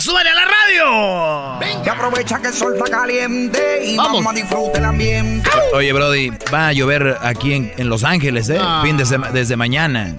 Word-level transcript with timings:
¡Súbale 0.00 0.30
a 0.30 0.34
la 0.34 0.44
radio! 0.44 1.82
Que 1.82 1.90
aprovecha 1.90 2.40
que 2.40 2.48
el 2.48 2.52
sol 2.54 2.74
está 2.76 2.90
caliente 2.90 3.84
y 3.84 3.96
vamos, 3.96 4.26
a 4.26 4.32
disfrutar 4.32 4.76
el 4.76 4.84
ambiente. 4.84 5.48
Oye, 5.74 5.92
Brody, 5.92 6.30
va 6.52 6.68
a 6.68 6.72
llover 6.72 7.16
aquí 7.22 7.54
en, 7.54 7.72
en 7.76 7.88
Los 7.88 8.04
Ángeles, 8.04 8.48
¿eh? 8.50 8.58
Ah. 8.60 8.80
Fin 8.84 8.96
de 8.96 9.04
sema- 9.06 9.30
desde 9.30 9.56
mañana. 9.56 10.14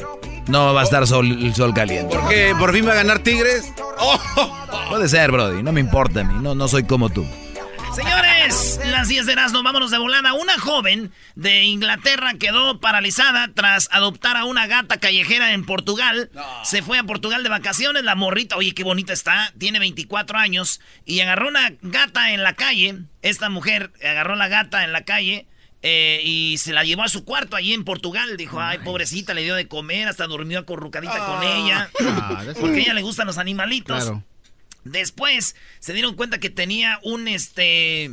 No 0.47 0.73
va 0.73 0.81
a 0.81 0.83
estar 0.83 1.05
sol, 1.05 1.25
el 1.29 1.53
sol 1.53 1.73
caliente. 1.73 2.17
Porque 2.17 2.55
por 2.57 2.73
fin 2.73 2.87
va 2.87 2.93
a 2.93 2.95
ganar 2.95 3.19
Tigres. 3.19 3.71
Puede 4.89 5.09
ser, 5.09 5.31
Brody, 5.31 5.61
no 5.61 5.71
me 5.73 5.81
importa 5.81 6.21
a 6.21 6.23
mí, 6.23 6.35
no, 6.41 6.55
no 6.55 6.67
soy 6.67 6.83
como 6.83 7.09
tú. 7.09 7.25
Señores, 7.93 8.76
las 8.91 9.07
10 9.07 9.25
de 9.25 9.33
Erasmo, 9.33 9.63
vámonos 9.63 9.91
de 9.91 9.97
volada. 9.97 10.33
Una 10.33 10.57
joven 10.57 11.11
de 11.35 11.63
Inglaterra 11.63 12.33
quedó 12.35 12.79
paralizada 12.79 13.49
tras 13.53 13.89
adoptar 13.91 14.37
a 14.37 14.45
una 14.45 14.67
gata 14.67 14.97
callejera 14.97 15.53
en 15.53 15.65
Portugal. 15.65 16.29
Se 16.63 16.81
fue 16.81 16.97
a 16.97 17.03
Portugal 17.03 17.43
de 17.43 17.49
vacaciones, 17.49 18.03
la 18.03 18.15
morrita, 18.15 18.55
oye, 18.55 18.73
qué 18.73 18.83
bonita 18.83 19.13
está, 19.13 19.53
tiene 19.57 19.79
24 19.79 20.37
años, 20.37 20.79
y 21.05 21.19
agarró 21.19 21.47
una 21.49 21.73
gata 21.81 22.31
en 22.31 22.43
la 22.43 22.53
calle. 22.53 22.99
Esta 23.21 23.49
mujer 23.49 23.91
agarró 24.03 24.35
la 24.35 24.47
gata 24.47 24.83
en 24.83 24.91
la 24.93 25.01
calle 25.03 25.47
eh, 25.81 26.21
y 26.23 26.57
se 26.57 26.73
la 26.73 26.83
llevó 26.83 27.03
a 27.03 27.09
su 27.09 27.23
cuarto 27.25 27.55
allí 27.55 27.73
en 27.73 27.83
Portugal. 27.83 28.37
Dijo, 28.37 28.59
ay, 28.61 28.79
pobrecita, 28.79 29.33
le 29.33 29.43
dio 29.43 29.55
de 29.55 29.67
comer, 29.67 30.07
hasta 30.07 30.25
durmió 30.27 30.59
acurrucadita 30.59 31.25
con 31.25 31.43
ella. 31.43 31.89
Ah, 32.01 32.43
de 32.45 32.51
eso- 32.51 32.61
porque 32.61 32.77
a 32.79 32.81
ella 32.83 32.93
le 32.93 33.01
gustan 33.01 33.27
los 33.27 33.37
animalitos. 33.37 34.03
Claro. 34.03 34.23
Después 34.83 35.55
se 35.79 35.93
dieron 35.93 36.15
cuenta 36.15 36.39
que 36.39 36.49
tenía 36.49 36.99
un 37.03 37.27
este 37.27 38.09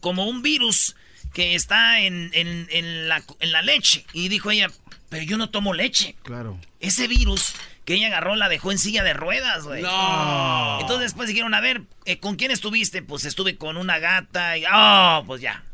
como 0.00 0.26
un 0.26 0.42
virus 0.42 0.96
que 1.32 1.54
está 1.54 2.00
en, 2.00 2.30
en- 2.34 2.66
en 2.70 3.08
la, 3.08 3.22
en 3.40 3.52
la 3.52 3.62
leche. 3.62 4.04
Y 4.12 4.28
dijo 4.28 4.50
ella, 4.50 4.70
pero 5.08 5.22
yo 5.24 5.36
no 5.38 5.50
tomo 5.50 5.74
leche. 5.74 6.16
Claro. 6.22 6.58
Ese 6.80 7.06
virus 7.08 7.54
que 7.84 7.94
ella 7.94 8.08
agarró 8.08 8.36
la 8.36 8.48
dejó 8.48 8.72
en 8.72 8.78
silla 8.78 9.02
de 9.02 9.12
ruedas, 9.14 9.64
güey. 9.64 9.82
No. 9.82 10.78
Entonces 10.80 11.06
después 11.10 11.28
dijeron, 11.28 11.54
a 11.54 11.60
ver, 11.60 11.82
eh, 12.04 12.18
¿con 12.18 12.36
quién 12.36 12.50
estuviste? 12.50 13.02
Pues 13.02 13.24
estuve 13.24 13.56
con 13.56 13.76
una 13.76 13.98
gata 13.98 14.56
y... 14.58 14.64
¡Oh! 14.72 15.24
Pues 15.26 15.40
ya. 15.40 15.64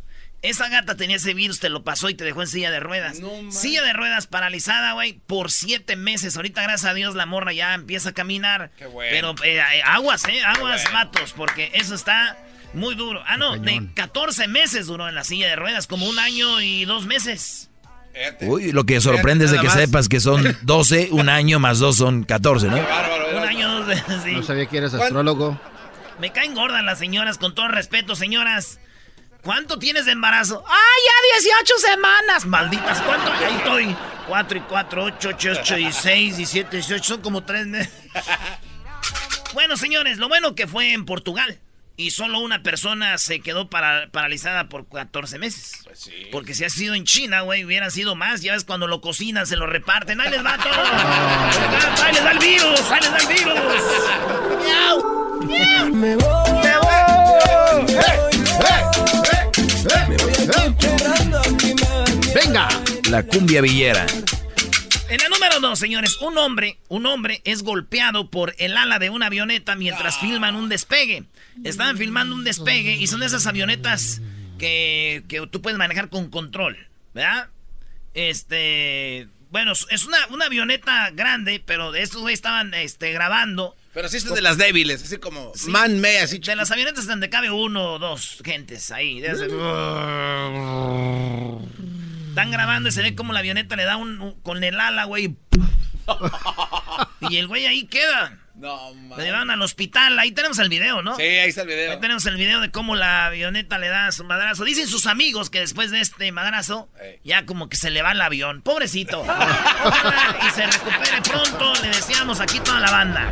Esa 0.43 0.69
gata 0.69 0.97
tenía 0.97 1.17
ese 1.17 1.35
virus, 1.35 1.59
te 1.59 1.71
lo 1.71 1.83
pasó 1.83 2.09
y 2.09 2.15
te 2.15 2.23
dejó 2.23 2.43
en 2.43 2.47
silla 2.49 2.71
de 2.71 2.79
ruedas. 2.79 3.19
silla 3.51 3.83
de 3.83 3.93
ruedas 3.95 4.27
paralizada, 4.27 4.93
güey, 4.93 5.15
por 5.27 5.51
siete 5.51 5.97
meses. 5.97 6.37
Ahorita, 6.37 6.63
gracias 6.63 6.85
a 6.91 6.95
Dios, 6.95 7.15
la 7.17 7.27
morra 7.27 7.53
ya 7.53 7.75
empieza 7.75 8.11
a 8.11 8.13
caminar. 8.13 8.71
Qué 8.79 8.87
bueno. 8.87 9.35
Pero 9.35 9.45
eh, 9.45 9.59
eh, 9.59 9.83
aguas, 9.85 10.25
¿eh? 10.29 10.43
Aguas, 10.45 10.85
matos, 10.93 11.33
porque 11.37 11.71
eso 11.75 11.95
está 11.95 12.39
muy 12.77 12.95
duro. 12.95 13.23
Ah, 13.27 13.37
no, 13.37 13.57
de 13.57 13.65
cañón. 13.65 13.93
14 13.95 14.49
meses 14.49 14.87
duró 14.87 15.09
en 15.09 15.15
la 15.15 15.25
silla 15.25 15.49
de 15.49 15.57
ruedas, 15.57 15.87
como 15.87 16.07
un 16.07 16.19
año 16.19 16.61
y 16.61 16.85
dos 16.85 17.07
meses. 17.07 17.71
Uy, 18.41 18.73
lo 18.73 18.85
que 18.85 19.01
sorprende 19.01 19.45
es 19.45 19.51
de 19.51 19.59
que 19.59 19.67
más. 19.67 19.75
sepas 19.75 20.09
que 20.09 20.21
son 20.21 20.57
12, 20.63 21.09
un 21.11 21.29
año 21.29 21.59
más 21.59 21.79
dos 21.81 21.97
son 21.97 22.25
14, 22.25 22.69
¿no? 22.69 22.77
Un 22.77 23.45
año, 23.49 23.71
dos 23.79 23.87
veces, 23.87 24.21
sí. 24.25 24.33
No 24.33 24.43
sabía 24.43 24.67
que 24.67 24.79
eres 24.79 24.95
astrólogo. 24.95 25.61
Me 26.19 26.33
caen 26.33 26.55
gordas 26.55 26.83
las 26.83 26.99
señoras, 26.99 27.37
con 27.37 27.55
todo 27.55 27.69
respeto, 27.69 28.15
señoras. 28.17 28.79
¿Cuánto 29.43 29.79
tienes 29.79 30.07
de 30.07 30.13
embarazo? 30.13 30.65
¡Ah, 30.67 30.95
ya 31.05 31.41
18 31.41 31.75
semanas! 31.79 32.47
Malditas, 32.47 33.01
¿cuánto? 33.03 33.31
Ahí 33.33 33.55
estoy. 33.59 33.97
4 34.27 34.59
y 34.59 34.61
4, 34.63 35.05
8, 35.05 35.29
8, 35.35 35.53
8 35.61 35.79
y 35.79 35.93
6 35.93 36.39
y 36.41 36.47
7, 36.47 36.77
18, 36.79 37.05
son 37.05 37.21
como 37.21 37.45
3 37.45 37.67
meses. 37.67 37.93
Bueno, 39.55 39.77
señores, 39.79 40.19
lo 40.19 40.29
bueno 40.29 40.55
que 40.55 40.67
fue 40.67 40.93
en 40.93 41.07
Portugal. 41.07 41.59
Y 41.99 42.11
solo 42.11 42.41
una 42.41 42.63
persona 42.63 43.17
se 43.17 43.41
quedó 43.41 43.71
para- 43.71 44.09
paralizada 44.11 44.69
por 44.69 44.87
14 44.89 45.39
meses. 45.39 45.73
Porque 46.31 46.55
si 46.55 46.65
ha 46.65 46.71
sido 46.71 46.95
en 46.95 47.05
China, 47.05 47.41
güey, 47.41 47.65
hubieran 47.65 47.91
sido 47.91 48.15
más. 48.15 48.43
Ya 48.43 48.53
ves 48.53 48.65
cuando 48.65 48.87
lo 48.87 49.01
cocinan, 49.01 49.47
se 49.47 49.57
lo 49.57 49.67
reparten. 49.67 50.21
¡Ahí 50.21 50.31
les 50.31 50.45
va 50.45 50.59
todo! 50.59 52.05
¡Ahí 52.05 52.13
les 52.13 52.25
va 52.25 52.31
el 52.33 52.39
virus! 52.39 52.81
¡Ahí 52.91 53.01
les 53.01 53.13
va 53.13 53.17
el 53.19 53.27
virus! 53.39 53.59
¡Miau! 54.63 55.41
¡Miau! 55.47 55.87
Me 55.95 56.17
voy, 56.17 56.51
me 56.63 56.77
¡Venga! 62.35 62.69
La 63.11 63.23
cumbia 63.25 63.61
villera. 63.61 64.07
En 65.09 65.19
la 65.19 65.29
número 65.29 65.61
dos, 65.61 65.79
señores, 65.79 66.17
un 66.21 66.37
hombre, 66.37 66.79
un 66.89 67.07
hombre 67.07 67.41
es 67.45 67.63
golpeado 67.63 68.29
por 68.31 68.55
el 68.59 68.77
ala 68.77 68.99
de 68.99 69.09
una 69.11 69.27
avioneta 69.27 69.77
mientras 69.77 70.19
filman 70.19 70.57
un 70.57 70.69
despegue. 70.69 71.25
Estaban 71.65 71.97
filmando 71.97 72.35
un 72.35 72.45
despegue 72.45 72.95
y 72.97 73.07
son 73.07 73.21
de 73.21 73.27
esas 73.27 73.47
avionetas 73.47 74.21
que, 74.59 75.25
que 75.29 75.47
tú 75.49 75.61
puedes 75.63 75.79
manejar 75.79 76.09
con 76.09 76.31
control, 76.31 76.77
¿verdad? 77.15 77.49
Este, 78.15 79.29
bueno, 79.51 79.73
es 79.73 80.05
una, 80.05 80.19
una 80.31 80.47
avioneta 80.47 81.11
grande, 81.11 81.63
pero 81.65 81.95
estos 81.95 82.21
güeyes 82.23 82.39
estaban 82.39 82.73
este, 82.75 83.13
grabando. 83.13 83.77
Pero 83.95 84.09
sí 84.09 84.19
es 84.19 84.25
de 84.25 84.43
las 84.43 84.59
débiles, 84.59 85.03
así 85.03 85.17
como 85.19 85.53
man 85.69 86.01
me 86.01 86.19
así. 86.19 86.39
De 86.39 86.55
las 86.57 86.71
avionetas 86.71 87.07
donde 87.07 87.31
cabe 87.31 87.51
uno 87.51 87.95
o 87.95 87.99
dos 87.99 88.43
gentes 88.45 88.91
ahí. 88.91 89.21
de 89.21 89.29
Están 92.29 92.51
grabando 92.51 92.89
y 92.91 92.93
se 92.93 93.03
ve 93.03 93.15
como 93.15 93.33
la 93.33 93.39
avioneta 93.41 93.77
le 93.77 93.85
da 93.85 93.97
un, 93.97 94.21
un- 94.21 94.41
con 94.43 94.63
el 94.63 94.79
ala, 94.79 95.05
güey. 95.05 95.35
y 97.31 97.37
el 97.37 97.47
güey 97.47 97.65
ahí 97.67 97.87
queda. 97.87 98.39
No, 98.57 98.91
Lo 99.11 99.17
llevaron 99.19 99.51
al 99.51 99.61
hospital. 99.61 100.19
Ahí 100.19 100.33
tenemos 100.33 100.59
el 100.59 100.71
video, 100.71 101.03
¿no? 101.03 101.15
Sí, 101.17 101.23
ahí 101.23 101.51
está 101.51 101.63
el 101.63 101.69
Ahí 101.69 101.75
video. 101.77 101.99
tenemos 101.99 102.25
el 102.25 102.37
video 102.37 102.61
de 102.61 102.71
cómo 102.71 102.97
la 102.97 103.27
avioneta 103.27 103.77
le 103.79 103.89
da 103.89 104.11
su 104.13 104.25
madrazo. 104.25 104.65
Dicen 104.65 104.89
sus 104.89 105.07
amigos 105.07 105.51
que 105.51 105.61
después 105.61 105.91
de 105.91 106.01
este 106.01 106.33
madrazo, 106.33 106.89
ya 107.23 107.45
como 107.45 107.69
que 107.69 107.77
se 107.77 107.91
le 107.91 108.01
va 108.01 108.13
el 108.13 108.21
avión. 108.23 108.63
Pobrecito. 108.63 109.21
Ojalá 109.21 110.39
y 110.47 110.51
se 110.53 110.67
recupere 110.67 111.21
pronto. 111.23 111.75
Le 111.83 111.89
deseamos 111.89 112.41
aquí 112.41 112.59
toda 112.61 112.81
la 112.81 112.91
banda. 112.91 113.31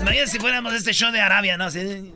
Imagínate 0.00 0.26
si 0.30 0.38
fuéramos 0.38 0.74
este 0.74 0.92
show 0.92 1.10
de 1.12 1.20
Arabia, 1.20 1.56
¿no? 1.56 1.64
Así. 1.64 2.12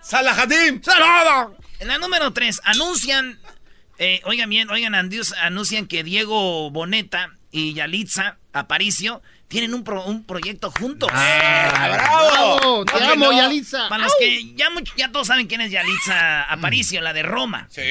¡Salahadim! 0.00 0.80
En 1.80 1.88
la 1.88 1.98
número 1.98 2.32
3, 2.32 2.60
anuncian, 2.64 3.38
eh, 3.98 4.20
oigan 4.24 4.48
bien, 4.50 4.70
oigan, 4.70 4.94
andius- 4.94 5.34
anuncian 5.40 5.86
que 5.86 6.02
Diego 6.02 6.70
Boneta 6.70 7.30
y 7.50 7.74
Yalitza 7.74 8.38
Aparicio 8.52 9.22
tienen 9.48 9.74
un, 9.74 9.84
pro- 9.84 10.04
un 10.04 10.24
proyecto 10.24 10.70
juntos. 10.70 11.10
¡Bravo! 11.12 12.84
¡Te 12.84 12.94
Oye, 12.96 13.06
amo, 13.12 13.26
no, 13.26 13.32
Yalitza! 13.32 13.88
Para 13.88 14.04
los 14.04 14.12
que 14.18 14.54
ya, 14.96 15.10
todos 15.12 15.26
saben 15.26 15.46
quién 15.46 15.60
es 15.60 15.70
Yalitza 15.70 16.42
Aparicio, 16.44 17.00
la 17.00 17.12
de 17.12 17.22
Roma. 17.22 17.66
Sí. 17.70 17.82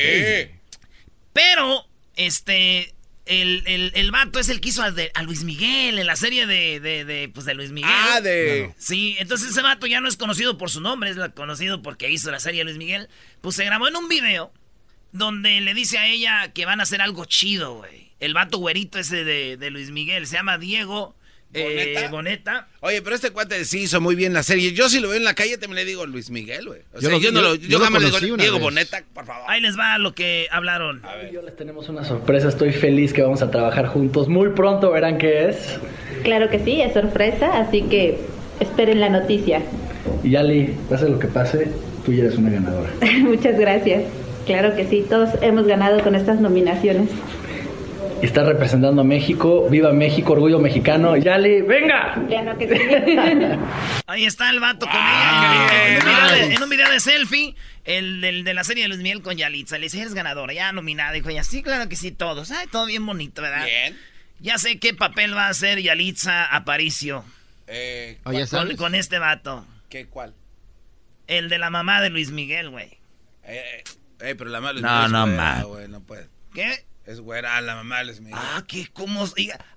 Pero, 1.33 1.85
este, 2.15 2.93
el, 3.29 3.63
el, 3.65 3.91
el 3.95 4.11
vato 4.11 4.39
es 4.39 4.49
el 4.49 4.61
que 4.61 4.69
hizo 4.69 4.81
a, 4.83 4.91
de- 4.91 5.11
a 5.13 5.23
Luis 5.23 5.43
Miguel 5.43 5.99
en 5.99 6.05
la 6.05 6.15
serie 6.15 6.45
de, 6.45 6.79
de, 6.79 7.05
de, 7.05 7.29
pues, 7.29 7.45
de 7.45 7.53
Luis 7.55 7.71
Miguel. 7.71 7.91
Ah, 7.93 8.21
de... 8.21 8.73
Sí, 8.77 9.15
entonces 9.19 9.49
ese 9.49 9.61
vato 9.61 9.87
ya 9.87 9.99
no 10.01 10.07
es 10.07 10.17
conocido 10.17 10.57
por 10.57 10.69
su 10.69 10.81
nombre, 10.81 11.09
es 11.09 11.17
la- 11.17 11.29
conocido 11.29 11.81
porque 11.81 12.09
hizo 12.09 12.31
la 12.31 12.39
serie 12.39 12.59
de 12.61 12.65
Luis 12.65 12.77
Miguel. 12.77 13.09
Pues 13.41 13.55
se 13.55 13.65
grabó 13.65 13.87
en 13.87 13.95
un 13.95 14.07
video 14.07 14.53
donde 15.11 15.59
le 15.61 15.73
dice 15.73 15.97
a 15.97 16.07
ella 16.07 16.51
que 16.53 16.65
van 16.65 16.79
a 16.79 16.83
hacer 16.83 17.01
algo 17.01 17.25
chido, 17.25 17.75
güey. 17.75 18.11
El 18.19 18.33
vato 18.33 18.57
güerito 18.59 18.99
ese 18.99 19.23
de, 19.23 19.57
de 19.57 19.69
Luis 19.71 19.91
Miguel, 19.91 20.27
se 20.27 20.35
llama 20.37 20.57
Diego 20.57 21.15
eh, 21.53 21.63
¿Boneta? 21.63 22.09
Boneta. 22.11 22.67
Oye, 22.81 23.01
pero 23.01 23.15
este 23.15 23.31
cuate 23.31 23.63
sí 23.65 23.79
hizo 23.83 23.99
muy 24.01 24.15
bien 24.15 24.33
la 24.33 24.43
serie. 24.43 24.73
Yo 24.73 24.89
si 24.89 24.99
lo 24.99 25.07
veo 25.09 25.17
en 25.17 25.23
la 25.23 25.33
calle 25.33 25.57
también 25.57 25.77
le 25.77 25.85
digo 25.85 26.05
Luis 26.05 26.29
Miguel, 26.29 26.67
güey. 26.67 26.81
O 26.93 26.99
Yo 26.99 27.01
sea, 27.01 27.09
lo- 27.11 27.19
yo, 27.19 27.31
no 27.31 27.39
yo- 27.41 27.47
lo, 27.47 27.55
yo 27.55 27.67
yo 27.69 27.79
lo 27.79 27.83
jamás 27.85 28.01
le 28.03 28.07
digo 28.21 28.37
Diego 28.37 28.55
vez. 28.55 28.63
Boneta, 28.63 29.03
por 29.13 29.25
favor. 29.25 29.43
Ahí 29.49 29.61
les 29.61 29.77
va 29.77 29.97
lo 29.97 30.13
que 30.13 30.47
hablaron. 30.51 31.01
Yo 31.33 31.41
les 31.41 31.55
tenemos 31.55 31.89
una 31.89 32.03
sorpresa, 32.03 32.49
estoy 32.49 32.71
feliz 32.73 33.13
que 33.13 33.21
vamos 33.21 33.41
a 33.41 33.49
trabajar 33.51 33.87
juntos. 33.87 34.27
Muy 34.27 34.49
pronto 34.49 34.91
verán 34.91 35.17
qué 35.17 35.49
es. 35.49 35.79
Claro 36.23 36.49
que 36.49 36.59
sí, 36.59 36.81
es 36.81 36.93
sorpresa, 36.93 37.59
así 37.59 37.83
que 37.83 38.19
esperen 38.59 38.99
la 38.99 39.09
noticia. 39.09 39.61
Y 40.23 40.35
Ali, 40.35 40.75
pase 40.89 41.07
lo 41.09 41.19
que 41.19 41.27
pase, 41.27 41.69
tú 42.05 42.13
ya 42.13 42.23
eres 42.25 42.37
una 42.37 42.49
ganadora. 42.49 42.89
Muchas 43.19 43.57
gracias. 43.59 44.03
Claro 44.45 44.75
que 44.75 44.87
sí, 44.87 45.05
todos 45.09 45.29
hemos 45.41 45.67
ganado 45.67 46.01
con 46.03 46.15
estas 46.15 46.39
nominaciones. 46.39 47.09
Y 48.21 48.25
estás 48.25 48.47
representando 48.47 49.01
a 49.01 49.03
México, 49.03 49.69
viva 49.69 49.93
México, 49.93 50.33
orgullo 50.33 50.57
mexicano. 50.57 51.15
Yali, 51.17 51.61
venga. 51.61 52.15
Claro 52.27 52.57
que 52.57 52.67
sí. 52.67 52.75
Ahí 54.07 54.25
está 54.25 54.49
el 54.49 54.59
vato 54.59 54.87
con 54.87 54.95
Ah, 54.95 55.69
ella. 55.85 55.97
En 55.97 55.97
un, 55.97 56.05
video 56.07 56.23
nice. 56.23 56.47
de, 56.47 56.53
en 56.55 56.63
un 56.63 56.69
video 56.69 56.89
de 56.89 56.99
selfie, 56.99 57.55
el, 57.85 58.43
de 58.43 58.53
la 58.55 58.63
serie 58.63 58.83
de 58.83 58.89
Luis 58.89 59.01
Miguel 59.01 59.21
con 59.21 59.37
Yalitza. 59.37 59.77
Le 59.77 59.83
dice, 59.83 60.01
eres 60.01 60.15
ganadora, 60.15 60.51
ya 60.51 60.71
nominada. 60.71 61.11
Dijo 61.11 61.29
ella, 61.29 61.43
sí, 61.43 61.61
claro 61.61 61.87
que 61.89 61.95
sí, 61.95 62.11
todos. 62.11 62.49
Ay, 62.49 62.65
todo 62.71 62.87
bien 62.87 63.05
bonito, 63.05 63.43
¿verdad? 63.43 63.65
Bien. 63.65 63.95
Ya 64.39 64.57
sé 64.57 64.79
qué 64.79 64.95
papel 64.95 65.35
va 65.35 65.45
a 65.45 65.49
hacer 65.49 65.79
Yalitza 65.79 66.45
Aparicio. 66.45 67.23
Eh, 67.67 68.17
oh, 68.23 68.31
con, 68.49 68.75
con, 68.77 68.95
este 68.95 69.19
vato. 69.19 69.63
¿Qué 69.89 70.07
cuál? 70.07 70.33
El 71.27 71.49
de 71.49 71.59
la 71.59 71.69
mamá 71.69 72.01
de 72.01 72.09
Luis 72.09 72.31
Miguel, 72.31 72.69
güey. 72.69 72.97
Eh, 73.43 73.83
eh, 74.21 74.35
pero 74.35 74.49
la 74.49 74.59
mamá 74.59 74.69
de 74.69 74.73
Luis 74.81 74.83
no, 74.83 75.25
Miguel. 75.27 75.37
No, 75.37 75.59
no, 75.59 75.67
güey, 75.67 75.87
no 75.87 75.99
puede. 76.01 76.27
¿Qué? 76.53 76.83
Es 77.07 77.21
güera, 77.21 77.61
la 77.61 77.75
mamá 77.75 78.03
Luis 78.03 78.19
Miguel. 78.19 78.37
Ah, 78.37 78.61
¿qué? 78.67 78.89
¿Cómo? 78.91 79.25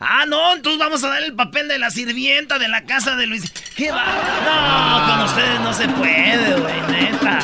Ah, 0.01 0.25
no, 0.27 0.57
entonces 0.57 0.81
vamos 0.81 1.05
a 1.05 1.09
dar 1.11 1.23
el 1.23 1.33
papel 1.37 1.69
de 1.69 1.79
la 1.79 1.93
sirvienta 1.93 2.59
de 2.59 2.67
la 2.67 2.83
casa 2.83 3.15
de 3.15 3.29
Luis. 3.29 3.53
¿Qué 3.77 3.93
va? 3.93 4.05
No, 4.45 5.13
con 5.15 5.25
ustedes 5.27 5.61
no 5.61 5.73
se 5.73 5.87
puede, 5.91 6.61
güey, 6.61 6.81
neta. 6.91 7.39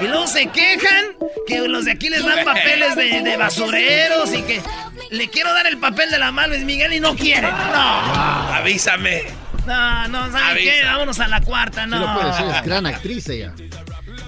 Y 0.00 0.06
luego 0.06 0.28
se 0.28 0.46
quejan 0.46 1.16
que 1.48 1.66
los 1.66 1.84
de 1.84 1.90
aquí 1.90 2.10
les 2.10 2.24
dan 2.24 2.44
papeles 2.44 2.94
de, 2.94 3.22
de 3.22 3.36
basureros 3.36 4.32
y 4.32 4.42
que 4.42 4.62
le 5.10 5.28
quiero 5.28 5.52
dar 5.52 5.66
el 5.66 5.78
papel 5.78 6.12
de 6.12 6.18
la 6.18 6.26
mamá 6.26 6.46
Luis 6.46 6.62
Miguel 6.62 6.92
y 6.92 7.00
no 7.00 7.16
quiere. 7.16 7.50
No. 7.50 8.54
Avísame. 8.54 9.24
No, 9.66 10.08
no, 10.08 10.30
¿saben 10.30 10.58
qué? 10.58 10.84
Vámonos 10.84 11.18
a 11.18 11.26
la 11.26 11.40
cuarta, 11.40 11.86
no. 11.86 11.98
Sí 11.98 12.20
puede 12.20 12.34
ser, 12.34 12.54
es 12.54 12.62
gran 12.62 12.86
actriz 12.86 13.28
ella. 13.28 13.52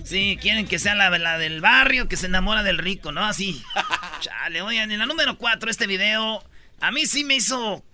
Sí, 0.07 0.39
quieren 0.41 0.69
que 0.69 0.79
sea 0.79 0.95
la, 0.95 1.11
la, 1.19 1.37
del 1.37 1.61
barrio 1.61 2.07
que 2.07 2.17
se 2.17 2.27
enamora 2.27 2.63
del 2.63 2.79
rico, 2.79 3.11
¿no? 3.11 3.25
Así. 3.25 3.61
Chale, 4.21 4.63
oigan, 4.63 4.93
en 4.93 5.01
la 5.01 5.07
número 5.07 5.37
4, 5.37 5.69
este 5.69 5.89
video, 5.89 6.45
a 6.81 6.93
mí 6.93 7.07
sí 7.07 7.25
me 7.25 7.35
hizo 7.35 7.85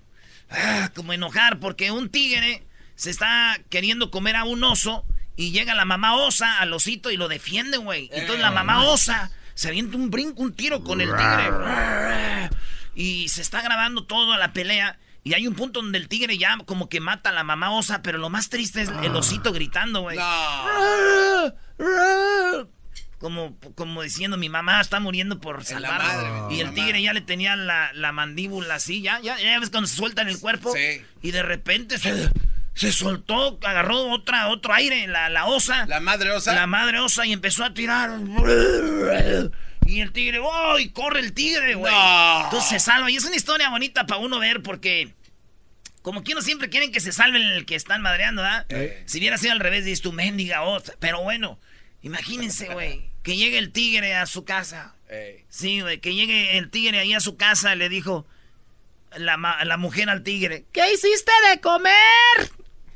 ah, 0.51 0.91
como 0.95 1.15
enojar 1.15 1.59
porque 1.59 1.91
un 1.91 2.11
tigre 2.11 2.67
se 2.97 3.09
está 3.09 3.59
queriendo 3.71 4.11
comer 4.11 4.37
a 4.37 4.45
un 4.45 4.63
oso 4.63 5.07
y 5.37 5.53
llega 5.53 5.75
la 5.75 5.87
mamá 5.87 6.15
osa 6.17 6.59
al 6.59 6.75
osito 6.75 7.11
y 7.11 7.17
lo 7.17 7.29
defiende, 7.29 7.79
güey. 7.79 8.11
Entonces 8.13 8.41
la 8.41 8.51
mamá 8.51 8.85
osa 8.85 9.31
se 9.55 9.69
avienta 9.69 9.97
un 9.97 10.11
brinco, 10.11 10.43
un 10.43 10.53
tiro 10.53 10.85
con 10.85 11.01
el 11.01 11.09
tigre. 11.09 12.51
Y 12.95 13.31
se 13.31 13.41
está 13.41 13.63
grabando 13.63 14.05
todo 14.05 14.35
a 14.35 14.39
la 14.39 14.53
pelea. 14.53 14.99
Y 15.25 15.35
hay 15.35 15.47
un 15.47 15.55
punto 15.55 15.81
donde 15.81 15.99
el 15.99 16.09
tigre 16.09 16.37
ya 16.37 16.59
como 16.65 16.89
que 16.89 17.01
mata 17.01 17.31
a 17.31 17.33
la 17.33 17.45
mamá 17.45 17.71
osa, 17.71 18.03
pero 18.03 18.19
lo 18.19 18.29
más 18.29 18.49
triste 18.49 18.83
es 18.83 18.91
el 19.03 19.15
osito 19.15 19.53
gritando, 19.53 20.03
güey. 20.03 20.19
Como, 23.19 23.57
como 23.77 24.03
diciendo, 24.03 24.37
mi 24.37 24.49
mamá 24.49 24.81
está 24.81 24.99
muriendo 24.99 25.39
por 25.39 25.65
salvar. 25.65 26.51
y 26.51 26.59
el 26.59 26.75
tigre 26.75 27.01
ya 27.01 27.13
le 27.13 27.21
tenía 27.21 27.55
la, 27.55 28.13
mandíbula 28.13 28.75
así, 28.75 29.01
ya, 29.01 29.21
ya, 29.21 29.39
ya 29.39 29.61
ves 29.61 29.71
cuando 29.71 29.87
se 29.87 29.95
suelta 29.97 30.23
en 30.23 30.29
el 30.29 30.41
cuerpo. 30.41 30.75
Y 31.23 31.31
de 31.31 31.43
repente 31.45 31.99
se, 31.99 32.31
se 32.75 32.91
soltó, 32.91 33.61
agarró 33.63 34.11
otra, 34.11 34.49
otro 34.49 34.75
aire, 34.75 35.07
la, 35.07 35.29
la 35.29 35.47
osa. 35.47 35.87
La 35.87 36.01
madre 36.01 36.33
osa. 36.33 36.53
La 36.53 36.67
madre 36.67 36.99
osa 36.99 37.25
y 37.25 37.33
empezó 37.33 37.65
a 37.65 37.73
tirar. 37.73 38.11
Y 39.85 40.01
el 40.01 40.13
tigre, 40.13 40.39
¡oh! 40.41 40.79
Y 40.79 40.91
corre 40.91 41.21
el 41.21 41.33
tigre, 41.33 41.75
güey. 41.75 41.93
Entonces 42.45 42.69
se 42.71 42.81
salva. 42.81 43.11
Y 43.11 43.17
es 43.17 43.25
una 43.25 43.37
historia 43.37 43.71
bonita 43.71 44.07
para 44.07 44.21
uno 44.21 44.39
ver 44.39 44.63
porque. 44.63 45.15
Como 46.03 46.25
que 46.25 46.33
uno 46.33 46.43
siempre 46.43 46.69
quieren 46.69 46.91
que 46.91 47.01
se 47.01 47.13
salven 47.13 47.43
el 47.43 47.65
que 47.65 47.77
están 47.77 48.03
madreando, 48.03 48.43
¿verdad? 48.43 48.67
Si 49.07 49.19
hubiera 49.19 49.39
sido 49.39 49.53
al 49.53 49.61
revés, 49.61 49.85
dices 49.85 50.01
tu 50.01 50.13
mendiga 50.13 50.63
otra. 50.63 50.95
Pero 50.99 51.23
bueno, 51.23 51.61
imagínense, 52.03 52.69
güey, 52.69 53.11
que 53.23 53.37
llegue 53.37 53.59
el 53.59 53.71
tigre 53.71 54.15
a 54.17 54.27
su 54.27 54.45
casa. 54.45 54.97
Sí, 55.49 55.81
güey, 55.81 56.01
que 56.01 56.15
llegue 56.15 56.59
el 56.59 56.71
tigre 56.71 56.99
ahí 56.99 57.13
a 57.15 57.21
su 57.21 57.37
casa, 57.37 57.77
le 57.77 57.89
dijo 57.89 58.27
la, 59.17 59.37
la 59.65 59.77
mujer 59.77 60.09
al 60.11 60.23
tigre, 60.23 60.65
¿qué 60.73 60.93
hiciste 60.93 61.33
de 61.51 61.61
comer? 61.61 61.93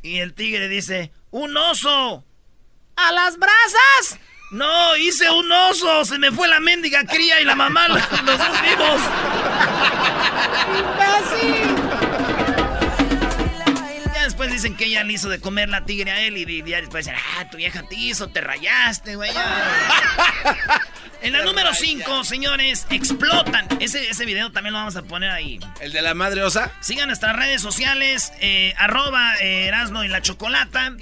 Y 0.03 0.19
el 0.19 0.35
tigre 0.35 0.69
dice, 0.69 1.13
un 1.31 1.57
oso. 1.57 2.25
¿A 2.97 3.13
las 3.13 3.39
brasas? 3.39 4.19
No, 4.51 4.97
hice 4.97 5.29
un 5.29 5.51
oso, 5.51 6.05
se 6.05 6.19
me 6.19 6.31
fue 6.31 6.47
la 6.47 6.61
mendiga 6.61 7.05
cría 7.05 7.41
y 7.41 7.45
la 7.45 7.57
mamá 7.57 7.89
los, 7.89 8.01
dos 8.11 8.63
vivos. 8.63 9.01
Ya 14.15 14.23
después 14.25 14.53
dicen 14.53 14.77
que 14.77 14.85
ella 14.85 15.03
le 15.03 15.15
hizo 15.15 15.29
de 15.29 15.41
comer 15.41 15.69
la 15.69 15.85
tigre 15.85 16.13
a 16.13 16.21
él 16.21 16.37
y 16.37 16.63
ya 16.63 16.81
después 16.81 17.07
dicen, 17.07 17.21
ah, 17.39 17.51
tu 17.51 17.57
vieja 17.57 17.83
te 17.89 17.97
hizo, 17.97 18.29
te 18.29 18.41
rayaste, 18.41 19.17
güey. 19.17 19.31
En 21.23 21.33
la 21.33 21.43
número 21.43 21.73
5, 21.73 22.25
señores, 22.25 22.87
explotan. 22.91 23.67
Ese, 23.81 24.11
ese 24.11 24.25
video 24.27 24.53
también 24.53 24.75
lo 24.75 24.81
vamos 24.81 24.97
a 24.97 25.03
poner 25.03 25.31
ahí. 25.31 25.59
¿El 25.81 25.91
de 25.91 26.03
la 26.03 26.15
madre 26.15 26.45
osa? 26.45 26.71
Sigan 26.81 27.09
nuestras 27.09 27.35
redes 27.35 27.63
sociales, 27.63 28.33
eh, 28.41 28.75
arroba 28.77 29.35
eh, 29.41 29.67
Erasno 29.67 30.05
y 30.05 30.09
la 30.09 30.21
Chocolata. 30.21 30.93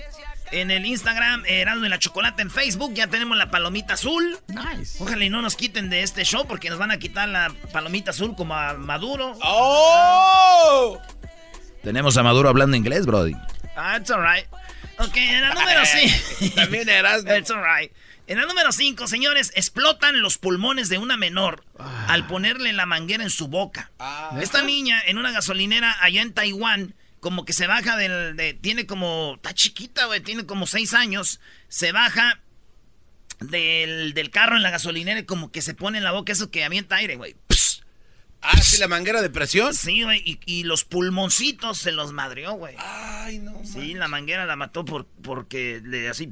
En 0.52 0.70
el 0.70 0.86
Instagram, 0.86 1.44
Erasmo 1.46 1.86
y 1.86 1.88
la 1.88 1.98
Chocolata 1.98 2.42
en 2.42 2.50
Facebook, 2.50 2.94
ya 2.94 3.06
tenemos 3.08 3.36
la 3.36 3.50
palomita 3.50 3.94
azul. 3.94 4.38
Nice. 4.48 5.02
Ojalá 5.02 5.24
y 5.24 5.30
no 5.30 5.42
nos 5.42 5.56
quiten 5.56 5.90
de 5.90 6.02
este 6.02 6.24
show 6.24 6.46
porque 6.46 6.70
nos 6.70 6.78
van 6.78 6.90
a 6.90 6.98
quitar 6.98 7.28
la 7.28 7.52
palomita 7.72 8.10
azul 8.10 8.36
como 8.36 8.54
a 8.54 8.74
Maduro. 8.74 9.36
¡Oh! 9.42 11.00
Tenemos 11.82 12.16
a 12.16 12.22
Maduro 12.22 12.48
hablando 12.48 12.76
inglés, 12.76 13.04
Brody. 13.06 13.34
Ah, 13.76 13.96
it's 13.98 14.10
alright. 14.10 14.46
Ok, 14.98 15.16
en 15.16 15.40
la 15.40 15.54
número 15.54 15.80
5. 15.84 16.54
También 16.54 16.88
Erasmo. 16.88 17.34
It's 17.34 17.50
alright. 17.50 17.92
En 18.26 18.38
la 18.38 18.46
número 18.46 18.72
5, 18.72 19.06
señores, 19.06 19.52
explotan 19.54 20.22
los 20.22 20.38
pulmones 20.38 20.88
de 20.88 20.96
una 20.96 21.18
menor 21.18 21.62
ah. 21.78 22.06
al 22.08 22.26
ponerle 22.26 22.72
la 22.72 22.86
manguera 22.86 23.22
en 23.22 23.30
su 23.30 23.48
boca. 23.48 23.90
Ah. 23.98 24.38
Esta 24.40 24.62
niña 24.62 25.02
en 25.06 25.18
una 25.18 25.30
gasolinera 25.30 25.94
allá 26.00 26.22
en 26.22 26.32
Taiwán 26.32 26.94
como 27.24 27.46
que 27.46 27.54
se 27.54 27.66
baja 27.66 27.96
del... 27.96 28.36
De, 28.36 28.52
tiene 28.52 28.84
como... 28.84 29.36
Está 29.36 29.54
chiquita, 29.54 30.04
güey. 30.04 30.20
Tiene 30.20 30.44
como 30.44 30.66
seis 30.66 30.92
años. 30.92 31.40
Se 31.68 31.90
baja 31.90 32.42
del, 33.40 34.12
del, 34.12 34.28
carro 34.28 34.56
en 34.56 34.62
la 34.62 34.68
gasolinera 34.68 35.20
y 35.20 35.24
como 35.24 35.50
que 35.50 35.62
se 35.62 35.72
pone 35.72 35.96
en 35.96 36.04
la 36.04 36.12
boca 36.12 36.32
eso 36.32 36.50
que 36.50 36.64
avienta 36.64 36.96
aire, 36.96 37.16
güey. 37.16 37.34
Ah, 38.42 38.60
sí, 38.60 38.76
la 38.76 38.88
manguera 38.88 39.22
de 39.22 39.30
presión. 39.30 39.72
Sí, 39.72 40.02
güey. 40.02 40.22
Y, 40.22 40.38
y, 40.44 40.64
los 40.64 40.84
pulmoncitos 40.84 41.78
se 41.78 41.92
los 41.92 42.12
madrió, 42.12 42.52
güey. 42.52 42.76
Ay, 42.78 43.38
no. 43.38 43.58
Sí, 43.64 43.94
la 43.94 44.06
manguera 44.06 44.44
la 44.44 44.56
mató 44.56 44.84
por, 44.84 45.06
porque 45.06 45.80
le 45.82 46.10
así... 46.10 46.30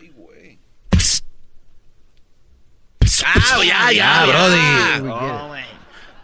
Ay, 0.00 0.08
güey. 0.08 0.58
Ah, 3.26 3.62
ya, 3.62 3.92
ya, 3.92 4.24
brody. 4.24 5.10
Oh, 5.10 5.54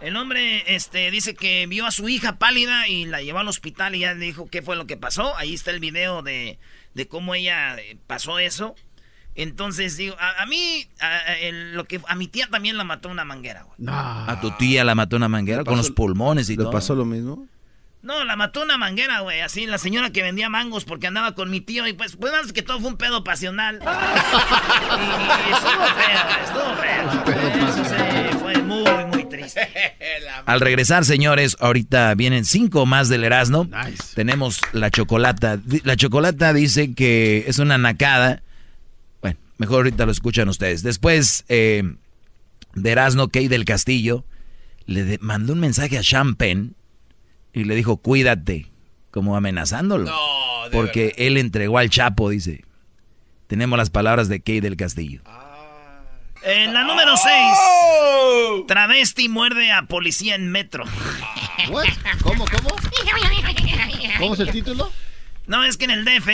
el 0.05 0.17
hombre 0.17 0.63
este, 0.75 1.11
dice 1.11 1.35
que 1.35 1.67
vio 1.67 1.87
a 1.87 1.91
su 1.91 2.09
hija 2.09 2.37
pálida 2.37 2.89
y 2.89 3.07
la 3.07 3.23
llevó 3.23 3.39
al 3.39 3.49
hospital 3.49 3.95
y 3.95 4.01
ya 4.01 4.15
dijo 4.15 4.49
qué 4.51 4.61
fue 4.61 4.77
lo 4.77 4.87
que 4.87 4.97
pasó. 4.99 5.37
Ahí 5.37 5.55
está 5.55 5.71
el 5.71 5.81
video 5.81 6.23
de, 6.23 6.59
cómo 7.09 7.35
ella 7.35 7.77
eh, 7.77 7.97
pasó 8.07 8.39
eso. 8.39 8.75
Entonces, 9.35 9.97
digo, 9.97 10.15
a, 10.21 10.47
mí, 10.47 10.87
a, 11.01 11.23
lo 11.73 11.85
que, 11.87 12.01
a 12.07 12.15
mi 12.15 12.29
tía 12.29 12.49
también 12.49 12.77
la 12.77 12.85
mató 12.85 13.09
una 13.09 13.25
manguera, 13.25 13.63
güey. 13.63 13.77
¿A 13.89 14.39
tu 14.41 14.53
tía 14.53 14.85
la 14.85 14.95
mató 14.95 15.17
una 15.17 15.29
manguera 15.29 15.65
con 15.65 15.77
los 15.77 15.91
pulmones 15.91 16.51
y 16.51 16.57
todo? 16.57 16.67
¿Le 16.67 16.73
pasó 16.73 16.95
lo 16.95 17.05
mismo? 17.05 17.49
No, 18.05 18.23
la 18.25 18.37
mató 18.37 18.63
una 18.63 18.77
manguera, 18.77 19.21
güey. 19.21 19.41
Así, 19.41 19.65
la 19.65 19.79
señora 19.79 20.11
que 20.11 20.23
vendía 20.23 20.51
mangos 20.51 20.85
porque 20.85 21.07
andaba 21.07 21.35
con 21.35 21.51
mi 21.51 21.63
tío. 21.63 21.87
Y 21.89 21.95
pues, 21.95 22.17
pues 22.17 22.33
más 22.33 22.53
que 22.53 22.61
todo 22.61 22.79
fue 22.79 22.91
un 22.91 22.99
pedo 22.99 23.25
pasional. 23.25 23.77
y, 23.83 23.87
estuvo 25.53 25.87
feo, 25.97 26.21
estuvo 26.45 26.77
feo. 26.77 27.09
fue 27.25 27.35
muy, 27.57 28.14
muy 29.25 29.37
triste. 29.37 29.61
Al 30.47 30.61
regresar, 30.61 31.05
señores, 31.05 31.57
ahorita 31.61 32.15
vienen 32.15 32.45
cinco 32.45 32.87
más 32.87 33.09
del 33.09 33.25
Erasmo. 33.25 33.69
Tenemos 34.15 34.61
la 34.73 34.91
chocolata. 34.91 35.61
La 35.85 35.97
chocolata 35.97 36.53
dice 36.53 36.95
que 36.95 37.45
es 37.47 37.59
una 37.59 37.79
nacada. 37.79 38.43
Bueno, 39.23 39.39
mejor 39.59 39.79
ahorita 39.79 40.07
lo 40.07 40.13
escuchan 40.13 40.49
ustedes. 40.49 40.83
Después 40.83 41.45
eh, 41.49 41.83
de 42.75 42.91
Erasmo, 42.91 43.29
Key 43.29 43.49
del 43.49 43.65
Castillo 43.65 44.25
le 44.87 45.19
mandó 45.21 45.55
un 45.55 45.61
mensaje 45.61 45.99
a 45.99 46.03
Champagne 46.03 46.71
y 47.53 47.65
le 47.65 47.75
dijo, 47.75 47.97
cuídate, 47.97 48.67
como 49.11 49.37
amenazándolo. 49.37 50.07
No, 50.07 50.71
porque 50.73 51.15
él 51.17 51.37
entregó 51.37 51.79
al 51.79 51.91
Chapo, 51.91 52.31
dice. 52.31 52.65
Tenemos 53.47 53.79
las 53.79 53.91
palabras 53.91 54.29
de 54.29 54.41
Kay 54.41 54.61
del 54.61 54.77
Castillo. 54.77 55.23
En 56.45 56.75
la 56.75 56.85
número 56.85 57.17
6, 57.17 58.67
travesti 58.69 59.31
muerde 59.31 59.73
a 59.73 59.83
policía 59.87 60.35
en 60.35 60.51
metro. 60.51 60.85
¿Cómo, 62.23 62.45
cómo? 62.45 62.77
¿Cómo 64.19 64.35
es 64.35 64.41
el 64.41 64.51
título? 64.51 64.93
No, 65.47 65.65
es 65.65 65.79
que 65.79 65.85
en 65.85 65.91
el 65.91 66.05
DF, 66.05 66.29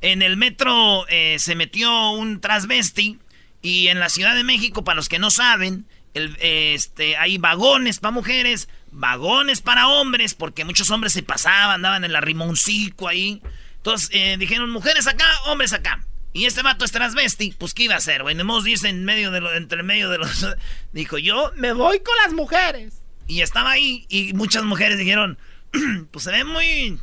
en 0.00 0.22
el 0.22 0.38
metro 0.38 1.06
eh, 1.08 1.36
se 1.38 1.54
metió 1.54 2.12
un 2.12 2.40
transvesti 2.40 3.18
y 3.60 3.88
en 3.88 4.00
la 4.00 4.08
Ciudad 4.08 4.34
de 4.34 4.42
México, 4.42 4.84
para 4.84 4.96
los 4.96 5.10
que 5.10 5.18
no 5.18 5.30
saben, 5.30 5.84
el, 6.14 6.36
este, 6.40 7.18
hay 7.18 7.36
vagones 7.36 8.00
para 8.00 8.12
mujeres, 8.12 8.70
vagones 8.90 9.60
para 9.60 9.88
hombres, 9.88 10.34
porque 10.34 10.64
muchos 10.64 10.90
hombres 10.90 11.12
se 11.12 11.22
pasaban, 11.22 11.76
andaban 11.76 12.04
en 12.04 12.12
la 12.12 12.22
rimoncico 12.22 13.06
ahí. 13.06 13.42
Entonces 13.76 14.08
eh, 14.12 14.36
dijeron, 14.38 14.70
mujeres 14.70 15.06
acá, 15.06 15.26
hombres 15.46 15.74
acá. 15.74 16.02
Y 16.32 16.46
este 16.46 16.62
vato 16.62 16.84
es 16.84 16.92
transvesti, 16.92 17.54
pues 17.58 17.74
¿qué 17.74 17.84
iba 17.84 17.94
a 17.94 17.98
hacer, 17.98 18.22
güey? 18.22 18.34
Nemos 18.34 18.64
dice 18.64 18.88
en 18.88 19.04
medio 19.04 19.30
de 19.30 19.40
lo, 19.40 19.52
entre 19.54 19.82
medio 19.82 20.08
de 20.08 20.18
los... 20.18 20.46
Dijo, 20.92 21.18
yo 21.18 21.52
me 21.56 21.72
voy 21.72 22.00
con 22.00 22.14
las 22.24 22.32
mujeres. 22.32 23.02
Y 23.26 23.42
estaba 23.42 23.72
ahí 23.72 24.06
y 24.08 24.32
muchas 24.32 24.64
mujeres 24.64 24.98
dijeron, 24.98 25.38
pues 26.10 26.24
se 26.24 26.30
ve 26.30 26.44
muy... 26.44 26.98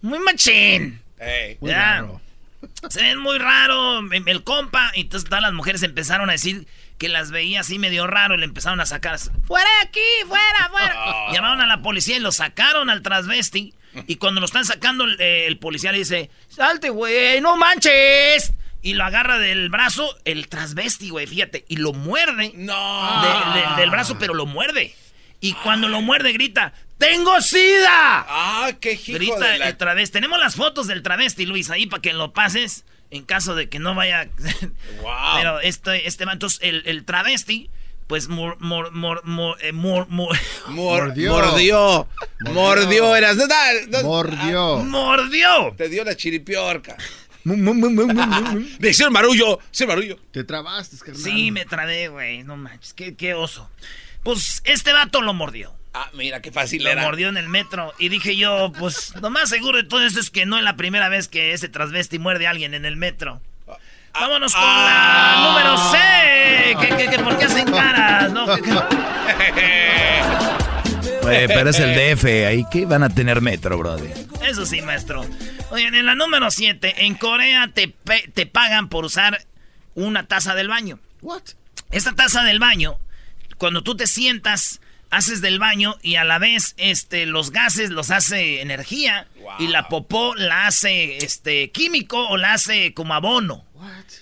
Muy 0.00 0.18
machín. 0.20 1.00
Hey, 1.18 1.58
ya. 1.60 2.06
Se 2.88 3.02
ven 3.02 3.18
muy 3.18 3.38
raro 3.38 4.00
el 4.12 4.44
compa. 4.44 4.92
Y 4.94 5.02
entonces 5.02 5.28
todas 5.28 5.42
las 5.42 5.52
mujeres 5.52 5.82
empezaron 5.82 6.28
a 6.28 6.32
decir 6.32 6.66
que 6.98 7.08
las 7.08 7.30
veía 7.30 7.60
así 7.60 7.78
medio 7.78 8.06
raro 8.06 8.34
y 8.34 8.38
le 8.38 8.44
empezaron 8.44 8.80
a 8.80 8.86
sacar. 8.86 9.18
¡Fuera 9.46 9.68
de 9.80 9.88
aquí! 9.88 10.26
¡Fuera, 10.26 10.68
fuera! 10.70 10.94
Ah. 10.96 11.30
Llamaron 11.32 11.60
a 11.60 11.66
la 11.66 11.82
policía 11.82 12.16
y 12.16 12.20
lo 12.20 12.32
sacaron 12.32 12.90
al 12.90 13.02
transvesti. 13.02 13.74
Y 14.06 14.16
cuando 14.16 14.40
lo 14.40 14.46
están 14.46 14.64
sacando, 14.64 15.04
el, 15.04 15.58
policía 15.58 15.92
le 15.92 15.98
dice: 15.98 16.30
¡Salte, 16.48 16.90
güey! 16.90 17.40
¡No 17.40 17.56
manches! 17.56 18.52
Y 18.80 18.94
lo 18.94 19.04
agarra 19.04 19.38
del 19.38 19.70
brazo, 19.70 20.16
el 20.24 20.48
transvesti, 20.48 21.10
güey, 21.10 21.26
fíjate. 21.26 21.64
Y 21.68 21.76
lo 21.76 21.92
muerde. 21.92 22.52
No. 22.54 23.22
del 23.76 23.90
brazo, 23.90 24.18
pero 24.18 24.34
lo 24.34 24.46
muerde. 24.46 24.94
Y 25.40 25.52
cuando 25.54 25.88
lo 25.88 26.00
muerde, 26.00 26.32
grita: 26.32 26.72
¡Tengo 26.98 27.40
sida! 27.40 28.26
¡Ah, 28.28 28.72
qué 28.80 28.92
hijo 28.92 29.12
Grita 29.12 29.54
el 29.56 29.76
travesti. 29.76 30.12
Tenemos 30.12 30.38
las 30.38 30.56
fotos 30.56 30.88
del 30.88 31.02
travesti, 31.02 31.46
Luis, 31.46 31.70
ahí 31.70 31.86
para 31.86 32.02
que 32.02 32.12
lo 32.12 32.32
pases 32.32 32.84
en 33.10 33.24
caso 33.24 33.54
de 33.54 33.68
que 33.68 33.78
no 33.78 33.94
vaya. 33.94 34.28
Wow. 35.00 35.36
Pero 35.36 35.60
este, 35.60 36.08
este 36.08 36.24
entonces 36.24 36.58
el, 36.60 36.82
el 36.86 37.04
travesti, 37.04 37.70
pues 38.08 38.28
mor, 38.28 38.56
mor, 38.58 38.90
mor, 38.92 39.58
eh, 39.60 39.72
mordió. 39.72 40.08
Mordió. 40.68 42.08
Mordió. 42.40 43.14
Eras. 43.14 43.36
mordió. 44.02 44.78
mordió. 44.78 45.74
Te 45.76 45.88
dio 45.90 46.04
la 46.04 46.16
chiripiorca. 46.16 46.96
Decía 48.78 49.06
el 49.06 49.12
marullo. 49.12 49.60
el 49.78 49.86
marullo. 49.86 50.18
Te 50.32 50.42
trabaste, 50.42 50.96
carnal. 50.96 51.22
Sí, 51.22 51.50
me 51.50 51.66
trabé, 51.66 52.08
güey. 52.08 52.42
No 52.44 52.56
manches. 52.56 52.94
Qué, 52.94 53.14
qué 53.14 53.34
oso. 53.34 53.70
Pues 54.22 54.62
este 54.64 54.92
vato 54.92 55.20
lo 55.20 55.34
mordió. 55.34 55.74
Ah, 55.92 56.10
mira 56.14 56.40
qué 56.40 56.50
fácil 56.50 56.84
lo 56.84 56.90
era. 56.90 57.02
mordió 57.02 57.28
en 57.28 57.36
el 57.36 57.48
metro. 57.48 57.92
Y 57.98 58.08
dije 58.08 58.36
yo, 58.36 58.72
pues, 58.78 59.14
lo 59.20 59.30
más 59.30 59.48
seguro 59.50 59.78
de 59.78 59.84
todo 59.84 60.04
esto 60.04 60.20
es 60.20 60.30
que 60.30 60.46
no 60.46 60.56
es 60.56 60.64
la 60.64 60.76
primera 60.76 61.08
vez 61.08 61.28
que 61.28 61.52
ese 61.52 61.68
transvesti 61.68 62.18
muerde 62.18 62.46
a 62.46 62.50
alguien 62.50 62.72
en 62.74 62.84
el 62.84 62.96
metro. 62.96 63.40
Vámonos 64.20 64.54
con 64.54 64.62
la 64.62 65.36
número 65.42 65.76
C. 65.90 65.98
¿Qué, 67.10 67.18
por 67.18 67.38
qué 67.38 67.44
hacen 67.44 67.70
caras? 67.70 68.32
¿no? 68.32 68.46
pero 71.22 71.70
es 71.70 71.78
el 71.78 71.94
DF, 71.94 72.24
ahí 72.46 72.64
que 72.70 72.86
van 72.86 73.02
a 73.02 73.08
tener 73.10 73.40
metro, 73.40 73.78
brother. 73.78 74.12
Eso 74.42 74.66
sí, 74.66 74.82
maestro. 74.82 75.24
Oigan, 75.70 75.94
en 75.94 76.06
la 76.06 76.14
número 76.14 76.50
7, 76.50 77.04
en 77.06 77.14
Corea 77.14 77.70
te, 77.72 77.94
te 78.34 78.46
pagan 78.46 78.88
por 78.88 79.04
usar 79.04 79.44
una 79.94 80.26
taza 80.26 80.54
del 80.54 80.68
baño. 80.68 80.98
What? 81.20 81.42
Esta 81.90 82.12
taza 82.12 82.42
del 82.44 82.58
baño, 82.58 82.98
cuando 83.58 83.82
tú 83.82 83.96
te 83.96 84.06
sientas, 84.06 84.80
haces 85.10 85.40
del 85.40 85.58
baño 85.58 85.96
y 86.02 86.16
a 86.16 86.24
la 86.24 86.38
vez 86.38 86.74
este, 86.76 87.26
los 87.26 87.50
gases 87.50 87.90
los 87.90 88.10
hace 88.10 88.60
energía 88.60 89.26
y 89.58 89.68
la 89.68 89.88
popó 89.88 90.34
la 90.34 90.66
hace 90.66 91.18
este, 91.18 91.70
químico 91.70 92.28
o 92.28 92.36
la 92.36 92.54
hace 92.54 92.94
como 92.94 93.14
abono. 93.14 93.64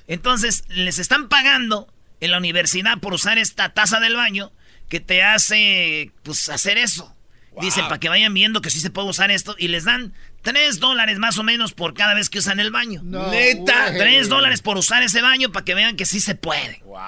Entonces 0.06 0.64
les 0.68 0.98
están 0.98 1.28
pagando 1.28 1.92
en 2.20 2.30
la 2.30 2.38
universidad 2.38 2.98
por 2.98 3.14
usar 3.14 3.38
esta 3.38 3.74
taza 3.74 4.00
del 4.00 4.16
baño 4.16 4.52
que 4.88 5.00
te 5.00 5.22
hace 5.22 6.12
pues 6.22 6.48
hacer 6.48 6.78
eso. 6.78 7.12
Dicen 7.60 7.84
para 7.84 7.98
que 7.98 8.10
vayan 8.10 8.34
viendo 8.34 8.60
que 8.60 8.68
sí 8.68 8.80
se 8.80 8.90
puede 8.90 9.08
usar 9.08 9.30
esto 9.30 9.56
y 9.58 9.68
les 9.68 9.84
dan 9.84 10.12
3 10.42 10.78
dólares 10.78 11.18
más 11.18 11.38
o 11.38 11.42
menos 11.42 11.72
por 11.72 11.94
cada 11.94 12.12
vez 12.12 12.28
que 12.28 12.38
usan 12.38 12.60
el 12.60 12.70
baño. 12.70 13.00
Neta. 13.02 13.94
3 13.96 14.28
dólares 14.28 14.60
por 14.60 14.76
usar 14.76 15.02
ese 15.02 15.22
baño 15.22 15.50
para 15.52 15.64
que 15.64 15.74
vean 15.74 15.96
que 15.96 16.04
sí 16.04 16.20
se 16.20 16.34
puede. 16.34 16.82
Wow. 16.84 16.98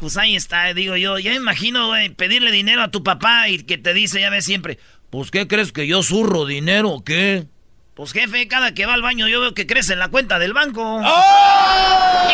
Pues 0.00 0.18
ahí 0.18 0.36
está, 0.36 0.74
digo 0.74 0.96
yo. 0.96 1.18
Ya 1.18 1.30
me 1.30 1.38
imagino, 1.38 1.88
güey, 1.88 2.10
pedirle 2.10 2.52
dinero 2.52 2.82
a 2.82 2.90
tu 2.90 3.02
papá 3.02 3.48
y 3.48 3.62
que 3.62 3.78
te 3.78 3.94
dice, 3.94 4.20
ya 4.20 4.28
ves 4.28 4.44
siempre, 4.44 4.78
pues 5.08 5.30
¿qué 5.30 5.48
crees 5.48 5.72
que 5.72 5.86
yo 5.86 6.02
zurro 6.02 6.44
dinero 6.44 6.90
o 6.90 7.02
qué? 7.02 7.46
Pues 7.94 8.12
jefe, 8.12 8.48
cada 8.48 8.74
que 8.74 8.86
va 8.86 8.94
al 8.94 9.02
baño 9.02 9.28
yo 9.28 9.40
veo 9.40 9.54
que 9.54 9.68
crece 9.68 9.92
en 9.92 10.00
la 10.00 10.08
cuenta 10.08 10.40
del 10.40 10.52
banco. 10.52 10.82
¡Oh! 10.82 12.28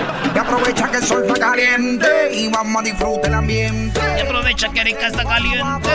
Y 0.32 0.38
aprovecha 0.38 0.88
que 0.88 0.98
el 0.98 1.04
sol 1.04 1.24
está 1.26 1.40
caliente 1.40 2.06
y 2.32 2.48
vamos 2.48 2.80
a 2.80 2.84
disfrutar 2.84 3.26
el 3.26 3.34
ambiente. 3.34 4.00
Y 4.16 4.20
aprovecha 4.20 4.68
que 4.68 4.80
Erika 4.80 5.08
está 5.08 5.24
caliente. 5.24 5.88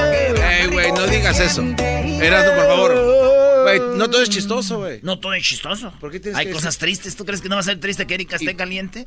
Ey, 0.59 0.67
güey, 0.67 0.91
no 0.91 1.07
digas 1.07 1.39
eso. 1.39 1.61
Erasmo, 1.61 2.55
por 2.55 2.67
favor. 2.67 3.34
Güey, 3.65 3.79
no 3.97 4.09
todo 4.11 4.21
es 4.21 4.29
chistoso, 4.29 4.77
güey. 4.77 4.99
No 5.01 5.17
todo 5.17 5.33
es 5.33 5.43
chistoso. 5.43 5.91
¿Por 5.99 6.11
qué 6.11 6.19
tienes 6.19 6.37
Hay 6.37 6.51
cosas 6.51 6.77
tristes. 6.77 7.15
¿Tú 7.15 7.25
crees 7.25 7.41
que 7.41 7.49
no 7.49 7.55
va 7.55 7.61
a 7.61 7.63
ser 7.63 7.79
triste 7.79 8.05
que 8.05 8.13
Erika 8.13 8.35
esté 8.35 8.55
caliente? 8.55 9.05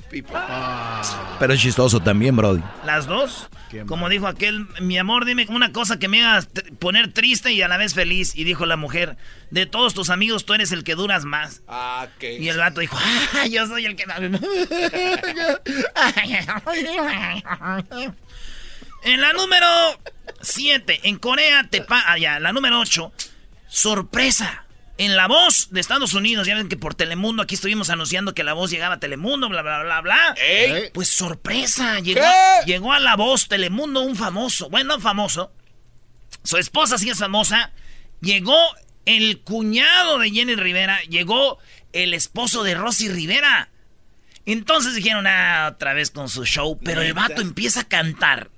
Pero 1.38 1.52
es 1.52 1.60
chistoso 1.60 2.00
también, 2.00 2.34
Brody. 2.34 2.60
¿Las 2.84 3.06
dos? 3.06 3.46
Como 3.86 4.08
dijo 4.08 4.26
aquel, 4.26 4.66
mi 4.80 4.98
amor, 4.98 5.26
dime 5.26 5.46
una 5.50 5.70
cosa 5.72 6.00
que 6.00 6.08
me 6.08 6.24
haga 6.24 6.44
poner 6.80 7.12
triste 7.12 7.52
y 7.52 7.62
a 7.62 7.68
la 7.68 7.76
vez 7.76 7.94
feliz. 7.94 8.34
Y 8.34 8.42
dijo 8.42 8.66
la 8.66 8.76
mujer, 8.76 9.16
de 9.52 9.66
todos 9.66 9.94
tus 9.94 10.10
amigos 10.10 10.44
tú 10.44 10.54
eres 10.54 10.72
el 10.72 10.82
que 10.82 10.96
duras 10.96 11.24
más. 11.24 11.62
Ah, 11.68 12.08
¿qué? 12.18 12.36
Y 12.38 12.48
el 12.48 12.58
vato 12.58 12.80
dijo, 12.80 12.98
ah, 13.34 13.46
yo 13.46 13.64
soy 13.68 13.86
el 13.86 13.94
que... 13.94 14.02
en 19.04 19.20
la 19.20 19.32
número 19.34 19.68
7, 20.40 21.02
en 21.04 21.16
Corea 21.18 21.68
te 21.70 21.80
pa... 21.80 22.02
Ah, 22.06 22.18
ya, 22.18 22.40
la 22.40 22.52
número 22.52 22.80
8, 22.80 23.12
sorpresa. 23.68 24.64
En 25.00 25.16
La 25.16 25.28
Voz 25.28 25.68
de 25.70 25.80
Estados 25.80 26.14
Unidos, 26.14 26.48
ya 26.48 26.56
ven 26.56 26.68
que 26.68 26.76
por 26.76 26.96
Telemundo 26.96 27.44
aquí 27.44 27.54
estuvimos 27.54 27.88
anunciando 27.88 28.34
que 28.34 28.42
La 28.42 28.52
Voz 28.52 28.72
llegaba 28.72 28.96
a 28.96 29.00
Telemundo, 29.00 29.48
bla, 29.48 29.62
bla, 29.62 29.84
bla, 29.84 30.00
bla. 30.00 30.34
Pues 30.92 31.08
sorpresa, 31.08 32.00
llegó, 32.00 32.20
llegó 32.66 32.92
a 32.92 32.98
La 32.98 33.14
Voz 33.14 33.46
Telemundo 33.46 34.00
un 34.00 34.16
famoso, 34.16 34.68
bueno, 34.70 34.98
famoso. 34.98 35.52
Su 36.42 36.56
esposa 36.56 36.98
sí 36.98 37.10
es 37.10 37.18
famosa. 37.18 37.70
Llegó 38.20 38.58
el 39.04 39.40
cuñado 39.42 40.18
de 40.18 40.30
Jenny 40.30 40.56
Rivera, 40.56 41.00
llegó 41.02 41.58
el 41.92 42.12
esposo 42.12 42.64
de 42.64 42.74
Rosy 42.74 43.08
Rivera. 43.08 43.70
Entonces 44.46 44.94
dijeron, 44.94 45.26
ah, 45.26 45.70
otra 45.74 45.92
vez 45.92 46.10
con 46.10 46.28
su 46.28 46.44
show. 46.44 46.78
Pero 46.82 47.02
el 47.02 47.12
vato 47.12 47.40
empieza 47.40 47.80
a 47.80 47.88
cantar. 47.88 48.50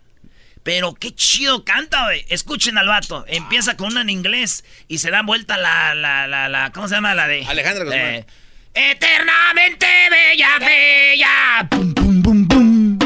Pero 0.63 0.95
qué 0.95 1.15
chido 1.15 1.65
canta, 1.65 2.05
güey. 2.05 2.25
Escuchen 2.29 2.79
al 2.79 2.89
vato. 2.89 3.25
Empieza 3.29 3.77
con 3.77 3.93
una 3.93 4.03
en 4.03 4.11
inglés 4.11 4.65
y 4.89 4.99
se 4.99 5.11
da 5.11 5.23
vuelta 5.23 5.57
la, 5.57 5.95
la, 5.95 6.27
la, 6.27 6.49
la 6.49 6.71
¿cómo 6.73 6.89
se 6.89 6.97
llama? 6.97 7.15
La 7.15 7.27
de... 7.27 7.45
Alejandra 7.47 7.85
Guzmán. 7.85 8.27
Eternamente 8.75 9.87
bella, 10.11 10.59
bella. 10.59 11.69
Pum, 11.71 11.95
pum, 11.95 12.23
pum, 12.23 12.49
pum. 12.49 12.99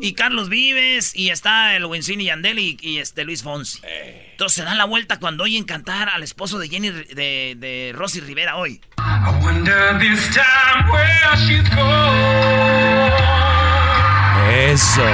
Y 0.00 0.14
Carlos 0.14 0.48
Vives, 0.48 1.14
y 1.14 1.30
está 1.30 1.76
el 1.76 1.84
Winston 1.84 2.20
y 2.20 2.24
Yandel 2.24 2.58
y, 2.58 2.98
este 2.98 3.24
Luis 3.24 3.44
Fonsi. 3.44 3.78
Eh. 3.84 4.30
Entonces 4.32 4.56
se 4.56 4.64
dan 4.64 4.76
la 4.76 4.84
vuelta 4.84 5.20
cuando 5.20 5.44
oyen 5.44 5.62
cantar 5.62 6.08
al 6.08 6.24
esposo 6.24 6.58
de 6.58 6.68
Jenny 6.68 6.90
de, 6.90 7.54
de 7.56 7.92
Rosy 7.94 8.18
Rivera 8.18 8.56
hoy. 8.56 8.80
Eso. 14.50 15.04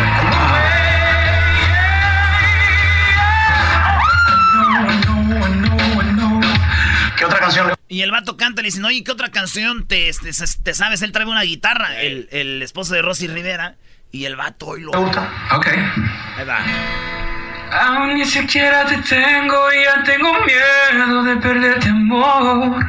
¿Qué 7.17 7.25
otra 7.25 7.41
canción? 7.41 7.73
Y 7.89 8.03
el 8.03 8.11
vato 8.11 8.37
canta 8.37 8.61
y 8.61 8.65
le 8.65 8.69
dicen, 8.69 8.85
oye, 8.85 9.03
¿qué 9.03 9.11
otra 9.11 9.31
canción 9.31 9.87
te, 9.87 10.11
te, 10.63 10.75
sabes? 10.75 11.03
Él 11.03 11.13
trae 11.13 11.27
una 11.27 11.43
guitarra, 11.43 12.01
el, 12.01 12.29
el, 12.31 12.63
esposo 12.63 12.95
de 12.95 13.03
Rosy 13.03 13.27
Rivera. 13.27 13.77
Y 14.11 14.25
el 14.25 14.37
vato 14.37 14.69
hoy 14.69 14.83
lo... 14.83 14.91
Ok. 14.93 15.67
Ahí 16.37 16.45
va. 16.47 16.59
Aún 17.71 18.15
ni 18.15 18.25
siquiera 18.25 18.87
te 18.87 18.97
tengo 18.99 19.73
y 19.73 19.85
ya 19.85 20.03
tengo 20.03 20.33
miedo 20.45 21.23
de 21.25 21.37
perderte 21.37 21.89
amor. 21.89 22.85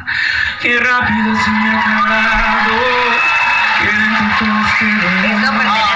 Y 0.62 0.76
rápido 0.76 1.36
se 1.44 1.50
me 1.50 1.68
ha 1.68 1.80
acabado. 1.80 2.72
Quieren 3.78 4.14
que 4.14 4.44
todo 4.44 5.89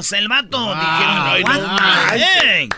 Pues 0.00 0.12
el 0.12 0.28
vato 0.28 0.56
dijeron, 0.56 2.70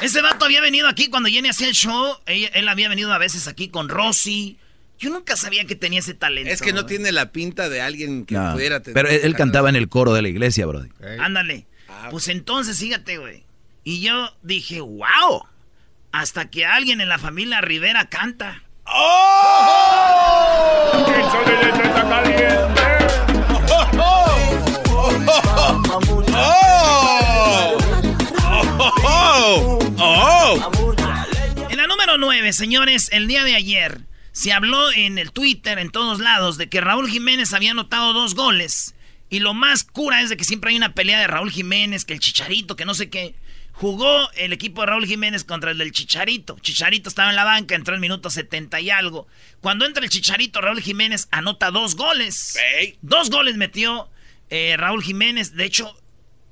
Ese 0.00 0.22
vato 0.22 0.44
había 0.44 0.60
venido 0.60 0.86
aquí 0.86 1.10
cuando 1.10 1.28
Jenny 1.28 1.48
hacía 1.48 1.66
el 1.66 1.74
show. 1.74 2.18
Él, 2.24 2.68
había 2.68 2.88
venido 2.88 3.12
a 3.12 3.18
veces 3.18 3.48
aquí 3.48 3.68
con 3.68 3.88
Rosy. 3.88 4.56
Yo 4.96 5.10
nunca 5.10 5.36
sabía 5.36 5.64
que 5.64 5.74
tenía 5.74 5.98
ese 5.98 6.14
talento. 6.14 6.52
Es 6.52 6.62
que 6.62 6.72
no 6.72 6.86
tiene 6.86 7.10
la 7.10 7.32
pinta 7.32 7.68
de 7.68 7.82
alguien 7.82 8.26
que 8.26 8.36
pudiera 8.36 8.78
tener. 8.78 8.94
Pero 8.94 9.08
él, 9.08 9.34
cantaba 9.34 9.70
en 9.70 9.74
el 9.74 9.88
coro 9.88 10.14
de 10.14 10.22
la 10.22 10.28
iglesia, 10.28 10.66
bro. 10.66 10.86
Ándale. 11.18 11.66
Ah, 11.88 12.06
pues 12.12 12.28
entonces, 12.28 12.78
fíjate, 12.78 13.18
güey. 13.18 13.42
Y 13.82 14.00
yo 14.00 14.32
dije, 14.42 14.80
wow. 14.80 15.48
Hasta 16.12 16.48
que 16.48 16.64
alguien 16.64 17.00
en 17.00 17.08
la 17.08 17.18
familia 17.18 17.60
Rivera 17.60 18.08
canta. 18.08 18.62
¡Oh! 18.84 20.10
En 31.68 31.76
la 31.76 31.86
número 31.86 32.16
9, 32.16 32.52
señores, 32.54 33.10
el 33.12 33.28
día 33.28 33.44
de 33.44 33.54
ayer 33.54 34.00
se 34.32 34.52
habló 34.52 34.90
en 34.92 35.18
el 35.18 35.32
Twitter, 35.32 35.78
en 35.78 35.90
todos 35.90 36.18
lados, 36.18 36.56
de 36.56 36.70
que 36.70 36.80
Raúl 36.80 37.10
Jiménez 37.10 37.52
había 37.52 37.72
anotado 37.72 38.14
dos 38.14 38.34
goles. 38.34 38.94
Y 39.28 39.40
lo 39.40 39.52
más 39.52 39.84
cura 39.84 40.22
es 40.22 40.30
de 40.30 40.38
que 40.38 40.44
siempre 40.44 40.70
hay 40.70 40.78
una 40.78 40.94
pelea 40.94 41.20
de 41.20 41.26
Raúl 41.26 41.50
Jiménez, 41.50 42.06
que 42.06 42.14
el 42.14 42.20
chicharito, 42.20 42.74
que 42.74 42.86
no 42.86 42.94
sé 42.94 43.10
qué. 43.10 43.34
Jugó 43.72 44.30
el 44.32 44.54
equipo 44.54 44.80
de 44.80 44.86
Raúl 44.86 45.06
Jiménez 45.06 45.44
contra 45.44 45.70
el 45.70 45.78
del 45.78 45.92
Chicharito. 45.92 46.58
Chicharito 46.60 47.08
estaba 47.08 47.30
en 47.30 47.36
la 47.36 47.44
banca, 47.44 47.74
entró 47.74 47.94
en 47.94 48.00
minuto 48.00 48.28
70 48.28 48.80
y 48.80 48.90
algo. 48.90 49.26
Cuando 49.60 49.86
entra 49.86 50.04
el 50.04 50.10
Chicharito, 50.10 50.60
Raúl 50.60 50.80
Jiménez 50.80 51.28
anota 51.30 51.70
dos 51.70 51.96
goles. 51.96 52.58
Dos 53.00 53.30
goles 53.30 53.56
metió 53.56 54.10
eh, 54.50 54.76
Raúl 54.76 55.02
Jiménez. 55.02 55.54
De 55.54 55.64
hecho, 55.64 55.96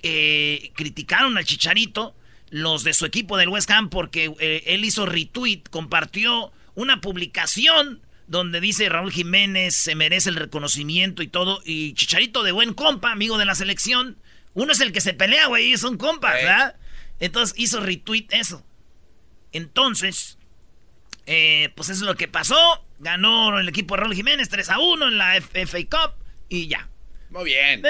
eh, 0.03 0.73
criticaron 0.75 1.37
al 1.37 1.45
Chicharito 1.45 2.15
los 2.51 2.85
de 2.85 2.95
su 2.95 3.05
equipo 3.07 3.37
del 3.37 3.49
West 3.49 3.71
Ham 3.71 3.91
porque 3.91 4.33
eh, 4.41 4.63
él 4.67 4.85
hizo 4.85 5.07
retweet, 5.07 5.63
compartió 5.71 6.53
una 6.75 7.01
publicación 7.01 8.01
donde 8.27 8.61
dice 8.61 8.89
Raúl 8.89 9.11
Jiménez 9.11 9.75
se 9.75 9.95
merece 9.95 10.31
el 10.31 10.37
reconocimiento 10.37 11.23
y 11.23 11.29
todo. 11.29 11.61
Y 11.65 11.95
Chicharito 11.95 12.43
de 12.43 12.53
buen 12.53 12.75
compa, 12.75 13.11
amigo 13.11 13.39
de 13.39 13.47
la 13.47 13.55
selección. 13.55 14.19
Uno 14.55 14.73
es 14.73 14.81
el 14.81 14.93
que 14.93 15.01
se 15.01 15.15
pelea, 15.15 15.47
güey, 15.47 15.77
son 15.77 15.97
compas, 15.97 16.35
¿verdad? 16.35 16.77
Entonces 17.21 17.59
hizo 17.59 17.81
retweet 17.81 18.27
eso. 18.31 18.65
Entonces, 19.53 20.39
eh, 21.27 21.71
pues 21.75 21.89
eso 21.89 22.05
es 22.05 22.07
lo 22.07 22.17
que 22.17 22.29
pasó. 22.29 22.85
Ganó 22.99 23.59
el 23.59 23.69
equipo 23.69 23.95
de 23.95 24.03
Raúl 24.03 24.15
Jiménez 24.15 24.49
3 24.49 24.69
a 24.71 24.79
1 24.79 25.09
en 25.09 25.19
la 25.19 25.35
FA 25.37 25.79
Cup 25.91 26.15
y 26.49 26.69
ya. 26.69 26.89
Muy 27.31 27.45
bien. 27.45 27.83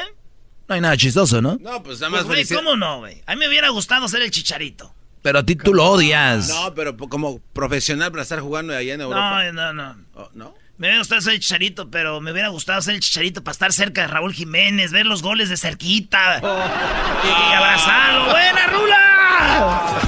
No 0.68 0.74
hay 0.74 0.80
nada 0.80 0.96
chistoso, 0.96 1.40
¿no? 1.40 1.56
No, 1.60 1.82
pues 1.82 1.98
nada 2.00 2.10
Pues, 2.10 2.22
más 2.22 2.24
güey, 2.24 2.36
felicidad- 2.38 2.58
¿cómo 2.60 2.76
no, 2.76 2.98
güey? 2.98 3.22
A 3.26 3.32
mí 3.34 3.38
me 3.40 3.48
hubiera 3.48 3.70
gustado 3.70 4.06
ser 4.08 4.22
el 4.22 4.30
chicharito. 4.30 4.94
Pero 5.22 5.38
a 5.40 5.42
ti 5.44 5.56
tú 5.56 5.74
lo 5.74 5.84
odias. 5.84 6.48
No, 6.48 6.74
pero 6.74 6.96
como 6.96 7.40
profesional 7.52 8.10
para 8.10 8.22
estar 8.22 8.38
jugando 8.40 8.76
allá 8.76 8.94
en 8.94 9.00
Europa. 9.00 9.44
No, 9.52 9.72
no, 9.72 9.72
no. 9.72 9.96
Oh, 10.14 10.30
¿No? 10.34 10.54
Me 10.76 10.86
hubiera 10.86 10.98
gustado 11.00 11.20
ser 11.22 11.32
el 11.34 11.40
chicharito, 11.40 11.90
pero 11.90 12.20
me 12.20 12.30
hubiera 12.30 12.48
gustado 12.50 12.80
ser 12.82 12.94
el 12.94 13.00
chicharito 13.00 13.42
para 13.42 13.52
estar 13.52 13.72
cerca 13.72 14.02
de 14.02 14.06
Raúl 14.08 14.32
Jiménez, 14.32 14.92
ver 14.92 15.06
los 15.06 15.22
goles 15.22 15.48
de 15.48 15.56
cerquita 15.56 16.38
y 16.40 17.52
abrazarlo. 17.52 18.26
¡Buena, 18.30 18.66
Rula! 18.68 19.98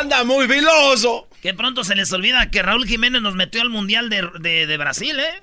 ¡Anda 0.00 0.24
muy 0.24 0.48
filoso! 0.48 1.28
Que 1.40 1.54
pronto 1.54 1.84
se 1.84 1.94
les 1.94 2.12
olvida 2.12 2.50
que 2.50 2.60
Raúl 2.62 2.86
Jiménez 2.86 3.22
nos 3.22 3.34
metió 3.36 3.62
al 3.62 3.70
Mundial 3.70 4.08
de, 4.10 4.28
de- 4.40 4.66
de 4.66 4.76
Brasil, 4.78 5.16
¿eh? 5.20 5.42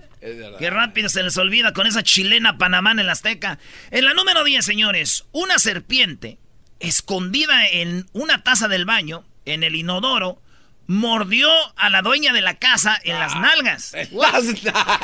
Qué 0.58 0.70
rápido 0.70 1.10
se 1.10 1.24
les 1.24 1.38
olvida 1.38 1.74
con 1.74 1.88
esa 1.88 2.04
chilena 2.04 2.58
Panamá 2.58 2.92
en 2.92 3.00
el 3.00 3.10
Azteca. 3.10 3.60
En 3.92 4.06
la 4.06 4.14
número 4.14 4.44
10, 4.44 4.64
señores, 4.64 5.26
una 5.32 5.60
serpiente 5.60 6.38
escondida 6.80 7.68
en 7.68 8.08
una 8.14 8.44
taza 8.44 8.68
del 8.68 8.86
baño, 8.86 9.26
en 9.46 9.64
el 9.64 9.76
inodoro, 9.76 10.42
mordió 10.88 11.50
a 11.78 11.90
la 11.90 12.02
dueña 12.02 12.34
de 12.34 12.42
la 12.42 12.56
casa 12.56 13.00
en 13.04 13.20
las 13.20 13.36
nalgas. 13.36 13.94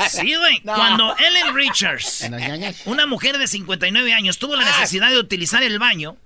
Sí, 0.08 0.34
güey. 0.34 0.60
No. 0.64 0.74
Cuando 0.74 1.16
Ellen 1.18 1.54
Richards, 1.54 2.28
una 2.84 3.06
mujer 3.06 3.38
de 3.38 3.46
59 3.46 4.12
años, 4.12 4.38
tuvo 4.38 4.56
la 4.56 4.64
necesidad 4.64 5.10
de 5.10 5.18
utilizar 5.18 5.62
el 5.62 5.78
baño 5.78 6.16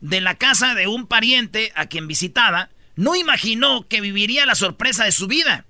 de 0.00 0.20
la 0.20 0.34
casa 0.36 0.74
de 0.74 0.86
un 0.86 1.06
pariente 1.06 1.72
a 1.74 1.86
quien 1.86 2.06
visitaba, 2.06 2.70
no 2.96 3.16
imaginó 3.16 3.88
que 3.88 4.00
viviría 4.00 4.46
la 4.46 4.54
sorpresa 4.54 5.04
de 5.04 5.12
su 5.12 5.26
vida. 5.26 5.64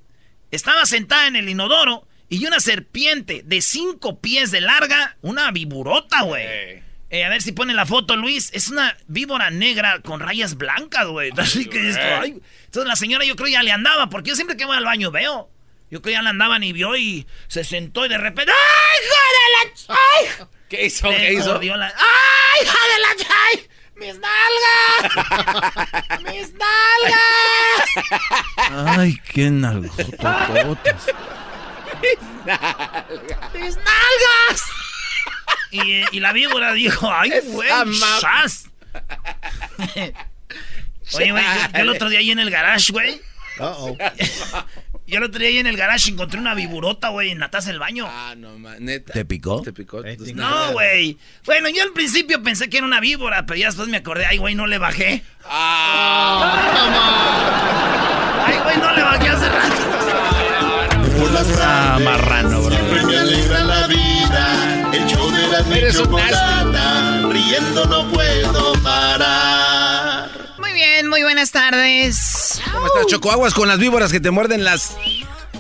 Estaba 0.51 0.87
sentada 0.87 1.27
en 1.27 1.37
el 1.37 1.49
inodoro 1.49 2.07
y 2.35 2.47
una 2.47 2.61
serpiente 2.61 3.43
de 3.45 3.63
cinco 3.63 4.21
pies 4.21 4.51
de 4.51 4.61
larga, 4.61 5.17
una 5.23 5.51
viburota, 5.51 6.21
güey. 6.23 6.83
Eh, 7.11 7.25
a 7.25 7.29
ver 7.29 7.43
si 7.43 7.53
pone 7.53 7.75
la 7.75 7.87
foto, 7.87 8.17
Luis. 8.17 8.51
Es 8.53 8.71
una 8.71 8.97
víbora 9.07 9.51
negra 9.51 10.01
con 10.01 10.19
rayas 10.21 10.57
blancas, 10.57 11.07
güey. 11.07 11.31
Así 11.37 11.67
que 11.67 11.91
esto, 11.91 12.03
ay. 12.03 12.41
Entonces 12.65 12.89
la 12.89 12.97
señora 12.97 13.25
yo 13.25 13.37
creo 13.37 13.49
ya 13.49 13.63
le 13.63 13.71
andaba, 13.71 14.09
porque 14.11 14.31
yo 14.31 14.37
siempre 14.37 14.57
que 14.57 14.65
voy 14.65 14.77
al 14.77 14.85
baño 14.85 15.11
veo. 15.11 15.49
Yo 15.91 16.01
creo 16.03 16.15
ya 16.15 16.23
le 16.23 16.31
andaban 16.31 16.65
y 16.65 16.73
vio 16.73 16.97
y 16.97 17.27
se 17.47 17.63
sentó 17.63 18.05
y 18.05 18.09
de 18.09 18.19
repente. 18.19 18.51
¡Ay, 18.51 18.99
hija 19.05 19.23
de 19.31 19.39
la! 19.87 19.97
¡Ay! 20.17 20.27
¿Qué 20.69 20.87
hizo? 20.87 21.09
Le 21.11 21.17
¿Qué 21.19 21.33
hizo? 21.35 21.61
la- 21.61 21.87
¡Ay, 21.87 22.65
hija 22.65 22.79
de 22.91 22.99
la! 23.01 23.09
¡Ay! 23.45 23.69
¡Mis 23.97 24.19
nalgas! 24.19 25.13
¡Mis 26.25 26.53
nalgas! 26.55 27.89
Ay, 28.99 29.21
qué 29.33 29.51
nalgotototas. 29.51 31.07
¡Mis 33.55 33.77
nalgas! 33.77 34.63
Y, 35.71 36.05
y 36.17 36.21
la 36.21 36.33
víbora 36.33 36.73
dijo, 36.73 37.11
¡ay, 37.13 37.33
güey! 37.47 37.69
¡Sas! 38.21 38.69
Oye, 41.15 41.33
güey, 41.33 41.45
yo, 41.45 41.51
yo 41.73 41.79
el 41.81 41.89
otro 41.91 42.09
día 42.09 42.19
ahí 42.21 42.31
en 42.31 42.39
el 42.39 42.51
garage, 42.51 42.93
güey. 42.93 43.21
Yo 45.07 45.19
el 45.19 45.25
otro 45.25 45.39
día 45.39 45.49
ahí 45.49 45.59
en 45.59 45.67
el 45.67 45.77
garage 45.77 46.11
encontré 46.11 46.41
una 46.41 46.55
viburota, 46.55 47.09
güey, 47.11 47.31
en 47.31 47.39
la 47.39 47.51
taza 47.51 47.69
del 47.71 47.79
baño. 47.79 48.07
Ah, 48.09 48.35
no, 48.37 48.59
ma- 48.59 48.77
neta. 48.79 49.13
¿Te 49.13 49.25
picó? 49.27 49.61
¿Te 49.63 49.73
picó? 49.73 50.03
Eh. 50.05 50.17
No, 50.35 50.73
güey. 50.73 51.19
Bueno, 51.45 51.69
yo 51.69 51.83
al 51.83 51.93
principio 51.93 52.43
pensé 52.43 52.71
que 52.71 52.79
era 52.79 52.87
una 52.87 53.01
víbora, 53.01 53.45
pero 53.45 53.59
ya 53.59 53.67
después 53.67 53.89
me 53.89 53.99
acordé, 53.99 54.25
ay, 54.27 54.39
güey, 54.39 54.55
no 54.55 54.67
le 54.67 54.79
bajé. 54.79 55.23
Ah, 55.45 56.63
Ay, 58.47 58.59
güey, 58.63 58.77
no 58.79 58.93
le 58.95 59.03
bajé 59.03 59.29
hace 59.29 59.49
rato. 59.49 59.84
Ah, 61.61 61.99
marrano, 62.03 62.63
bro. 62.63 62.71
siempre 62.75 63.03
me 63.05 63.19
alegra 63.19 63.65
la 63.65 63.87
vida. 63.87 64.91
El 64.93 65.07
show 65.07 65.31
de 65.31 65.49
la 65.49 65.77
Eres 65.77 65.97
un 65.99 66.05
chocolata. 66.05 67.23
Riendo 67.31 67.85
no 67.87 68.09
puedo 68.11 68.73
parar. 68.83 70.31
Muy 70.59 70.73
bien, 70.73 71.09
muy 71.09 71.23
buenas 71.23 71.51
tardes. 71.51 72.61
¿Cómo 72.73 72.87
estás, 72.87 73.07
Choco? 73.07 73.31
Aguas 73.33 73.55
con 73.55 73.69
las 73.69 73.79
víboras 73.79 74.13
que 74.13 74.21
te 74.21 74.31
muerden 74.31 74.65
las... 74.65 74.97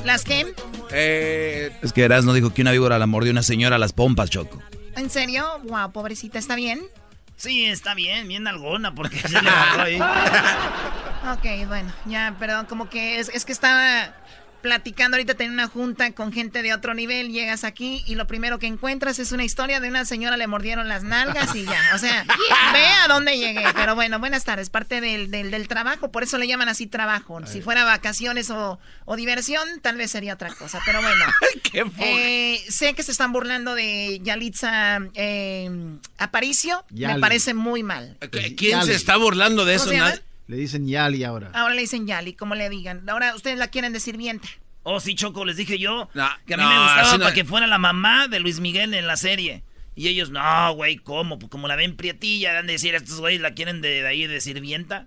¿Las 0.04 0.22
qué? 0.24 0.54
Eh, 0.90 1.76
Es 1.82 1.92
que 1.92 2.02
Erasmo 2.04 2.32
dijo 2.34 2.52
que 2.52 2.62
una 2.62 2.72
víbora 2.72 2.98
la 2.98 3.06
mordió 3.06 3.32
una 3.32 3.42
señora 3.42 3.76
a 3.76 3.78
las 3.78 3.92
pompas, 3.92 4.30
Choco. 4.30 4.62
¿En 4.96 5.10
serio? 5.10 5.44
Wow, 5.64 5.92
pobrecita, 5.92 6.38
¿está 6.38 6.54
bien? 6.54 6.82
Sí, 7.36 7.66
está 7.66 7.94
bien, 7.94 8.28
bien 8.28 8.46
alguna, 8.46 8.94
porque 8.94 9.18
se 9.18 9.28
le 9.42 9.50
ahí. 9.50 10.00
Ok, 11.32 11.66
bueno, 11.68 11.92
ya, 12.04 12.36
perdón, 12.38 12.66
como 12.66 12.88
que 12.88 13.18
es, 13.18 13.28
es 13.30 13.44
que 13.44 13.52
estaba 13.52 14.14
platicando 14.64 15.16
ahorita, 15.16 15.34
tenía 15.34 15.52
una 15.52 15.68
junta 15.68 16.10
con 16.12 16.32
gente 16.32 16.62
de 16.62 16.72
otro 16.72 16.94
nivel, 16.94 17.30
llegas 17.30 17.64
aquí 17.64 18.02
y 18.06 18.14
lo 18.14 18.26
primero 18.26 18.58
que 18.58 18.66
encuentras 18.66 19.18
es 19.18 19.30
una 19.30 19.44
historia 19.44 19.78
de 19.78 19.90
una 19.90 20.06
señora 20.06 20.38
le 20.38 20.46
mordieron 20.46 20.88
las 20.88 21.02
nalgas 21.02 21.54
y 21.54 21.64
ya, 21.64 21.78
o 21.94 21.98
sea, 21.98 22.24
ve 22.72 22.86
a 22.86 23.06
dónde 23.08 23.36
llegué. 23.36 23.62
Pero 23.74 23.94
bueno, 23.94 24.18
buenas 24.18 24.44
tardes, 24.44 24.70
parte 24.70 25.02
del, 25.02 25.30
del, 25.30 25.50
del 25.50 25.68
trabajo, 25.68 26.10
por 26.10 26.22
eso 26.22 26.38
le 26.38 26.46
llaman 26.48 26.70
así 26.70 26.86
trabajo. 26.86 27.38
Si 27.46 27.60
fuera 27.60 27.84
vacaciones 27.84 28.48
o, 28.48 28.78
o 29.04 29.16
diversión, 29.16 29.68
tal 29.82 29.96
vez 29.98 30.10
sería 30.10 30.32
otra 30.32 30.48
cosa, 30.54 30.80
pero 30.86 31.02
bueno. 31.02 31.24
qué 31.62 31.84
Eh, 32.00 32.64
sé 32.70 32.94
que 32.94 33.02
se 33.02 33.12
están 33.12 33.32
burlando 33.32 33.74
de 33.74 34.18
Yalitza 34.22 34.98
eh, 35.12 35.70
Aparicio, 36.16 36.86
me 36.90 37.18
parece 37.18 37.52
muy 37.52 37.82
mal. 37.82 38.16
¿Qui- 38.20 38.56
¿Quién 38.56 38.78
Yali. 38.78 38.86
se 38.86 38.94
está 38.94 39.18
burlando 39.18 39.66
de 39.66 39.76
¿Cómo 39.76 39.92
eso? 39.92 40.20
Le 40.46 40.56
dicen 40.56 40.86
Yali 40.86 41.24
ahora. 41.24 41.50
Ahora 41.54 41.74
le 41.74 41.80
dicen 41.82 42.06
Yali, 42.06 42.34
como 42.34 42.54
le 42.54 42.68
digan. 42.68 43.08
Ahora 43.08 43.34
ustedes 43.34 43.58
la 43.58 43.68
quieren 43.68 43.92
decir 43.92 44.14
sirvienta. 44.14 44.48
Oh, 44.82 45.00
sí, 45.00 45.14
Choco, 45.14 45.46
les 45.46 45.56
dije 45.56 45.78
yo 45.78 46.10
No, 46.12 46.28
que 46.46 46.54
a 46.54 46.56
mí 46.58 46.62
no, 46.62 46.68
me 46.68 46.82
gustaba 46.82 47.12
no- 47.14 47.18
para 47.24 47.34
que 47.34 47.44
fuera 47.46 47.66
la 47.66 47.78
mamá 47.78 48.28
de 48.28 48.38
Luis 48.40 48.60
Miguel 48.60 48.92
en 48.92 49.06
la 49.06 49.16
serie. 49.16 49.62
Y 49.96 50.08
ellos, 50.08 50.30
no, 50.30 50.74
güey, 50.74 50.96
¿cómo? 50.96 51.38
Pues 51.38 51.50
como 51.50 51.68
la 51.68 51.76
ven 51.76 51.96
prietilla, 51.96 52.58
han 52.58 52.66
de 52.66 52.74
decir, 52.74 52.94
estos 52.94 53.20
güeyes 53.20 53.40
la 53.40 53.54
quieren 53.54 53.80
de, 53.80 54.02
de 54.02 54.06
ahí 54.06 54.26
de 54.26 54.40
sirvienta. 54.40 55.06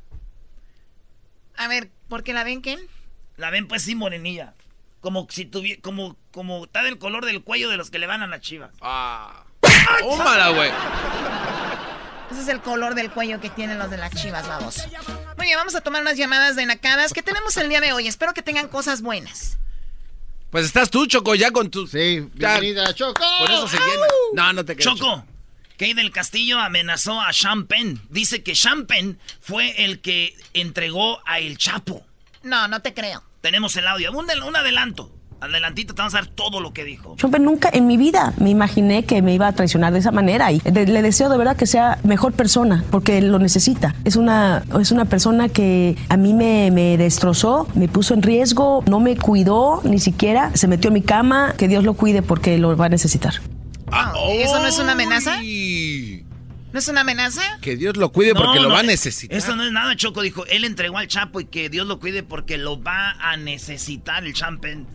A 1.58 1.67
ver, 1.67 1.91
¿por 2.08 2.23
qué 2.23 2.34
la 2.34 2.43
ven 2.43 2.62
qué? 2.62 2.78
La 3.36 3.52
ven 3.52 3.67
pues 3.67 3.84
sí 3.84 3.93
morenilla. 3.93 4.54
Como 5.02 5.28
si 5.30 5.45
tuviera, 5.45 5.80
como, 5.82 6.17
como 6.32 6.65
está 6.65 6.82
del 6.82 6.97
color 6.97 7.26
del 7.26 7.43
cuello 7.43 7.69
de 7.69 7.78
los 7.78 7.91
que 7.91 8.00
le 8.00 8.08
van 8.08 8.23
a 8.23 8.28
las 8.28 8.41
chivas. 8.41 8.71
Ah. 8.82 9.43
Tómala, 10.00 10.50
güey. 10.50 10.71
Ese 12.32 12.42
es 12.42 12.48
el 12.50 12.62
color 12.62 12.96
del 12.96 13.12
cuello 13.12 13.40
que 13.40 13.50
tienen 13.50 13.80
los 13.80 13.90
de 13.90 13.98
las 13.98 14.12
chivas, 14.13 14.48
vamos. 14.48 14.78
Muy 15.38 15.46
bien, 15.46 15.58
vamos 15.58 15.76
a 15.76 15.82
tomar 15.82 16.02
unas 16.02 16.18
llamadas 16.18 16.56
de 16.56 16.66
nacadas 16.66 17.13
que 17.13 17.24
tenemos 17.24 17.56
el 17.58 17.70
día 17.70 17.80
de 17.80 17.94
hoy. 17.94 18.08
Espero 18.08 18.34
que 18.34 18.42
tengan 18.42 18.68
cosas 18.68 19.02
buenas. 19.02 19.58
Pues 20.50 20.66
estás 20.66 20.90
tú, 20.90 21.06
Choco, 21.08 21.36
ya 21.36 21.52
con 21.52 21.70
tus... 21.70 21.92
Sí, 21.92 22.28
Ya, 22.36 22.60
bienvenida, 22.60 22.94
Choco. 22.94 23.22
Por 23.40 23.52
eso 23.52 23.68
se 23.68 23.78
llena. 23.78 24.06
No, 24.34 24.54
no 24.54 24.66
te 24.66 24.76
creo. 24.76 24.96
Choco, 24.96 25.26
Kay 25.78 25.94
del 25.94 26.12
Castillo 26.12 26.60
amenazó 26.60 27.22
a 27.22 27.32
Champagne. 27.32 27.98
Dice 28.10 28.44
que 28.44 28.54
Champagne 28.54 29.18
fue 29.40 29.84
el 29.86 30.00
que 30.02 30.36
entregó 30.54 31.22
a 31.26 31.40
El 31.40 31.58
Chapo. 31.58 32.06
No, 32.44 32.68
no 32.68 32.82
te 32.82 32.94
creo. 32.94 33.24
Tenemos 33.42 33.76
el 33.76 33.88
audio. 33.88 34.12
Un 34.12 34.56
adelanto. 34.56 35.12
Adelantito 35.39 35.93
te 35.93 36.02
vamos 36.02 36.15
a 36.15 36.17
dar 36.17 36.28
todo 36.28 36.60
lo 36.60 36.73
que 36.73 36.84
dijo. 36.84 37.15
Yo 37.17 37.28
nunca 37.28 37.69
en 37.71 37.86
mi 37.86 37.95
vida 37.95 38.34
me 38.39 38.50
imaginé 38.50 39.06
que 39.06 39.21
me 39.21 39.34
iba 39.36 39.47
a 39.47 39.52
traicionar 39.54 39.93
de 39.93 40.00
esa 40.00 40.12
manera 40.12 40.52
y 40.52 40.60
de- 40.60 40.88
le 40.88 41.02
deseo 41.04 41.30
de 41.30 41.38
verdad 41.38 41.56
que 41.56 41.67
sea 41.67 42.00
mejor 42.04 42.34
persona 42.34 42.84
porque 42.89 43.21
lo 43.21 43.38
necesita. 43.38 43.93
Es 44.04 44.15
una, 44.15 44.63
es 44.80 44.91
una 44.91 45.06
persona 45.06 45.47
que 45.50 45.95
a 46.10 46.17
mí 46.17 46.34
me, 46.34 46.71
me 46.71 46.97
destrozó, 46.97 47.67
me 47.76 47.88
puso 47.88 48.15
en 48.15 48.23
riesgo, 48.23 48.84
no 48.88 49.00
me 49.00 49.15
cuidó 49.15 49.82
ni 49.84 50.00
siquiera, 50.00 50.50
se 50.56 50.67
metió 50.67 50.88
en 50.88 50.95
mi 50.95 51.02
cama, 51.04 51.54
que 51.58 51.67
Dios 51.67 51.84
lo 51.84 51.93
cuide 51.93 52.21
porque 52.23 52.58
lo 52.58 52.76
va 52.76 52.88
a 52.88 52.89
necesitar. 52.89 53.36
Ah, 53.91 54.13
¿Y 54.34 54.38
¿Eso 54.39 54.60
no 54.60 54.67
es 54.67 54.80
una 54.80 54.93
amenaza? 54.93 55.38
¡Ay! 55.38 56.26
¿No 56.73 56.80
es 56.80 56.88
una 56.88 57.01
amenaza? 57.01 57.41
Que 57.62 57.75
Dios 57.75 57.95
lo 57.97 58.12
cuide 58.12 58.34
porque 58.34 58.58
No, 58.58 58.63
lo 58.63 58.69
no, 58.69 58.73
va 58.75 58.82
a 58.82 58.84
eh, 58.84 58.88
necesitar. 58.88 59.38
Eso 59.38 59.56
no 59.56 59.63
es 59.63 59.71
nada, 59.71 59.95
Choco. 59.95 60.21
Dijo, 60.21 60.45
él 60.47 60.63
entregó 60.65 60.97
al 60.97 61.08
Chapo 61.08 61.39
y 61.39 61.45
que 61.45 61.69
Dios 61.69 61.88
lo 61.88 61.99
cuide 61.99 62.23
porque 62.23 62.58
lo 62.58 62.82
va 62.82 63.12
a 63.19 63.38
necesitar 63.38 64.25
el 64.25 64.34
Champagne. 64.34 64.86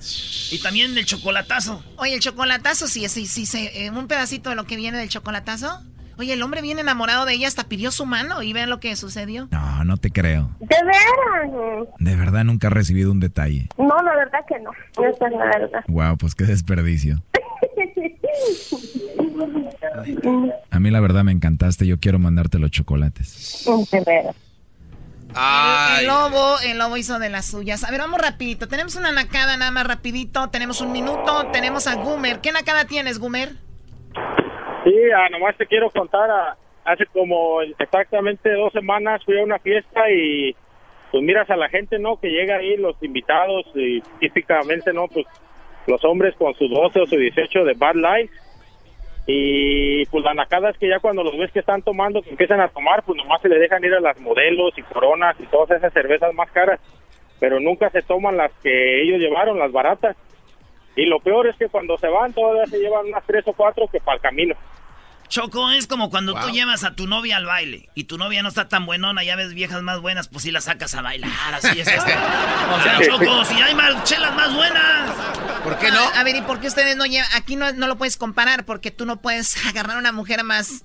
Y 0.50 0.60
también 0.62 0.96
el 0.96 1.06
chocolatazo. 1.06 1.82
Oye, 1.96 2.14
el 2.14 2.20
chocolatazo, 2.20 2.88
sí, 2.88 3.08
sí, 3.08 3.26
sí, 3.26 3.46
sí, 3.46 3.70
eh, 3.72 3.90
un 3.90 4.06
pedacito 4.06 4.50
de 4.50 4.56
lo 4.56 4.64
que 4.64 4.76
viene 4.76 4.98
del 4.98 5.08
chocolatazo. 5.08 5.82
Oye, 6.18 6.34
el 6.34 6.42
hombre 6.42 6.60
bien 6.60 6.78
enamorado 6.78 7.24
de 7.24 7.32
ella 7.32 7.48
hasta 7.48 7.64
pidió 7.64 7.90
su 7.90 8.04
mano 8.04 8.42
y 8.42 8.52
vean 8.52 8.68
lo 8.68 8.78
que 8.80 8.94
sucedió. 8.96 9.48
No, 9.50 9.84
no 9.84 9.96
te 9.96 10.10
creo. 10.10 10.50
¿De 10.60 10.76
veras? 10.84 11.88
De 11.98 12.16
verdad 12.16 12.44
nunca 12.44 12.66
he 12.66 12.70
recibido 12.70 13.10
un 13.10 13.18
detalle. 13.18 13.68
No, 13.78 14.00
la 14.02 14.14
verdad 14.14 14.40
que 14.46 14.58
no. 14.60 14.70
Esa 14.92 15.26
es 15.26 15.32
la 15.32 15.44
verdad. 15.46 15.84
Wow, 15.88 16.18
pues 16.18 16.34
qué 16.34 16.44
desperdicio. 16.44 17.22
A 20.70 20.80
mí 20.80 20.90
la 20.90 21.00
verdad 21.00 21.24
me 21.24 21.32
encantaste. 21.32 21.86
Yo 21.86 21.98
quiero 21.98 22.18
mandarte 22.18 22.58
los 22.58 22.70
chocolates. 22.70 23.66
Veras. 24.06 24.36
El, 26.00 26.06
lobo, 26.06 26.56
el 26.64 26.78
lobo 26.78 26.96
hizo 26.96 27.18
de 27.18 27.30
las 27.30 27.46
suyas. 27.46 27.84
A 27.84 27.90
ver, 27.90 28.00
vamos 28.00 28.20
rapidito. 28.20 28.68
Tenemos 28.68 28.96
una 28.96 29.12
nacada 29.12 29.56
nada 29.56 29.70
más 29.70 29.86
rapidito. 29.86 30.50
Tenemos 30.50 30.80
un 30.80 30.92
minuto. 30.92 31.46
Tenemos 31.52 31.86
a 31.86 31.94
Gumer. 31.94 32.40
¿Qué 32.40 32.52
nacada 32.52 32.86
tienes, 32.86 33.18
Gumer? 33.18 33.50
Sí, 34.84 34.94
ah, 35.16 35.28
nomás 35.30 35.56
te 35.56 35.66
quiero 35.66 35.90
contar. 35.90 36.30
ah, 36.30 36.56
hace 36.84 37.06
como 37.06 37.62
exactamente 37.62 38.52
dos 38.52 38.72
semanas 38.72 39.22
fui 39.24 39.38
a 39.38 39.44
una 39.44 39.58
fiesta 39.58 40.10
y 40.10 40.54
pues 41.10 41.22
miras 41.22 41.48
a 41.50 41.56
la 41.56 41.68
gente, 41.68 41.98
¿no? 41.98 42.18
Que 42.18 42.28
llega 42.28 42.56
ahí, 42.56 42.76
los 42.76 42.96
invitados 43.02 43.66
y 43.74 44.00
típicamente, 44.18 44.92
¿no? 44.92 45.06
Pues 45.08 45.26
los 45.86 46.04
hombres 46.04 46.34
con 46.36 46.54
sus 46.54 46.70
12 46.70 47.00
o 47.00 47.06
su 47.06 47.16
18 47.16 47.64
de 47.64 47.74
Bad 47.74 47.94
Light. 47.96 48.30
Y 49.26 50.04
pues 50.06 50.24
la 50.24 50.34
nacada 50.34 50.70
es 50.70 50.78
que 50.78 50.88
ya 50.88 50.98
cuando 50.98 51.22
los 51.22 51.36
ves 51.38 51.52
que 51.52 51.60
están 51.60 51.82
tomando, 51.82 52.22
que 52.22 52.30
empiezan 52.30 52.60
a 52.60 52.68
tomar, 52.68 53.04
pues 53.04 53.16
nomás 53.16 53.40
se 53.40 53.48
le 53.48 53.58
dejan 53.58 53.84
ir 53.84 53.94
a 53.94 54.00
las 54.00 54.18
modelos 54.20 54.76
y 54.76 54.82
coronas 54.82 55.36
y 55.38 55.46
todas 55.46 55.70
esas 55.70 55.92
cervezas 55.92 56.34
más 56.34 56.50
caras. 56.50 56.80
Pero 57.38 57.60
nunca 57.60 57.90
se 57.90 58.02
toman 58.02 58.36
las 58.36 58.52
que 58.62 59.02
ellos 59.02 59.20
llevaron, 59.20 59.58
las 59.58 59.70
baratas. 59.70 60.16
Y 60.96 61.06
lo 61.06 61.20
peor 61.20 61.46
es 61.46 61.56
que 61.56 61.68
cuando 61.68 61.96
se 61.98 62.08
van 62.08 62.32
todavía 62.32 62.66
se 62.66 62.78
llevan 62.78 63.06
unas 63.06 63.24
tres 63.24 63.46
o 63.46 63.52
cuatro 63.52 63.86
que 63.86 64.00
para 64.00 64.16
el 64.16 64.22
camino. 64.22 64.54
Choco, 65.32 65.70
es 65.70 65.86
como 65.86 66.10
cuando 66.10 66.34
tú 66.34 66.50
llevas 66.50 66.84
a 66.84 66.94
tu 66.94 67.06
novia 67.06 67.38
al 67.38 67.46
baile 67.46 67.88
y 67.94 68.04
tu 68.04 68.18
novia 68.18 68.42
no 68.42 68.50
está 68.50 68.68
tan 68.68 68.84
buenona, 68.84 69.24
ya 69.24 69.34
ves 69.34 69.54
viejas 69.54 69.80
más 69.80 69.98
buenas, 69.98 70.28
pues 70.28 70.42
sí 70.42 70.50
la 70.50 70.60
sacas 70.60 70.94
a 70.94 71.00
bailar, 71.00 71.54
así 71.54 71.80
es 71.80 71.88
esto. 71.88 72.02
O 72.04 72.82
sea, 72.82 73.00
Choco, 73.02 73.42
si 73.46 73.54
hay 73.54 73.74
más 73.74 74.04
chelas 74.04 74.34
más 74.34 74.54
buenas. 74.54 75.10
¿Por 75.64 75.78
qué 75.78 75.90
no? 75.90 76.00
A, 76.00 76.20
a 76.20 76.22
ver, 76.22 76.36
¿y 76.36 76.42
por 76.42 76.60
qué 76.60 76.66
ustedes 76.66 76.98
no 76.98 77.06
llevan? 77.06 77.30
Aquí 77.34 77.56
no, 77.56 77.72
no 77.72 77.86
lo 77.86 77.96
puedes 77.96 78.18
comparar 78.18 78.66
porque 78.66 78.90
tú 78.90 79.06
no 79.06 79.22
puedes 79.22 79.56
agarrar 79.66 79.96
a 79.96 80.00
una 80.00 80.12
mujer 80.12 80.44
más. 80.44 80.84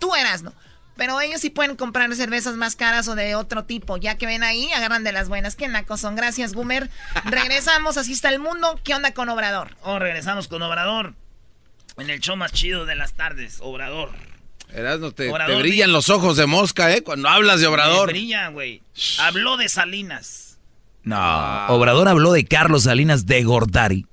Tú 0.00 0.16
eras, 0.16 0.42
¿no? 0.42 0.52
Pero 0.96 1.20
ellos 1.20 1.40
sí 1.40 1.50
pueden 1.50 1.76
comprar 1.76 2.12
cervezas 2.16 2.56
más 2.56 2.74
caras 2.74 3.06
o 3.06 3.14
de 3.14 3.36
otro 3.36 3.64
tipo. 3.64 3.96
Ya 3.96 4.18
que 4.18 4.26
ven 4.26 4.42
ahí, 4.42 4.72
agarran 4.72 5.04
de 5.04 5.12
las 5.12 5.28
buenas. 5.28 5.54
Qué 5.54 5.68
nacos 5.68 6.00
son. 6.00 6.16
Gracias, 6.16 6.52
Gumer. 6.52 6.90
Regresamos, 7.26 7.96
así 7.96 8.12
está 8.12 8.30
el 8.30 8.40
mundo. 8.40 8.80
¿Qué 8.82 8.92
onda 8.92 9.14
con 9.14 9.28
Obrador? 9.28 9.76
Oh, 9.82 10.00
regresamos 10.00 10.48
con 10.48 10.62
Obrador. 10.62 11.14
En 11.96 12.10
el 12.10 12.20
show 12.20 12.36
más 12.36 12.52
chido 12.52 12.84
de 12.86 12.96
las 12.96 13.14
tardes, 13.14 13.58
Obrador. 13.60 14.10
Te, 14.68 14.82
te 15.12 15.30
Obrador, 15.30 15.62
brillan 15.62 15.92
los 15.92 16.10
ojos 16.10 16.36
de 16.36 16.46
mosca, 16.46 16.92
¿eh? 16.92 17.02
Cuando 17.02 17.28
hablas 17.28 17.60
de 17.60 17.68
Obrador. 17.68 18.08
Brilla, 18.08 18.48
güey. 18.48 18.82
Habló 19.20 19.56
de 19.56 19.68
Salinas. 19.68 20.58
No, 21.04 21.66
Obrador 21.68 22.08
habló 22.08 22.32
de 22.32 22.44
Carlos 22.44 22.82
Salinas 22.84 23.26
de 23.26 23.44
Gortari. 23.44 24.06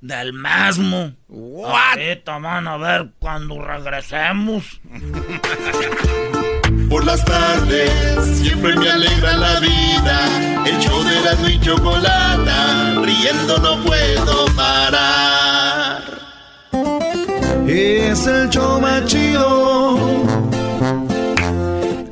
Del 0.00 0.32
mismo. 0.34 1.14
Ahorita 1.28 2.38
van 2.38 2.68
a 2.68 2.76
ver 2.76 3.08
cuando 3.18 3.60
regresemos. 3.60 4.80
Por 6.88 7.04
las 7.04 7.24
tardes 7.24 7.90
siempre 8.38 8.76
me 8.76 8.90
alegra 8.90 9.36
la 9.36 9.58
vida. 9.58 10.66
El 10.66 10.78
show 10.78 11.02
de 11.02 11.20
la 11.20 11.50
y 11.50 11.60
chocolata, 11.60 12.94
riendo 13.02 13.58
no 13.58 13.82
puedo 13.84 14.46
parar. 14.54 15.75
Es 17.68 18.26
el 18.28 18.48
show 18.48 18.80
más 18.80 19.04
chido. 19.06 20.22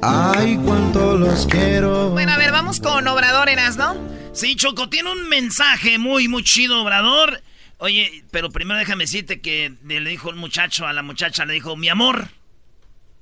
Ay, 0.03 0.59
cuánto 0.65 1.17
los 1.17 1.47
quiero. 1.47 2.11
Bueno, 2.11 2.33
a 2.33 2.37
ver, 2.37 2.51
vamos 2.51 2.81
con 2.81 3.07
Obrador, 3.07 3.49
Eras, 3.49 3.77
¿no? 3.77 3.97
Sí, 4.33 4.57
Choco, 4.57 4.89
tiene 4.89 5.13
un 5.13 5.29
mensaje 5.29 5.99
muy, 5.99 6.27
muy 6.27 6.43
chido, 6.43 6.83
Obrador. 6.83 7.41
Oye, 7.79 8.25
pero 8.33 8.51
primero 8.51 8.81
déjame 8.81 9.05
decirte 9.05 9.41
que 9.41 9.75
le 9.85 10.01
dijo 10.01 10.29
el 10.29 10.37
muchacho 10.37 10.89
a 10.89 10.93
la 10.93 11.03
muchacha, 11.03 11.45
le 11.45 11.55
dijo, 11.55 11.77
mi 11.77 11.89
amor, 11.89 12.29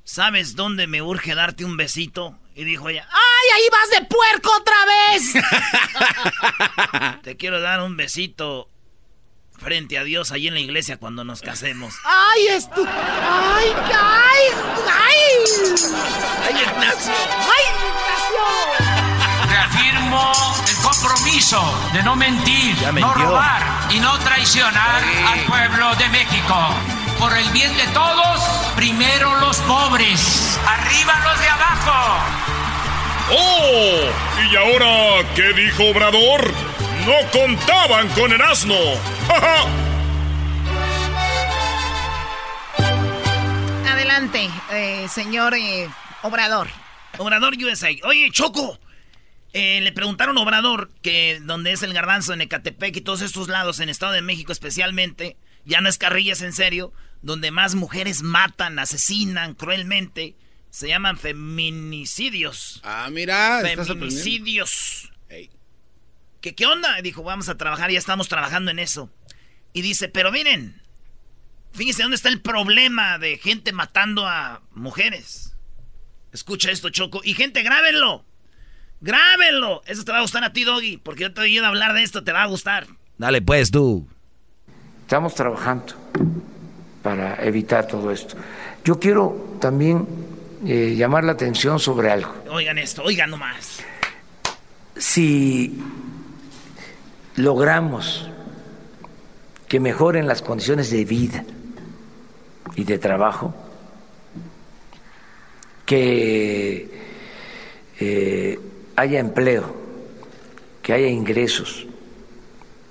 ¿sabes 0.03 0.57
dónde 0.57 0.87
me 0.87 1.03
urge 1.03 1.35
darte 1.35 1.67
un 1.67 1.77
besito? 1.77 2.39
Y 2.55 2.65
dijo 2.65 2.89
ella, 2.89 3.07
¡ay, 3.11 3.61
ahí 3.61 3.69
vas 3.71 4.01
de 4.01 4.07
puerco 4.07 4.51
otra 4.59 4.77
vez! 4.87 5.35
te 7.23 7.37
quiero 7.37 7.61
dar 7.61 7.83
un 7.83 7.97
besito 7.97 8.69
frente 9.63 9.97
a 9.99 10.05
Dios 10.05 10.33
ahí 10.33 10.49
en 10.49 10.55
la 10.55 10.61
iglesia 10.61 10.99
cuando 10.99 11.25
nos 11.25 11.41
casemos. 11.41 11.95
¡Ay, 12.05 12.49
esto! 12.49 12.85
¡Ay, 12.87 13.73
ay, 13.87 14.43
ay! 14.87 15.23
¡Ay, 16.45 16.55
Ignacio! 16.63 17.13
¡Ay, 17.41 17.65
Ignacio! 17.71 18.45
Reafirmo 19.49 20.33
el 20.69 20.77
compromiso 20.77 21.91
de 21.93 22.03
no 22.03 22.17
mentir, 22.17 22.77
no 22.95 23.15
robar 23.15 23.63
y 23.91 24.01
no 24.01 24.19
traicionar 24.19 25.03
al 25.29 25.41
pueblo 25.41 25.95
de 25.97 26.09
México. 26.09 26.57
Por 27.19 27.37
el 27.37 27.49
bien 27.51 27.77
de 27.77 27.87
todos, 27.89 28.41
primero 28.75 29.37
los 29.37 29.57
pobres, 29.59 30.59
arriba 30.67 31.21
los 31.25 31.41
de 31.41 31.49
abajo. 31.49 32.19
¡Oh! 33.31 34.11
¿Y 34.51 34.57
ahora 34.57 35.29
qué 35.35 35.53
dijo 35.53 35.85
Obrador? 35.85 36.53
No 37.07 37.15
contaban 37.33 38.09
con 38.11 38.33
el 38.33 38.41
asno. 38.41 38.77
¡Ja, 39.27 39.41
ja! 39.41 39.67
Adelante, 43.93 44.49
eh, 44.71 45.07
señor 45.09 45.55
eh, 45.55 45.89
Obrador. 46.23 46.69
Obrador 47.19 47.55
USA. 47.55 47.89
Oye, 48.05 48.31
Choco. 48.31 48.79
eh, 49.53 49.81
le 49.81 49.93
preguntaron 49.93 50.39
a 50.39 50.43
Obrador 50.43 50.91
que 51.03 51.41
donde 51.43 51.73
es 51.73 51.83
el 51.83 51.93
garbanzo 51.93 52.33
en 52.33 52.41
Ecatepec 52.43 52.97
y 52.97 53.01
todos 53.01 53.21
estos 53.21 53.49
lados, 53.49 53.81
en 53.81 53.89
Estado 53.89 54.13
de 54.13 54.23
México 54.23 54.53
especialmente, 54.53 55.37
ya 55.65 55.81
no 55.81 55.89
es 55.89 55.99
carrillas 55.99 56.41
en 56.41 56.53
serio, 56.53 56.93
donde 57.21 57.51
más 57.51 57.75
mujeres 57.75 58.23
matan, 58.23 58.79
asesinan 58.79 59.55
cruelmente, 59.55 60.37
se 60.71 60.89
llaman 60.89 61.19
feminicidios. 61.19 62.81
Ah, 62.85 63.09
mira, 63.11 63.61
estás. 63.61 63.89
Feminicidios. 63.89 65.09
¿Qué, 66.43 66.55
¿Qué 66.55 66.67
onda? 66.67 66.99
Y 66.99 67.03
dijo, 67.03 67.23
vamos 67.23 67.49
a 67.49 67.57
trabajar, 67.57 67.91
ya 67.91 67.99
estamos 67.99 68.29
trabajando 68.29 68.71
en 68.71 68.79
eso. 68.79 69.09
Y 69.73 69.81
dice, 69.81 70.09
pero 70.09 70.31
miren, 70.31 70.83
fíjense 71.73 72.03
dónde 72.03 72.17
está 72.17 72.29
el 72.29 72.43
problema 72.43 73.19
de 73.19 73.39
gente 73.39 73.73
matando 73.73 74.27
a 74.27 74.61
mujeres. 74.73 75.57
Escucha 76.33 76.71
esto, 76.71 76.91
Choco. 76.91 77.21
Y 77.25 77.35
gente, 77.35 77.63
grábenlo. 77.63 78.25
Grábenlo. 79.01 79.83
Eso 79.87 80.05
te 80.05 80.13
va 80.13 80.19
a 80.19 80.23
gustar 80.23 80.45
a 80.45 80.53
ti, 80.53 80.65
Doggy, 80.65 80.97
porque 80.97 81.23
yo 81.23 81.33
te 81.33 81.41
he 81.41 81.45
oído 81.45 81.67
hablar 81.67 81.95
de 81.95 82.03
esto, 82.03 82.25
te 82.25 82.33
va 82.33 82.43
a 82.43 82.47
gustar. 82.47 82.87
Dale 83.19 83.41
pues 83.41 83.71
tú. 83.71 84.09
Estamos 85.03 85.35
trabajando 85.35 85.95
para 87.03 87.43
evitar 87.45 87.87
todo 87.87 88.11
esto. 88.11 88.37
Yo 88.85 88.99
quiero 88.99 89.59
también 89.61 90.09
eh, 90.67 90.95
llamar 90.97 91.25
la 91.25 91.33
atención 91.33 91.79
sobre 91.79 92.11
algo. 92.11 92.35
Oigan 92.51 92.79
esto, 92.79 93.03
oigan 93.03 93.31
nomás. 93.31 93.81
Si 94.97 95.79
logramos 97.37 98.29
que 99.69 99.81
mejoren 99.81 100.27
las 100.27 100.43
condiciones 100.43 100.91
de 100.91 101.05
vida 101.05 101.45
y 102.77 102.85
de 102.85 102.99
trabajo, 102.99 103.55
que 105.87 106.91
eh, 107.99 108.61
haya 108.97 109.19
empleo, 109.19 109.75
que 110.83 110.93
haya 110.93 111.09
ingresos, 111.09 111.87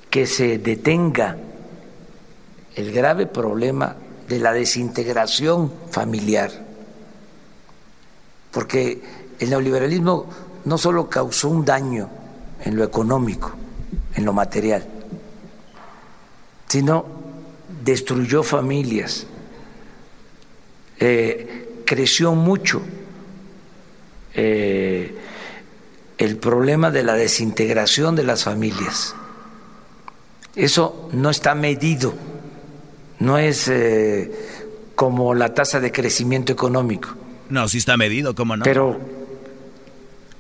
que 0.10 0.26
se 0.26 0.58
detenga 0.58 1.38
el 2.76 2.92
grave 2.92 3.28
problema 3.28 3.96
de 4.28 4.40
la 4.40 4.54
desintegración 4.54 5.72
familiar, 5.90 6.52
porque 8.52 9.02
el 9.40 9.50
neoliberalismo 9.50 10.26
no 10.66 10.78
solo 10.78 11.10
causó 11.10 11.50
un 11.50 11.66
daño 11.66 12.10
en 12.64 12.76
lo 12.76 12.84
económico, 12.84 13.52
en 14.16 14.26
lo 14.26 14.34
material, 14.34 14.86
sino 16.68 17.06
destruyó 17.84 18.44
familias, 18.44 19.26
eh, 21.00 21.82
creció 21.86 22.34
mucho 22.34 22.82
eh, 24.34 25.16
el 26.18 26.38
problema 26.38 26.92
de 26.92 27.04
la 27.04 27.16
desintegración 27.16 28.16
de 28.16 28.24
las 28.24 28.44
familias. 28.44 29.16
Eso 30.56 31.10
no 31.14 31.30
está 31.30 31.56
medido, 31.56 32.14
no 33.20 33.38
es 33.38 33.68
eh, 33.68 34.32
como 34.96 35.34
la 35.34 35.54
tasa 35.54 35.80
de 35.80 35.92
crecimiento 35.92 36.54
económico. 36.54 37.10
No, 37.50 37.68
sí 37.68 37.80
está 37.80 37.98
medido, 37.98 38.36
¿cómo 38.36 38.56
no? 38.56 38.64
Pero 38.64 39.00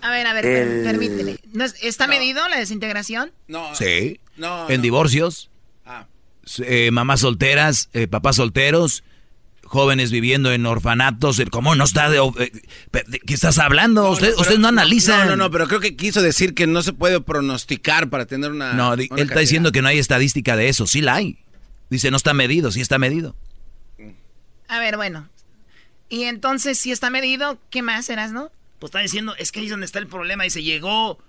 A 0.01 0.09
ver, 0.09 0.25
a 0.27 0.33
ver, 0.33 0.45
El- 0.45 0.83
permíteme. 0.83 1.37
¿No 1.53 1.63
es- 1.65 1.75
¿Está 1.81 2.07
medido 2.07 2.47
la 2.49 2.57
desintegración? 2.57 3.31
No. 3.47 3.73
Sí. 3.75 4.19
No, 4.37 4.69
en 4.69 4.77
no. 4.77 4.81
divorcios, 4.83 5.49
Ah. 5.85 6.07
eh, 6.59 6.89
mamás 6.91 7.19
solteras, 7.21 7.89
eh, 7.93 8.07
papás 8.07 8.37
solteros, 8.37 9.03
jóvenes 9.63 10.11
viviendo 10.11 10.51
en 10.51 10.65
orfanatos. 10.65 11.41
¿Cómo 11.51 11.75
no 11.75 11.83
está 11.83 12.09
de... 12.09 12.17
eh, 12.17 12.51
¿De 12.91 13.19
qué 13.19 13.33
estás 13.33 13.59
hablando? 13.59 14.09
usted, 14.09 14.33
usted 14.37 14.57
no 14.57 14.67
analiza. 14.69 15.19
No, 15.25 15.31
no, 15.31 15.35
no, 15.37 15.51
pero 15.51 15.67
creo 15.67 15.79
que 15.79 15.95
quiso 15.95 16.21
decir 16.21 16.53
que 16.55 16.67
no 16.67 16.81
se 16.81 16.93
puede 16.93 17.21
pronosticar 17.21 18.09
para 18.09 18.25
tener 18.25 18.51
una. 18.51 18.73
No, 18.73 18.89
una 18.93 19.03
él 19.03 19.09
está 19.29 19.39
diciendo 19.39 19.71
que 19.71 19.81
no 19.81 19.87
hay 19.87 19.99
estadística 19.99 20.55
de 20.55 20.67
eso. 20.69 20.87
Sí 20.87 21.01
la 21.01 21.15
hay. 21.15 21.37
Dice, 21.89 22.09
no 22.11 22.17
está 22.17 22.33
medido, 22.33 22.71
sí 22.71 22.81
está 22.81 22.97
medido. 22.97 23.35
A 24.67 24.79
ver, 24.79 24.95
bueno. 24.97 25.29
Y 26.09 26.23
entonces, 26.23 26.77
si 26.77 26.91
está 26.91 27.09
medido, 27.09 27.59
¿qué 27.69 27.81
más 27.81 28.05
serás, 28.05 28.31
no? 28.31 28.51
Pues 28.81 28.89
está 28.89 28.99
diciendo, 28.99 29.35
es 29.37 29.51
que 29.51 29.59
ahí 29.59 29.65
es 29.65 29.71
donde 29.71 29.85
está 29.85 29.99
el 29.99 30.07
problema. 30.07 30.43
Dice, 30.43 30.63
llegó 30.63 31.19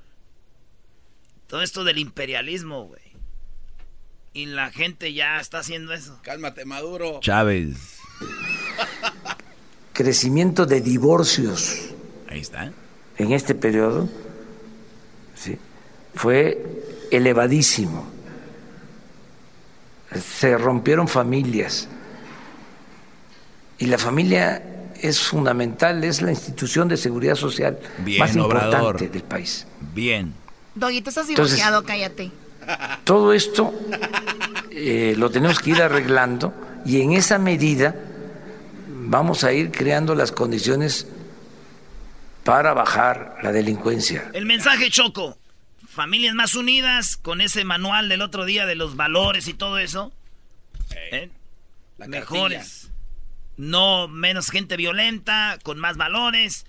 todo 1.48 1.60
esto 1.60 1.84
del 1.84 1.98
imperialismo, 1.98 2.84
güey. 2.84 3.02
Y 4.32 4.46
la 4.46 4.70
gente 4.70 5.12
ya 5.12 5.38
está 5.38 5.58
haciendo 5.58 5.92
eso. 5.92 6.18
Cálmate, 6.22 6.64
Maduro. 6.64 7.20
Chávez. 7.20 7.98
Crecimiento 9.92 10.64
de 10.64 10.80
divorcios. 10.80 11.90
Ahí 12.26 12.40
está. 12.40 12.72
En 13.18 13.32
este 13.32 13.54
periodo 13.54 14.08
sí, 15.34 15.58
fue 16.14 17.06
elevadísimo. 17.10 18.10
Se 20.18 20.56
rompieron 20.56 21.06
familias. 21.06 21.86
Y 23.76 23.88
la 23.88 23.98
familia 23.98 24.71
es 25.02 25.20
fundamental, 25.20 26.02
es 26.04 26.22
la 26.22 26.30
institución 26.30 26.88
de 26.88 26.96
seguridad 26.96 27.34
social 27.34 27.78
Bien, 27.98 28.18
más 28.20 28.34
importante 28.36 28.76
Obrador. 28.76 29.10
del 29.10 29.22
país. 29.22 29.66
Bien. 29.94 30.34
Doggy, 30.74 31.02
tú 31.02 31.10
estás 31.10 31.28
Entonces- 31.28 31.56
divorciado, 31.56 31.84
cállate. 31.84 32.30
Todo 33.04 33.32
esto 33.32 33.74
eh, 34.70 35.14
lo 35.18 35.30
tenemos 35.30 35.58
que 35.58 35.70
ir 35.70 35.82
arreglando 35.82 36.54
y 36.86 37.00
en 37.00 37.12
esa 37.12 37.38
medida 37.38 37.94
vamos 38.88 39.42
a 39.44 39.52
ir 39.52 39.70
creando 39.72 40.14
las 40.14 40.30
condiciones 40.32 41.08
para 42.44 42.72
bajar 42.72 43.36
la 43.42 43.52
delincuencia. 43.52 44.30
El 44.32 44.46
mensaje 44.46 44.90
choco. 44.90 45.36
Familias 45.88 46.34
más 46.34 46.54
unidas 46.54 47.16
con 47.18 47.40
ese 47.40 47.64
manual 47.64 48.08
del 48.08 48.22
otro 48.22 48.44
día 48.46 48.64
de 48.64 48.76
los 48.76 48.96
valores 48.96 49.46
y 49.48 49.54
todo 49.54 49.78
eso. 49.78 50.12
¿Eh? 51.10 51.28
Mejores. 51.98 52.88
No 53.56 54.08
menos 54.08 54.50
gente 54.50 54.76
violenta, 54.76 55.58
con 55.62 55.78
más 55.78 55.96
valores. 55.96 56.66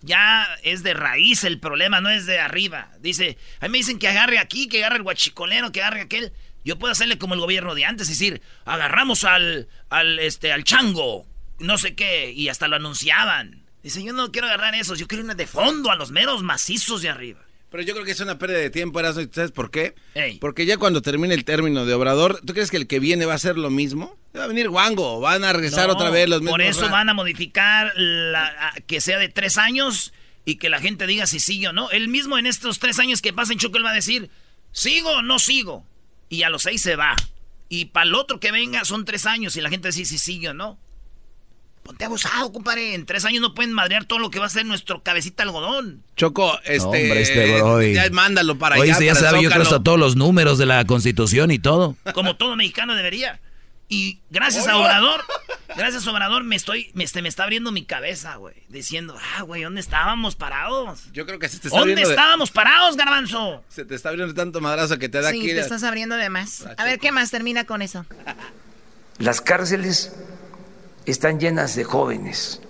Ya 0.00 0.46
es 0.62 0.82
de 0.82 0.92
raíz 0.92 1.44
el 1.44 1.60
problema, 1.60 2.00
no 2.00 2.10
es 2.10 2.26
de 2.26 2.38
arriba. 2.38 2.90
Dice, 3.00 3.38
a 3.60 3.66
mí 3.66 3.72
me 3.72 3.78
dicen 3.78 3.98
que 3.98 4.08
agarre 4.08 4.38
aquí, 4.38 4.68
que 4.68 4.78
agarre 4.78 4.96
el 4.96 5.02
guachicolero, 5.02 5.72
que 5.72 5.80
agarre 5.82 6.02
aquel. 6.02 6.32
Yo 6.64 6.78
puedo 6.78 6.92
hacerle 6.92 7.18
como 7.18 7.34
el 7.34 7.40
gobierno 7.40 7.74
de 7.74 7.84
antes, 7.84 8.08
es 8.08 8.18
decir, 8.18 8.42
agarramos 8.64 9.24
al, 9.24 9.68
al, 9.90 10.18
este, 10.18 10.52
al 10.52 10.64
chango, 10.64 11.26
no 11.58 11.78
sé 11.78 11.94
qué, 11.94 12.32
y 12.32 12.48
hasta 12.48 12.68
lo 12.68 12.76
anunciaban. 12.76 13.64
Dice, 13.82 14.02
yo 14.02 14.14
no 14.14 14.32
quiero 14.32 14.46
agarrar 14.46 14.74
esos, 14.74 14.98
yo 14.98 15.06
quiero 15.06 15.22
irme 15.22 15.34
de 15.34 15.46
fondo 15.46 15.90
a 15.90 15.96
los 15.96 16.10
meros 16.10 16.42
macizos 16.42 17.02
de 17.02 17.10
arriba. 17.10 17.40
Pero 17.74 17.82
yo 17.82 17.92
creo 17.94 18.06
que 18.06 18.12
es 18.12 18.20
una 18.20 18.38
pérdida 18.38 18.58
de 18.58 18.70
tiempo, 18.70 19.00
Erasmo, 19.00 19.22
¿y 19.22 19.28
¿sabes 19.32 19.50
por 19.50 19.72
qué? 19.72 19.96
Ey. 20.14 20.38
Porque 20.38 20.64
ya 20.64 20.76
cuando 20.76 21.02
termine 21.02 21.34
el 21.34 21.44
término 21.44 21.84
de 21.84 21.92
Obrador, 21.94 22.40
¿tú 22.46 22.52
crees 22.52 22.70
que 22.70 22.76
el 22.76 22.86
que 22.86 23.00
viene 23.00 23.26
va 23.26 23.34
a 23.34 23.38
ser 23.38 23.58
lo 23.58 23.68
mismo? 23.68 24.16
Va 24.38 24.44
a 24.44 24.46
venir 24.46 24.68
guango, 24.68 25.18
van 25.18 25.42
a 25.42 25.52
regresar 25.52 25.88
No, 25.88 25.94
otra 25.94 26.08
vez 26.10 26.28
los 26.28 26.38
mismos. 26.40 26.52
Por 26.52 26.62
eso 26.62 26.88
van 26.88 27.08
a 27.08 27.14
modificar 27.14 27.92
la, 27.96 28.46
a- 28.46 28.74
que 28.86 29.00
sea 29.00 29.18
de 29.18 29.28
tres 29.28 29.58
años 29.58 30.12
y 30.44 30.54
que 30.58 30.68
la 30.68 30.80
gente 30.80 31.08
diga 31.08 31.26
si 31.26 31.40
sigue 31.40 31.66
o 31.66 31.72
no. 31.72 31.90
Él 31.90 32.06
mismo 32.06 32.38
en 32.38 32.46
estos 32.46 32.78
tres 32.78 33.00
años 33.00 33.20
que 33.20 33.32
pasen, 33.32 33.58
Choco, 33.58 33.76
él 33.78 33.84
va 33.84 33.90
a 33.90 33.94
decir, 33.94 34.30
¿sigo 34.70 35.10
o 35.10 35.22
no 35.22 35.40
sigo? 35.40 35.84
Y 36.28 36.44
a 36.44 36.50
los 36.50 36.62
seis 36.62 36.80
se 36.80 36.94
va. 36.94 37.16
Y 37.68 37.86
para 37.86 38.06
el 38.06 38.14
otro 38.14 38.38
que 38.38 38.52
venga 38.52 38.84
son 38.84 39.04
tres 39.04 39.26
años 39.26 39.56
y 39.56 39.60
la 39.60 39.68
gente 39.68 39.88
dice 39.88 40.04
si 40.04 40.18
sigue 40.18 40.50
o 40.50 40.54
no. 40.54 40.78
Ponte 41.84 42.04
abusado, 42.04 42.50
compadre. 42.52 42.94
En 42.94 43.04
tres 43.06 43.24
años 43.26 43.40
no 43.42 43.54
pueden 43.54 43.72
madrear 43.72 44.06
todo 44.06 44.18
lo 44.18 44.30
que 44.30 44.38
va 44.40 44.46
a 44.46 44.48
ser 44.48 44.64
nuestro 44.66 45.02
cabecita 45.02 45.42
algodón. 45.44 46.02
Choco, 46.16 46.58
este. 46.64 46.82
Hombre, 46.84 47.20
este 47.22 47.60
Brody. 47.60 47.92
Ya 47.94 48.08
mándalo 48.10 48.58
para 48.58 48.76
Oye, 48.76 48.90
allá. 48.90 48.98
sí, 48.98 49.04
ya 49.04 49.14
sabe, 49.14 49.42
yo 49.42 49.50
creo 49.50 49.62
hasta 49.62 49.82
todos 49.82 49.98
los 49.98 50.16
números 50.16 50.58
de 50.58 50.66
la 50.66 50.84
Constitución 50.86 51.50
y 51.50 51.58
todo. 51.58 51.94
Como 52.14 52.36
todo 52.36 52.56
mexicano 52.56 52.94
debería. 52.96 53.38
Y 53.86 54.18
gracias 54.30 54.66
a 54.66 54.78
Obrador, 54.78 55.20
gracias 55.76 56.06
a 56.06 56.10
Obrador 56.10 56.42
me 56.42 56.56
estoy, 56.56 56.90
me, 56.94 57.04
este, 57.04 57.20
me 57.20 57.28
está 57.28 57.42
abriendo 57.44 57.70
mi 57.70 57.84
cabeza, 57.84 58.36
güey. 58.36 58.54
Diciendo, 58.70 59.14
ah, 59.36 59.42
güey, 59.42 59.62
¿dónde 59.62 59.82
estábamos 59.82 60.36
parados? 60.36 61.12
Yo 61.12 61.26
creo 61.26 61.38
que 61.38 61.50
se 61.50 61.58
te 61.58 61.68
está 61.68 61.80
¿Dónde 61.80 61.94
de- 61.96 62.02
estábamos 62.02 62.50
parados, 62.50 62.96
garbanzo? 62.96 63.62
Se 63.68 63.84
te 63.84 63.94
está 63.94 64.08
abriendo 64.08 64.32
tanto 64.32 64.62
madrazo 64.62 64.98
que 64.98 65.10
te 65.10 65.20
da 65.20 65.30
Sí, 65.30 65.38
aquí. 65.38 65.48
te 65.48 65.60
estás 65.60 65.82
abriendo 65.84 66.16
de 66.16 66.30
más. 66.30 66.64
A 66.78 66.84
ver, 66.86 66.98
¿qué 66.98 67.12
más 67.12 67.30
termina 67.30 67.64
con 67.64 67.82
eso? 67.82 68.06
Las 69.18 69.42
cárceles 69.42 70.12
están 71.06 71.40
llenas 71.40 71.76
de 71.76 71.84
jóvenes. 71.84 72.60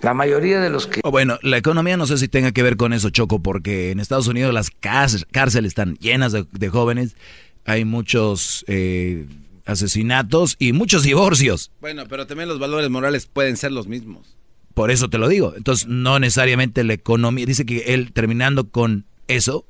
La 0.00 0.12
mayoría 0.12 0.60
de 0.60 0.68
los 0.68 0.86
que 0.86 1.00
O 1.02 1.10
bueno, 1.10 1.38
la 1.42 1.56
economía 1.56 1.96
no 1.96 2.06
sé 2.06 2.18
si 2.18 2.28
tenga 2.28 2.52
que 2.52 2.62
ver 2.62 2.76
con 2.76 2.92
eso, 2.92 3.08
Choco, 3.08 3.42
porque 3.42 3.90
en 3.90 4.00
Estados 4.00 4.28
Unidos 4.28 4.52
las 4.52 4.70
cárceles 4.70 5.68
están 5.68 5.96
llenas 5.96 6.32
de, 6.32 6.46
de 6.52 6.68
jóvenes, 6.68 7.16
hay 7.64 7.86
muchos 7.86 8.64
eh, 8.68 9.26
asesinatos 9.64 10.56
y 10.58 10.72
muchos 10.72 11.02
divorcios. 11.02 11.70
Bueno, 11.80 12.04
pero 12.06 12.26
también 12.26 12.48
los 12.48 12.58
valores 12.58 12.90
morales 12.90 13.26
pueden 13.26 13.56
ser 13.56 13.72
los 13.72 13.86
mismos. 13.86 14.36
Por 14.74 14.90
eso 14.90 15.08
te 15.08 15.18
lo 15.18 15.28
digo. 15.28 15.54
Entonces, 15.56 15.86
no 15.88 16.18
necesariamente 16.18 16.84
la 16.84 16.94
economía. 16.94 17.46
Dice 17.46 17.64
que 17.64 17.94
él 17.94 18.12
terminando 18.12 18.68
con 18.68 19.06
eso, 19.28 19.66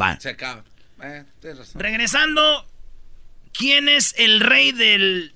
va. 0.00 0.18
Se 0.20 0.30
acaba. 0.30 0.64
Eh, 1.02 1.24
tienes 1.40 1.58
razón. 1.58 1.82
Regresando, 1.82 2.66
¿quién 3.52 3.88
es 3.88 4.14
el 4.16 4.40
rey 4.40 4.72
del, 4.72 5.34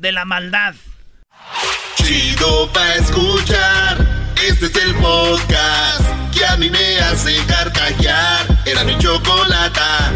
de 0.00 0.12
la 0.12 0.24
maldad? 0.24 0.74
Chido 1.96 2.68
pa' 2.72 2.94
escuchar. 2.94 3.98
Este 4.48 4.66
es 4.66 4.76
el 4.76 4.94
podcast 4.94 6.00
que 6.32 6.46
a 6.46 6.56
mí 6.56 6.70
me 6.70 7.00
hace 7.00 7.34
carcajear. 7.46 8.46
Era 8.66 8.84
mi 8.84 8.96
chocolata. 8.98 10.12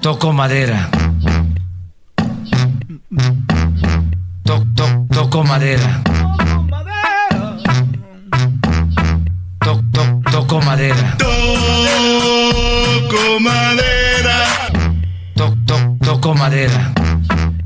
toco 0.00 0.32
madera. 0.32 0.88
To- 4.44 4.64
to- 4.76 5.06
toco 5.10 5.42
madera. 5.44 6.02
To- 9.60 9.82
to- 9.92 10.20
toco 10.30 10.60
madera. 10.60 11.16
Toco 11.18 11.32
madera. 13.40 14.36
To- 15.36 15.56
to- 15.66 15.96
toco 16.04 16.34
madera. 16.34 16.92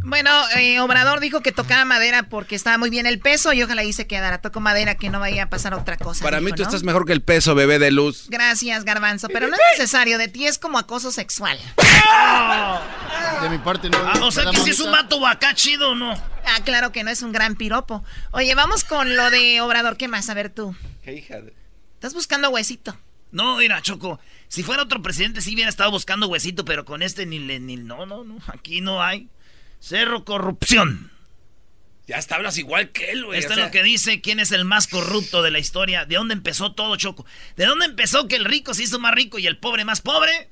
Bueno, 0.08 0.30
eh, 0.56 0.80
Obrador 0.80 1.20
dijo 1.20 1.42
que 1.42 1.52
tocaba 1.52 1.84
madera 1.84 2.22
porque 2.22 2.54
estaba 2.54 2.78
muy 2.78 2.88
bien 2.88 3.04
el 3.04 3.18
peso 3.18 3.52
y 3.52 3.62
ojalá 3.62 3.82
ahí 3.82 3.92
se 3.92 4.06
quedara. 4.06 4.38
Toco 4.40 4.58
madera 4.58 4.94
que 4.94 5.10
no 5.10 5.20
vaya 5.20 5.42
a 5.42 5.50
pasar 5.50 5.74
otra 5.74 5.98
cosa. 5.98 6.24
Para 6.24 6.40
mí 6.40 6.50
tú 6.52 6.62
¿no? 6.62 6.68
estás 6.68 6.82
mejor 6.82 7.04
que 7.04 7.12
el 7.12 7.20
peso, 7.20 7.54
bebé 7.54 7.78
de 7.78 7.90
luz. 7.90 8.26
Gracias, 8.30 8.84
Garbanzo, 8.84 9.28
pero 9.28 9.48
no 9.48 9.54
es 9.54 9.78
necesario. 9.78 10.16
De 10.16 10.28
ti 10.28 10.46
es 10.46 10.58
como 10.58 10.78
acoso 10.78 11.12
sexual. 11.12 11.58
De 13.42 13.50
mi 13.50 13.58
parte 13.58 13.90
no. 13.90 13.98
Ah, 13.98 14.18
o 14.22 14.30
sea 14.30 14.46
¿verdad, 14.46 14.58
que 14.58 14.64
si 14.64 14.70
es 14.70 14.80
un 14.80 14.90
mato 14.90 15.26
acá 15.26 15.54
chido 15.54 15.90
o 15.90 15.94
no. 15.94 16.12
Ah, 16.12 16.60
claro 16.64 16.90
que 16.90 17.04
no 17.04 17.10
es 17.10 17.20
un 17.20 17.32
gran 17.32 17.54
piropo. 17.56 18.02
Oye, 18.30 18.54
vamos 18.54 18.84
con 18.84 19.14
lo 19.14 19.30
de 19.30 19.60
Obrador. 19.60 19.98
¿Qué 19.98 20.08
más? 20.08 20.30
A 20.30 20.34
ver 20.34 20.48
tú. 20.48 20.74
Qué 21.04 21.12
hija 21.12 21.42
de... 21.42 21.52
Estás 21.94 22.14
buscando 22.14 22.48
huesito. 22.48 22.96
No, 23.30 23.58
mira, 23.58 23.82
Choco, 23.82 24.18
si 24.48 24.62
fuera 24.62 24.82
otro 24.82 25.02
presidente 25.02 25.42
sí 25.42 25.52
hubiera 25.52 25.68
estado 25.68 25.90
buscando 25.90 26.28
huesito, 26.28 26.64
pero 26.64 26.86
con 26.86 27.02
este 27.02 27.26
ni 27.26 27.38
le, 27.40 27.60
ni, 27.60 27.76
no, 27.76 28.06
no, 28.06 28.24
no, 28.24 28.38
aquí 28.46 28.80
no 28.80 29.02
hay. 29.02 29.28
Cerro 29.80 30.24
corrupción. 30.24 31.10
Ya 32.06 32.16
hasta 32.16 32.36
hablas 32.36 32.56
igual 32.56 32.88
que 32.90 33.10
él, 33.10 33.24
güey. 33.26 33.38
Esto 33.38 33.52
o 33.52 33.56
es 33.56 33.62
lo 33.66 33.70
que 33.70 33.82
dice 33.82 34.20
quién 34.22 34.40
es 34.40 34.50
el 34.52 34.64
más 34.64 34.86
corrupto 34.86 35.42
de 35.42 35.50
la 35.50 35.58
historia. 35.58 36.06
¿De 36.06 36.16
dónde 36.16 36.32
empezó 36.34 36.72
todo, 36.72 36.96
Choco? 36.96 37.26
¿De 37.56 37.66
dónde 37.66 37.84
empezó 37.84 38.28
que 38.28 38.36
el 38.36 38.46
rico 38.46 38.72
se 38.72 38.84
hizo 38.84 38.98
más 38.98 39.14
rico 39.14 39.38
y 39.38 39.46
el 39.46 39.58
pobre 39.58 39.84
más 39.84 40.00
pobre? 40.00 40.48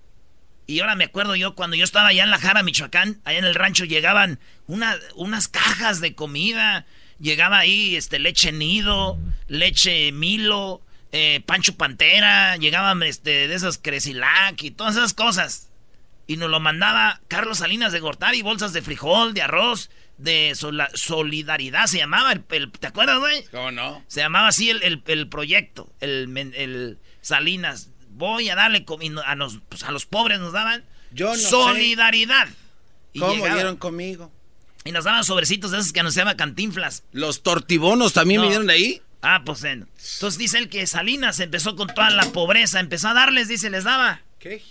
Y 0.67 0.81
ahora 0.81 0.97
me 0.97 1.05
acuerdo 1.05 1.35
yo 1.35 1.55
cuando 1.55 1.77
yo 1.77 1.85
estaba 1.85 2.09
allá 2.09 2.25
en 2.25 2.31
La 2.31 2.39
Jara, 2.39 2.63
Michoacán, 2.63 3.21
allá 3.25 3.39
en 3.39 3.45
el 3.45 3.55
rancho 3.55 3.85
llegaban 3.85 4.39
una- 4.67 4.99
unas 5.15 5.49
cajas 5.49 6.01
de 6.01 6.15
comida. 6.15 6.85
Llegaba 7.21 7.59
ahí 7.59 7.97
este, 7.97 8.19
leche 8.19 8.53
nido, 8.53 9.19
leche 9.49 10.13
milo, 10.13 10.83
eh, 11.13 11.41
pancho 11.47 11.77
pantera, 11.77 12.57
llegaban 12.59 13.03
este, 13.03 13.49
de 13.49 13.55
esos 13.55 13.79
cresilac 13.79 14.63
y 14.63 14.73
todas 14.73 14.97
esas 14.97 15.15
cosas. 15.15 15.71
Y 16.27 16.37
nos 16.39 16.51
lo 16.51 16.59
mandaba 16.61 17.21
Carlos 17.29 17.59
Salinas 17.59 17.93
de 17.93 18.01
Gortari, 18.01 18.43
bolsas 18.43 18.73
de 18.73 18.83
frijol, 18.83 19.33
de 19.33 19.43
arroz, 19.43 19.91
de 20.19 20.55
sola- 20.57 20.91
solidaridad 20.95 21.87
se 21.87 21.99
llamaba. 21.99 22.33
El, 22.33 22.45
el- 22.51 22.73
¿Te 22.73 22.89
acuerdas, 22.89 23.19
güey? 23.19 23.45
¿Cómo 23.51 23.71
no? 23.71 24.03
Se 24.09 24.21
llamaba 24.21 24.49
así 24.49 24.71
el, 24.71 24.83
el- 24.83 25.03
el 25.07 25.29
proyecto, 25.29 25.93
el, 26.01 26.99
Salinas. 27.21 27.91
Voy 28.11 28.49
a 28.49 28.55
darle 28.55 28.85
a, 29.25 29.35
nos- 29.37 29.61
pues, 29.69 29.83
a 29.85 29.91
los 29.93 30.07
pobres 30.07 30.41
nos 30.41 30.53
daban 30.53 30.85
Yo 31.13 31.29
no 31.29 31.37
sé. 31.37 31.49
solidaridad. 31.49 32.49
Y 33.13 33.21
¿Cómo 33.21 33.35
llegaba- 33.35 33.55
dieron 33.55 33.77
conmigo? 33.77 34.33
Y 34.85 34.93
nos 34.93 35.05
daban 35.05 35.25
sobrecitos 35.25 35.71
de 35.73 35.79
esos 35.79 35.93
que 35.93 36.01
anunciaba 36.01 36.37
Cantinflas. 36.37 37.05
Los 37.13 37.43
tortibonos 37.43 38.13
también 38.13 38.39
No. 38.41 38.45
vinieron 38.45 38.67
de 38.69 38.73
ahí. 38.75 39.03
Ah, 39.23 39.43
pues 39.45 39.65
en- 39.65 39.89
entonces 40.15 40.39
dice 40.39 40.59
él 40.59 40.69
que 40.69 40.87
Salinas 40.87 41.41
empezó 41.41 41.75
con 41.77 41.89
toda 41.89 42.11
la 42.11 42.25
pobreza, 42.33 42.79
empezó 42.81 43.09
a 43.09 43.15
darles, 43.15 43.49
dice, 43.49 43.69
les 43.71 43.85
daba. 43.85 44.23
¿Qué? 44.39 44.63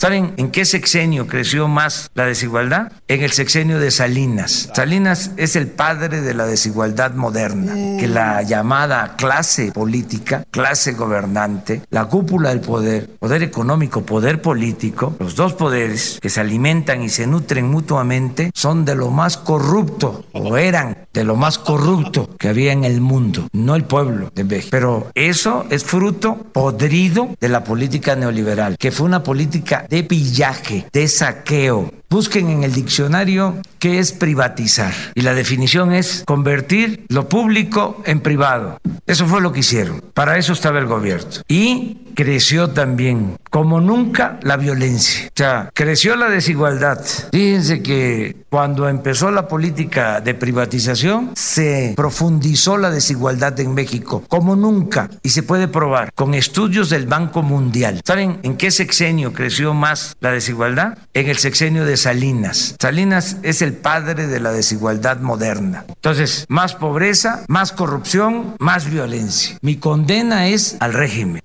¿Saben 0.00 0.34
en 0.36 0.52
qué 0.52 0.64
sexenio 0.64 1.26
creció 1.26 1.66
más 1.66 2.12
la 2.14 2.24
desigualdad? 2.24 2.92
En 3.08 3.20
el 3.20 3.32
sexenio 3.32 3.80
de 3.80 3.90
Salinas. 3.90 4.70
Salinas 4.72 5.32
es 5.36 5.56
el 5.56 5.66
padre 5.66 6.20
de 6.20 6.34
la 6.34 6.46
desigualdad 6.46 7.14
moderna, 7.14 7.74
que 7.98 8.06
la 8.06 8.42
llamada 8.42 9.16
clase 9.16 9.72
política, 9.72 10.44
clase 10.52 10.92
gobernante, 10.92 11.82
la 11.90 12.04
cúpula 12.04 12.50
del 12.50 12.60
poder, 12.60 13.10
poder 13.18 13.42
económico, 13.42 14.02
poder 14.02 14.40
político, 14.40 15.16
los 15.18 15.34
dos 15.34 15.54
poderes 15.54 16.20
que 16.22 16.30
se 16.30 16.42
alimentan 16.42 17.02
y 17.02 17.08
se 17.08 17.26
nutren 17.26 17.68
mutuamente, 17.68 18.52
son 18.54 18.84
de 18.84 18.94
lo 18.94 19.10
más 19.10 19.36
corrupto, 19.36 20.26
o 20.32 20.56
eran 20.56 21.08
de 21.12 21.24
lo 21.24 21.34
más 21.34 21.58
corrupto 21.58 22.36
que 22.38 22.48
había 22.48 22.70
en 22.70 22.84
el 22.84 23.00
mundo, 23.00 23.48
no 23.52 23.74
el 23.74 23.82
pueblo 23.82 24.30
de 24.32 24.44
México. 24.44 24.68
Pero 24.70 25.10
eso 25.16 25.66
es 25.70 25.82
fruto 25.82 26.36
podrido 26.52 27.34
de 27.40 27.48
la 27.48 27.64
política 27.64 28.14
neoliberal, 28.14 28.78
que 28.78 28.92
fue 28.92 29.04
una 29.04 29.24
política 29.24 29.86
de 29.88 30.02
pillaje, 30.02 30.84
de 30.92 31.08
saqueo. 31.08 31.90
Busquen 32.10 32.48
en 32.48 32.64
el 32.64 32.72
diccionario 32.72 33.56
qué 33.78 33.98
es 33.98 34.12
privatizar. 34.12 34.94
Y 35.14 35.20
la 35.20 35.34
definición 35.34 35.92
es 35.92 36.24
convertir 36.26 37.04
lo 37.08 37.28
público 37.28 38.02
en 38.06 38.20
privado. 38.20 38.80
Eso 39.06 39.26
fue 39.26 39.40
lo 39.40 39.52
que 39.52 39.60
hicieron. 39.60 40.02
Para 40.14 40.38
eso 40.38 40.52
estaba 40.52 40.78
el 40.78 40.86
gobierno. 40.86 41.28
Y 41.48 41.98
creció 42.14 42.70
también, 42.70 43.38
como 43.50 43.80
nunca, 43.80 44.40
la 44.42 44.56
violencia. 44.56 45.28
O 45.28 45.36
sea, 45.36 45.70
creció 45.72 46.16
la 46.16 46.28
desigualdad. 46.28 47.00
Fíjense 47.30 47.82
que 47.82 48.36
cuando 48.50 48.88
empezó 48.88 49.30
la 49.30 49.46
política 49.46 50.20
de 50.20 50.34
privatización, 50.34 51.32
se 51.36 51.92
profundizó 51.96 52.76
la 52.76 52.90
desigualdad 52.90 53.60
en 53.60 53.74
México, 53.74 54.24
como 54.28 54.56
nunca. 54.56 55.10
Y 55.22 55.28
se 55.28 55.42
puede 55.42 55.68
probar 55.68 56.12
con 56.14 56.34
estudios 56.34 56.90
del 56.90 57.06
Banco 57.06 57.42
Mundial. 57.42 58.00
¿Saben 58.04 58.40
en 58.42 58.56
qué 58.56 58.70
sexenio 58.70 59.32
creció 59.32 59.72
más 59.74 60.16
la 60.20 60.32
desigualdad? 60.32 60.98
En 61.14 61.28
el 61.28 61.36
sexenio 61.36 61.84
de 61.84 61.97
Salinas. 61.98 62.76
Salinas 62.80 63.36
es 63.42 63.60
el 63.62 63.74
padre 63.74 64.26
de 64.26 64.40
la 64.40 64.52
desigualdad 64.52 65.18
moderna. 65.18 65.84
Entonces, 65.88 66.46
más 66.48 66.74
pobreza, 66.74 67.44
más 67.48 67.72
corrupción, 67.72 68.56
más 68.58 68.90
violencia. 68.90 69.58
Mi 69.60 69.76
condena 69.76 70.48
es 70.48 70.76
al 70.80 70.94
régimen. 70.94 71.42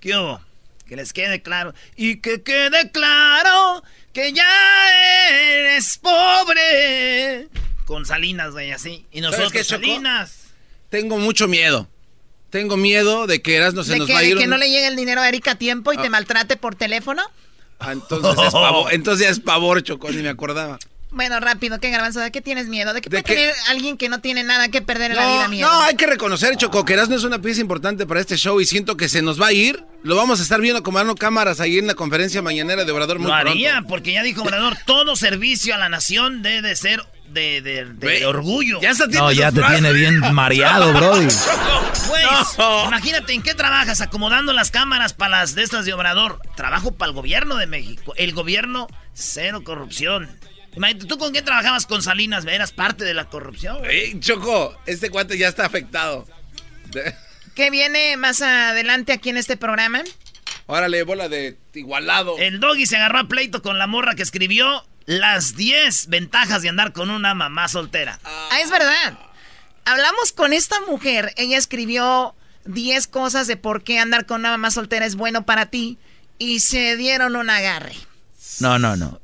¿Qué 0.00 0.16
hubo? 0.16 0.40
Que 0.86 0.96
les 0.96 1.12
quede 1.12 1.42
claro. 1.42 1.74
Y 1.96 2.16
que 2.16 2.42
quede 2.42 2.90
claro 2.90 3.82
que 4.12 4.32
ya 4.32 4.46
eres 5.40 5.98
pobre. 5.98 7.48
Con 7.84 8.04
Salinas, 8.06 8.52
güey, 8.52 8.72
así. 8.72 9.06
Y 9.12 9.20
nosotros, 9.20 9.52
Choco? 9.66 9.82
Salinas. 9.82 10.44
Tengo 10.90 11.18
mucho 11.18 11.48
miedo. 11.48 11.88
Tengo 12.50 12.76
miedo 12.78 13.26
de 13.26 13.42
que 13.42 13.56
Erasmo 13.56 13.82
se 13.84 13.92
¿De 13.92 13.98
nos 13.98 14.06
que, 14.06 14.12
va 14.14 14.20
a 14.20 14.22
de 14.22 14.28
ir. 14.30 14.38
que 14.38 14.44
un- 14.44 14.50
no 14.50 14.56
le 14.56 14.70
llegue 14.70 14.86
el 14.86 14.96
dinero 14.96 15.20
a 15.20 15.28
Erika 15.28 15.50
a 15.52 15.54
tiempo 15.56 15.92
y 15.92 15.96
Ah. 15.98 16.02
te 16.02 16.08
maltrate 16.10 16.56
por 16.56 16.74
teléfono? 16.74 17.22
Ah, 17.80 17.92
entonces, 17.92 18.32
es 18.46 18.52
pavor, 18.52 18.92
entonces 18.92 19.24
ya 19.26 19.30
es 19.30 19.40
pavor, 19.40 19.82
Choco, 19.82 20.10
ni 20.10 20.22
me 20.22 20.28
acordaba. 20.28 20.78
Bueno, 21.10 21.40
rápido, 21.40 21.80
¿qué 21.80 21.88
garbanzo? 21.90 22.20
¿De 22.20 22.30
qué 22.30 22.42
tienes 22.42 22.68
miedo? 22.68 22.92
¿De 22.92 23.00
qué 23.00 23.08
¿De 23.08 23.22
puede 23.22 23.24
qué? 23.24 23.34
tener 23.40 23.54
alguien 23.70 23.96
que 23.96 24.10
no 24.10 24.20
tiene 24.20 24.42
nada 24.44 24.68
que 24.68 24.82
perder 24.82 25.12
en 25.12 25.16
la 25.16 25.26
vida 25.26 25.42
No, 25.44 25.48
miedo? 25.48 25.72
no, 25.72 25.80
hay 25.80 25.96
que 25.96 26.06
reconocer, 26.06 26.54
Choco, 26.58 26.84
que 26.84 26.92
Erasmo 26.92 27.16
es 27.16 27.24
una 27.24 27.38
pieza 27.40 27.62
importante 27.62 28.04
para 28.06 28.20
este 28.20 28.36
show 28.36 28.60
y 28.60 28.66
siento 28.66 28.94
que 28.98 29.08
se 29.08 29.22
nos 29.22 29.40
va 29.40 29.46
a 29.46 29.52
ir. 29.54 29.82
Lo 30.02 30.16
vamos 30.16 30.38
a 30.38 30.42
estar 30.42 30.60
viendo 30.60 30.82
comando 30.82 31.14
cámaras 31.14 31.60
ahí 31.60 31.78
en 31.78 31.86
la 31.86 31.94
conferencia 31.94 32.42
mañanera 32.42 32.84
de 32.84 32.92
Obrador 32.92 33.18
muy 33.20 33.28
Lo 33.28 33.34
haría, 33.34 33.72
pronto. 33.72 33.88
porque 33.88 34.12
ya 34.12 34.22
dijo 34.22 34.42
Obrador, 34.42 34.76
todo 34.84 35.16
servicio 35.16 35.74
a 35.74 35.78
la 35.78 35.88
nación 35.88 36.42
debe 36.42 36.60
de 36.68 36.76
ser 36.76 37.02
de, 37.30 37.60
de- 37.62 37.84
de 37.84 37.92
Ve, 37.94 38.26
orgullo. 38.26 38.80
ya 38.80 38.90
está 38.90 39.06
No, 39.06 39.30
ya 39.32 39.50
te 39.52 39.62
tiene 39.62 39.92
bien 39.92 40.20
mareado, 40.34 40.92
Brody. 40.94 41.26
Güey, 42.08 42.24
imagínate 42.86 43.32
en 43.34 43.42
qué 43.42 43.54
trabajas 43.54 44.00
acomodando 44.00 44.52
las 44.52 44.70
cámaras 44.70 45.12
para 45.14 45.40
las 45.40 45.54
de 45.54 45.62
estas 45.62 45.84
de 45.84 45.92
Obrador. 45.92 46.40
Trabajo 46.56 46.92
para 46.92 47.10
el 47.10 47.14
gobierno 47.14 47.56
de 47.56 47.66
México. 47.66 48.14
El 48.16 48.32
gobierno, 48.32 48.86
cero 49.14 49.62
corrupción. 49.64 50.28
Imagínate, 50.76 51.06
¿tú 51.06 51.18
con 51.18 51.32
qué 51.32 51.42
trabajabas 51.42 51.86
con 51.86 52.02
Salinas? 52.02 52.44
Eras 52.46 52.72
parte 52.72 53.04
de 53.04 53.14
la 53.14 53.24
corrupción. 53.26 53.78
Choco, 54.20 54.76
este 54.86 55.10
cuate 55.10 55.36
ya 55.36 55.48
está 55.48 55.66
afectado. 55.66 56.26
¿Qué 57.54 57.70
viene 57.70 58.16
más 58.16 58.40
adelante 58.42 59.12
aquí 59.12 59.30
en 59.30 59.36
este 59.36 59.56
programa? 59.56 60.02
Órale, 60.66 61.02
bola 61.02 61.28
de 61.28 61.56
igualado. 61.74 62.36
El 62.38 62.60
doggy 62.60 62.86
se 62.86 62.96
agarró 62.96 63.18
a 63.20 63.28
pleito 63.28 63.62
con 63.62 63.78
la 63.78 63.86
morra 63.86 64.14
que 64.14 64.22
escribió 64.22 64.84
las 65.08 65.56
10 65.56 66.08
ventajas 66.08 66.60
de 66.60 66.68
andar 66.68 66.92
con 66.92 67.08
una 67.08 67.32
mamá 67.32 67.66
soltera. 67.68 68.20
Ah, 68.24 68.60
es 68.60 68.70
verdad. 68.70 69.18
Hablamos 69.86 70.32
con 70.32 70.52
esta 70.52 70.78
mujer. 70.82 71.32
Ella 71.38 71.56
escribió 71.56 72.34
10 72.66 73.06
cosas 73.06 73.46
de 73.46 73.56
por 73.56 73.82
qué 73.82 73.98
andar 73.98 74.26
con 74.26 74.40
una 74.40 74.50
mamá 74.50 74.70
soltera 74.70 75.06
es 75.06 75.16
bueno 75.16 75.46
para 75.46 75.64
ti. 75.64 75.96
Y 76.36 76.60
se 76.60 76.94
dieron 76.96 77.36
un 77.36 77.48
agarre. 77.48 77.94
No, 78.60 78.78
no, 78.78 78.96
no. 78.96 79.18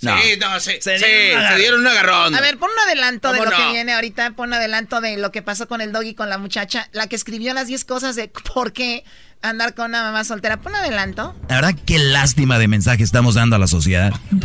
No. 0.00 0.20
Sí, 0.20 0.36
no, 0.36 0.58
sí, 0.58 0.78
Se 0.80 0.98
sí, 0.98 1.04
dieron 1.04 1.46
se 1.46 1.56
dieron 1.58 1.80
un 1.80 1.86
agarrón. 1.86 2.34
A 2.34 2.40
ver, 2.40 2.58
pon 2.58 2.70
un 2.72 2.88
adelanto 2.88 3.32
de 3.32 3.38
¿Cómo 3.38 3.50
lo 3.52 3.56
que 3.56 3.70
viene 3.70 3.92
ahorita. 3.92 4.32
Pon 4.32 4.48
un 4.48 4.54
adelanto 4.54 5.00
de 5.00 5.16
lo 5.16 5.30
que 5.30 5.42
pasó 5.42 5.68
con 5.68 5.80
el 5.80 5.92
doggy, 5.92 6.14
con 6.14 6.28
la 6.28 6.38
muchacha. 6.38 6.88
La 6.90 7.06
que 7.06 7.14
escribió 7.14 7.54
las 7.54 7.68
10 7.68 7.84
cosas 7.84 8.16
de 8.16 8.26
por 8.26 8.72
qué 8.72 9.04
andar 9.42 9.74
con 9.74 9.86
una 9.86 10.02
mamá 10.02 10.24
soltera. 10.24 10.58
Pon 10.58 10.72
un 10.72 10.78
adelanto. 10.78 11.34
La 11.48 11.56
verdad, 11.56 11.74
qué 11.86 11.98
lástima 11.98 12.58
de 12.58 12.68
mensaje 12.68 13.02
estamos 13.02 13.34
dando 13.34 13.56
a 13.56 13.58
la 13.58 13.66
sociedad. 13.66 14.12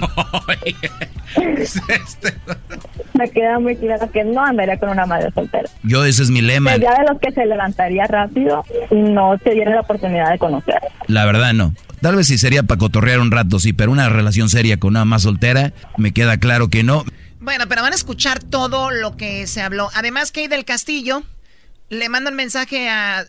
Me 3.14 3.30
queda 3.30 3.60
muy 3.60 3.76
claro 3.76 4.10
que 4.12 4.24
no 4.24 4.44
andaría 4.44 4.78
con 4.78 4.90
una 4.90 5.06
madre 5.06 5.32
soltera. 5.34 5.70
Yo, 5.84 6.04
ese 6.06 6.24
es 6.24 6.32
mi 6.32 6.42
lema. 6.42 6.72
Sería 6.72 6.92
de 6.92 7.06
los 7.12 7.20
que 7.20 7.32
se 7.32 7.46
levantaría 7.46 8.06
rápido 8.08 8.64
y 8.92 8.96
no 8.96 9.38
se 9.44 9.52
diera 9.52 9.76
la 9.76 9.82
oportunidad 9.82 10.32
de 10.32 10.40
conocer. 10.40 10.80
La 11.08 11.26
verdad, 11.26 11.54
no. 11.54 11.74
Tal 12.02 12.16
vez 12.16 12.28
sí 12.28 12.38
sería 12.38 12.64
para 12.64 12.78
cotorrear 12.78 13.20
un 13.20 13.32
rato, 13.32 13.60
sí, 13.60 13.74
pero 13.74 13.92
una 13.92 14.10
relación 14.10 14.50
seria 14.50 14.78
con 14.78 14.92
una 14.92 15.06
más 15.06 15.24
soltera, 15.24 15.74
me 15.98 16.12
queda 16.14 16.38
claro 16.38 16.70
que 16.70 16.84
no. 16.84 17.04
Bueno, 17.40 17.66
pero 17.68 17.82
van 17.82 17.94
a 17.94 17.96
escuchar 17.96 18.44
todo 18.44 18.92
lo 18.92 19.18
que 19.18 19.48
se 19.48 19.62
habló. 19.62 19.90
Además, 19.96 20.32
Kay 20.32 20.48
del 20.48 20.66
Castillo 20.66 21.24
le 21.90 22.10
manda 22.10 22.32
un 22.32 22.36
mensaje 22.36 22.90
a 22.90 23.26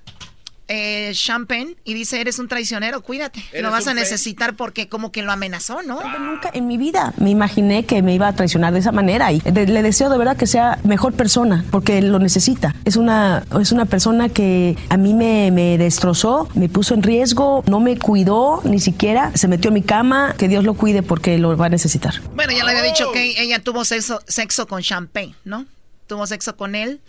eh, 0.68 1.12
Champagne 1.14 1.76
y 1.85 1.94
dice, 1.94 2.20
eres 2.20 2.38
un 2.38 2.48
traicionero, 2.48 3.00
cuídate. 3.02 3.42
Lo 3.61 3.70
vas 3.70 3.87
a 3.87 3.94
necesitar 3.94 4.55
porque 4.57 4.88
como 4.88 5.12
que 5.12 5.22
lo 5.22 5.31
amenazó, 5.33 5.83
¿no? 5.83 6.00
Nunca 6.18 6.50
en 6.52 6.66
mi 6.66 6.76
vida 6.76 7.14
me 7.18 7.31
imaginé 7.31 7.85
que 7.85 8.02
me 8.02 8.14
iba 8.14 8.26
a 8.29 8.35
traicionar 8.35 8.72
de 8.72 8.81
esa 8.81 8.92
manera 8.92 9.31
y 9.33 9.40
de- 9.40 9.66
le 9.66 9.83
deseo 9.83 10.11
de 10.11 10.18
verdad 10.18 10.37
que 10.37 10.46
sea 10.46 10.79
mejor 10.85 11.12
persona 11.14 11.64
porque 11.70 12.02
lo 12.02 12.18
necesita. 12.18 12.74
Es 12.85 12.96
una, 12.96 13.44
es 13.61 13.70
una 13.72 13.85
persona 13.85 14.29
que 14.29 14.76
a 14.88 14.96
mí 14.96 15.14
me, 15.14 15.50
me 15.52 15.79
destrozó, 15.79 16.48
me 16.55 16.68
puso 16.68 16.94
en 16.94 17.02
riesgo, 17.02 17.62
no 17.68 17.81
me 17.81 17.96
cuidó 17.98 18.61
ni 18.64 18.81
siquiera, 18.81 19.31
se 19.37 19.48
metió 19.48 19.68
en 19.68 19.74
mi 19.74 19.83
cama, 19.83 20.35
que 20.37 20.48
Dios 20.48 20.64
lo 20.64 20.74
cuide 20.74 21.02
porque 21.02 21.38
lo 21.38 21.57
va 21.57 21.66
a 21.66 21.68
necesitar. 21.70 22.14
Bueno, 22.35 22.52
ya 22.52 22.64
le 22.64 22.72
había 22.72 22.83
dicho 22.83 23.12
que 23.12 23.40
ella 23.40 23.61
tuvo 23.62 23.85
sexo, 23.85 24.20
sexo 24.26 24.66
con 24.66 24.83
Champagne, 24.83 25.35
¿no? 25.44 25.64
Tuvo 26.09 26.26
sexo 26.26 26.57
con 26.57 26.74
él. 26.74 27.00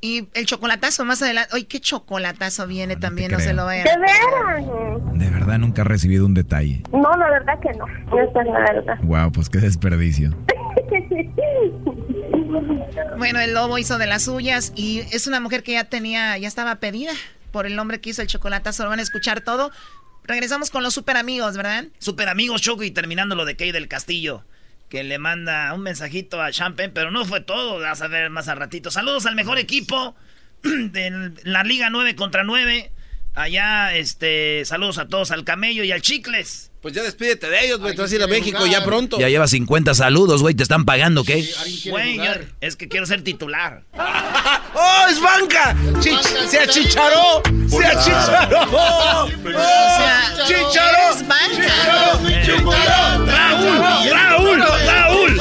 Y 0.00 0.28
el 0.34 0.46
chocolatazo 0.46 1.04
más 1.04 1.22
adelante. 1.22 1.50
Ay, 1.52 1.64
qué 1.64 1.80
chocolatazo 1.80 2.66
viene 2.66 2.96
también, 2.96 3.32
no 3.32 3.40
se 3.40 3.52
lo 3.52 3.64
vayan. 3.64 3.84
¿De 3.84 3.96
veras? 3.98 5.18
De 5.18 5.30
verdad 5.30 5.58
nunca 5.58 5.82
he 5.82 5.84
recibido 5.84 6.24
un 6.24 6.34
detalle. 6.34 6.82
No, 6.92 7.16
la 7.16 7.30
verdad 7.30 7.58
que 7.60 7.72
no. 7.76 7.86
Esa 7.86 8.40
es 8.42 8.46
la 8.46 8.60
verdad. 8.60 8.98
Wow, 9.02 9.32
pues 9.32 9.48
qué 9.48 9.58
desperdicio. 9.58 10.30
Bueno, 13.18 13.40
el 13.40 13.52
lobo 13.52 13.78
hizo 13.78 13.98
de 13.98 14.06
las 14.06 14.24
suyas 14.24 14.72
y 14.74 15.00
es 15.12 15.26
una 15.26 15.40
mujer 15.40 15.62
que 15.62 15.72
ya 15.72 15.84
tenía, 15.84 16.38
ya 16.38 16.48
estaba 16.48 16.76
pedida 16.76 17.12
por 17.52 17.66
el 17.66 17.78
hombre 17.78 18.00
que 18.00 18.10
hizo 18.10 18.22
el 18.22 18.28
chocolatazo. 18.28 18.84
Lo 18.84 18.90
van 18.90 19.00
a 19.00 19.02
escuchar 19.02 19.40
todo. 19.40 19.70
Regresamos 20.24 20.70
con 20.70 20.82
los 20.82 20.94
super 20.94 21.16
amigos, 21.16 21.56
¿verdad? 21.56 21.86
Super 21.98 22.28
amigos 22.28 22.62
Choco 22.62 22.84
y 22.84 22.90
terminando 22.90 23.34
lo 23.34 23.44
de 23.44 23.56
Kay 23.56 23.72
del 23.72 23.88
Castillo. 23.88 24.44
Que 24.88 25.04
le 25.04 25.18
manda 25.18 25.72
un 25.74 25.82
mensajito 25.82 26.40
a 26.40 26.50
Champagne, 26.50 26.90
pero 26.92 27.10
no 27.10 27.24
fue 27.24 27.40
todo. 27.40 27.78
Vas 27.80 28.00
a 28.02 28.08
ver 28.08 28.30
más 28.30 28.48
a 28.48 28.54
ratito. 28.54 28.90
Saludos 28.90 29.26
al 29.26 29.34
mejor 29.34 29.58
equipo 29.58 30.16
de 30.62 31.32
la 31.44 31.62
Liga 31.64 31.90
9 31.90 32.16
contra 32.16 32.44
9. 32.44 32.90
Allá, 33.34 33.94
este, 33.94 34.64
saludos 34.64 34.98
a 34.98 35.08
todos, 35.08 35.30
al 35.30 35.44
Camello 35.44 35.84
y 35.84 35.92
al 35.92 36.02
Chicles. 36.02 36.72
Pues 36.80 36.94
ya 36.94 37.02
despídete 37.02 37.48
de 37.50 37.64
ellos, 37.66 37.80
güey. 37.80 37.94
Te 37.96 38.02
vas 38.02 38.12
a 38.12 38.14
ir 38.14 38.22
a 38.22 38.26
México 38.28 38.64
ya 38.66 38.84
pronto. 38.84 39.18
Ya 39.18 39.28
lleva 39.28 39.48
50 39.48 39.94
saludos, 39.94 40.42
güey, 40.42 40.54
te 40.54 40.62
están 40.62 40.84
pagando, 40.84 41.24
¿qué? 41.24 41.44
Güey, 41.90 42.16
yo- 42.18 42.24
es 42.60 42.76
que 42.76 42.88
quiero 42.88 43.04
ser 43.04 43.22
titular. 43.24 43.82
¡Oh, 44.74 45.06
es 45.10 45.20
banca! 45.20 45.74
Chich- 46.00 46.46
¡Se 46.48 46.60
achicharó! 46.60 47.42
¡Se 47.68 47.84
achicharó! 47.84 48.60
¡Oh, 48.72 49.28
¡Chicharó! 50.46 51.14
¡Es 51.14 51.26
banca! 51.26 51.72
¡Chicharó! 52.44 53.26
¡Raúl! 53.26 54.60
¡Raúl! 54.60 54.60
¡Raúl! 54.60 55.38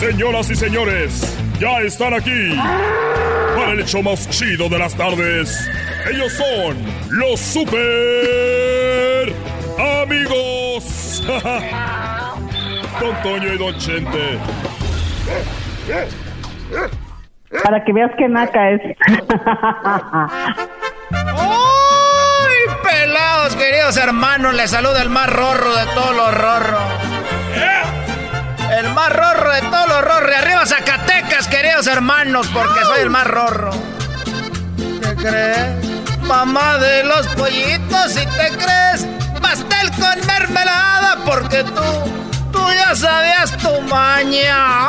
Señoras 0.00 0.50
y 0.50 0.56
señores, 0.56 1.22
ya 1.62 1.80
están 1.82 2.12
aquí 2.12 2.58
para 3.54 3.72
el 3.72 3.80
hecho 3.80 4.02
más 4.02 4.28
chido 4.30 4.68
de 4.68 4.80
las 4.80 4.96
tardes. 4.96 5.70
Ellos 6.10 6.32
son 6.32 6.76
los 7.10 7.38
super 7.38 9.32
amigos. 10.02 11.22
Don 13.00 13.22
Toño 13.22 13.54
y 13.54 13.58
Don 13.58 13.78
Chente. 13.78 14.38
Para 17.62 17.84
que 17.84 17.92
veas 17.92 18.10
que 18.18 18.28
naca 18.28 18.70
es. 18.72 18.80
todos, 23.42 23.56
queridos 23.56 23.96
hermanos. 23.96 24.54
Les 24.54 24.70
saluda 24.70 25.00
el 25.02 25.10
más 25.10 25.28
rorro 25.28 25.76
de 25.76 25.84
todos 25.94 26.16
los 26.16 26.34
rorros. 26.34 26.82
El 28.72 28.88
más 28.94 29.12
rorro 29.12 29.52
de 29.52 29.60
todos 29.60 29.88
los 29.88 30.00
rorros. 30.00 30.36
Arriba 30.36 30.64
Zacatecas, 30.64 31.46
queridos 31.46 31.86
hermanos, 31.86 32.48
porque 32.54 32.80
soy 32.84 33.00
el 33.00 33.10
más 33.10 33.26
rorro. 33.26 33.70
¿Te 35.00 35.14
crees? 35.14 35.86
Mamá 36.22 36.78
de 36.78 37.04
los 37.04 37.26
pollitos, 37.28 38.12
si 38.12 38.24
te 38.24 38.48
crees. 38.56 39.06
Pastel 39.42 39.90
con 39.92 40.26
mermelada, 40.26 41.18
porque 41.26 41.64
tú, 41.64 41.82
tú 42.50 42.60
ya 42.72 42.94
sabías 42.96 43.54
tu 43.58 43.80
maña. 43.82 44.88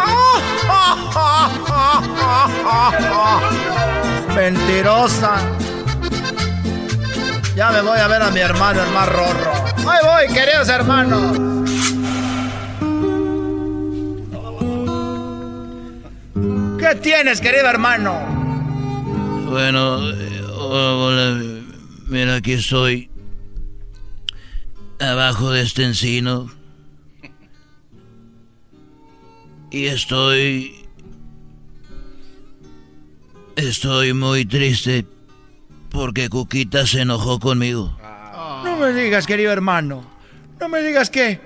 Mentirosa. 4.33 5.35
Ya 7.55 7.69
me 7.71 7.81
voy 7.81 7.99
a 7.99 8.07
ver 8.07 8.21
a 8.23 8.31
mi 8.31 8.39
hermano, 8.39 8.81
el 8.81 8.91
más 8.91 9.09
rorro. 9.09 9.51
Ahí 9.89 9.99
voy, 10.03 10.33
queridos 10.33 10.69
hermanos. 10.69 11.53
¿Qué 16.83 16.95
tienes, 16.95 17.39
querido 17.39 17.69
hermano? 17.69 18.19
Bueno, 19.49 20.11
eh, 20.11 20.43
hola, 20.51 21.41
mira, 22.07 22.35
aquí 22.35 22.51
estoy. 22.51 23.09
Abajo 24.99 25.51
de 25.51 25.61
este 25.61 25.85
encino. 25.85 26.51
Y 29.71 29.85
estoy... 29.85 30.85
Estoy 33.55 34.11
muy 34.11 34.43
triste 34.43 35.05
porque 35.89 36.27
Cuquita 36.27 36.85
se 36.85 37.03
enojó 37.03 37.39
conmigo. 37.39 37.97
No 38.65 38.75
me 38.75 38.91
digas, 38.91 39.25
querido 39.25 39.53
hermano. 39.53 40.03
No 40.59 40.67
me 40.67 40.81
digas 40.81 41.09
que 41.09 41.39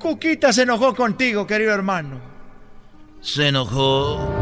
Cuquita 0.00 0.52
se 0.52 0.62
enojó 0.62 0.96
contigo, 0.96 1.46
querido 1.46 1.72
hermano. 1.72 2.20
Se 3.20 3.46
enojó. 3.46 4.39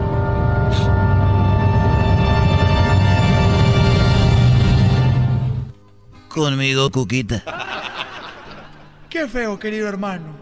Conmigo, 6.38 6.88
Cuquita. 6.90 7.42
Qué 9.10 9.26
feo, 9.26 9.58
querido 9.58 9.88
hermano. 9.88 10.36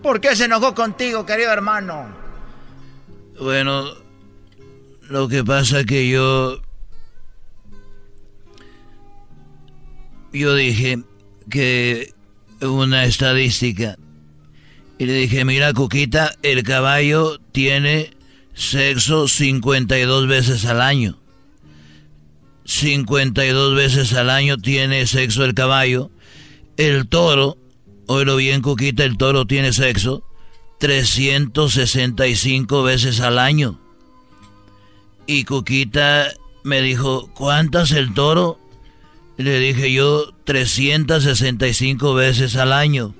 ¿Por 0.00 0.20
qué 0.20 0.36
se 0.36 0.44
enojó 0.44 0.72
contigo, 0.72 1.26
querido 1.26 1.50
hermano? 1.50 2.06
Bueno, 3.40 3.86
lo 5.08 5.26
que 5.26 5.42
pasa 5.42 5.82
que 5.82 6.08
yo 6.08 6.60
yo 10.32 10.54
dije 10.54 11.02
que 11.50 12.14
una 12.60 13.04
estadística. 13.04 13.96
Y 14.96 15.06
le 15.06 15.14
dije, 15.14 15.44
mira, 15.44 15.72
Cuquita, 15.72 16.36
el 16.44 16.62
caballo 16.62 17.40
tiene 17.50 18.12
sexo 18.54 19.26
52 19.26 20.28
veces 20.28 20.64
al 20.66 20.80
año. 20.80 21.18
52 22.64 23.74
veces 23.74 24.12
al 24.14 24.30
año 24.30 24.56
tiene 24.58 25.06
sexo 25.06 25.44
el 25.44 25.54
caballo. 25.54 26.10
El 26.76 27.08
toro, 27.08 27.56
oílo 28.06 28.36
bien, 28.36 28.62
Cuquita, 28.62 29.02
el 29.04 29.16
toro 29.16 29.46
tiene 29.46 29.72
sexo 29.72 30.24
365 30.78 32.82
veces 32.82 33.20
al 33.20 33.38
año. 33.38 33.78
Y 35.26 35.44
Cuquita 35.44 36.32
me 36.62 36.82
dijo, 36.82 37.30
¿cuántas 37.34 37.92
el 37.92 38.12
toro? 38.14 38.58
Le 39.36 39.58
dije 39.58 39.92
yo 39.92 40.32
365 40.44 42.14
veces 42.14 42.56
al 42.56 42.72
año. 42.72 43.14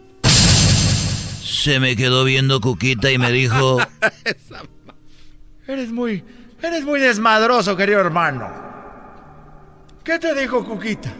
Se 1.43 1.81
me 1.81 1.97
quedó 1.97 2.23
viendo 2.25 2.61
Cuquita 2.61 3.11
y 3.11 3.19
me 3.19 3.33
dijo... 3.33 3.79
eres 5.67 5.91
muy... 5.93 6.23
Eres 6.63 6.85
muy 6.85 7.01
desmadroso, 7.01 7.77
querido 7.77 7.99
hermano. 8.01 8.74
¿Qué 10.05 10.19
te 10.19 10.35
dijo 10.39 10.63
Cuquita? 10.63 11.15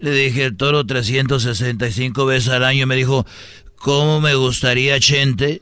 Le 0.00 0.12
dije 0.12 0.44
el 0.44 0.56
toro 0.56 0.86
365 0.86 2.24
veces 2.24 2.48
al 2.48 2.64
año. 2.64 2.86
Me 2.86 2.96
dijo, 2.96 3.26
¿cómo 3.76 4.20
me 4.20 4.34
gustaría, 4.34 4.98
Chente, 4.98 5.60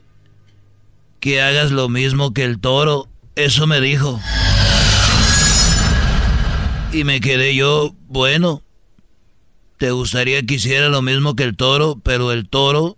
que 1.19 1.41
hagas 1.41 1.71
lo 1.71 1.89
mismo 1.89 2.33
que 2.33 2.45
el 2.45 2.59
toro? 2.59 3.09
Eso 3.35 3.67
me 3.67 3.81
dijo. 3.81 4.19
Y 6.93 7.03
me 7.03 7.19
quedé 7.19 7.53
yo, 7.53 7.93
bueno, 8.07 8.63
te 9.77 9.91
gustaría 9.91 10.41
que 10.43 10.55
hiciera 10.55 10.87
lo 10.87 11.01
mismo 11.01 11.35
que 11.35 11.43
el 11.43 11.57
toro, 11.57 11.99
pero 12.01 12.31
el 12.31 12.47
toro 12.47 12.97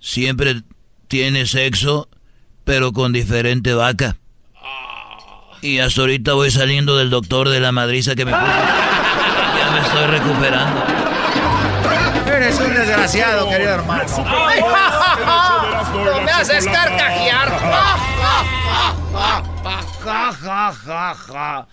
siempre 0.00 0.62
tiene 1.08 1.46
sexo, 1.46 2.08
pero 2.64 2.92
con 2.92 3.12
diferente 3.12 3.74
vaca. 3.74 4.19
Y 5.62 5.78
hasta 5.78 6.00
ahorita 6.00 6.32
voy 6.34 6.50
saliendo 6.50 6.96
del 6.96 7.10
doctor 7.10 7.48
de 7.48 7.60
la 7.60 7.70
madriza 7.70 8.14
que 8.14 8.24
me 8.24 8.32
puso. 8.32 8.46
Ya 8.46 9.70
me 9.72 9.80
estoy 9.80 10.06
recuperando. 10.06 10.84
Eres 12.26 12.58
un 12.60 12.74
desgraciado, 12.74 13.48
querido 13.50 13.70
hermano. 13.74 14.04
¡No 16.04 16.20
me 16.22 16.30
haces 16.30 16.64
carcajear! 16.64 17.50
¡Ja, 20.02 20.32
ja, 20.32 20.72
ja, 20.86 21.14
ja! 21.14 21.66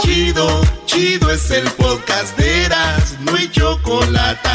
Chido, 0.00 0.60
chido 0.86 1.30
es 1.30 1.50
el 1.50 1.70
podcast 1.72 2.36
de 2.38 2.64
Eras, 2.64 3.16
no 3.20 3.36
hay 3.36 3.48
chocolate. 3.48 4.48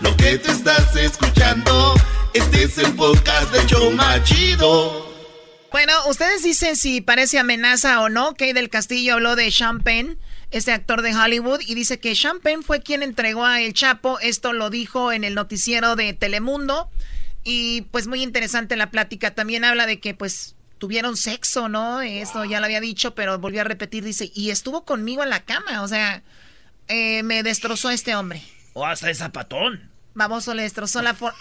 Lo 0.00 0.16
que 0.16 0.38
te 0.38 0.50
estás 0.50 0.96
escuchando, 0.96 1.94
este 2.32 2.64
es 2.64 2.78
el 2.78 2.94
podcast 2.94 3.52
de 3.52 3.66
Choma 3.66 4.22
Chido. 4.22 5.13
Bueno, 5.74 5.92
ustedes 6.06 6.44
dicen 6.44 6.76
si 6.76 7.00
parece 7.00 7.40
amenaza 7.40 8.00
o 8.00 8.08
no. 8.08 8.34
Kay 8.34 8.52
del 8.52 8.70
Castillo 8.70 9.14
habló 9.14 9.34
de 9.34 9.50
Champagne, 9.50 10.16
este 10.52 10.70
actor 10.70 11.02
de 11.02 11.16
Hollywood, 11.16 11.62
y 11.66 11.74
dice 11.74 11.98
que 11.98 12.14
Champagne 12.14 12.62
fue 12.62 12.80
quien 12.80 13.02
entregó 13.02 13.44
a 13.44 13.60
El 13.60 13.74
Chapo. 13.74 14.20
Esto 14.20 14.52
lo 14.52 14.70
dijo 14.70 15.10
en 15.10 15.24
el 15.24 15.34
noticiero 15.34 15.96
de 15.96 16.12
Telemundo. 16.12 16.88
Y 17.42 17.80
pues 17.90 18.06
muy 18.06 18.22
interesante 18.22 18.76
la 18.76 18.92
plática. 18.92 19.34
También 19.34 19.64
habla 19.64 19.86
de 19.86 19.98
que 19.98 20.14
pues 20.14 20.54
tuvieron 20.78 21.16
sexo, 21.16 21.68
¿no? 21.68 22.02
Esto 22.02 22.44
ya 22.44 22.60
lo 22.60 22.66
había 22.66 22.80
dicho, 22.80 23.16
pero 23.16 23.36
volvió 23.40 23.62
a 23.62 23.64
repetir, 23.64 24.04
dice, 24.04 24.30
y 24.32 24.50
estuvo 24.50 24.84
conmigo 24.84 25.24
en 25.24 25.30
la 25.30 25.40
cama, 25.40 25.82
o 25.82 25.88
sea, 25.88 26.22
eh, 26.86 27.24
me 27.24 27.42
destrozó 27.42 27.90
este 27.90 28.14
hombre. 28.14 28.44
O 28.74 28.86
hasta 28.86 29.10
el 29.10 29.16
zapatón. 29.16 29.90
Vamos, 30.14 30.46
le 30.46 30.62
destrozó 30.62 31.02
la 31.02 31.14
forma. 31.14 31.36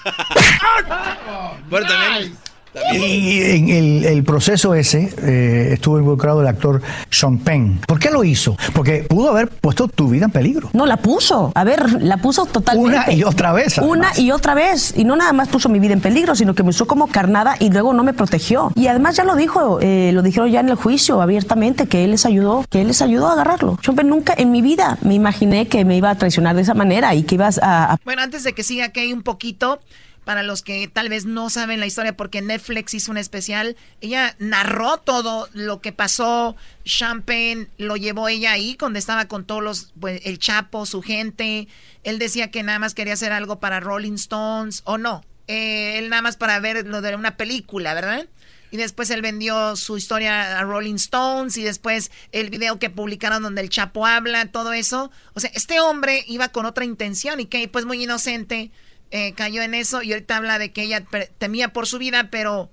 también. 2.74 3.04
Y 3.04 3.42
en 3.42 3.70
el, 3.70 4.06
el 4.06 4.24
proceso 4.24 4.74
ese 4.76 5.14
eh, 5.22 5.70
estuvo 5.74 5.98
involucrado 6.00 6.42
el 6.42 6.48
actor 6.48 6.82
Sean 7.10 7.38
Penn. 7.40 7.80
¿Por 7.88 8.00
qué 8.00 8.10
lo 8.10 8.24
hizo? 8.24 8.58
Porque 8.74 9.04
pudo 9.04 9.30
haber 9.30 9.50
puesto 9.50 9.88
tu 9.88 10.08
vida 10.10 10.26
en 10.26 10.32
peligro. 10.32 10.70
No, 10.74 10.86
la 10.86 10.98
puso. 10.98 11.52
A 11.56 11.64
ver, 11.64 12.02
la 12.02 12.18
puso 12.18 12.46
totalmente. 12.46 12.90
Una 12.90 13.12
y 13.14 13.24
otra 13.24 13.52
vez. 13.54 13.78
Una 13.78 14.12
y 14.18 14.32
otra 14.32 14.54
vez. 14.54 14.94
Y 14.98 15.04
no 15.04 15.16
nada 15.16 15.34
más 15.34 15.48
puso 15.50 15.70
mi 15.70 15.80
vida 15.80 15.94
en 15.94 16.02
peligro, 16.02 16.36
sino 16.36 16.56
que 16.56 16.64
me 16.64 16.70
usó 16.70 16.86
como 16.88 17.08
carnada 17.08 17.56
y 17.60 17.70
luego 17.70 17.94
no 17.94 18.04
me 18.04 18.14
protegió. 18.14 18.72
Y 18.76 18.88
además 18.88 19.16
ya 19.16 19.24
lo 19.24 19.36
dijo, 19.36 19.80
eh, 19.82 20.12
lo 20.14 20.22
dijeron 20.22 20.50
ya 20.52 20.60
en 20.60 20.70
el 20.70 20.76
juicio 20.76 21.22
abiertamente, 21.22 21.88
que 21.88 22.04
él 22.04 22.12
les 22.12 22.26
ayudó, 22.26 22.66
que 22.70 22.82
él 22.82 22.88
les 22.88 23.02
ayudó 23.02 23.28
a 23.28 23.34
agarrarlo. 23.34 23.78
Sean 23.84 23.96
Penn 23.96 24.10
nunca 24.10 24.34
en 24.38 24.52
mi 24.52 24.62
vida 24.62 24.98
me 25.02 25.14
imaginé 25.14 25.68
que 25.68 25.86
me 25.86 25.96
iba 25.98 26.10
a 26.10 26.16
traicionar 26.16 26.56
de 26.56 26.62
esa 26.64 26.74
manera 26.74 27.14
y 27.16 27.24
que 27.24 27.36
ibas 27.36 27.60
a... 27.62 27.94
a- 27.94 27.98
Bueno, 28.06 28.22
antes 28.22 28.44
de 28.44 28.54
que 28.54 28.64
siga 28.64 28.90
Kay 28.92 29.14
un 29.14 29.24
poquito, 29.24 29.80
para 30.24 30.44
los 30.44 30.62
que 30.62 30.88
tal 30.88 31.10
vez 31.10 31.26
no 31.26 31.50
saben 31.50 31.80
la 31.80 31.86
historia, 31.86 32.16
porque 32.16 32.42
Netflix 32.42 32.94
hizo 32.94 33.12
un 33.12 33.18
especial, 33.18 33.76
ella 34.02 34.36
narró 34.40 34.98
todo 34.98 35.50
lo 35.54 35.82
que 35.82 35.92
pasó. 35.92 36.56
Champagne 36.86 37.68
lo 37.78 37.96
llevó 37.96 38.28
ella 38.28 38.52
ahí, 38.52 38.76
donde 38.80 39.00
estaba 39.00 39.26
con 39.26 39.46
todos 39.46 39.64
los, 39.64 39.94
pues, 40.00 40.22
el 40.26 40.40
Chapo, 40.40 40.86
su 40.86 41.02
gente. 41.02 41.68
Él 42.04 42.20
decía 42.20 42.52
que 42.52 42.64
nada 42.64 42.80
más 42.80 42.94
quería 42.94 43.14
hacer 43.14 43.32
algo 43.32 43.60
para 43.60 43.80
Rolling 43.80 44.14
Stones, 44.14 44.82
o 44.86 44.98
no. 44.98 45.24
Eh, 45.48 46.00
él 46.00 46.10
nada 46.10 46.22
más 46.22 46.38
para 46.38 46.60
ver 46.60 46.88
lo 46.88 47.02
de 47.02 47.16
una 47.16 47.36
película, 47.38 47.94
¿verdad? 47.94 48.28
Y 48.74 48.78
después 48.78 49.12
él 49.12 49.22
vendió 49.22 49.76
su 49.76 49.98
historia 49.98 50.58
a 50.58 50.64
Rolling 50.64 50.96
Stones 50.96 51.58
y 51.58 51.64
después 51.64 52.10
el 52.32 52.50
video 52.50 52.80
que 52.80 52.90
publicaron 52.90 53.44
donde 53.44 53.62
el 53.62 53.70
Chapo 53.70 54.08
habla, 54.08 54.48
todo 54.48 54.74
eso. 54.74 55.12
O 55.36 55.40
sea, 55.40 55.52
este 55.54 55.80
hombre 55.80 56.24
iba 56.28 56.48
con 56.50 56.66
otra 56.66 56.84
intención 56.84 57.40
y 57.40 57.46
que 57.46 57.68
pues 57.68 57.86
muy 57.86 58.04
inocente 58.04 58.72
eh, 59.16 59.34
cayó 59.36 59.62
en 59.62 59.76
eso 59.76 60.02
y 60.02 60.12
ahorita 60.12 60.38
habla 60.38 60.58
de 60.58 60.72
que 60.72 60.82
ella 60.82 61.06
temía 61.38 61.72
por 61.72 61.86
su 61.86 62.00
vida, 62.00 62.30
pero 62.32 62.72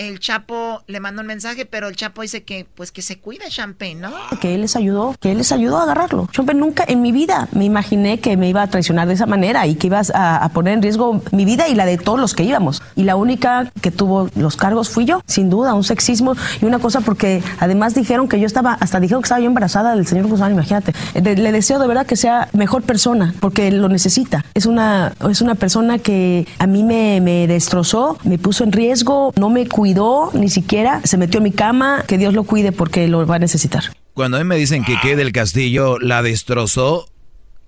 el 0.00 0.18
Chapo 0.18 0.82
le 0.86 0.98
mandó 0.98 1.20
un 1.20 1.26
mensaje, 1.26 1.66
pero 1.66 1.88
el 1.88 1.94
Chapo 1.94 2.22
dice 2.22 2.42
que 2.42 2.66
pues 2.74 2.90
que 2.90 3.02
se 3.02 3.18
cuide 3.18 3.44
Champagne, 3.50 3.96
¿no? 3.96 4.10
Que 4.40 4.54
él 4.54 4.62
les 4.62 4.74
ayudó, 4.74 5.14
que 5.20 5.30
él 5.30 5.38
les 5.38 5.52
ayudó 5.52 5.76
a 5.76 5.82
agarrarlo. 5.82 6.26
Champagne 6.32 6.58
nunca 6.58 6.84
en 6.88 7.02
mi 7.02 7.12
vida 7.12 7.48
me 7.52 7.66
imaginé 7.66 8.18
que 8.18 8.38
me 8.38 8.48
iba 8.48 8.62
a 8.62 8.66
traicionar 8.68 9.08
de 9.08 9.14
esa 9.14 9.26
manera 9.26 9.66
y 9.66 9.74
que 9.74 9.88
ibas 9.88 10.10
a, 10.14 10.48
poner 10.54 10.72
en 10.72 10.82
riesgo 10.82 11.20
mi 11.32 11.44
vida 11.44 11.68
y 11.68 11.74
la 11.74 11.84
de 11.84 11.98
todos 11.98 12.18
los 12.18 12.32
que 12.32 12.44
íbamos. 12.44 12.82
Y 12.96 13.02
la 13.02 13.16
única 13.16 13.70
que 13.82 13.90
tuvo 13.90 14.30
los 14.36 14.56
cargos 14.56 14.88
fui 14.88 15.04
yo, 15.04 15.20
sin 15.26 15.50
duda, 15.50 15.74
un 15.74 15.84
sexismo 15.84 16.34
y 16.62 16.64
una 16.64 16.78
cosa 16.78 17.02
porque 17.02 17.42
además 17.58 17.94
dijeron 17.94 18.26
que 18.26 18.40
yo 18.40 18.46
estaba, 18.46 18.72
hasta 18.72 19.00
dijeron 19.00 19.20
que 19.20 19.26
estaba 19.26 19.40
yo 19.40 19.48
embarazada 19.48 19.94
del 19.96 20.06
señor 20.06 20.28
Guzmán, 20.28 20.52
imagínate. 20.52 20.94
De, 21.12 21.36
le 21.36 21.52
deseo 21.52 21.78
de 21.78 21.86
verdad 21.86 22.06
que 22.06 22.16
sea 22.16 22.48
mejor 22.54 22.84
persona 22.84 23.34
porque 23.38 23.70
lo 23.70 23.90
necesita. 23.90 24.46
Es 24.54 24.64
una, 24.64 25.12
es 25.28 25.42
una 25.42 25.56
persona 25.56 25.98
que 25.98 26.46
a 26.58 26.66
mí 26.66 26.84
me, 26.84 27.20
me 27.20 27.46
destrozó, 27.46 28.16
me 28.24 28.38
puso 28.38 28.64
en 28.64 28.72
riesgo, 28.72 29.34
no 29.36 29.50
me 29.50 29.68
cuidó 29.68 29.89
ni 30.34 30.48
siquiera, 30.48 31.00
se 31.04 31.16
metió 31.16 31.38
en 31.38 31.44
mi 31.44 31.52
cama, 31.52 32.04
que 32.06 32.18
Dios 32.18 32.34
lo 32.34 32.44
cuide 32.44 32.72
porque 32.72 33.08
lo 33.08 33.26
va 33.26 33.36
a 33.36 33.38
necesitar. 33.38 33.84
Cuando 34.14 34.36
a 34.36 34.40
mí 34.40 34.46
me 34.46 34.56
dicen 34.56 34.84
que 34.84 34.98
quede 35.00 35.16
del 35.16 35.32
Castillo 35.32 35.98
la 35.98 36.22
destrozó 36.22 37.06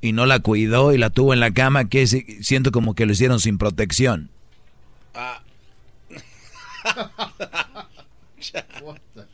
y 0.01 0.13
no 0.13 0.27
la 0.27 0.41
cuidó 0.41 0.93
y 0.93 0.99
la 0.99 1.11
tuvo 1.11 1.33
en 1.33 1.41
la 1.41 1.53
cama, 1.53 1.89
que 1.89 2.07
siento 2.07 2.73
como 2.73 2.95
que 2.95 3.07
lo 3.07 3.13
hicieron 3.13 3.41
sin 3.41 3.59
protección. 3.59 4.31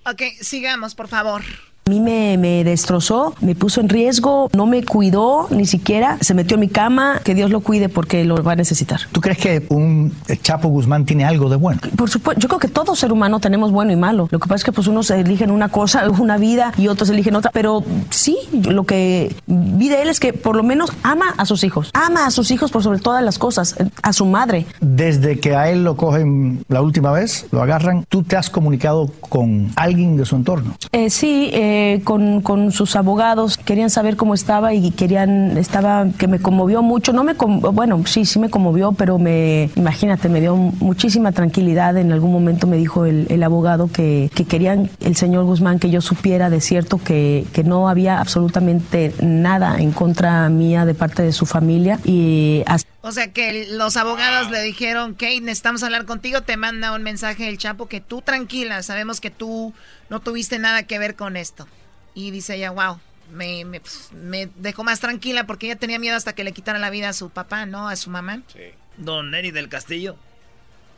ok, 0.05 0.23
sigamos, 0.41 0.95
por 0.95 1.09
favor. 1.09 1.43
A 1.89 1.91
mí 1.91 2.01
me, 2.01 2.37
me, 2.37 2.65
destrozó, 2.65 3.35
me 3.41 3.55
puso 3.55 3.81
en 3.81 3.89
riesgo, 3.89 4.51
no 4.53 4.67
me 4.67 4.85
cuidó 4.85 5.47
ni 5.49 5.65
siquiera, 5.65 6.19
se 6.21 6.35
metió 6.35 6.57
en 6.57 6.61
mi 6.61 6.69
cama, 6.69 7.23
que 7.25 7.35
Dios 7.35 7.51
lo 7.51 7.61
cuide 7.61 7.89
porque 7.89 8.27
lo 8.27 8.43
va 8.43 8.53
a 8.53 8.57
necesitar. 8.57 9.01
¿Tú 9.11 9.23
crees 9.23 9.39
que 9.39 9.65
un 9.71 10.13
Chapo 10.43 10.69
Guzmán 10.69 11.07
tiene 11.07 11.25
algo 11.25 11.49
de 11.49 11.57
bueno? 11.57 11.81
Por 11.97 12.11
supuesto, 12.11 12.43
yo 12.43 12.49
creo 12.49 12.59
que 12.59 12.69
todo 12.69 12.95
ser 12.95 13.11
humano 13.11 13.41
tenemos 13.41 13.73
bueno 13.73 13.91
y 13.91 13.97
malo. 13.97 14.29
Lo 14.31 14.39
que 14.39 14.47
pasa 14.49 14.57
es 14.57 14.65
que 14.65 14.73
pues 14.73 14.87
unos 14.87 15.11
eligen 15.11 15.51
una 15.51 15.71
cosa, 15.71 16.11
una 16.19 16.37
vida 16.37 16.75
y 16.77 16.89
otros 16.89 17.09
eligen 17.09 17.35
otra, 17.37 17.53
pero 17.55 17.83
sí, 18.11 18.37
lo 18.53 18.85
que 18.85 19.35
vi 19.47 19.89
de 19.89 20.03
él 20.03 20.11
es 20.11 20.21
que 20.21 20.35
por 20.35 20.57
lo 20.57 20.65
menos 20.65 20.93
ama 21.03 21.33
a 21.39 21.47
sus 21.47 21.65
hijos, 21.65 21.91
ama 21.95 22.27
a 22.27 22.31
sus 22.31 22.51
hijos 22.51 22.71
por 22.71 22.83
sobre 22.83 22.99
todas 22.99 23.25
las 23.25 23.39
cosas, 23.39 23.77
a 24.03 24.13
su 24.13 24.27
madre. 24.27 24.67
Desde 24.83 25.41
que 25.41 25.57
a 25.57 25.71
él 25.71 25.85
lo 25.85 25.97
cogen 25.97 26.67
la 26.69 26.83
última 26.83 27.13
vez, 27.13 27.47
lo 27.51 27.63
agarran, 27.63 28.05
¿tú 28.11 28.25
te 28.25 28.37
has 28.37 28.51
comunicado 28.51 29.11
con 29.31 29.71
alguien 29.75 30.19
de 30.19 30.27
su 30.27 30.37
entorno? 30.37 30.77
Eh, 30.93 31.09
sí, 31.09 31.49
eh, 31.55 31.78
con, 32.05 32.41
con, 32.43 32.73
sus 32.73 32.97
abogados, 32.97 33.57
querían 33.57 33.91
saber 33.91 34.17
cómo 34.17 34.35
estaba 34.35 34.75
y 34.75 34.91
querían, 34.91 35.57
estaba, 35.57 36.07
que 36.19 36.29
me 36.29 36.39
conmovió 36.39 36.83
mucho, 36.83 37.13
no 37.13 37.25
me, 37.25 37.35
bueno, 37.35 38.03
sí, 38.07 38.25
sí 38.25 38.39
me 38.39 38.51
conmovió, 38.51 38.93
pero 38.93 39.19
me, 39.19 39.71
imagínate, 39.77 40.29
me 40.29 40.41
dio 40.41 40.57
muchísima 40.57 41.33
tranquilidad. 41.33 41.97
En 41.97 42.13
algún 42.13 42.33
momento 42.33 42.67
me 42.67 42.77
dijo 42.77 43.05
el, 43.05 43.27
el 43.29 43.43
abogado 43.43 43.89
que, 43.89 44.31
que, 44.35 44.45
querían 44.45 44.91
el 45.01 45.17
señor 45.17 45.45
Guzmán 45.45 45.79
que 45.79 45.91
yo 45.91 46.01
supiera 46.01 46.51
de 46.51 46.61
cierto 46.61 46.99
que, 46.99 47.47
que 47.53 47.65
no 47.65 47.89
había 47.89 48.21
absolutamente 48.21 49.15
nada 49.23 49.77
en 49.79 49.93
contra 49.93 50.49
mía 50.49 50.85
de 50.85 50.95
parte 50.95 51.23
de 51.23 51.33
su 51.33 51.47
familia 51.47 51.99
y 52.05 52.63
O 53.09 53.13
sea 53.13 53.33
que 53.33 53.67
los 53.71 53.97
abogados 53.97 54.51
le 54.51 54.61
dijeron, 54.61 55.15
Kate, 55.15 55.41
necesitamos 55.41 55.83
hablar 55.83 56.05
contigo, 56.05 56.43
te 56.43 56.59
manda 56.59 56.93
un 56.93 57.03
mensaje 57.03 57.49
el 57.49 57.57
Chapo 57.57 57.89
que 57.89 58.03
tú 58.03 58.21
tranquila, 58.21 58.83
sabemos 58.83 59.23
que 59.23 59.31
tú 59.31 59.73
no 60.11 60.21
tuviste 60.21 60.59
nada 60.59 60.83
que 60.83 60.99
ver 60.99 61.17
con 61.17 61.39
esto. 61.39 61.67
Y 62.13 62.31
dice 62.33 62.57
ella, 62.57 62.71
wow, 62.71 63.01
me, 63.33 63.65
me, 63.65 63.81
pues, 63.81 64.11
me, 64.13 64.51
dejó 64.57 64.85
más 64.85 65.01
tranquila 65.01 65.47
porque 65.47 65.69
ella 65.69 65.77
tenía 65.77 65.99
miedo 65.99 66.17
hasta 66.17 66.35
que 66.35 66.45
le 66.45 66.53
quitaran 66.53 66.83
la 66.83 66.91
vida 66.91 67.09
a 67.09 67.15
su 67.15 67.31
papá, 67.31 67.65
¿no? 67.65 67.89
A 67.89 67.97
su 67.97 68.11
mamá. 68.11 68.43
Sí. 68.53 68.75
Don 68.99 69.31
Neri 69.31 69.53
del 69.53 69.71
Castillo, 69.71 70.19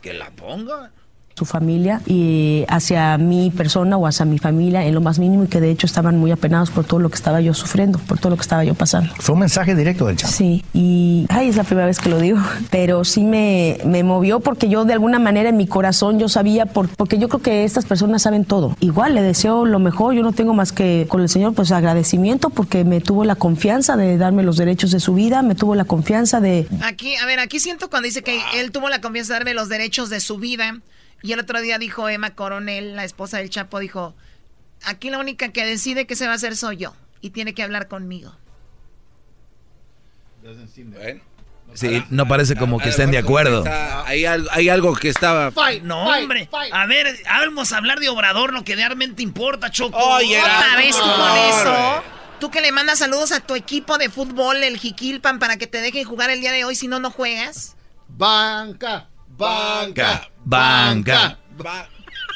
que 0.01 0.13
la 0.13 0.31
ponga 0.31 0.91
su 1.41 1.45
familia 1.45 2.01
y 2.05 2.65
hacia 2.67 3.17
mi 3.17 3.49
persona 3.49 3.97
o 3.97 4.05
hacia 4.05 4.25
mi 4.27 4.37
familia 4.37 4.85
en 4.85 4.93
lo 4.93 5.01
más 5.01 5.17
mínimo 5.17 5.45
y 5.45 5.47
que 5.47 5.59
de 5.59 5.71
hecho 5.71 5.87
estaban 5.87 6.19
muy 6.19 6.29
apenados 6.29 6.69
por 6.69 6.85
todo 6.85 6.99
lo 6.99 7.09
que 7.09 7.15
estaba 7.15 7.41
yo 7.41 7.55
sufriendo, 7.55 7.97
por 7.97 8.19
todo 8.19 8.29
lo 8.29 8.35
que 8.35 8.43
estaba 8.43 8.63
yo 8.63 8.75
pasando. 8.75 9.11
Fue 9.17 9.33
un 9.33 9.39
mensaje 9.39 9.73
directo 9.73 10.05
del 10.05 10.17
chat. 10.17 10.29
Sí, 10.29 10.63
y 10.71 11.25
ay, 11.29 11.49
es 11.49 11.55
la 11.55 11.63
primera 11.63 11.87
vez 11.87 11.97
que 11.97 12.09
lo 12.09 12.19
digo, 12.19 12.37
pero 12.69 13.03
sí 13.05 13.23
me, 13.23 13.79
me 13.85 14.03
movió 14.03 14.39
porque 14.39 14.69
yo 14.69 14.85
de 14.85 14.93
alguna 14.93 15.17
manera 15.17 15.49
en 15.49 15.57
mi 15.57 15.65
corazón 15.65 16.19
yo 16.19 16.29
sabía, 16.29 16.67
por, 16.67 16.89
porque 16.89 17.17
yo 17.17 17.27
creo 17.27 17.41
que 17.41 17.63
estas 17.63 17.85
personas 17.85 18.21
saben 18.21 18.45
todo. 18.45 18.77
Igual 18.79 19.15
le 19.15 19.23
deseo 19.23 19.65
lo 19.65 19.79
mejor, 19.79 20.13
yo 20.13 20.21
no 20.21 20.33
tengo 20.33 20.53
más 20.53 20.71
que 20.71 21.07
con 21.09 21.21
el 21.21 21.29
Señor 21.29 21.55
pues 21.55 21.71
agradecimiento 21.71 22.51
porque 22.51 22.83
me 22.83 23.01
tuvo 23.01 23.25
la 23.25 23.33
confianza 23.33 23.97
de 23.97 24.19
darme 24.19 24.43
los 24.43 24.57
derechos 24.57 24.91
de 24.91 24.99
su 24.99 25.15
vida, 25.15 25.41
me 25.41 25.55
tuvo 25.55 25.73
la 25.73 25.85
confianza 25.85 26.39
de... 26.39 26.67
Aquí, 26.83 27.15
a 27.15 27.25
ver, 27.25 27.39
aquí 27.39 27.59
siento 27.59 27.89
cuando 27.89 28.05
dice 28.05 28.21
que 28.21 28.39
él 28.53 28.71
tuvo 28.71 28.89
la 28.89 29.01
confianza 29.01 29.33
de 29.33 29.39
darme 29.39 29.55
los 29.55 29.69
derechos 29.69 30.11
de 30.11 30.19
su 30.19 30.37
vida 30.37 30.81
y 31.21 31.33
el 31.33 31.39
otro 31.39 31.61
día 31.61 31.77
dijo 31.77 32.09
Emma 32.09 32.35
Coronel, 32.35 32.95
la 32.95 33.03
esposa 33.03 33.37
del 33.37 33.49
Chapo, 33.49 33.79
dijo, 33.79 34.15
aquí 34.83 35.09
la 35.09 35.19
única 35.19 35.49
que 35.51 35.65
decide 35.65 36.05
qué 36.05 36.15
se 36.15 36.25
va 36.25 36.33
a 36.33 36.35
hacer 36.35 36.55
soy 36.55 36.77
yo 36.77 36.95
y 37.21 37.29
tiene 37.31 37.53
que 37.53 37.63
hablar 37.63 37.87
conmigo. 37.87 38.35
Sí, 41.73 42.03
no 42.09 42.27
parece 42.27 42.55
como 42.55 42.79
que 42.79 42.89
estén 42.89 43.11
de 43.11 43.17
acuerdo. 43.17 43.63
hay, 44.05 44.25
hay, 44.25 44.69
algo 44.69 44.95
que 44.95 45.09
estaba... 45.09 45.51
no, 45.83 46.05
hombre. 46.05 46.49
A 46.71 46.85
ver, 46.85 47.15
vamos 47.25 47.71
a 47.71 47.77
hablar 47.77 47.99
de 47.99 48.09
Obrador, 48.09 48.53
lo 48.53 48.63
que 48.63 48.75
realmente 48.75 49.23
importa, 49.23 49.69
Choco. 49.69 49.97
Oye, 49.97 50.39
¿Otra 50.39 50.75
vez 50.77 50.95
tú 50.95 51.03
con 51.03 51.37
eso? 51.37 52.03
Tú 52.39 52.49
que 52.49 52.59
le 52.59 52.71
mandas 52.71 52.99
saludos 52.99 53.31
a 53.31 53.39
tu 53.39 53.55
equipo 53.55 53.99
de 53.99 54.09
fútbol, 54.09 54.63
el 54.63 54.79
Jiquilpan, 54.79 55.37
para 55.37 55.57
que 55.57 55.67
te 55.67 55.79
dejen 55.79 56.03
jugar 56.05 56.31
el 56.31 56.41
día 56.41 56.51
de 56.51 56.65
hoy, 56.65 56.75
si 56.75 56.87
no, 56.87 56.99
no 56.99 57.11
juegas. 57.11 57.75
Banca. 58.07 59.07
Banca. 59.27 60.30
Banca. 60.43 61.37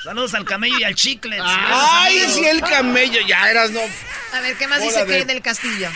Saludos 0.04 0.34
al 0.36 0.46
camello 0.46 0.78
y 0.80 0.84
al 0.84 0.96
chicle. 0.96 1.38
Ay, 1.42 2.20
sí, 2.30 2.46
el 2.46 2.62
camello. 2.62 3.20
Ya 3.28 3.50
eras, 3.50 3.72
no. 3.72 3.80
A 4.34 4.42
ver, 4.42 4.56
¿qué 4.58 4.68
más 4.68 4.82
dice 4.82 5.06
que 5.06 5.26
del 5.26 5.42
castillo? 5.42 5.90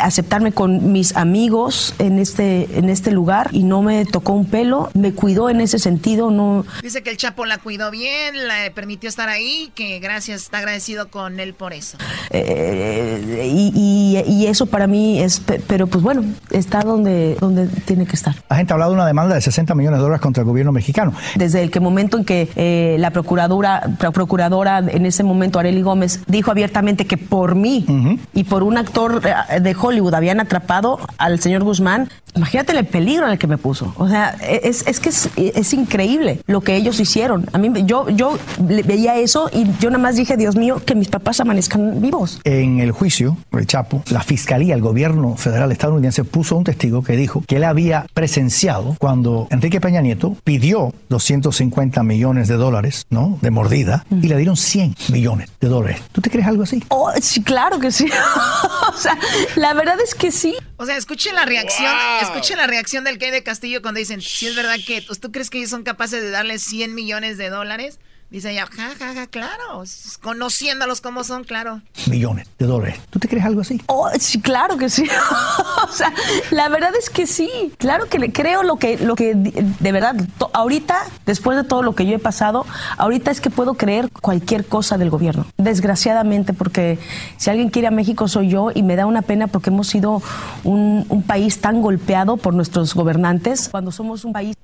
Aceptarme 0.00 0.52
con 0.52 0.92
mis 0.92 1.16
amigos 1.16 1.94
en 1.98 2.18
este, 2.18 2.78
en 2.78 2.88
este 2.88 3.10
lugar 3.10 3.48
y 3.52 3.62
no 3.62 3.82
me 3.82 4.04
tocó 4.04 4.32
un 4.32 4.46
pelo, 4.46 4.90
me 4.94 5.12
cuidó 5.12 5.50
en 5.50 5.60
ese 5.60 5.78
sentido, 5.78 6.30
no... 6.30 6.64
Dice 6.82 7.02
que 7.02 7.10
el 7.10 7.16
Chapo 7.16 7.44
la 7.44 7.58
cuidó 7.58 7.90
bien, 7.90 8.48
le 8.48 8.70
permitió 8.70 9.08
estar 9.08 9.28
ahí, 9.28 9.70
que 9.74 9.98
gracias, 9.98 10.42
está 10.42 10.58
agradecido 10.58 11.08
con 11.08 11.40
él 11.40 11.54
por 11.54 11.72
eso. 11.72 11.96
Eh, 12.30 13.50
y, 13.52 14.22
y, 14.26 14.46
eso 14.46 14.66
para 14.66 14.86
mí 14.86 15.20
es, 15.20 15.40
pero 15.66 15.86
pues 15.86 16.02
bueno, 16.02 16.24
está 16.50 16.82
donde, 16.82 17.36
donde 17.40 17.66
tiene 17.66 18.06
que 18.06 18.16
estar. 18.16 18.34
La 18.48 18.56
gente 18.56 18.72
ha 18.72 18.74
hablado 18.74 18.92
de 18.92 18.96
una 18.96 19.06
demanda 19.06 19.34
de 19.34 19.40
60 19.40 19.74
millones 19.74 19.98
de 19.98 20.02
dólares 20.02 20.20
contra 20.20 20.42
el 20.42 20.46
gobierno 20.46 20.72
mexicano. 20.72 21.12
Desde 21.36 21.62
el 21.62 21.70
que 21.70 21.80
momento 21.80 22.18
en 22.18 22.24
que 22.24 22.50
eh, 22.56 22.96
la 22.98 23.10
procuradora, 23.10 23.82
la 24.00 24.10
procuradora 24.10 24.78
en 24.78 25.06
ese 25.06 25.22
momento, 25.22 25.58
Areli 25.58 25.82
Gómez, 25.82 26.20
dijo 26.26 26.50
abiertamente 26.50 27.06
que 27.06 27.16
por 27.16 27.54
mí 27.54 27.86
y 28.32 28.44
por 28.44 28.62
un 28.62 28.76
actor 28.76 29.22
eh, 29.24 29.60
de 29.64 29.76
Hollywood 29.78 30.14
habían 30.14 30.40
atrapado 30.40 31.00
al 31.18 31.40
señor 31.40 31.64
Guzmán, 31.64 32.08
imagínate 32.34 32.72
el 32.76 32.86
peligro 32.86 33.26
en 33.26 33.32
el 33.32 33.38
que 33.38 33.46
me 33.46 33.58
puso. 33.58 33.92
O 33.96 34.08
sea, 34.08 34.30
es, 34.40 34.84
es 34.86 35.00
que 35.00 35.08
es, 35.08 35.74
increíble 35.74 36.40
lo 36.46 36.60
que 36.60 36.76
ellos 36.76 37.00
hicieron. 37.00 37.46
A 37.52 37.58
mí, 37.58 37.70
yo, 37.84 38.08
yo 38.10 38.38
veía 38.58 39.16
eso 39.16 39.50
y 39.52 39.66
yo 39.80 39.90
nada 39.90 40.02
más 40.02 40.16
dije, 40.16 40.36
Dios 40.36 40.56
mío, 40.56 40.80
que 40.84 40.94
mis 40.94 41.08
papás 41.08 41.40
amanezcan 41.40 42.00
vivos. 42.00 42.40
En 42.44 42.80
el 42.80 42.92
juicio, 42.92 43.36
el 43.52 43.66
Chapo, 43.66 44.02
la 44.10 44.22
fiscalía, 44.22 44.74
el 44.74 44.80
gobierno 44.80 45.36
federal 45.36 45.72
estadounidense 45.72 46.24
puso 46.24 46.56
un 46.56 46.64
testigo 46.64 47.02
que 47.02 47.16
dijo 47.16 47.42
que 47.46 47.56
él 47.56 47.64
había 47.64 48.06
presenciado 48.14 48.96
cuando 48.98 49.48
Enrique 49.50 49.80
Peña 49.80 50.00
Nieto 50.00 50.36
pidió 50.44 50.92
250 51.08 52.02
millones 52.02 52.48
de 52.48 52.54
dólares, 52.54 53.06
¿no? 53.10 53.38
De 53.40 53.50
mordida 53.50 54.04
y 54.10 54.28
le 54.28 54.36
dieron 54.36 54.56
100 54.56 54.96
millones 55.10 55.50
de 55.60 55.68
dólares. 55.68 56.02
¿Tú 56.12 56.20
te 56.20 56.30
crees 56.30 56.46
algo 56.46 56.62
así? 56.62 56.82
Oh, 56.88 57.10
sí, 57.20 57.42
claro 57.42 57.78
que 57.78 57.90
sí. 57.90 58.06
o 58.88 58.96
sea, 58.96 59.18
la 59.56 59.74
verdad 59.74 59.98
es 60.00 60.14
que 60.14 60.30
sí. 60.30 60.56
O 60.76 60.86
sea, 60.86 60.96
escuchen 60.96 61.34
la 61.34 61.44
reacción, 61.44 61.92
escuchen 62.20 62.58
la 62.58 62.66
reacción 62.66 63.04
del 63.04 63.18
que 63.18 63.30
de 63.30 63.42
Castillo 63.42 63.82
cuando 63.82 63.98
dicen, 63.98 64.20
si 64.20 64.46
es 64.46 64.56
verdad 64.56 64.76
que, 64.86 65.02
pues, 65.02 65.20
¿tú 65.20 65.32
crees 65.32 65.50
que 65.50 65.58
ellos 65.58 65.70
son 65.70 65.82
capaces 65.82 66.22
de 66.22 66.30
darle 66.30 66.58
100 66.58 66.94
millones 66.94 67.38
de 67.38 67.50
dólares? 67.50 67.98
Dice 68.30 68.50
ella, 68.50 68.66
ja, 68.66 68.90
ja, 68.98 69.14
ja, 69.14 69.26
claro. 69.28 69.84
Conociéndolos 70.20 71.00
como 71.00 71.22
son, 71.22 71.44
claro. 71.44 71.82
Millones 72.10 72.48
de 72.58 72.66
dólares. 72.66 73.00
¿Tú 73.10 73.18
te 73.18 73.28
crees 73.28 73.44
algo 73.44 73.60
así? 73.60 73.80
Oh, 73.86 74.08
sí, 74.18 74.40
claro 74.40 74.76
que 74.76 74.88
sí. 74.88 75.04
o 75.88 75.92
sea, 75.92 76.12
la 76.50 76.68
verdad 76.68 76.90
es 76.98 77.10
que 77.10 77.26
sí. 77.26 77.72
Claro 77.78 78.06
que 78.08 78.18
le 78.18 78.32
creo 78.32 78.62
lo 78.62 78.76
que, 78.76 78.98
lo 78.98 79.14
que 79.14 79.34
de 79.34 79.92
verdad, 79.92 80.16
ahorita, 80.52 81.06
después 81.26 81.56
de 81.56 81.64
todo 81.64 81.82
lo 81.82 81.94
que 81.94 82.06
yo 82.06 82.16
he 82.16 82.18
pasado, 82.18 82.66
ahorita 82.98 83.30
es 83.30 83.40
que 83.40 83.50
puedo 83.50 83.74
creer 83.74 84.10
cualquier 84.10 84.66
cosa 84.66 84.98
del 84.98 85.10
gobierno. 85.10 85.46
Desgraciadamente, 85.56 86.52
porque 86.54 86.98
si 87.36 87.50
alguien 87.50 87.70
quiere 87.70 87.88
a 87.88 87.92
México 87.92 88.26
soy 88.26 88.48
yo 88.48 88.70
y 88.74 88.82
me 88.82 88.96
da 88.96 89.06
una 89.06 89.22
pena 89.22 89.46
porque 89.46 89.70
hemos 89.70 89.86
sido 89.86 90.22
un, 90.64 91.06
un 91.08 91.22
país 91.22 91.60
tan 91.60 91.82
golpeado 91.82 92.36
por 92.36 92.54
nuestros 92.54 92.94
gobernantes 92.94 93.68
cuando 93.68 93.92
somos 93.92 94.24
un 94.24 94.32
país 94.32 94.56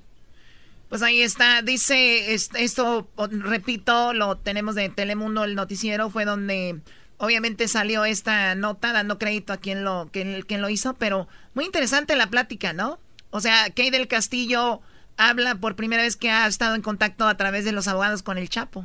pues 0.91 1.03
ahí 1.03 1.22
está, 1.22 1.62
dice 1.62 2.34
esto, 2.34 3.09
repito, 3.16 4.12
lo 4.12 4.36
tenemos 4.36 4.74
de 4.74 4.88
Telemundo, 4.88 5.45
el 5.45 5.55
noticiero, 5.55 6.11
fue 6.11 6.24
donde 6.24 6.80
obviamente 7.16 7.68
salió 7.68 8.05
esta 8.05 8.57
nota 8.57 8.93
dando 8.93 9.16
crédito 9.16 9.53
a 9.53 9.59
quien 9.59 9.84
lo, 9.84 10.09
quien, 10.12 10.43
quien 10.43 10.61
lo 10.61 10.68
hizo, 10.68 10.95
pero 10.95 11.28
muy 11.55 11.64
interesante 11.64 12.16
la 12.16 12.28
plática, 12.28 12.72
¿no? 12.72 12.99
O 13.30 13.41
sea, 13.41 13.70
Kay 13.70 13.91
del 13.91 14.09
Castillo 14.09 14.80
habla 15.16 15.55
por 15.55 15.76
primera 15.76 16.03
vez 16.03 16.16
que 16.16 16.28
ha 16.28 16.49
estado 16.49 16.74
en 16.74 16.82
contacto 16.82 17.28
a 17.28 17.36
través 17.36 17.64
de 17.64 17.70
los 17.70 17.86
abogados 17.86 18.24
con 18.24 18.36
el 18.36 18.49
Chapo. 18.49 18.84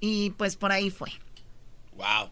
Y 0.00 0.30
pues 0.36 0.56
por 0.56 0.72
ahí 0.72 0.90
fue. 0.90 1.10
Wow. 1.96 2.28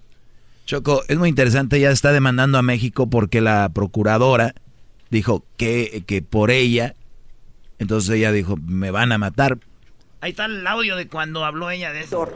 Choco, 0.66 1.02
es 1.08 1.16
muy 1.16 1.30
interesante, 1.30 1.78
ella 1.78 1.92
está 1.92 2.12
demandando 2.12 2.58
a 2.58 2.62
México 2.62 3.08
porque 3.08 3.40
la 3.40 3.70
procuradora 3.70 4.54
dijo 5.08 5.46
que, 5.56 6.04
que 6.06 6.20
por 6.20 6.50
ella, 6.50 6.94
entonces 7.82 8.16
ella 8.16 8.32
dijo, 8.32 8.56
me 8.56 8.90
van 8.90 9.12
a 9.12 9.18
matar. 9.18 9.58
Ahí 10.20 10.30
está 10.30 10.44
el 10.44 10.66
audio 10.66 10.96
de 10.96 11.08
cuando 11.08 11.44
habló 11.44 11.70
ella 11.70 11.92
de 11.92 12.02
eso. 12.02 12.28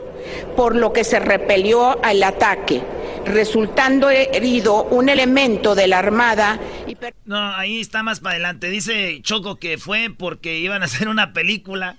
Por 0.55 0.75
lo 0.75 0.91
que 0.91 1.03
se 1.03 1.19
repelió 1.19 2.03
al 2.03 2.21
ataque, 2.21 2.83
resultando 3.25 4.09
herido 4.09 4.83
un 4.83 5.07
elemento 5.09 5.73
de 5.73 5.87
la 5.87 5.99
Armada. 5.99 6.59
Y 6.85 6.97
no, 7.25 7.37
ahí 7.55 7.79
está 7.79 8.03
más 8.03 8.19
para 8.19 8.33
adelante. 8.33 8.69
Dice 8.69 9.19
Choco 9.21 9.55
que 9.55 9.77
fue 9.77 10.13
porque 10.15 10.59
iban 10.59 10.81
a 10.81 10.85
hacer 10.85 11.07
una 11.07 11.31
película 11.31 11.95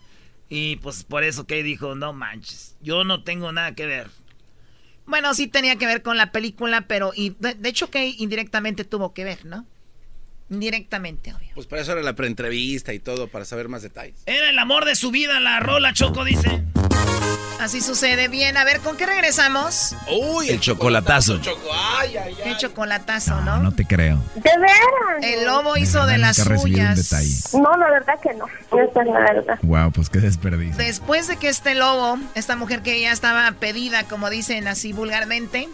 y 0.48 0.76
pues 0.76 1.04
por 1.04 1.24
eso 1.24 1.46
que 1.46 1.62
dijo, 1.62 1.94
no 1.94 2.12
manches, 2.12 2.76
yo 2.80 3.04
no 3.04 3.22
tengo 3.22 3.52
nada 3.52 3.74
que 3.74 3.86
ver. 3.86 4.08
Bueno, 5.06 5.32
sí 5.34 5.46
tenía 5.46 5.76
que 5.76 5.86
ver 5.86 6.02
con 6.02 6.16
la 6.16 6.32
película, 6.32 6.82
pero 6.82 7.12
y 7.14 7.34
de, 7.38 7.56
hecho 7.64 7.90
que 7.90 8.08
indirectamente 8.18 8.84
tuvo 8.84 9.14
que 9.14 9.24
ver, 9.24 9.44
¿no? 9.46 9.64
Indirectamente, 10.50 11.34
obvio. 11.34 11.50
Pues 11.54 11.66
para 11.66 11.82
eso 11.82 11.92
era 11.92 12.02
la 12.02 12.14
preentrevista 12.14 12.92
y 12.94 12.98
todo, 12.98 13.28
para 13.28 13.44
saber 13.44 13.68
más 13.68 13.82
detalles. 13.82 14.22
Era 14.26 14.50
el 14.50 14.58
amor 14.58 14.84
de 14.84 14.96
su 14.96 15.10
vida, 15.10 15.40
la 15.40 15.60
rola 15.60 15.92
Choco 15.92 16.24
dice. 16.24 16.64
Así 17.60 17.80
sucede. 17.80 18.28
Bien, 18.28 18.56
a 18.56 18.64
ver, 18.64 18.80
¿con 18.80 18.96
qué 18.96 19.04
regresamos? 19.04 19.94
Uy, 20.08 20.48
el, 20.48 20.60
chocolatazo. 20.60 21.40
Ay, 21.98 22.16
ay, 22.16 22.36
Qué 22.44 22.56
chocolatazo, 22.56 23.40
¿no? 23.40 23.58
No, 23.58 23.72
te 23.72 23.84
creo. 23.84 24.22
¿De 24.36 24.42
veras? 24.42 25.22
El 25.22 25.44
lobo 25.44 25.76
hizo 25.76 26.06
de, 26.06 26.18
las 26.18 26.36
suyas. 26.36 27.52
No, 27.54 27.76
la 27.76 27.90
verdad 27.90 28.14
que 28.22 28.32
no. 28.34 28.46
Esa 28.46 29.02
es 29.02 29.06
la 29.08 29.20
verdad. 29.20 29.58
Wow, 29.62 29.90
pues 29.90 30.08
qué 30.08 30.20
desperdicio. 30.20 30.76
Después 30.76 31.26
de 31.26 31.36
que 31.36 31.48
este 31.48 31.74
lobo, 31.74 32.18
esta 32.36 32.54
mujer 32.54 32.82
que 32.82 33.00
ya 33.00 33.10
estaba 33.10 33.50
pedida, 33.52 34.04
como 34.04 34.30
dicen 34.30 34.68
así 34.68 34.92
vulgarmente, 34.92 35.68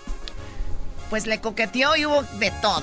pues 1.11 1.27
le 1.27 1.41
coqueteó 1.41 1.97
y 1.97 2.07
hubo 2.07 2.23
de 2.39 2.51
todo. 2.63 2.83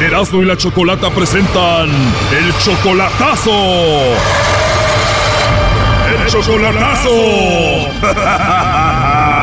Erasmo 0.00 0.42
y 0.42 0.46
la 0.46 0.56
Chocolata 0.56 1.10
presentan 1.10 1.90
el 1.90 2.56
chocolatazo. 2.58 3.50
El 6.08 6.26
chocolatazo. 6.26 7.10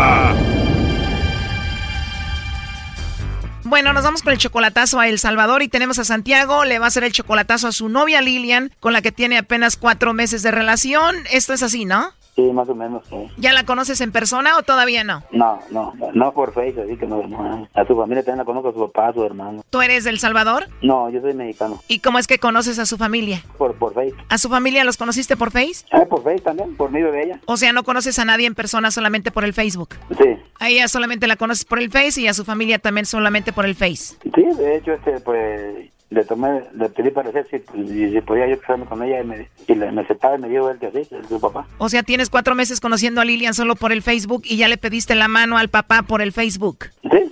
Bueno, 3.69 3.91
nos 3.91 4.05
vamos 4.05 4.23
con 4.23 4.31
el 4.31 4.39
chocolatazo 4.39 4.97
a 4.97 5.09
El 5.09 5.19
Salvador 5.19 5.61
y 5.61 5.67
tenemos 5.67 5.99
a 5.99 6.05
Santiago. 6.05 6.63
Le 6.63 6.79
va 6.79 6.85
a 6.85 6.87
hacer 6.87 7.03
el 7.03 7.11
chocolatazo 7.11 7.67
a 7.67 7.73
su 7.73 7.89
novia 7.89 8.21
Lilian, 8.21 8.71
con 8.79 8.93
la 8.93 9.01
que 9.01 9.11
tiene 9.11 9.37
apenas 9.37 9.75
cuatro 9.75 10.13
meses 10.13 10.41
de 10.41 10.51
relación. 10.51 11.17
Esto 11.31 11.51
es 11.53 11.61
así, 11.61 11.83
¿no? 11.83 12.13
Sí, 12.37 12.43
más 12.53 12.69
o 12.69 12.75
menos, 12.75 13.03
sí. 13.09 13.15
¿Ya 13.37 13.51
la 13.51 13.65
conoces 13.65 13.99
en 13.99 14.11
persona 14.11 14.59
o 14.59 14.61
todavía 14.61 15.03
no? 15.03 15.23
No, 15.31 15.57
no, 15.71 15.91
no 16.13 16.33
por 16.33 16.53
Facebook, 16.53 16.83
así 16.83 16.95
que 16.95 17.07
no, 17.07 17.17
A 17.73 17.85
su 17.87 17.97
familia 17.97 18.23
también 18.23 18.37
la 18.37 18.45
conozco, 18.45 18.69
a 18.69 18.73
su 18.73 18.91
papá, 18.91 19.07
a 19.07 19.13
su 19.13 19.23
hermano. 19.23 19.63
¿Tú 19.71 19.81
eres 19.81 20.03
del 20.03 20.19
Salvador? 20.19 20.67
No, 20.83 21.09
yo 21.09 21.19
soy 21.19 21.33
mexicano. 21.33 21.81
¿Y 21.87 21.97
cómo 21.97 22.19
es 22.19 22.27
que 22.27 22.37
conoces 22.37 22.77
a 22.77 22.85
su 22.85 22.95
familia? 22.95 23.41
Por, 23.57 23.73
por 23.73 23.95
Facebook. 23.95 24.21
¿A 24.29 24.37
su 24.37 24.49
familia 24.49 24.83
los 24.83 24.97
conociste 24.97 25.35
por 25.35 25.49
Face? 25.49 25.83
Eh, 25.91 26.05
por 26.07 26.21
Facebook 26.23 26.43
también, 26.43 26.75
por 26.75 26.91
medio 26.91 27.11
de 27.11 27.23
ella. 27.23 27.39
O 27.45 27.57
sea, 27.57 27.73
no 27.73 27.83
conoces 27.83 28.19
a 28.19 28.25
nadie 28.25 28.45
en 28.45 28.53
persona 28.53 28.91
solamente 28.91 29.31
por 29.31 29.43
el 29.43 29.53
Facebook. 29.53 29.95
Sí. 30.15 30.37
A 30.59 30.69
ella 30.69 30.87
solamente 30.87 31.25
la 31.25 31.37
conoces 31.37 31.65
por 31.65 31.79
el 31.79 31.89
Face 31.89 32.21
y 32.21 32.27
a 32.27 32.35
su 32.35 32.45
familia 32.45 32.77
también 32.77 33.07
solamente 33.07 33.51
por 33.51 33.65
el 33.65 33.73
Face. 33.73 34.15
Sí, 34.23 34.43
de 34.57 34.77
hecho, 34.77 34.93
este, 34.93 35.19
pues 35.21 35.89
le 36.09 36.23
tomé, 36.23 36.63
le 36.73 36.89
pedí 36.89 37.11
parecer 37.11 37.45
si, 37.49 37.59
si, 37.87 38.21
podía 38.21 38.47
yo 38.47 38.59
casarme 38.59 38.85
con 38.85 39.03
ella 39.03 39.21
y 39.21 39.25
me, 39.25 39.49
y 39.67 39.75
me 39.75 40.01
aceptaba 40.01 40.37
y 40.37 40.41
me 40.41 40.49
dio 40.49 40.69
él 40.69 40.79
que 40.79 40.87
así, 40.87 41.07
su 41.27 41.39
papá. 41.39 41.67
O 41.79 41.89
sea, 41.89 42.03
tienes 42.03 42.29
cuatro 42.29 42.55
meses 42.55 42.79
conociendo 42.79 43.19
a 43.19 43.25
Lilian 43.25 43.53
solo 43.53 43.75
por 43.75 43.91
el 43.91 44.01
Facebook 44.01 44.43
y 44.45 44.57
ya 44.57 44.67
le 44.67 44.77
pediste 44.77 45.15
la 45.15 45.27
mano 45.27 45.57
al 45.57 45.69
papá 45.69 46.03
por 46.03 46.21
el 46.21 46.31
Facebook. 46.31 46.85
Sí. 47.11 47.31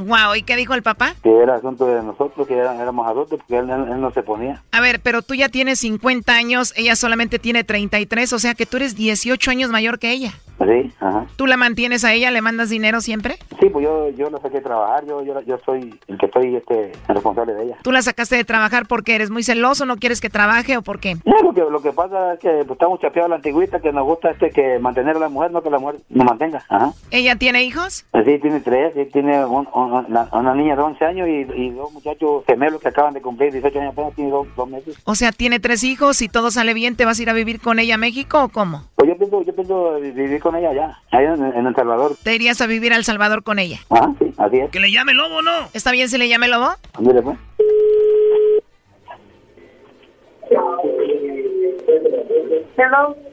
Wow, 0.00 0.34
¿y 0.34 0.42
qué 0.42 0.56
dijo 0.56 0.74
el 0.74 0.82
papá? 0.82 1.14
Que 1.22 1.30
era 1.42 1.56
asunto 1.56 1.86
de 1.86 2.02
nosotros, 2.02 2.46
que 2.46 2.56
éramos 2.56 3.06
adultos, 3.06 3.38
porque 3.38 3.58
él, 3.58 3.66
no 3.66 4.10
se 4.12 4.22
ponía. 4.22 4.62
A 4.72 4.80
ver, 4.80 5.00
pero 5.00 5.22
tú 5.22 5.34
ya 5.34 5.48
tienes 5.48 5.80
50 5.80 6.32
años, 6.32 6.72
ella 6.76 6.96
solamente 6.96 7.38
tiene 7.38 7.64
33, 7.64 8.32
o 8.32 8.38
sea 8.38 8.54
que 8.54 8.66
tú 8.66 8.78
eres 8.78 8.96
18 8.96 9.50
años 9.50 9.70
mayor 9.70 9.98
que 9.98 10.10
ella. 10.10 10.32
Sí, 10.58 10.92
ajá. 11.00 11.26
¿Tú 11.36 11.46
la 11.46 11.56
mantienes 11.56 12.04
a 12.04 12.12
ella? 12.12 12.30
¿Le 12.30 12.42
mandas 12.42 12.68
dinero 12.68 13.00
siempre? 13.00 13.36
Sí, 13.60 13.70
pues 13.70 13.82
yo, 13.82 14.10
yo 14.10 14.28
la 14.28 14.38
saqué 14.40 14.58
a 14.58 14.62
trabajar, 14.62 15.06
yo, 15.06 15.22
yo, 15.22 15.40
yo 15.40 15.58
soy 15.64 15.98
el 16.06 16.18
que 16.18 16.26
estoy 16.26 16.56
este, 16.56 16.92
responsable 17.08 17.54
de 17.54 17.64
ella. 17.64 17.76
¿Tú 17.82 17.92
la 17.92 18.02
sacaste 18.02 18.36
de 18.36 18.44
trabajar 18.44 18.86
porque 18.86 19.14
eres 19.14 19.30
muy 19.30 19.42
celoso, 19.42 19.86
no 19.86 19.96
quieres 19.96 20.20
que 20.20 20.28
trabaje 20.28 20.76
o 20.76 20.82
por 20.82 21.00
qué? 21.00 21.16
No, 21.24 21.40
lo 21.42 21.54
que, 21.54 21.62
lo 21.62 21.80
que 21.80 21.92
pasa 21.92 22.34
es 22.34 22.40
que 22.40 22.50
pues, 22.66 22.72
estamos 22.72 23.00
chapeados 23.00 23.28
a 23.28 23.30
la 23.30 23.36
antigüita, 23.36 23.80
que 23.80 23.90
nos 23.90 24.04
gusta 24.04 24.30
este 24.32 24.50
que 24.50 24.78
mantener 24.78 25.16
a 25.16 25.20
la 25.20 25.28
mujer, 25.30 25.50
no 25.50 25.62
que 25.62 25.70
la 25.70 25.78
mujer 25.78 26.00
nos 26.10 26.26
mantenga. 26.26 26.62
Ajá. 26.68 26.92
¿Ella 27.10 27.36
tiene 27.36 27.64
hijos? 27.64 28.04
Sí, 28.12 28.38
tiene 28.38 28.60
tres, 28.60 28.92
sí, 28.94 29.06
tiene 29.06 29.42
una, 29.90 30.54
niña 30.54 30.76
de 30.76 30.82
11 30.82 31.04
años 31.04 31.28
y, 31.28 31.70
dos 31.70 31.92
muchachos 31.92 32.44
gemelos 32.46 32.80
que 32.80 32.88
acaban 32.88 33.14
de 33.14 33.22
cumplir 33.22 33.52
18 33.52 33.80
años 33.80 33.92
apenas, 33.92 34.14
tiene 34.14 34.30
dos, 34.30 34.46
meses. 34.68 34.96
O 35.04 35.14
sea, 35.14 35.32
tiene 35.32 35.60
tres 35.60 35.84
hijos 35.84 36.20
y 36.22 36.28
todo 36.28 36.50
sale 36.50 36.74
bien, 36.74 36.96
¿te 36.96 37.04
vas 37.04 37.18
a 37.18 37.22
ir 37.22 37.30
a 37.30 37.32
vivir 37.32 37.60
con 37.60 37.78
ella 37.78 37.94
a 37.94 37.98
México 37.98 38.44
o 38.44 38.48
cómo? 38.48 38.84
Pues 38.96 39.08
yo 39.08 39.16
pienso, 39.16 39.42
yo 39.42 39.54
pienso 39.54 40.00
vivir 40.00 40.40
con 40.40 40.56
ella 40.56 40.70
allá, 40.70 40.98
allá 41.10 41.34
en, 41.34 41.66
El 41.66 41.74
Salvador. 41.74 42.16
¿Te 42.22 42.34
irías 42.34 42.60
a 42.60 42.66
vivir 42.66 42.92
al 42.92 43.04
Salvador 43.04 43.42
con 43.42 43.58
ella? 43.58 43.78
Ah, 43.90 44.12
sí, 44.18 44.32
así 44.36 44.58
es. 44.58 44.70
¿Que 44.70 44.80
le 44.80 44.90
llame 44.90 45.14
lobo 45.14 45.42
no? 45.42 45.68
¿Está 45.72 45.92
bien 45.92 46.08
si 46.08 46.18
le 46.18 46.28
llame 46.28 46.48
lobo? 46.48 46.70
Ándale, 46.94 47.22
pues. 47.22 47.38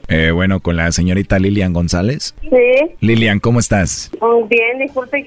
Eh, 0.08 0.30
bueno, 0.30 0.60
con 0.60 0.76
la 0.76 0.90
señorita 0.90 1.38
Lilian 1.38 1.72
González. 1.72 2.34
Sí. 2.40 2.96
Lilian, 3.00 3.40
¿cómo 3.40 3.60
estás? 3.60 4.10
Bien, 4.48 4.78
disculpe, 4.78 5.26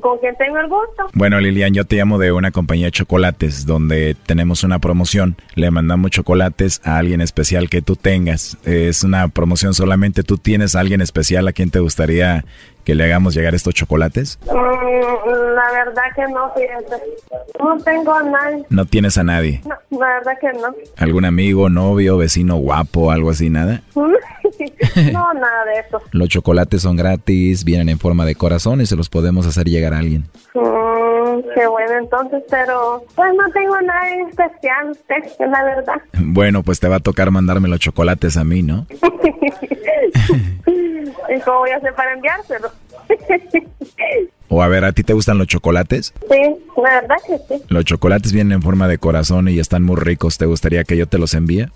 ¿con 0.00 0.18
quién 0.18 0.34
tengo 0.36 0.58
el 0.58 0.68
gusto? 0.68 1.10
Bueno, 1.12 1.38
Lilian, 1.38 1.74
yo 1.74 1.84
te 1.84 1.96
llamo 1.96 2.18
de 2.18 2.32
una 2.32 2.50
compañía 2.50 2.86
de 2.86 2.92
chocolates 2.92 3.66
donde 3.66 4.16
tenemos 4.26 4.64
una 4.64 4.78
promoción. 4.78 5.36
Le 5.54 5.70
mandamos 5.70 6.10
chocolates 6.10 6.80
a 6.84 6.96
alguien 6.96 7.20
especial 7.20 7.68
que 7.68 7.82
tú 7.82 7.96
tengas. 7.96 8.56
Es 8.64 9.04
una 9.04 9.28
promoción 9.28 9.74
solamente 9.74 10.22
tú 10.22 10.38
tienes 10.38 10.74
a 10.74 10.80
alguien 10.80 11.02
especial 11.02 11.46
a 11.46 11.52
quien 11.52 11.70
te 11.70 11.80
gustaría 11.80 12.44
que 12.84 12.94
le 12.94 13.04
hagamos 13.04 13.34
llegar 13.34 13.54
estos 13.54 13.74
chocolates? 13.74 14.38
Mm, 14.46 15.54
la 15.54 15.72
verdad 15.72 16.02
que 16.14 16.22
no, 16.32 16.52
fíjate. 16.54 17.02
No 17.58 17.78
tengo 17.78 18.12
a 18.12 18.22
nadie. 18.22 18.64
¿No 18.70 18.84
tienes 18.84 19.18
a 19.18 19.24
nadie? 19.24 19.60
No, 19.64 19.98
la 19.98 20.06
verdad 20.14 20.32
que 20.40 20.52
no. 20.52 20.74
¿Algún 20.96 21.24
amigo, 21.24 21.68
novio, 21.68 22.16
vecino 22.16 22.56
guapo, 22.56 23.10
algo 23.10 23.30
así, 23.30 23.50
nada? 23.50 23.82
no, 23.94 25.34
nada 25.34 25.64
de 25.64 25.80
eso. 25.86 26.00
Los 26.12 26.28
chocolates 26.28 26.82
son 26.82 26.96
gratis, 26.96 27.64
vienen 27.64 27.88
en 27.88 27.98
forma 27.98 28.24
de 28.24 28.34
corazón 28.34 28.80
y 28.80 28.86
se 28.86 28.96
los 28.96 29.08
podemos 29.08 29.46
hacer 29.46 29.66
llegar 29.68 29.94
a 29.94 29.98
alguien. 29.98 30.24
Mm, 30.54 31.40
qué 31.54 31.66
bueno 31.66 31.98
entonces, 31.98 32.42
pero 32.50 33.04
pues 33.14 33.32
no 33.34 33.50
tengo 33.52 33.74
a 33.74 33.82
nadie 33.82 34.22
especial, 34.28 34.90
usted, 34.90 35.46
la 35.50 35.64
verdad. 35.64 36.02
Bueno, 36.18 36.62
pues 36.62 36.80
te 36.80 36.88
va 36.88 36.96
a 36.96 37.00
tocar 37.00 37.30
mandarme 37.30 37.68
los 37.68 37.80
chocolates 37.80 38.36
a 38.36 38.44
mí, 38.44 38.62
¿no? 38.62 38.86
¿Y 41.34 41.40
cómo 41.40 41.60
voy 41.60 41.70
a 41.70 41.76
hacer 41.76 41.94
para 41.94 42.12
enviárselo? 42.12 42.70
o 44.48 44.62
a 44.62 44.68
ver, 44.68 44.84
¿a 44.84 44.92
ti 44.92 45.02
te 45.02 45.12
gustan 45.14 45.38
los 45.38 45.46
chocolates? 45.46 46.12
Sí, 46.30 46.56
la 46.76 47.00
verdad 47.00 47.16
que 47.26 47.38
sí. 47.38 47.62
Los 47.68 47.84
chocolates 47.84 48.32
vienen 48.32 48.52
en 48.52 48.62
forma 48.62 48.86
de 48.88 48.98
corazón 48.98 49.48
y 49.48 49.58
están 49.58 49.82
muy 49.82 49.96
ricos. 49.96 50.36
¿Te 50.38 50.46
gustaría 50.46 50.84
que 50.84 50.96
yo 50.96 51.06
te 51.06 51.18
los 51.18 51.34
envíe? 51.34 51.68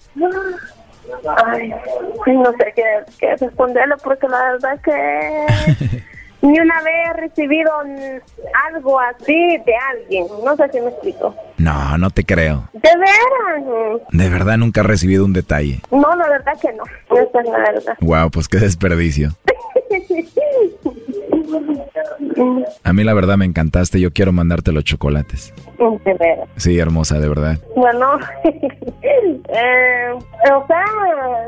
Ay, 1.45 1.71
no 2.27 2.53
sé 2.53 2.73
qué, 2.75 2.83
qué 3.19 3.37
responderle 3.37 3.95
porque 4.03 4.29
la 4.29 4.53
verdad 4.53 4.81
que 4.83 6.03
ni 6.47 6.61
una 6.61 6.81
vez 6.83 6.95
he 7.11 7.13
recibido 7.15 7.73
algo 8.69 9.01
así 9.01 9.59
de 9.59 9.75
alguien. 9.91 10.27
No 10.45 10.57
sé 10.57 10.69
si 10.73 10.81
me 10.81 10.89
explico. 10.89 11.35
No, 11.59 11.99
no 11.99 12.11
te 12.11 12.25
creo. 12.25 12.69
¿De 12.73 12.91
veras? 12.97 14.01
¿De 14.11 14.29
verdad 14.29 14.57
nunca 14.57 14.83
has 14.83 14.87
recibido 14.87 15.25
un 15.25 15.33
detalle? 15.33 15.81
No, 15.91 16.15
la 16.15 16.29
verdad 16.29 16.53
que 16.61 16.73
no. 16.73 16.85
Esa 17.11 17.41
es 17.41 17.49
la 17.49 17.59
verdad. 17.59 17.97
Wow, 18.01 18.31
pues 18.31 18.49
qué 18.49 18.59
desperdicio. 18.59 19.31
A 22.83 22.93
mí 22.93 23.05
la 23.05 23.15
verdad 23.15 23.37
me 23.37 23.45
encantaste, 23.45 24.01
yo 24.01 24.13
quiero 24.13 24.33
mandarte 24.33 24.73
los 24.73 24.85
chocolates. 24.85 25.53
De 25.79 26.15
veras. 26.15 26.49
Sí, 26.57 26.79
hermosa, 26.79 27.19
de 27.21 27.29
verdad. 27.29 27.59
Bueno, 27.75 28.19
eh, 28.45 30.13
o 30.13 30.67
sea, 30.67 30.85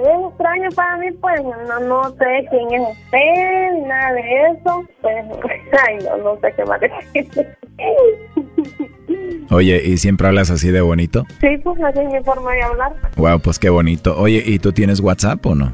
es 0.03 0.31
extraño 0.31 0.69
para 0.75 0.97
mí, 0.99 1.07
pues 1.21 1.43
no, 1.43 1.81
no 1.81 2.11
sé 2.11 2.47
quién 2.51 2.83
es 2.83 2.89
usted, 2.91 3.87
nada 3.87 4.13
de 4.13 4.21
eso. 4.53 4.85
Pues, 5.01 5.25
ay, 5.89 5.99
no, 6.05 6.17
no 6.19 6.41
sé 6.41 6.53
qué 6.57 6.65
más 6.65 6.81
decir. 6.81 7.57
Oye, 9.51 9.83
¿y 9.83 9.97
siempre 9.97 10.29
hablas 10.29 10.51
así 10.51 10.71
de 10.71 10.83
bonito? 10.83 11.25
Sí, 11.41 11.57
pues 11.65 11.81
así 11.83 12.01
es 12.01 12.13
mi 12.13 12.23
forma 12.23 12.53
de 12.53 12.63
hablar. 12.63 12.93
Wow, 13.17 13.41
pues 13.41 13.59
qué 13.59 13.71
bonito. 13.71 14.15
Oye, 14.19 14.43
¿y 14.45 14.59
tú 14.59 14.73
tienes 14.73 15.01
WhatsApp 15.01 15.45
o 15.47 15.55
no? 15.55 15.73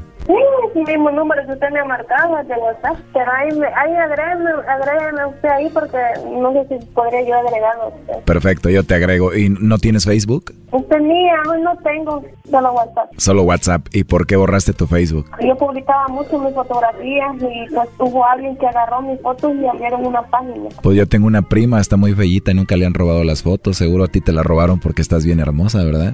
Mismo 0.75 1.09
número 1.11 1.45
que 1.45 1.53
usted 1.53 1.69
me 1.71 1.79
ha 1.79 1.85
marcado 1.85 2.35
de 2.43 2.53
WhatsApp. 2.55 2.97
Pero 3.13 3.31
ahí, 3.31 3.49
me- 3.57 3.67
ahí 3.67 3.93
agrégame, 3.95 4.49
agrégame 4.67 5.25
usted 5.27 5.49
ahí 5.49 5.69
porque 5.73 5.97
no 6.39 6.51
sé 6.53 6.67
si 6.79 6.85
podría 6.87 7.21
yo 7.25 7.35
agregarlo 7.35 7.83
a 7.83 7.87
usted. 7.87 8.23
Perfecto, 8.25 8.69
yo 8.69 8.83
te 8.83 8.95
agrego. 8.95 9.33
¿Y 9.33 9.49
no 9.49 9.77
tienes 9.77 10.05
Facebook? 10.05 10.53
Tenía, 10.89 11.35
hoy 11.49 11.61
no 11.61 11.77
tengo 11.77 12.21
solo 12.51 12.73
WhatsApp. 12.73 13.09
Solo 13.17 13.43
WhatsApp. 13.43 13.87
¿Y 13.93 14.03
por 14.03 14.27
qué 14.27 14.35
borraste 14.35 14.73
tu 14.73 14.85
Facebook? 14.87 15.25
Yo 15.41 15.55
publicaba 15.57 16.07
mucho 16.09 16.37
mis 16.37 16.53
fotografías 16.53 17.33
y 17.39 17.73
pues 17.73 17.89
hubo 17.99 18.25
alguien 18.25 18.57
que 18.57 18.67
agarró 18.67 19.01
mis 19.01 19.19
fotos 19.21 19.53
y 19.55 19.65
abrieron 19.65 20.05
una 20.05 20.21
página. 20.23 20.69
Pues 20.83 20.97
yo 20.97 21.07
tengo 21.07 21.27
una 21.27 21.43
prima, 21.43 21.79
está 21.79 21.95
muy 21.95 22.13
bellita 22.13 22.51
y 22.51 22.55
nunca 22.55 22.75
le 22.75 22.85
han 22.85 22.93
robado 22.93 23.23
las 23.23 23.41
fotos. 23.43 23.77
Seguro 23.77 24.03
a 24.03 24.07
ti 24.07 24.19
te 24.19 24.33
la 24.33 24.43
robaron 24.43 24.79
porque 24.81 25.01
estás 25.01 25.25
bien 25.25 25.39
hermosa, 25.39 25.83
¿verdad? 25.85 26.13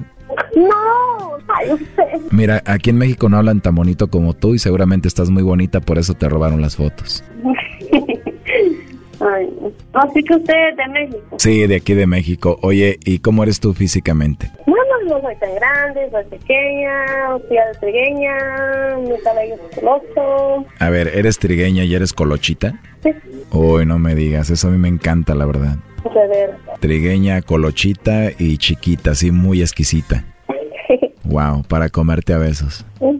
No, 0.56 1.38
ay 1.48 1.72
usted. 1.72 2.04
Mira, 2.30 2.62
aquí 2.66 2.90
en 2.90 2.98
México 2.98 3.28
no 3.28 3.38
hablan 3.38 3.60
tan 3.60 3.74
bonito 3.74 4.08
como 4.08 4.34
tú 4.34 4.54
y 4.54 4.58
seguramente 4.58 5.08
estás 5.08 5.30
muy 5.30 5.42
bonita, 5.42 5.80
por 5.80 5.98
eso 5.98 6.14
te 6.14 6.28
robaron 6.28 6.60
las 6.60 6.76
fotos. 6.76 7.24
Ay, 9.24 9.48
así 9.92 10.22
que 10.24 10.34
usted 10.34 10.54
es 10.70 10.76
de 10.76 10.88
México. 10.88 11.36
Sí, 11.38 11.66
de 11.66 11.76
aquí 11.76 11.94
de 11.94 12.08
México. 12.08 12.58
Oye, 12.62 12.98
¿y 13.04 13.20
cómo 13.20 13.44
eres 13.44 13.60
tú 13.60 13.72
físicamente? 13.72 14.50
Bueno, 14.66 14.82
no 15.06 15.20
soy 15.20 15.36
tan 15.36 15.54
grande, 15.54 16.10
soy 16.10 16.24
pequeña, 16.24 17.28
soy 17.28 17.58
trigueña, 17.80 18.96
mi 18.98 19.16
cabello 19.22 19.54
es 19.54 19.78
peloso. 19.78 20.66
A 20.78 20.90
ver, 20.90 21.08
¿eres 21.14 21.38
trigueña 21.38 21.84
y 21.84 21.94
eres 21.94 22.12
colochita? 22.12 22.80
Sí. 23.04 23.10
Uy, 23.52 23.86
no 23.86 23.98
me 24.00 24.16
digas, 24.16 24.50
eso 24.50 24.66
a 24.66 24.70
mí 24.72 24.78
me 24.78 24.88
encanta, 24.88 25.36
la 25.36 25.46
verdad. 25.46 25.76
Trigueña, 26.80 27.42
colochita 27.42 28.30
y 28.38 28.58
chiquita, 28.58 29.12
así 29.12 29.30
muy 29.30 29.60
exquisita. 29.60 30.24
Wow, 31.24 31.62
para 31.62 31.88
comerte 31.88 32.34
a 32.34 32.38
besos. 32.38 32.84
Mm, 33.00 33.16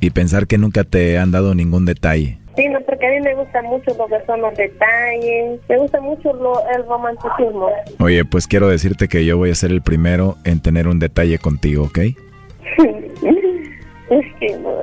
Y 0.00 0.10
pensar 0.10 0.46
que 0.46 0.58
nunca 0.58 0.84
te 0.84 1.18
han 1.18 1.32
dado 1.32 1.54
ningún 1.56 1.86
detalle. 1.86 2.38
Sí, 2.56 2.68
no, 2.68 2.78
porque 2.82 3.06
a 3.06 3.10
mí 3.10 3.20
me 3.20 3.34
gusta 3.34 3.62
mucho 3.62 3.90
lo 3.96 4.06
que 4.06 4.24
son 4.26 4.40
los 4.42 4.54
detalles, 4.54 5.58
me 5.68 5.78
gusta 5.78 6.00
mucho 6.00 6.32
lo, 6.34 6.52
el 6.76 6.84
romanticismo. 6.86 7.68
Oye, 7.98 8.24
pues 8.24 8.46
quiero 8.46 8.68
decirte 8.68 9.08
que 9.08 9.24
yo 9.24 9.38
voy 9.38 9.50
a 9.50 9.54
ser 9.54 9.70
el 9.72 9.82
primero 9.82 10.36
en 10.44 10.60
tener 10.60 10.86
un 10.88 10.98
detalle 11.00 11.38
contigo, 11.38 11.84
¿ok? 11.84 11.98
Es 14.10 14.26
que 14.40 14.56
no. 14.58 14.74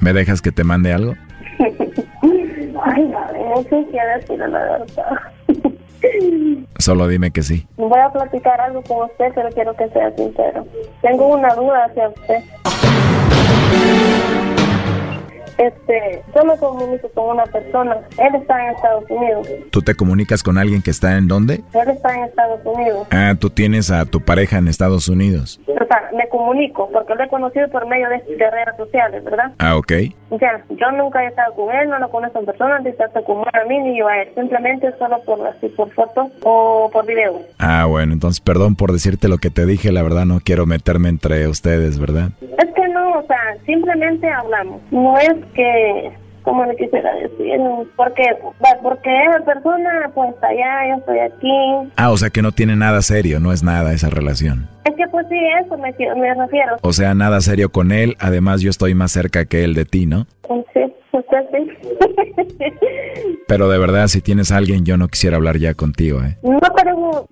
¿Me 0.00 0.12
dejas 0.12 0.40
que 0.42 0.52
te 0.52 0.62
mande 0.64 0.92
algo? 0.92 1.14
Ay, 2.88 3.04
no 3.04 3.62
si 3.62 3.76
decir 3.92 4.38
la 4.38 4.48
verdad. 4.48 5.18
Solo 6.78 7.08
dime 7.08 7.30
que 7.30 7.42
sí. 7.42 7.66
Voy 7.76 7.98
a 7.98 8.10
platicar 8.10 8.60
algo 8.60 8.82
con 8.82 9.10
usted, 9.10 9.32
pero 9.34 9.48
quiero 9.50 9.74
que 9.74 9.88
sea 9.88 10.10
sincero. 10.16 10.64
Tengo 11.02 11.28
una 11.28 11.54
duda 11.54 11.84
hacia 11.84 12.08
usted. 12.08 12.42
Este, 15.58 16.22
yo 16.34 16.44
me 16.44 16.56
comunico 16.56 17.08
con 17.14 17.30
una 17.30 17.44
persona. 17.44 17.96
Él 18.16 18.34
está 18.34 18.64
en 18.64 18.74
Estados 18.74 19.04
Unidos. 19.10 19.48
¿Tú 19.70 19.82
te 19.82 19.94
comunicas 19.94 20.42
con 20.42 20.56
alguien 20.56 20.82
que 20.82 20.90
está 20.90 21.16
en 21.16 21.28
dónde? 21.28 21.62
Él 21.74 21.90
está 21.90 22.14
en 22.14 22.24
Estados 22.24 22.60
Unidos. 22.64 23.06
Ah, 23.10 23.34
tú 23.38 23.50
tienes 23.50 23.90
a 23.90 24.04
tu 24.04 24.20
pareja 24.20 24.58
en 24.58 24.68
Estados 24.68 25.08
Unidos. 25.08 25.60
O 25.66 25.86
sea, 25.86 26.10
me 26.16 26.28
comunico 26.28 26.88
porque 26.92 27.14
lo 27.14 27.24
he 27.24 27.28
conocido 27.28 27.68
por 27.68 27.86
medio 27.86 28.08
de, 28.08 28.18
de 28.36 28.50
redes 28.50 28.76
sociales, 28.76 29.24
¿verdad? 29.24 29.52
Ah, 29.58 29.76
ok. 29.76 29.92
Ya, 30.40 30.62
yo 30.70 30.90
nunca 30.92 31.24
he 31.24 31.28
estado 31.28 31.54
con 31.54 31.74
él, 31.74 31.88
no 31.88 31.98
lo 31.98 32.08
conozco 32.10 32.38
en 32.38 32.46
persona, 32.46 32.78
ni 32.80 32.92
tanto 32.92 33.24
como 33.24 33.44
a 33.44 33.64
mí 33.68 33.78
ni 33.78 33.98
yo 33.98 34.06
a 34.06 34.22
él. 34.22 34.28
Simplemente 34.34 34.92
solo 34.98 35.20
por 35.24 35.44
así, 35.46 35.68
por 35.68 35.90
foto 35.92 36.30
o 36.44 36.90
por 36.92 37.06
video. 37.06 37.40
Ah, 37.58 37.86
bueno, 37.86 38.12
entonces 38.12 38.40
perdón 38.40 38.76
por 38.76 38.92
decirte 38.92 39.28
lo 39.28 39.38
que 39.38 39.50
te 39.50 39.66
dije, 39.66 39.90
la 39.90 40.02
verdad 40.02 40.24
no 40.24 40.40
quiero 40.40 40.66
meterme 40.66 41.08
entre 41.08 41.48
ustedes, 41.48 41.98
¿verdad? 41.98 42.30
Es 42.40 42.72
o 43.18 43.26
sea, 43.26 43.38
simplemente 43.66 44.28
hablamos. 44.28 44.80
No 44.90 45.18
es 45.18 45.34
que, 45.54 46.12
como 46.42 46.64
le 46.64 46.76
quisiera 46.76 47.12
decir, 47.14 47.60
porque, 47.96 48.24
porque 48.82 49.10
esa 49.24 49.44
persona 49.44 50.10
pues 50.14 50.30
está 50.34 50.48
allá, 50.48 50.88
yo 50.88 50.94
estoy 50.96 51.18
aquí. 51.18 51.92
Ah, 51.96 52.10
o 52.10 52.16
sea 52.16 52.30
que 52.30 52.42
no 52.42 52.52
tiene 52.52 52.76
nada 52.76 53.02
serio, 53.02 53.40
no 53.40 53.52
es 53.52 53.62
nada 53.62 53.92
esa 53.92 54.10
relación. 54.10 54.68
Es 54.84 54.94
que 54.94 55.06
pues 55.08 55.26
sí, 55.28 55.38
eso 55.64 55.76
me, 55.76 55.92
me 56.16 56.34
refiero. 56.34 56.76
O 56.82 56.92
sea, 56.92 57.14
nada 57.14 57.40
serio 57.40 57.70
con 57.70 57.92
él, 57.92 58.16
además 58.20 58.60
yo 58.60 58.70
estoy 58.70 58.94
más 58.94 59.12
cerca 59.12 59.44
que 59.44 59.64
él 59.64 59.74
de 59.74 59.84
ti, 59.84 60.06
¿no? 60.06 60.26
Sí, 60.72 60.80
Pero 63.46 63.68
de 63.68 63.78
verdad, 63.78 64.06
si 64.08 64.20
tienes 64.20 64.52
a 64.52 64.56
alguien, 64.58 64.84
yo 64.84 64.96
no 64.96 65.08
quisiera 65.08 65.36
hablar 65.36 65.58
ya 65.58 65.74
contigo, 65.74 66.20
¿eh? 66.22 66.36
No, 66.42 66.58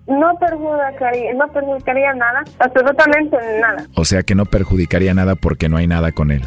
no, 0.07 0.37
perjudicaría, 0.39 1.33
no 1.33 1.47
perjudicaría 1.51 2.13
nada, 2.13 2.43
absolutamente 2.59 3.37
nada. 3.61 3.87
O 3.95 4.05
sea 4.05 4.23
que 4.23 4.35
no 4.35 4.45
perjudicaría 4.45 5.13
nada 5.13 5.35
porque 5.35 5.69
no 5.69 5.77
hay 5.77 5.87
nada 5.87 6.11
con 6.11 6.31
él. 6.31 6.41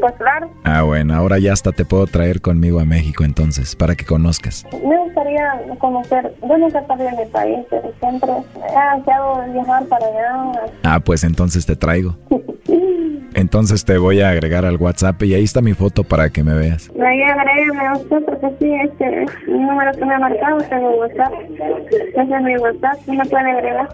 Pues 0.00 0.14
claro, 0.18 0.50
Ah, 0.64 0.82
bueno, 0.82 1.14
ahora 1.14 1.38
ya 1.38 1.52
hasta 1.52 1.72
te 1.72 1.84
puedo 1.84 2.06
traer 2.06 2.40
conmigo 2.40 2.80
a 2.80 2.84
México 2.84 3.24
entonces, 3.24 3.74
para 3.76 3.94
que 3.94 4.04
conozcas. 4.04 4.64
me 4.72 4.98
gustaría 5.04 5.62
conocer, 5.78 6.34
yo 6.42 6.58
nunca 6.58 6.84
salí 6.86 7.04
de 7.04 7.24
mi 7.24 7.30
país, 7.30 7.58
pero 7.70 7.92
siempre 8.00 8.30
he 8.30 8.98
deseado 8.98 9.52
viajar 9.52 9.84
para 9.86 10.06
allá. 10.06 10.70
Ah, 10.82 11.00
pues 11.00 11.24
entonces 11.24 11.64
te 11.66 11.76
traigo. 11.76 12.16
Entonces 13.36 13.84
te 13.84 13.98
voy 13.98 14.22
a 14.22 14.30
agregar 14.30 14.64
al 14.64 14.76
WhatsApp 14.76 15.22
y 15.22 15.34
ahí 15.34 15.44
está 15.44 15.60
mi 15.60 15.74
foto 15.74 16.04
para 16.04 16.30
que 16.30 16.42
me 16.42 16.54
veas. 16.54 16.90
Ahí 16.98 17.22
agrégame 17.22 17.86
a 17.86 17.92
usted 17.92 18.24
porque 18.24 18.46
sí, 18.58 18.72
este 18.82 19.24
es 19.24 19.30
el 19.46 19.60
número 19.60 19.92
que 19.92 20.06
me 20.06 20.14
ha 20.14 20.18
marcado, 20.18 20.56
tengo 20.70 20.90
WhatsApp. 20.98 21.32
Ese 21.50 22.22
es 22.22 22.42
mi 22.42 22.56
WhatsApp, 22.56 22.94
¿sí 23.04 23.10
me 23.12 23.24
puede 23.26 23.50
agregar? 23.50 23.88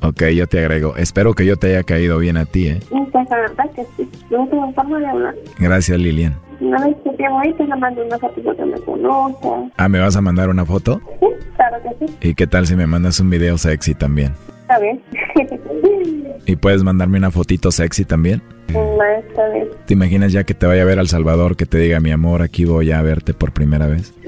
Ok, 0.00 0.22
yo 0.34 0.46
te 0.46 0.60
agrego. 0.60 0.96
Espero 0.96 1.34
que 1.34 1.44
yo 1.44 1.58
te 1.58 1.68
haya 1.68 1.82
caído 1.82 2.18
bien 2.18 2.38
a 2.38 2.46
ti, 2.46 2.68
¿eh? 2.68 2.80
Pues 2.88 3.28
la 3.28 3.36
verdad 3.36 3.70
que 3.74 3.84
sí, 3.98 4.10
no 4.30 4.48
tengo 4.48 4.72
forma 4.72 4.98
de 4.98 5.06
hablar. 5.06 5.34
Gracias, 5.58 5.98
Lilian. 5.98 6.34
Una 6.60 6.82
vez 6.86 6.96
que 7.04 7.10
tengo 7.10 7.38
ahí, 7.38 7.52
te 7.52 7.66
mando 7.66 8.02
una 8.02 8.18
foto 8.18 8.56
que 8.56 8.64
me 8.64 8.80
conoce. 8.80 9.72
Ah, 9.76 9.90
¿me 9.90 10.00
vas 10.00 10.16
a 10.16 10.22
mandar 10.22 10.48
una 10.48 10.64
foto? 10.64 11.02
Sí, 11.20 11.26
claro 11.56 11.76
que 11.82 12.06
sí, 12.06 12.16
¿Y 12.30 12.34
qué 12.34 12.46
tal 12.46 12.66
si 12.66 12.74
me 12.74 12.86
mandas 12.86 13.20
un 13.20 13.28
video 13.28 13.58
sexy 13.58 13.94
también? 13.94 14.32
está 14.62 14.78
bien. 14.78 15.00
¿Y 16.46 16.56
puedes 16.56 16.82
mandarme 16.82 17.18
una 17.18 17.30
fotito 17.30 17.70
sexy 17.70 18.06
también? 18.06 18.42
No, 18.72 19.02
está 19.02 19.48
bien. 19.50 19.68
¿Te 19.86 19.94
imaginas 19.94 20.32
ya 20.32 20.44
que 20.44 20.54
te 20.54 20.66
vaya 20.66 20.82
a 20.82 20.86
ver 20.86 20.98
al 20.98 21.08
Salvador, 21.08 21.56
que 21.56 21.66
te 21.66 21.78
diga, 21.78 22.00
mi 22.00 22.10
amor, 22.10 22.42
aquí 22.42 22.64
voy 22.64 22.90
a 22.92 23.02
verte 23.02 23.34
por 23.34 23.52
primera 23.52 23.86
vez? 23.86 24.12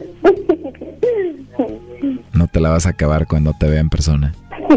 No 2.33 2.47
te 2.47 2.61
la 2.61 2.71
vas 2.71 2.87
a 2.87 2.91
acabar 2.91 3.27
cuando 3.27 3.53
te 3.59 3.69
vea 3.69 3.81
en 3.81 3.91
persona. 3.91 4.33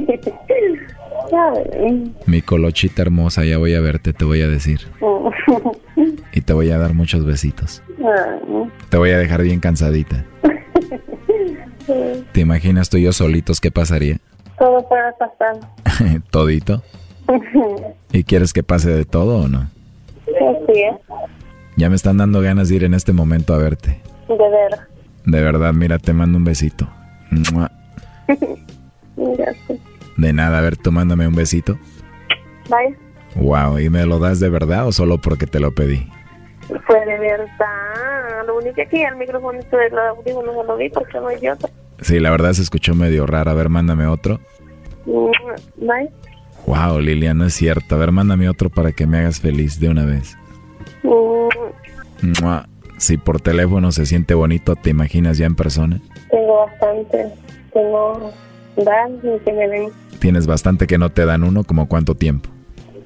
Mi 2.26 2.41
colochita 2.41 3.03
hermosa, 3.03 3.45
ya 3.45 3.57
voy 3.57 3.74
a 3.76 3.82
verte, 3.82 4.14
te 4.14 4.26
voy 4.26 4.41
a 4.41 4.47
decir. 4.47 4.82
Y 6.34 6.41
te 6.41 6.53
voy 6.53 6.72
a 6.72 6.78
dar 6.78 6.93
muchos 6.93 7.26
besitos. 7.26 7.84
Ay. 7.99 8.70
Te 8.89 8.97
voy 8.97 9.12
a 9.12 9.18
dejar 9.18 9.43
bien 9.43 9.59
cansadita. 9.59 10.24
¿Te 12.32 12.39
imaginas 12.39 12.89
tú 12.89 12.95
y 12.97 13.03
yo 13.03 13.12
solitos 13.12 13.59
qué 13.59 13.70
pasaría? 13.70 14.18
Todo 14.57 14.88
puede 14.88 15.12
pasar. 15.20 15.59
Todito. 16.32 16.82
¿Y 18.11 18.23
quieres 18.23 18.53
que 18.53 18.63
pase 18.63 18.89
de 18.91 19.05
todo 19.05 19.43
o 19.43 19.47
no? 19.47 19.69
Es, 20.27 20.95
Ya 21.77 21.89
me 21.89 21.95
están 21.95 22.17
dando 22.17 22.41
ganas 22.41 22.69
de 22.69 22.75
ir 22.75 22.84
en 22.84 22.93
este 22.93 23.13
momento 23.13 23.53
a 23.53 23.57
verte. 23.57 23.99
de 24.27 24.36
ver. 24.38 24.79
De 25.25 25.41
verdad, 25.43 25.73
mira, 25.73 25.99
te 25.99 26.13
mando 26.13 26.38
un 26.38 26.43
besito. 26.43 26.88
Gracias. 29.17 29.79
De 30.17 30.34
nada, 30.34 30.59
a 30.59 30.61
ver, 30.61 30.77
tú 30.77 30.91
mándame 30.91 31.27
un 31.27 31.36
besito. 31.36 31.77
Vaya, 32.69 32.95
Wow, 33.36 33.79
¿y 33.79 33.89
me 33.89 34.05
lo 34.05 34.19
das 34.19 34.39
de 34.41 34.49
verdad 34.49 34.86
o 34.88 34.91
solo 34.91 35.17
porque 35.17 35.47
te 35.47 35.59
lo 35.59 35.73
pedí? 35.73 36.05
fue 36.86 36.99
de 37.05 37.19
verdad. 37.19 38.45
Lo 38.47 38.57
único 38.57 38.75
que 38.75 38.82
aquí 38.84 39.01
el 39.03 39.15
micrófono 39.17 39.59
de 39.59 39.89
los 39.89 40.17
audífonos 40.17 40.55
no 40.55 40.63
lo 40.63 40.77
vi 40.77 40.89
porque 40.89 41.17
no 41.19 41.27
hay 41.27 41.47
otro. 41.47 41.69
Sí, 42.01 42.19
la 42.19 42.29
verdad 42.32 42.53
se 42.53 42.61
escuchó 42.61 42.93
medio 42.95 43.25
raro. 43.25 43.51
A 43.51 43.53
ver, 43.53 43.69
mándame 43.69 44.05
otro. 44.07 44.39
Vaya. 45.77 46.09
Wow, 46.66 46.99
Lilian, 46.99 47.38
no 47.38 47.45
es 47.45 47.53
cierto. 47.53 47.95
A 47.95 47.97
ver, 47.97 48.12
mándame 48.12 48.47
otro 48.49 48.70
para 48.70 48.91
que 48.91 49.05
me 49.07 49.18
hagas 49.20 49.39
feliz 49.39 49.80
de 49.80 49.89
una 49.89 50.05
vez. 50.05 50.38
Mua. 52.41 52.68
Si 52.97 53.18
por 53.18 53.41
teléfono 53.41 53.91
se 53.91 54.05
siente 54.05 54.36
bonito, 54.36 54.76
¿te 54.76 54.91
imaginas 54.91 55.38
ya 55.39 55.47
en 55.47 55.55
persona? 55.55 55.99
Tengo 56.30 56.66
bastante. 56.66 57.30
Tengo 57.74 58.32
varios 58.86 59.41
que 59.41 59.53
me 59.53 59.68
ven 59.68 59.89
Tienes 60.20 60.45
bastante 60.45 60.86
que 60.86 60.99
no 60.99 61.09
te 61.09 61.26
dan 61.26 61.43
uno, 61.43 61.64
como 61.64 61.88
cuánto 61.88 62.14
tiempo. 62.14 62.49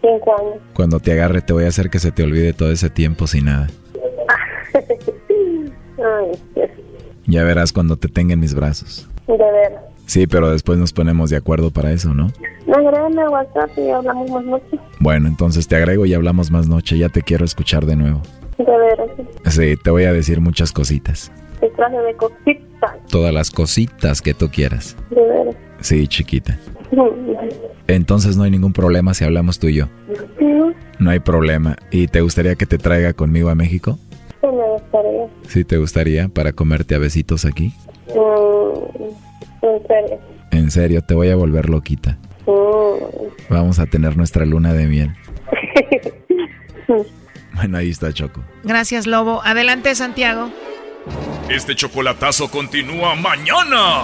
cinco 0.02 0.36
años. 0.38 0.58
Cuando 0.74 1.00
te 1.00 1.14
agarre 1.14 1.42
te 1.42 1.54
voy 1.54 1.64
a 1.64 1.70
hacer 1.70 1.90
que 1.90 2.00
se 2.00 2.12
te 2.12 2.24
olvide 2.24 2.52
todo 2.52 2.72
ese 2.72 2.90
tiempo 2.90 3.26
sin 3.26 3.46
nada. 3.46 3.68
Ay. 5.98 6.68
Ya 7.26 7.44
verás 7.44 7.72
cuando 7.72 7.96
te 7.96 8.10
tenga 8.10 8.34
en 8.34 8.42
mis 8.42 8.54
brazos. 8.54 9.08
De 9.28 9.38
ver. 9.38 9.74
Sí, 10.08 10.28
pero 10.28 10.52
después 10.52 10.78
nos 10.78 10.92
ponemos 10.92 11.30
de 11.30 11.38
acuerdo 11.38 11.72
para 11.72 11.92
eso, 11.94 12.14
¿no? 12.14 12.32
No, 12.76 12.88
agrégame 12.90 13.22
a 13.22 13.30
WhatsApp 13.30 13.70
y 13.78 13.90
hablamos 13.90 14.30
más 14.32 14.44
noche. 14.46 14.80
Bueno, 15.00 15.28
entonces 15.28 15.68
te 15.68 15.76
agrego 15.76 16.06
y 16.06 16.14
hablamos 16.14 16.52
más 16.52 16.68
noche. 16.68 16.98
Ya 16.98 17.10
te 17.10 17.22
quiero 17.22 17.46
escuchar 17.46 17.86
de 17.86 17.96
nuevo. 17.96 18.22
De 18.58 18.66
veras. 18.66 19.10
Sí, 19.46 19.76
te 19.82 19.90
voy 19.92 20.04
a 20.04 20.14
decir 20.14 20.42
muchas 20.42 20.72
cositas. 20.72 21.32
De 21.62 21.70
traje 21.72 21.98
de 21.98 22.14
cosita. 22.16 22.98
Todas 23.10 23.34
las 23.34 23.52
cositas 23.52 24.22
que 24.22 24.34
tú 24.34 24.50
quieras. 24.50 24.96
De 25.10 25.22
veras. 25.22 25.56
Sí, 25.80 26.08
chiquita. 26.08 26.58
Entonces 27.88 28.38
no 28.38 28.44
hay 28.44 28.52
ningún 28.52 28.74
problema 28.74 29.14
si 29.14 29.24
hablamos 29.24 29.60
tú 29.60 29.68
y 29.68 29.76
yo. 29.76 29.88
No, 30.40 30.74
No 31.00 31.12
hay 31.12 31.20
problema. 31.20 31.76
¿Y 31.92 32.08
te 32.08 32.22
gustaría 32.22 32.56
que 32.56 32.66
te 32.66 32.78
traiga 32.78 33.14
conmigo 33.14 33.50
a 33.50 33.56
México? 33.56 33.98
sí 34.42 34.48
me 34.48 34.72
gustaría. 34.74 35.28
Sí, 35.48 35.64
te 35.64 35.78
gustaría 35.78 36.28
para 36.30 36.54
comerte 36.54 36.96
a 36.96 37.00
besitos 37.00 37.46
aquí. 37.46 37.74
Mm, 38.10 39.66
en 39.66 39.88
serio. 39.88 40.20
En 40.52 40.72
serio, 40.72 41.02
te 41.02 41.14
voy 41.16 41.30
a 41.30 41.36
volver 41.36 41.70
loquita. 41.70 42.18
Vamos 43.50 43.80
a 43.80 43.86
tener 43.86 44.18
nuestra 44.18 44.46
luna 44.46 44.74
de 44.74 44.88
miel. 44.88 45.16
Bueno, 47.56 47.78
ahí 47.78 47.90
está 47.90 48.12
Choco. 48.12 48.44
Gracias, 48.64 49.08
Lobo. 49.08 49.42
Adelante, 49.44 49.96
Santiago. 49.96 50.52
Este 51.50 51.74
chocolatazo 51.74 52.52
continúa 52.52 53.16
mañana. 53.16 54.04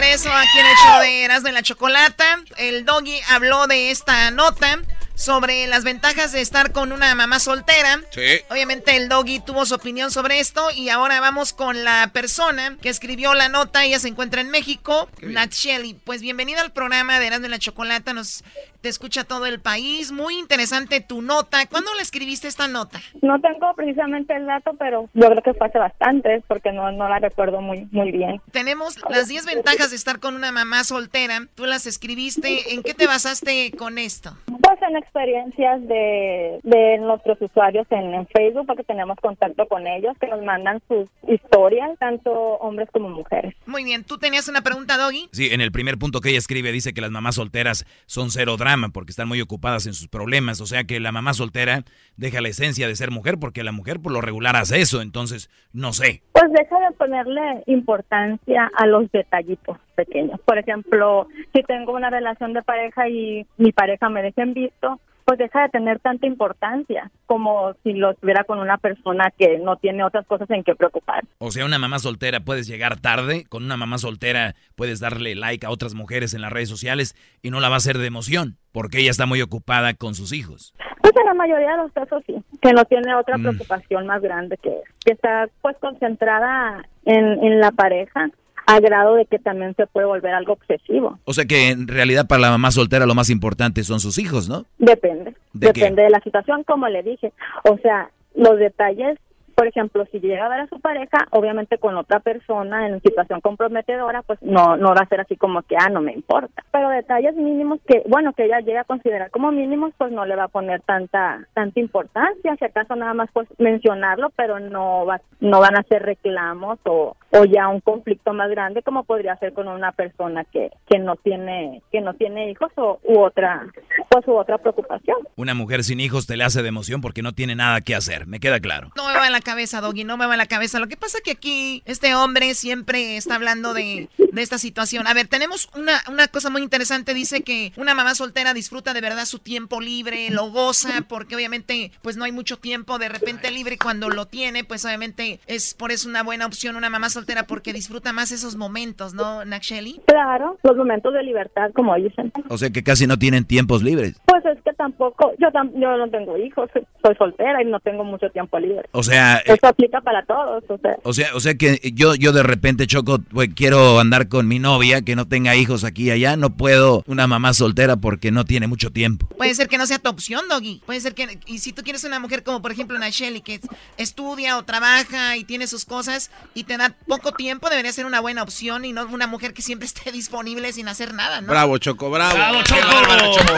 regreso 0.00 0.32
aquí 0.32 0.58
en 0.58 0.66
el 0.66 0.76
show 0.76 1.00
de 1.00 1.24
Erasmo 1.24 1.48
y 1.48 1.52
la 1.52 1.62
Chocolata. 1.62 2.40
El 2.56 2.84
doggy 2.84 3.18
habló 3.30 3.66
de 3.66 3.90
esta 3.90 4.30
nota 4.30 4.80
sobre 5.16 5.66
las 5.66 5.82
ventajas 5.82 6.30
de 6.30 6.40
estar 6.40 6.70
con 6.70 6.92
una 6.92 7.12
mamá 7.16 7.40
soltera. 7.40 8.00
Sí. 8.12 8.40
Obviamente 8.48 8.96
el 8.96 9.08
doggy 9.08 9.40
tuvo 9.40 9.66
su 9.66 9.74
opinión 9.74 10.12
sobre 10.12 10.38
esto 10.38 10.70
y 10.70 10.90
ahora 10.90 11.18
vamos 11.18 11.52
con 11.52 11.82
la 11.82 12.10
persona 12.12 12.76
que 12.80 12.90
escribió 12.90 13.34
la 13.34 13.48
nota. 13.48 13.84
Ella 13.84 13.98
se 13.98 14.06
encuentra 14.06 14.40
en 14.40 14.50
México, 14.50 15.10
Nat 15.20 15.52
Shelley. 15.52 15.94
Pues 15.94 16.20
bienvenida 16.20 16.60
al 16.60 16.70
programa 16.70 17.18
de 17.18 17.26
Erasmo 17.26 17.46
y 17.46 17.50
la 17.50 17.58
Chocolata. 17.58 18.12
Nos 18.12 18.44
te 18.80 18.88
escucha 18.88 19.24
todo 19.24 19.46
el 19.46 19.60
país. 19.60 20.12
Muy 20.12 20.38
interesante 20.38 21.00
tu 21.00 21.22
nota. 21.22 21.66
¿Cuándo 21.66 21.92
le 21.94 22.02
escribiste 22.02 22.48
esta 22.48 22.68
nota? 22.68 23.00
No 23.22 23.40
tengo 23.40 23.74
precisamente 23.74 24.34
el 24.36 24.46
dato, 24.46 24.72
pero 24.78 25.08
yo 25.14 25.28
creo 25.28 25.42
que 25.42 25.54
fue 25.54 25.66
hace 25.66 25.78
bastante, 25.78 26.42
porque 26.46 26.72
no, 26.72 26.90
no 26.92 27.08
la 27.08 27.18
recuerdo 27.18 27.60
muy, 27.60 27.88
muy 27.90 28.12
bien. 28.12 28.40
Tenemos 28.52 28.96
las 29.10 29.28
10 29.28 29.46
ventajas 29.46 29.90
de 29.90 29.96
estar 29.96 30.20
con 30.20 30.34
una 30.34 30.52
mamá 30.52 30.84
soltera. 30.84 31.40
Tú 31.54 31.66
las 31.66 31.86
escribiste. 31.86 32.74
¿En 32.74 32.82
qué 32.82 32.94
te 32.94 33.06
basaste 33.06 33.72
con 33.72 33.98
esto? 33.98 34.36
Pues 34.46 34.80
en 34.88 34.96
experiencias 34.96 35.80
de, 35.88 36.60
de 36.62 36.98
nuestros 36.98 37.40
usuarios 37.40 37.86
en, 37.90 38.14
en 38.14 38.26
Facebook, 38.28 38.66
porque 38.66 38.84
tenemos 38.84 39.16
contacto 39.20 39.66
con 39.66 39.86
ellos, 39.86 40.16
que 40.20 40.28
nos 40.28 40.42
mandan 40.44 40.80
sus 40.88 41.08
historias, 41.26 41.98
tanto 41.98 42.30
hombres 42.32 42.88
como 42.92 43.08
mujeres. 43.08 43.54
Muy 43.66 43.82
bien. 43.82 44.04
¿Tú 44.04 44.18
tenías 44.18 44.48
una 44.48 44.62
pregunta, 44.62 44.96
Doggy? 44.96 45.28
Sí, 45.32 45.48
en 45.50 45.60
el 45.60 45.72
primer 45.72 45.98
punto 45.98 46.20
que 46.20 46.28
ella 46.30 46.38
escribe 46.38 46.70
dice 46.70 46.94
que 46.94 47.00
las 47.00 47.10
mamás 47.10 47.36
solteras 47.36 47.84
son 48.06 48.30
cero 48.30 48.56
drama 48.56 48.67
porque 48.92 49.10
están 49.10 49.28
muy 49.28 49.40
ocupadas 49.40 49.86
en 49.86 49.94
sus 49.94 50.08
problemas. 50.08 50.60
O 50.60 50.66
sea 50.66 50.84
que 50.84 51.00
la 51.00 51.12
mamá 51.12 51.32
soltera 51.32 51.84
deja 52.16 52.40
la 52.40 52.48
esencia 52.48 52.86
de 52.86 52.96
ser 52.96 53.10
mujer 53.10 53.38
porque 53.40 53.64
la 53.64 53.72
mujer 53.72 54.00
por 54.00 54.12
lo 54.12 54.20
regular 54.20 54.56
hace 54.56 54.80
eso. 54.80 55.00
Entonces, 55.00 55.50
no 55.72 55.92
sé. 55.92 56.22
Pues 56.32 56.44
deja 56.52 56.78
de 56.78 56.96
ponerle 56.96 57.62
importancia 57.66 58.70
a 58.76 58.86
los 58.86 59.10
detallitos 59.10 59.78
pequeños. 59.94 60.38
Por 60.40 60.58
ejemplo, 60.58 61.28
si 61.54 61.62
tengo 61.62 61.92
una 61.92 62.10
relación 62.10 62.52
de 62.52 62.62
pareja 62.62 63.08
y 63.08 63.46
mi 63.56 63.72
pareja 63.72 64.08
me 64.08 64.22
deja 64.22 64.42
en 64.42 64.54
visto, 64.54 65.00
pues 65.28 65.38
deja 65.38 65.60
de 65.64 65.68
tener 65.68 65.98
tanta 66.00 66.26
importancia 66.26 67.10
como 67.26 67.74
si 67.84 67.92
lo 67.92 68.12
estuviera 68.12 68.44
con 68.44 68.60
una 68.60 68.78
persona 68.78 69.30
que 69.36 69.58
no 69.58 69.76
tiene 69.76 70.02
otras 70.02 70.26
cosas 70.26 70.48
en 70.48 70.64
que 70.64 70.74
preocupar. 70.74 71.22
O 71.36 71.50
sea, 71.50 71.66
una 71.66 71.78
mamá 71.78 71.98
soltera 71.98 72.40
puedes 72.40 72.66
llegar 72.66 72.98
tarde. 72.98 73.44
Con 73.46 73.62
una 73.62 73.76
mamá 73.76 73.98
soltera 73.98 74.54
puedes 74.74 75.00
darle 75.00 75.34
like 75.34 75.66
a 75.66 75.70
otras 75.70 75.92
mujeres 75.92 76.32
en 76.32 76.40
las 76.40 76.50
redes 76.50 76.70
sociales 76.70 77.14
y 77.42 77.50
no 77.50 77.60
la 77.60 77.68
va 77.68 77.74
a 77.74 77.76
hacer 77.76 77.98
de 77.98 78.06
emoción 78.06 78.56
porque 78.72 79.00
ella 79.00 79.10
está 79.10 79.26
muy 79.26 79.42
ocupada 79.42 79.92
con 79.92 80.14
sus 80.14 80.32
hijos. 80.32 80.72
Pues 81.02 81.12
en 81.14 81.26
la 81.26 81.34
mayoría 81.34 81.72
de 81.72 81.76
los 81.82 81.92
casos 81.92 82.22
sí, 82.26 82.34
que 82.62 82.72
no 82.72 82.86
tiene 82.86 83.14
otra 83.14 83.36
Mm. 83.36 83.42
preocupación 83.42 84.06
más 84.06 84.22
grande 84.22 84.56
que, 84.62 84.72
que 85.04 85.12
está 85.12 85.46
pues 85.60 85.76
concentrada 85.78 86.86
en, 87.04 87.44
en 87.44 87.60
la 87.60 87.70
pareja 87.72 88.30
a 88.68 88.80
grado 88.80 89.14
de 89.14 89.24
que 89.24 89.38
también 89.38 89.74
se 89.76 89.86
puede 89.86 90.06
volver 90.06 90.34
algo 90.34 90.52
obsesivo. 90.52 91.18
O 91.24 91.32
sea 91.32 91.46
que 91.46 91.70
en 91.70 91.88
realidad 91.88 92.26
para 92.28 92.42
la 92.42 92.50
mamá 92.50 92.70
soltera 92.70 93.06
lo 93.06 93.14
más 93.14 93.30
importante 93.30 93.82
son 93.82 93.98
sus 93.98 94.18
hijos, 94.18 94.46
¿no? 94.50 94.66
Depende, 94.76 95.34
¿De 95.54 95.72
qué? 95.72 95.80
depende 95.80 96.02
de 96.02 96.10
la 96.10 96.20
situación, 96.20 96.64
como 96.64 96.86
le 96.86 97.02
dije. 97.02 97.32
O 97.64 97.78
sea, 97.78 98.10
los 98.34 98.58
detalles, 98.58 99.18
por 99.54 99.66
ejemplo, 99.66 100.04
si 100.12 100.20
llega 100.20 100.44
a 100.44 100.50
ver 100.50 100.60
a 100.60 100.66
su 100.68 100.78
pareja, 100.80 101.26
obviamente 101.30 101.78
con 101.78 101.96
otra 101.96 102.20
persona 102.20 102.86
en 102.86 103.00
situación 103.00 103.40
comprometedora, 103.40 104.20
pues 104.20 104.38
no, 104.42 104.76
no 104.76 104.94
va 104.94 105.00
a 105.00 105.08
ser 105.08 105.22
así 105.22 105.34
como 105.36 105.62
que, 105.62 105.74
ah, 105.78 105.88
no 105.88 106.02
me 106.02 106.12
importa. 106.12 106.62
Pero 106.70 106.90
detalles 106.90 107.36
mínimos 107.36 107.80
que, 107.86 108.02
bueno, 108.06 108.34
que 108.34 108.44
ella 108.44 108.60
llega 108.60 108.82
a 108.82 108.84
considerar 108.84 109.30
como 109.30 109.50
mínimos, 109.50 109.94
pues 109.96 110.12
no 110.12 110.26
le 110.26 110.36
va 110.36 110.44
a 110.44 110.48
poner 110.48 110.82
tanta, 110.82 111.46
tanta 111.54 111.80
importancia, 111.80 112.54
si 112.56 112.64
acaso 112.66 112.94
nada 112.96 113.14
más 113.14 113.30
pues 113.32 113.48
mencionarlo, 113.56 114.28
pero 114.36 114.60
no 114.60 115.06
va, 115.06 115.22
no 115.40 115.58
van 115.58 115.78
a 115.78 115.82
ser 115.84 116.02
reclamos 116.02 116.78
o, 116.84 117.16
o 117.30 117.44
ya 117.44 117.68
un 117.68 117.80
conflicto 117.80 118.32
más 118.32 118.50
grande 118.50 118.82
como 118.82 119.04
podría 119.04 119.36
ser 119.36 119.52
con 119.52 119.68
una 119.68 119.92
persona 119.92 120.44
que, 120.44 120.70
que 120.88 120.98
no 120.98 121.16
tiene, 121.16 121.82
que 121.92 122.00
no 122.00 122.14
tiene 122.14 122.50
hijos 122.50 122.72
o 122.76 123.00
u 123.04 123.20
otra, 123.20 123.66
pues 124.08 124.26
u 124.26 124.36
otra 124.36 124.58
preocupación. 124.58 125.18
Una 125.36 125.54
mujer 125.54 125.84
sin 125.84 126.00
hijos 126.00 126.26
te 126.26 126.36
le 126.36 126.44
hace 126.44 126.62
de 126.62 126.68
emoción 126.68 127.00
porque 127.00 127.22
no 127.22 127.32
tiene 127.32 127.54
nada 127.54 127.80
que 127.80 127.94
hacer, 127.94 128.26
me 128.26 128.40
queda 128.40 128.60
claro. 128.60 128.90
No 128.96 129.06
me 129.06 129.14
va 129.14 129.26
en 129.26 129.32
la 129.32 129.40
cabeza, 129.40 129.80
Doggy, 129.80 130.04
no 130.04 130.16
me 130.16 130.26
va 130.26 130.34
en 130.34 130.38
la 130.38 130.46
cabeza. 130.46 130.78
Lo 130.78 130.88
que 130.88 130.96
pasa 130.96 131.18
que 131.22 131.32
aquí 131.32 131.82
este 131.84 132.14
hombre 132.14 132.54
siempre 132.54 133.16
está 133.16 133.34
hablando 133.34 133.74
de, 133.74 134.08
de 134.16 134.42
esta 134.42 134.58
situación. 134.58 135.06
A 135.06 135.14
ver, 135.14 135.28
tenemos 135.28 135.68
una, 135.76 136.00
una 136.10 136.28
cosa 136.28 136.50
muy 136.50 136.62
interesante. 136.62 137.12
Dice 137.12 137.42
que 137.42 137.72
una 137.76 137.94
mamá 137.94 138.14
soltera 138.14 138.54
disfruta 138.54 138.94
de 138.94 139.00
verdad 139.00 139.26
su 139.26 139.38
tiempo 139.38 139.80
libre, 139.80 140.30
lo 140.30 140.50
goza, 140.50 141.04
porque 141.08 141.36
obviamente 141.36 141.92
pues 142.02 142.16
no 142.16 142.24
hay 142.24 142.32
mucho 142.32 142.56
tiempo 142.58 142.98
de 142.98 143.08
repente 143.08 143.50
libre 143.50 143.74
y 143.74 143.78
cuando 143.78 144.08
lo 144.08 144.26
tiene, 144.26 144.64
pues 144.64 144.84
obviamente 144.84 145.40
es 145.46 145.74
por 145.74 145.92
eso 145.92 146.08
una 146.08 146.22
buena 146.22 146.46
opción 146.46 146.76
una 146.76 146.90
mamá 146.90 147.10
soltera 147.10 147.17
porque 147.46 147.72
disfruta 147.72 148.12
más 148.12 148.32
esos 148.32 148.56
momentos, 148.56 149.14
¿no, 149.14 149.44
Naksheli? 149.44 150.00
Claro, 150.06 150.58
los 150.62 150.76
momentos 150.76 151.12
de 151.12 151.22
libertad, 151.22 151.70
como 151.74 151.94
dicen. 151.96 152.32
O 152.48 152.58
sea 152.58 152.70
que 152.70 152.82
casi 152.82 153.06
no 153.06 153.18
tienen 153.18 153.44
tiempos 153.44 153.82
libres. 153.82 154.14
Pues 154.24 154.44
es 154.46 154.62
que 154.62 154.72
tampoco, 154.74 155.32
yo, 155.38 155.48
tam- 155.48 155.72
yo 155.74 155.96
no 155.96 156.08
tengo 156.10 156.36
hijos, 156.36 156.70
soy 157.02 157.14
soltera 157.16 157.62
y 157.62 157.66
no 157.66 157.80
tengo 157.80 158.04
mucho 158.04 158.28
tiempo 158.30 158.58
libre. 158.58 158.88
O 158.92 159.02
sea, 159.02 159.38
eh, 159.38 159.54
Eso 159.54 159.66
aplica 159.66 160.00
para 160.00 160.24
todos, 160.24 160.64
o 160.68 160.78
sea. 160.78 160.96
o 161.02 161.12
sea, 161.12 161.28
o 161.34 161.40
sea 161.40 161.54
que 161.56 161.78
yo, 161.94 162.14
yo 162.14 162.32
de 162.32 162.42
repente 162.42 162.86
choco, 162.86 163.18
pues, 163.30 163.50
quiero 163.54 163.98
andar 164.00 164.28
con 164.28 164.46
mi 164.48 164.58
novia 164.58 165.02
que 165.02 165.16
no 165.16 165.26
tenga 165.26 165.56
hijos 165.56 165.84
aquí 165.84 166.04
y 166.04 166.10
allá, 166.10 166.36
no 166.36 166.50
puedo 166.56 167.02
una 167.06 167.26
mamá 167.26 167.52
soltera 167.54 167.96
porque 167.96 168.30
no 168.30 168.44
tiene 168.44 168.66
mucho 168.66 168.90
tiempo. 168.90 169.26
Puede 169.36 169.54
ser 169.54 169.68
que 169.68 169.78
no 169.78 169.86
sea 169.86 169.98
tu 169.98 170.10
opción, 170.10 170.42
Doggy. 170.48 170.82
Puede 170.86 171.00
ser 171.00 171.14
que, 171.14 171.38
y 171.46 171.58
si 171.58 171.72
tú 171.72 171.82
quieres 171.82 172.04
una 172.04 172.18
mujer 172.20 172.42
como 172.42 172.62
por 172.62 172.72
ejemplo 172.72 172.98
Nacheli, 172.98 173.40
que 173.40 173.60
estudia 173.96 174.58
o 174.58 174.64
trabaja 174.64 175.36
y 175.36 175.44
tiene 175.44 175.66
sus 175.66 175.84
cosas 175.84 176.30
y 176.54 176.64
te 176.64 176.76
da 176.76 176.94
poco 177.08 177.32
tiempo, 177.32 177.68
debería 177.70 177.92
ser 177.92 178.06
una 178.06 178.20
buena 178.20 178.42
opción 178.42 178.84
y 178.84 178.92
no 178.92 179.04
una 179.06 179.26
mujer 179.26 179.54
que 179.54 179.62
siempre 179.62 179.86
esté 179.86 180.12
disponible 180.12 180.72
sin 180.72 180.86
hacer 180.88 181.14
nada, 181.14 181.40
¿no? 181.40 181.48
Bravo, 181.48 181.78
Choco, 181.78 182.10
bravo. 182.10 182.34
Bravo, 182.34 182.58
Qué 182.58 182.74
Choco. 182.74 182.86
bárbaro, 182.86 183.32
Choco, 183.32 183.54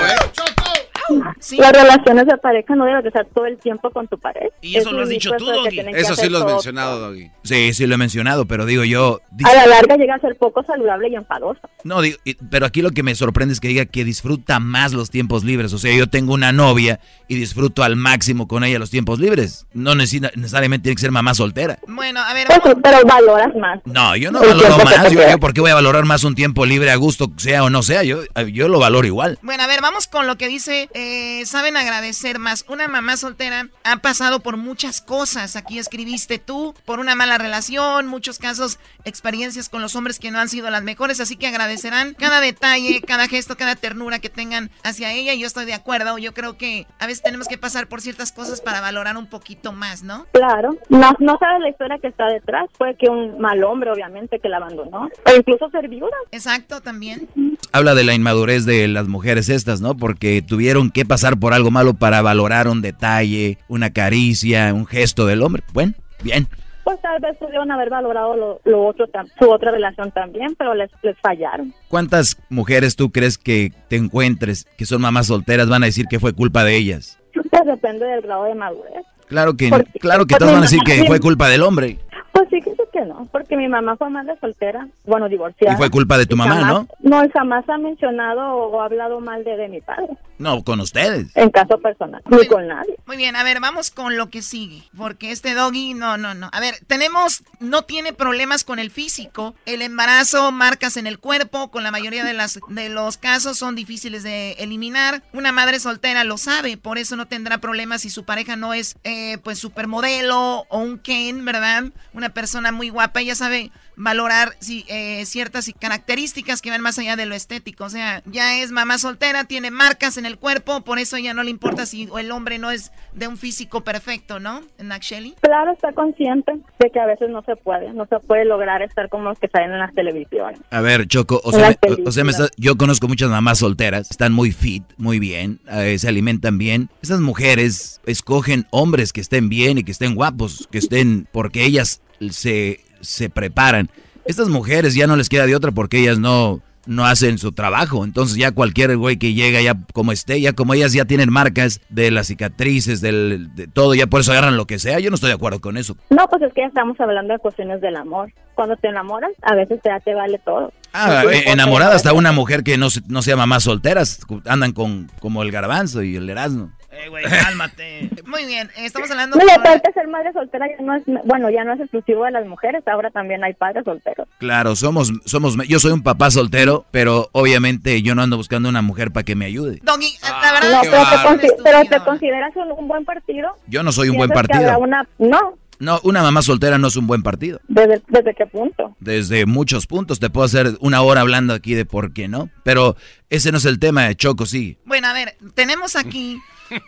Las 1.58 1.72
relaciones 1.72 2.26
de 2.26 2.36
pareja 2.38 2.74
no 2.74 2.84
deben 2.84 3.02
de 3.02 3.08
estar 3.08 3.26
todo 3.26 3.46
el 3.46 3.58
tiempo 3.58 3.90
con 3.90 4.08
tu 4.08 4.18
pareja. 4.18 4.46
Y 4.60 4.76
eso 4.76 4.92
lo 4.92 5.02
has 5.02 5.08
dicho 5.08 5.30
tú, 5.38 5.46
Doggy. 5.46 5.80
Eso 5.94 6.14
sí 6.16 6.28
lo 6.28 6.38
has 6.38 6.44
mencionado, 6.44 6.98
Doggy. 6.98 7.30
Sí, 7.42 7.72
sí 7.74 7.86
lo 7.86 7.94
he 7.94 7.98
mencionado, 7.98 8.46
pero 8.46 8.66
digo 8.66 8.84
yo... 8.84 9.20
A 9.44 9.54
la 9.54 9.66
larga 9.66 9.96
llega 9.96 10.14
a 10.14 10.18
ser 10.18 10.36
poco 10.36 10.62
saludable 10.64 11.08
y 11.08 11.14
enfadoso. 11.14 11.60
No, 11.84 12.00
digo, 12.02 12.18
pero 12.50 12.66
aquí 12.66 12.82
lo 12.82 12.90
que 12.90 13.02
me 13.02 13.14
sorprende 13.14 13.54
es 13.54 13.60
que 13.60 13.68
diga 13.68 13.86
que 13.86 14.04
disfruta 14.04 14.60
más 14.60 14.92
los 14.92 15.10
tiempos 15.10 15.44
libres. 15.44 15.72
O 15.72 15.78
sea, 15.78 15.94
yo 15.94 16.08
tengo 16.08 16.34
una 16.34 16.52
novia 16.52 17.00
y 17.28 17.36
disfruto 17.36 17.82
al 17.82 17.96
máximo 17.96 18.48
con 18.48 18.64
ella 18.64 18.78
los 18.78 18.90
tiempos 18.90 19.18
libres. 19.18 19.66
No 19.72 19.94
necesariamente 19.94 20.84
tiene 20.84 20.96
que 20.96 21.02
ser 21.02 21.10
mamá 21.10 21.34
soltera. 21.34 21.78
Bueno, 21.86 22.20
a 22.20 22.34
ver... 22.34 22.46
Pues 22.62 22.76
pero 22.82 23.04
valoras 23.04 23.54
más. 23.56 23.80
No, 23.84 24.16
yo 24.16 24.30
no 24.30 24.40
valoro 24.40 24.84
más. 24.84 25.10
Yo, 25.10 25.28
yo, 25.28 25.38
¿por 25.38 25.52
qué 25.52 25.60
voy 25.60 25.70
a 25.70 25.74
valorar 25.74 26.04
más 26.04 26.24
un 26.24 26.34
tiempo 26.34 26.66
libre 26.66 26.90
a 26.90 26.96
gusto, 26.96 27.30
sea 27.36 27.64
o 27.64 27.70
no 27.70 27.82
sea? 27.82 28.02
Yo, 28.02 28.22
yo 28.52 28.68
lo 28.68 28.78
valoro 28.78 29.06
igual. 29.06 29.38
Bueno, 29.42 29.62
a 29.62 29.66
ver, 29.66 29.80
vamos 29.80 30.06
con 30.06 30.26
lo 30.26 30.36
que 30.36 30.48
dice, 30.48 30.88
eh, 30.94 30.99
saben 31.46 31.76
agradecer 31.76 32.38
más. 32.38 32.64
Una 32.68 32.88
mamá 32.88 33.16
soltera 33.16 33.68
ha 33.84 33.96
pasado 33.98 34.40
por 34.40 34.56
muchas 34.56 35.00
cosas. 35.00 35.56
Aquí 35.56 35.78
escribiste 35.78 36.38
tú, 36.38 36.74
por 36.84 37.00
una 37.00 37.14
mala 37.14 37.38
relación, 37.38 38.06
muchos 38.06 38.38
casos, 38.38 38.78
experiencias 39.04 39.68
con 39.68 39.82
los 39.82 39.96
hombres 39.96 40.18
que 40.18 40.30
no 40.30 40.38
han 40.38 40.48
sido 40.48 40.70
las 40.70 40.82
mejores, 40.82 41.20
así 41.20 41.36
que 41.36 41.46
agradecerán 41.46 42.14
cada 42.14 42.40
detalle, 42.40 43.00
cada 43.00 43.28
gesto, 43.28 43.56
cada 43.56 43.76
ternura 43.76 44.18
que 44.18 44.28
tengan 44.28 44.70
hacia 44.82 45.12
ella. 45.12 45.34
Y 45.34 45.40
yo 45.40 45.46
estoy 45.46 45.66
de 45.66 45.74
acuerdo. 45.74 46.18
Yo 46.18 46.34
creo 46.34 46.56
que 46.56 46.86
a 46.98 47.06
veces 47.06 47.22
tenemos 47.22 47.48
que 47.48 47.58
pasar 47.58 47.86
por 47.88 48.00
ciertas 48.00 48.32
cosas 48.32 48.60
para 48.60 48.80
valorar 48.80 49.16
un 49.16 49.26
poquito 49.26 49.72
más, 49.72 50.02
¿no? 50.02 50.26
Claro. 50.32 50.76
No, 50.88 51.14
no 51.18 51.38
sabes 51.38 51.60
la 51.60 51.70
historia 51.70 51.98
que 51.98 52.08
está 52.08 52.26
detrás. 52.26 52.68
Fue 52.76 52.94
que 52.96 53.08
un 53.08 53.40
mal 53.40 53.62
hombre, 53.64 53.90
obviamente, 53.90 54.38
que 54.38 54.48
la 54.48 54.58
abandonó. 54.58 55.08
O 55.26 55.36
incluso 55.36 55.70
ser 55.70 55.88
viuda. 55.88 56.16
Exacto, 56.30 56.80
también. 56.80 57.28
Habla 57.72 57.94
de 57.94 58.04
la 58.04 58.14
inmadurez 58.14 58.64
de 58.64 58.88
las 58.88 59.08
mujeres 59.08 59.48
estas, 59.48 59.80
¿no? 59.80 59.96
Porque 59.96 60.42
tuvieron 60.42 60.89
que 60.90 61.04
pasar 61.04 61.38
por 61.38 61.52
algo 61.52 61.70
malo 61.70 61.94
para 61.94 62.22
valorar 62.22 62.68
un 62.68 62.82
detalle, 62.82 63.58
una 63.68 63.90
caricia, 63.90 64.72
un 64.74 64.86
gesto 64.86 65.26
del 65.26 65.42
hombre. 65.42 65.62
Bueno, 65.72 65.94
bien. 66.22 66.46
Pues 66.84 67.00
tal 67.02 67.20
vez 67.20 67.36
pudieron 67.36 67.70
haber 67.70 67.90
valorado 67.90 68.60
lo, 68.64 68.86
otro, 68.86 69.06
su 69.38 69.50
otra 69.50 69.70
relación 69.70 70.10
también, 70.12 70.54
pero 70.56 70.74
les, 70.74 70.90
les 71.02 71.16
fallaron. 71.20 71.74
¿Cuántas 71.88 72.40
mujeres 72.48 72.96
tú 72.96 73.10
crees 73.10 73.38
que 73.38 73.72
te 73.88 73.96
encuentres 73.96 74.66
que 74.76 74.86
son 74.86 75.02
mamás 75.02 75.26
solteras 75.26 75.68
van 75.68 75.82
a 75.82 75.86
decir 75.86 76.06
que 76.06 76.18
fue 76.18 76.32
culpa 76.32 76.64
de 76.64 76.76
ellas? 76.76 77.18
Pues 77.32 77.64
depende 77.64 78.06
del 78.06 78.22
grado 78.22 78.44
de 78.44 78.54
madurez. 78.54 79.04
Claro 79.26 79.56
que, 79.56 79.70
claro 80.00 80.26
que 80.26 80.34
todos 80.34 80.52
van 80.52 80.62
a 80.62 80.66
decir 80.66 80.80
que 80.84 81.04
fue 81.04 81.20
culpa 81.20 81.48
del 81.48 81.62
hombre. 81.62 81.98
Pues 82.32 82.48
sí, 82.50 82.60
que 82.60 82.74
no, 83.06 83.28
porque 83.32 83.56
mi 83.56 83.68
mamá 83.68 83.96
fue 83.96 84.10
madre 84.10 84.36
soltera, 84.40 84.88
bueno, 85.04 85.28
divorciada. 85.28 85.74
Y 85.74 85.76
fue 85.76 85.90
culpa 85.90 86.18
de 86.18 86.26
tu 86.26 86.36
mamá, 86.36 86.60
¿no? 86.62 86.88
No, 87.00 87.22
jamás 87.32 87.68
ha 87.68 87.78
mencionado 87.78 88.42
o 88.42 88.80
hablado 88.80 89.20
mal 89.20 89.44
de, 89.44 89.56
de 89.56 89.68
mi 89.68 89.80
padre. 89.80 90.16
No, 90.38 90.64
con 90.64 90.80
ustedes. 90.80 91.36
En 91.36 91.50
caso 91.50 91.78
personal, 91.78 92.22
ni 92.30 92.46
con 92.46 92.66
nadie. 92.66 92.96
Muy 93.06 93.16
bien, 93.16 93.36
a 93.36 93.42
ver, 93.42 93.60
vamos 93.60 93.90
con 93.90 94.16
lo 94.16 94.30
que 94.30 94.42
sigue, 94.42 94.82
porque 94.96 95.30
este 95.30 95.54
doggy, 95.54 95.94
no, 95.94 96.16
no, 96.16 96.34
no. 96.34 96.48
A 96.52 96.60
ver, 96.60 96.74
tenemos, 96.86 97.44
no 97.60 97.82
tiene 97.82 98.12
problemas 98.12 98.64
con 98.64 98.78
el 98.78 98.90
físico, 98.90 99.54
el 99.66 99.82
embarazo, 99.82 100.50
marcas 100.52 100.96
en 100.96 101.06
el 101.06 101.18
cuerpo, 101.18 101.70
con 101.70 101.82
la 101.82 101.90
mayoría 101.90 102.24
de, 102.24 102.32
las, 102.32 102.58
de 102.68 102.88
los 102.88 103.16
casos 103.18 103.58
son 103.58 103.74
difíciles 103.74 104.22
de 104.22 104.52
eliminar. 104.52 105.22
Una 105.32 105.52
madre 105.52 105.78
soltera 105.80 106.24
lo 106.24 106.38
sabe, 106.38 106.76
por 106.76 106.98
eso 106.98 107.16
no 107.16 107.26
tendrá 107.26 107.58
problemas 107.58 108.02
si 108.02 108.10
su 108.10 108.24
pareja 108.24 108.56
no 108.56 108.74
es, 108.74 108.96
eh, 109.04 109.38
pues, 109.44 109.58
supermodelo 109.58 110.66
o 110.68 110.78
un 110.78 110.98
Ken, 110.98 111.44
¿verdad? 111.44 111.84
Una 112.12 112.30
persona 112.30 112.72
muy 112.72 112.89
guapa, 112.90 113.20
ella 113.20 113.34
sabe 113.34 113.70
valorar 113.96 114.54
si, 114.60 114.84
eh, 114.88 115.24
ciertas 115.26 115.70
características 115.78 116.62
que 116.62 116.70
van 116.70 116.80
más 116.80 116.98
allá 116.98 117.16
de 117.16 117.26
lo 117.26 117.34
estético. 117.34 117.84
O 117.84 117.90
sea, 117.90 118.22
ya 118.26 118.58
es 118.58 118.70
mamá 118.72 118.98
soltera, 118.98 119.44
tiene 119.44 119.70
marcas 119.70 120.16
en 120.16 120.26
el 120.26 120.38
cuerpo, 120.38 120.82
por 120.82 120.98
eso 120.98 121.16
ella 121.16 121.34
no 121.34 121.42
le 121.42 121.50
importa 121.50 121.86
si 121.86 122.08
el 122.18 122.30
hombre 122.30 122.58
no 122.58 122.70
es 122.70 122.92
de 123.12 123.28
un 123.28 123.36
físico 123.36 123.82
perfecto, 123.82 124.40
¿no? 124.40 124.62
Shelly? 125.00 125.34
Claro, 125.40 125.72
está 125.72 125.92
consciente 125.92 126.52
de 126.78 126.90
que 126.90 127.00
a 127.00 127.06
veces 127.06 127.30
no 127.30 127.42
se 127.42 127.56
puede, 127.56 127.92
no 127.92 128.06
se 128.06 128.18
puede 128.20 128.44
lograr 128.44 128.82
estar 128.82 129.08
como 129.08 129.24
los 129.24 129.38
que 129.38 129.48
salen 129.48 129.72
en 129.72 129.78
las 129.78 129.94
televisiones. 129.94 130.60
A 130.70 130.80
ver, 130.80 131.06
Choco, 131.06 131.40
o 131.44 131.52
sea, 131.52 131.76
o 132.04 132.10
sea 132.10 132.24
yo 132.56 132.76
conozco 132.76 133.08
muchas 133.08 133.30
mamás 133.30 133.58
solteras, 133.58 134.10
están 134.10 134.32
muy 134.32 134.52
fit, 134.52 134.84
muy 134.96 135.18
bien, 135.18 135.60
eh, 135.70 135.98
se 135.98 136.08
alimentan 136.08 136.58
bien. 136.58 136.88
Esas 137.02 137.20
mujeres 137.20 138.00
escogen 138.06 138.66
hombres 138.70 139.12
que 139.12 139.20
estén 139.20 139.48
bien 139.48 139.78
y 139.78 139.84
que 139.84 139.92
estén 139.92 140.14
guapos, 140.14 140.68
que 140.70 140.78
estén, 140.78 141.26
porque 141.32 141.64
ellas 141.64 142.02
se 142.30 142.80
se 143.00 143.30
preparan. 143.30 143.90
Estas 144.24 144.48
mujeres 144.48 144.94
ya 144.94 145.06
no 145.06 145.16
les 145.16 145.28
queda 145.28 145.46
de 145.46 145.56
otra 145.56 145.72
porque 145.72 145.98
ellas 145.98 146.18
no, 146.18 146.60
no 146.86 147.04
hacen 147.04 147.38
su 147.38 147.52
trabajo. 147.52 148.04
Entonces 148.04 148.36
ya 148.36 148.52
cualquier 148.52 148.96
güey 148.96 149.16
que 149.16 149.32
llega 149.32 149.60
ya 149.60 149.74
como 149.92 150.12
esté, 150.12 150.40
ya 150.40 150.52
como 150.52 150.74
ellas 150.74 150.92
ya 150.92 151.04
tienen 151.04 151.32
marcas 151.32 151.80
de 151.88 152.10
las 152.10 152.28
cicatrices, 152.28 153.00
del, 153.00 153.54
de 153.54 153.66
todo, 153.66 153.94
ya 153.94 154.06
por 154.06 154.20
eso 154.20 154.32
agarran 154.32 154.56
lo 154.56 154.66
que 154.66 154.78
sea. 154.78 155.00
Yo 155.00 155.10
no 155.10 155.14
estoy 155.14 155.28
de 155.28 155.34
acuerdo 155.34 155.60
con 155.60 155.76
eso. 155.76 155.96
No, 156.10 156.28
pues 156.28 156.42
es 156.42 156.52
que 156.52 156.60
ya 156.60 156.68
estamos 156.68 157.00
hablando 157.00 157.32
de 157.32 157.38
cuestiones 157.38 157.80
del 157.80 157.96
amor. 157.96 158.32
Cuando 158.54 158.76
te 158.76 158.88
enamoras, 158.88 159.32
a 159.42 159.54
veces 159.54 159.80
ya 159.84 159.98
te 160.00 160.14
vale 160.14 160.38
todo. 160.44 160.72
Ah, 160.92 161.24
eh, 161.32 161.44
enamorada 161.46 161.94
hasta 161.94 162.12
una 162.12 162.32
mujer 162.32 162.62
que 162.62 162.76
no, 162.76 162.88
no 163.08 163.22
se 163.22 163.30
llama 163.30 163.46
más 163.46 163.62
solteras, 163.62 164.20
andan 164.44 164.72
con 164.72 165.10
como 165.20 165.42
el 165.42 165.50
garbanzo 165.50 166.02
y 166.02 166.16
el 166.16 166.28
erasmo. 166.28 166.70
Eh, 166.92 167.08
güey, 167.08 167.24
cálmate. 167.24 168.10
Muy 168.26 168.46
bien, 168.46 168.68
estamos 168.76 169.10
hablando... 169.10 169.36
No, 169.36 169.44
aparte 169.52 169.92
ser 169.92 170.08
madre 170.08 170.32
soltera 170.32 170.66
ya 170.68 170.84
no 170.84 170.94
es, 170.94 171.02
bueno, 171.24 171.48
ya 171.50 171.62
no 171.62 171.74
es 171.74 171.80
exclusivo 171.80 172.24
de 172.24 172.32
las 172.32 172.46
mujeres, 172.46 172.82
ahora 172.86 173.10
también 173.10 173.44
hay 173.44 173.54
padres 173.54 173.84
solteros. 173.84 174.26
Claro, 174.38 174.74
somos, 174.74 175.12
somos, 175.24 175.56
yo 175.68 175.78
soy 175.78 175.92
un 175.92 176.02
papá 176.02 176.30
soltero, 176.30 176.86
pero 176.90 177.28
obviamente 177.32 178.02
yo 178.02 178.14
no 178.14 178.22
ando 178.22 178.36
buscando 178.36 178.68
una 178.68 178.82
mujer 178.82 179.12
para 179.12 179.24
que 179.24 179.36
me 179.36 179.44
ayude. 179.44 179.78
Doggy, 179.82 180.12
la 180.22 180.52
verdad... 180.52 180.82
No, 180.82 181.38
pero, 181.62 181.84
te, 181.84 182.00
consideras 182.00 182.52
un, 182.56 182.88
buen 182.88 183.04
partido. 183.04 183.56
Yo 183.68 183.82
no 183.82 183.92
soy 183.92 184.08
un 184.08 184.16
buen 184.16 184.30
partido. 184.30 184.78
Una, 184.78 185.06
no, 185.18 185.58
no, 185.78 186.00
una 186.02 186.22
mamá 186.22 186.42
soltera 186.42 186.76
no 186.76 186.88
es 186.88 186.96
un 186.96 187.06
buen 187.06 187.22
partido. 187.22 187.60
¿Desde, 187.68 188.02
¿Desde, 188.08 188.34
qué 188.34 188.46
punto? 188.46 188.96
Desde 189.00 189.46
muchos 189.46 189.86
puntos. 189.86 190.20
Te 190.20 190.28
puedo 190.28 190.44
hacer 190.44 190.76
una 190.80 191.02
hora 191.02 191.22
hablando 191.22 191.54
aquí 191.54 191.74
de 191.74 191.86
por 191.86 192.12
qué 192.12 192.28
no. 192.28 192.50
Pero 192.64 192.96
ese 193.30 193.50
no 193.50 193.58
es 193.58 193.64
el 193.64 193.78
tema 193.78 194.04
de 194.04 194.14
Choco, 194.14 194.44
sí. 194.44 194.76
Bueno, 194.84 195.08
a 195.08 195.12
ver, 195.12 195.36
tenemos 195.54 195.96
aquí 195.96 196.38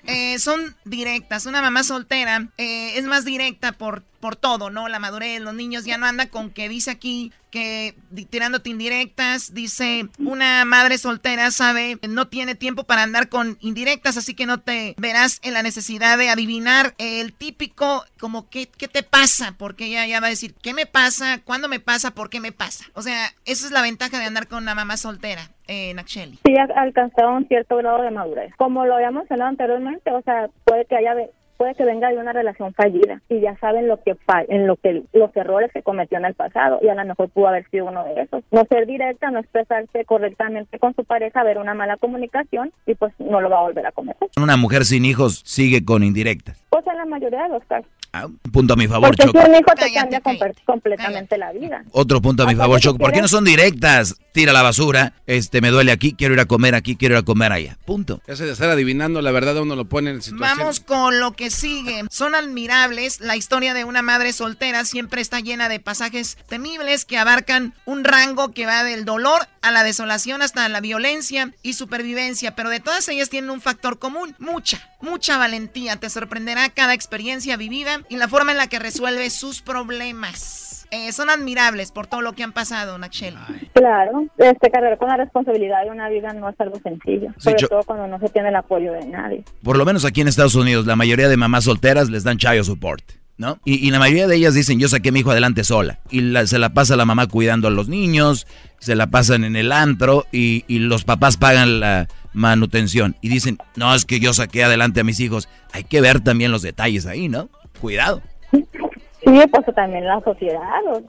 eh, 0.07 0.39
son 0.39 0.75
directas. 0.85 1.47
Una 1.47 1.63
mamá 1.63 1.83
soltera 1.83 2.49
eh, 2.59 2.99
es 2.99 3.05
más 3.05 3.25
directa 3.25 3.73
por, 3.73 4.03
por 4.23 4.37
todo, 4.37 4.71
¿no? 4.71 4.89
La 4.89 5.01
madurez, 5.01 5.41
los 5.41 5.53
niños 5.53 5.85
ya 5.85 5.99
no 5.99 6.07
andan 6.07 6.29
con 6.29 6.51
que 6.51 6.69
dice 6.69 6.93
aquí 6.93 7.33
que 7.51 7.95
tirándote 8.31 8.71
indirectas, 8.71 9.53
dice 9.53 10.07
una 10.19 10.65
madre 10.65 10.97
soltera 10.97 11.51
sabe, 11.51 11.99
no 12.09 12.29
tiene 12.29 12.55
tiempo 12.55 12.85
para 12.85 13.03
andar 13.03 13.29
con 13.29 13.59
indirectas, 13.61 14.17
así 14.17 14.35
que 14.35 14.47
no 14.47 14.61
te 14.61 14.95
verás 14.97 15.41
en 15.43 15.53
la 15.53 15.63
necesidad 15.63 16.17
de 16.17 16.31
adivinar 16.31 16.95
el 16.99 17.35
típico, 17.35 18.05
como 18.19 18.49
qué, 18.49 18.69
qué 18.79 18.87
te 18.87 19.03
pasa, 19.03 19.57
porque 19.59 19.87
ella 19.87 20.07
ya 20.07 20.21
va 20.21 20.29
a 20.29 20.31
decir, 20.31 20.55
¿qué 20.63 20.73
me 20.73 20.87
pasa? 20.87 21.41
¿Cuándo 21.45 21.69
me 21.69 21.81
pasa? 21.81 22.13
¿Por 22.13 22.31
qué 22.31 22.41
me 22.41 22.53
pasa? 22.53 22.85
O 22.95 23.03
sea, 23.03 23.27
esa 23.45 23.67
es 23.67 23.73
la 23.73 23.83
ventaja 23.83 24.19
de 24.19 24.25
andar 24.25 24.47
con 24.47 24.63
una 24.63 24.77
mamá 24.77 24.97
soltera. 24.97 25.43
Eh, 25.69 25.95
Nacheli. 25.95 26.39
Sí, 26.45 26.55
ha 26.57 26.65
alcanzado 26.81 27.33
un 27.33 27.47
cierto 27.49 27.77
grado 27.77 28.03
de 28.03 28.11
madurez. 28.11 28.53
Como 28.57 28.85
lo 28.85 28.95
habíamos 28.95 29.31
hablado 29.31 29.51
anteriormente, 29.51 30.11
o 30.11 30.21
sea, 30.23 30.49
puede 30.65 30.85
que 30.87 30.97
haya 30.97 31.15
puede 31.63 31.77
que 31.77 31.85
venga 31.85 32.09
de 32.09 32.19
una 32.19 32.33
relación 32.33 32.75
fallida 32.75 33.23
y 33.29 33.39
ya 33.39 33.57
saben 33.59 33.87
lo 33.87 34.03
que 34.03 34.17
en 34.49 34.67
lo 34.67 34.75
que 34.75 35.05
los 35.13 35.31
errores 35.37 35.71
que 35.73 35.85
cometió 35.85 36.19
en 36.19 36.25
el 36.25 36.35
pasado 36.35 36.81
y 36.83 36.89
a 36.89 36.97
lo 36.97 37.05
mejor 37.05 37.29
pudo 37.29 37.47
haber 37.47 37.71
sido 37.71 37.87
uno 37.87 38.03
de 38.03 38.23
esos. 38.23 38.43
No 38.51 38.65
ser 38.65 38.85
directa, 38.85 39.31
no 39.31 39.39
expresarse 39.39 40.05
correctamente 40.05 40.81
con 40.81 40.93
su 40.97 41.05
pareja, 41.05 41.45
ver 41.45 41.59
una 41.59 41.75
mala 41.75 41.99
comunicación 41.99 42.73
y 42.85 42.97
pues 42.97 43.13
no 43.21 43.41
lo 43.41 43.49
va 43.49 43.61
a 43.61 43.63
volver 43.63 43.87
a 43.87 43.93
cometer. 43.93 44.29
Una 44.37 44.57
mujer 44.57 44.85
sin 44.85 45.05
hijos 45.05 45.41
sigue 45.45 45.85
con 45.85 46.03
indirectas. 46.03 46.61
Pues 46.69 46.85
en 46.89 46.97
la 46.97 47.05
mayoría 47.05 47.45
de 47.45 47.51
los 47.51 47.65
casos. 47.67 47.89
Ah, 48.15 48.27
un 48.27 48.37
punto 48.53 48.75
a 48.75 48.77
mi 48.77 48.87
favor, 48.87 49.09
Porque 49.09 49.25
Choco. 49.25 49.39
un 49.39 49.55
hijo 49.55 49.73
te 49.75 49.91
cambia 49.91 50.21
completamente 50.67 51.39
la 51.39 51.51
vida. 51.53 51.83
Otro 51.93 52.21
punto 52.21 52.43
a 52.43 52.47
mi 52.47 52.55
favor, 52.55 52.79
Choco. 52.79 52.99
¿Por 52.99 53.11
qué 53.13 53.23
no 53.23 53.29
son 53.29 53.45
directas? 53.45 54.17
Tira 54.33 54.53
la 54.53 54.61
basura, 54.63 55.15
este, 55.27 55.61
me 55.61 55.71
duele 55.71 55.93
aquí, 55.93 56.15
quiero 56.15 56.35
ir 56.35 56.41
a 56.41 56.47
comer 56.47 56.75
aquí, 56.75 56.97
quiero 56.97 57.15
ir 57.15 57.19
a 57.21 57.23
comer 57.23 57.53
allá. 57.53 57.79
Punto. 57.87 58.21
Eso 58.27 58.45
de 58.45 58.53
estar 58.53 58.69
adivinando, 58.71 59.21
la 59.23 59.31
verdad 59.31 59.57
uno 59.59 59.77
lo 59.77 59.87
pone 59.87 60.11
en 60.11 60.23
situación. 60.23 60.59
Vamos 60.59 60.81
con 60.81 61.21
lo 61.21 61.33
que 61.33 61.51
sigue. 61.51 62.03
Son 62.11 62.35
admirables. 62.35 63.21
La 63.21 63.37
historia 63.37 63.73
de 63.73 63.85
una 63.85 64.03
madre 64.03 64.33
soltera 64.35 64.85
siempre 64.85 65.23
está 65.23 65.41
llena 65.41 65.71
de 65.71 65.81
pasajes 65.81 66.37
temibles 66.49 67.07
que 67.07 67.17
abarcan 67.19 67.75
un 67.87 68.05
rango 68.05 68.53
que 68.53 68.67
va 68.67 68.85
del 68.85 69.05
dolor 69.07 69.49
a 69.63 69.71
la 69.71 69.85
desolación 69.85 70.43
hasta 70.43 70.69
la 70.69 70.81
violencia 70.81 71.53
y 71.63 71.75
supervivencia. 71.75 72.55
Pero 72.55 72.69
de 72.69 72.81
todas 72.81 73.09
ellas 73.09 73.31
tienen 73.31 73.51
un 73.51 73.61
factor 73.61 73.99
común. 73.99 74.35
Mucha, 74.39 74.91
mucha 75.01 75.39
valentía. 75.39 75.97
Te 75.97 76.11
sorprenderá 76.11 76.69
cada 76.71 76.95
experiencia 76.95 77.57
vivida 77.57 78.02
y 78.09 78.17
la 78.17 78.29
forma 78.29 78.53
en 78.53 78.59
la 78.59 78.67
que 78.67 78.79
resuelve 78.79 79.31
sus 79.31 79.63
problemas. 79.63 80.87
Eh, 80.91 81.11
son 81.13 81.31
admirables 81.31 81.91
por 81.91 82.07
todo 82.07 82.21
lo 82.21 82.35
que 82.35 82.43
han 82.43 82.53
pasado, 82.53 82.99
Nachel. 82.99 83.35
Claro, 83.73 84.27
este 84.37 84.71
cargar 84.71 84.99
con 84.99 85.09
la 85.09 85.17
responsabilidad 85.17 85.85
de 85.85 85.91
una 85.91 86.11
vida 86.11 86.35
no 86.35 86.51
es 86.51 86.61
algo 86.61 86.79
sencillo, 86.83 87.31
sobre 87.39 87.67
todo 87.67 87.83
cuando 87.85 88.07
no 88.09 88.19
se 88.19 88.29
tiene 88.29 88.51
el 88.51 88.57
apoyo 88.57 88.93
de 88.93 89.07
nadie. 89.07 89.43
Por 89.63 89.79
lo 89.79 89.87
menos 89.87 90.05
aquí 90.05 90.21
en 90.21 90.29
Estados 90.29 90.55
Unidos, 90.55 90.85
la 90.85 90.95
mayoría 90.95 91.31
de 91.31 91.39
mamás 91.39 91.65
solteras 91.65 92.11
les 92.11 92.25
dan 92.25 92.37
child 92.37 92.65
support. 92.65 93.03
¿No? 93.39 93.59
Y, 93.65 93.91
la 93.91 93.99
mayoría 93.99 94.29
de 94.29 94.37
ellas 94.37 94.55
dicen, 94.55 94.79
yo 94.79 94.89
saqué 94.89 95.09
a 95.09 95.13
mi 95.13 95.21
hijo 95.21 95.33
adelante 95.33 95.65
sola. 95.65 95.99
Y 96.11 96.21
se 96.47 96.59
la 96.61 96.75
pasa 96.75 96.95
la 96.95 97.07
mamá 97.07 97.27
cuidando 97.27 97.67
a 97.67 97.73
los 97.73 97.89
niños, 97.89 98.47
se 98.79 98.95
la 98.95 99.09
pasan 99.09 99.43
en 99.43 99.57
el 99.57 99.73
antro 99.73 100.27
y, 100.31 100.65
y 100.69 100.79
los 100.79 101.03
papás 101.03 101.39
pagan 101.39 101.81
la, 101.81 102.07
manutención. 102.33 103.17
Y 103.21 103.29
dicen, 103.29 103.59
no, 103.77 103.95
es 103.95 104.05
que 104.05 104.21
yo 104.21 104.35
saqué 104.35 104.65
adelante 104.65 105.01
a 105.01 105.05
mis 105.05 105.21
hijos. 105.21 105.49
Hay 105.73 105.85
que 105.85 106.01
ver 106.01 106.21
también 106.21 106.51
los 106.51 106.63
detalles 106.63 107.07
ahí, 107.07 107.29
¿no? 107.29 107.51
Cuidado. 107.83 108.23
Sí, 108.53 109.41
pues 109.51 109.75
también 109.75 110.07
la 110.07 110.21
sociedad. 110.21 110.61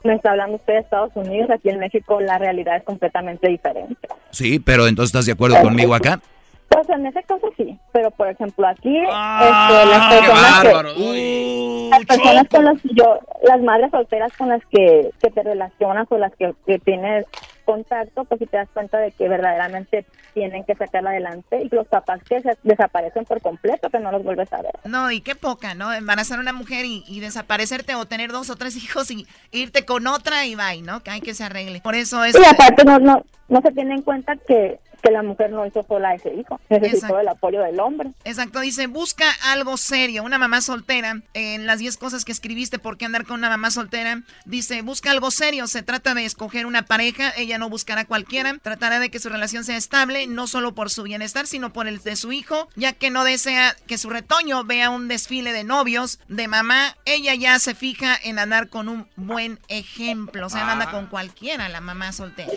Me 0.03 0.15
está 0.15 0.31
hablando 0.31 0.55
usted 0.55 0.73
de 0.73 0.79
Estados 0.79 1.11
Unidos, 1.15 1.51
aquí 1.51 1.69
en 1.69 1.79
México 1.79 2.19
la 2.19 2.39
realidad 2.39 2.77
es 2.77 2.83
completamente 2.83 3.47
diferente. 3.47 4.07
Sí, 4.31 4.59
pero 4.59 4.87
entonces 4.87 5.09
estás 5.09 5.27
de 5.27 5.33
acuerdo 5.33 5.61
conmigo 5.61 5.93
acá. 5.93 6.19
Pues 6.67 6.89
en 6.89 7.05
ese 7.05 7.21
caso 7.23 7.51
sí, 7.55 7.77
pero 7.91 8.09
por 8.09 8.27
ejemplo 8.27 8.67
aquí 8.67 8.97
este, 8.97 9.05
las 9.05 10.13
personas 10.13 10.63
que, 10.95 11.89
las 11.91 12.05
personas 12.05 12.47
con 12.49 12.65
las 12.65 12.81
que 12.81 12.89
yo, 12.95 13.19
las 13.43 13.61
madres 13.61 13.91
solteras 13.91 14.35
con 14.35 14.49
las 14.49 14.65
que, 14.71 15.11
que 15.21 15.29
te 15.29 15.43
relacionas 15.43 16.07
o 16.09 16.17
las 16.17 16.35
que, 16.35 16.55
que 16.65 16.79
tienes 16.79 17.25
contacto, 17.63 18.25
pues 18.25 18.39
si 18.39 18.45
te 18.45 18.57
das 18.57 18.69
cuenta 18.73 18.97
de 18.97 19.11
que 19.11 19.27
verdaderamente 19.27 20.05
tienen 20.33 20.63
que 20.63 20.75
sacarla 20.75 21.11
adelante 21.11 21.61
y 21.61 21.69
los 21.73 21.87
papás 21.87 22.21
que 22.23 22.41
se 22.41 22.57
desaparecen 22.63 23.25
por 23.25 23.41
completo, 23.41 23.89
que 23.89 23.99
no 23.99 24.11
los 24.11 24.23
vuelves 24.23 24.51
a 24.53 24.61
ver. 24.61 24.73
No, 24.85 25.11
y 25.11 25.21
qué 25.21 25.35
poca, 25.35 25.75
¿no? 25.75 25.93
Embarazar 25.93 26.37
a 26.39 26.41
una 26.41 26.53
mujer 26.53 26.85
y, 26.85 27.03
y 27.07 27.19
desaparecerte 27.19 27.95
o 27.95 28.05
tener 28.05 28.31
dos 28.31 28.49
o 28.49 28.55
tres 28.55 28.75
hijos 28.75 29.11
y 29.11 29.27
irte 29.51 29.85
con 29.85 30.07
otra 30.07 30.45
y 30.45 30.55
bye, 30.55 30.81
¿no? 30.81 31.01
Que 31.01 31.11
hay 31.11 31.21
que 31.21 31.33
se 31.33 31.43
arregle. 31.43 31.81
Por 31.81 31.95
eso 31.95 32.23
es... 32.23 32.35
Y 32.35 32.45
aparte 32.45 32.83
no, 32.83 32.99
no, 32.99 33.23
no 33.49 33.61
se 33.61 33.71
tiene 33.71 33.95
en 33.95 34.01
cuenta 34.01 34.35
que 34.47 34.79
que 35.03 35.11
la 35.11 35.21
mujer 35.21 35.51
no 35.51 35.65
hizo 35.65 35.83
sola 35.83 36.15
ese 36.15 36.33
hijo, 36.33 36.59
necesitó 36.69 36.97
Exacto. 36.97 37.19
el 37.19 37.27
apoyo 37.27 37.61
del 37.61 37.79
hombre. 37.79 38.11
Exacto, 38.23 38.61
dice, 38.61 38.87
busca 38.87 39.25
algo 39.51 39.75
serio, 39.75 40.23
una 40.23 40.37
mamá 40.37 40.61
soltera, 40.61 41.21
en 41.33 41.67
las 41.67 41.79
10 41.79 41.97
cosas 41.97 42.23
que 42.23 42.31
escribiste, 42.31 42.79
¿por 42.79 42.97
qué 42.97 43.05
andar 43.05 43.25
con 43.25 43.39
una 43.39 43.49
mamá 43.49 43.69
soltera? 43.69 44.21
Dice, 44.45 44.81
busca 44.81 45.11
algo 45.11 45.29
serio, 45.29 45.67
se 45.67 45.83
trata 45.83 46.13
de 46.13 46.23
escoger 46.23 46.65
una 46.65 46.83
pareja, 46.85 47.33
ella 47.35 47.57
no 47.57 47.69
buscará 47.69 48.05
cualquiera, 48.05 48.57
tratará 48.59 48.99
de 48.99 49.11
que 49.11 49.19
su 49.19 49.27
relación 49.27 49.65
sea 49.65 49.75
estable, 49.75 50.25
no 50.27 50.47
solo 50.47 50.73
por 50.73 50.89
su 50.89 51.03
bienestar, 51.03 51.47
sino 51.47 51.73
por 51.73 51.87
el 51.87 51.99
de 51.99 52.15
su 52.15 52.31
hijo, 52.31 52.69
ya 52.75 52.93
que 52.93 53.09
no 53.09 53.25
desea 53.25 53.75
que 53.85 53.97
su 53.97 54.09
retoño 54.09 54.63
vea 54.63 54.89
un 54.89 55.09
desfile 55.09 55.51
de 55.51 55.65
novios, 55.65 56.19
de 56.29 56.47
mamá, 56.47 56.95
ella 57.03 57.35
ya 57.35 57.59
se 57.59 57.75
fija 57.75 58.17
en 58.23 58.39
andar 58.39 58.69
con 58.69 58.87
un 58.87 59.07
buen 59.17 59.59
ejemplo, 59.67 60.47
o 60.47 60.49
sea, 60.49 60.63
no 60.63 60.71
anda 60.71 60.91
con 60.91 61.07
cualquiera 61.07 61.67
la 61.67 61.81
mamá 61.81 62.13
soltera. 62.13 62.53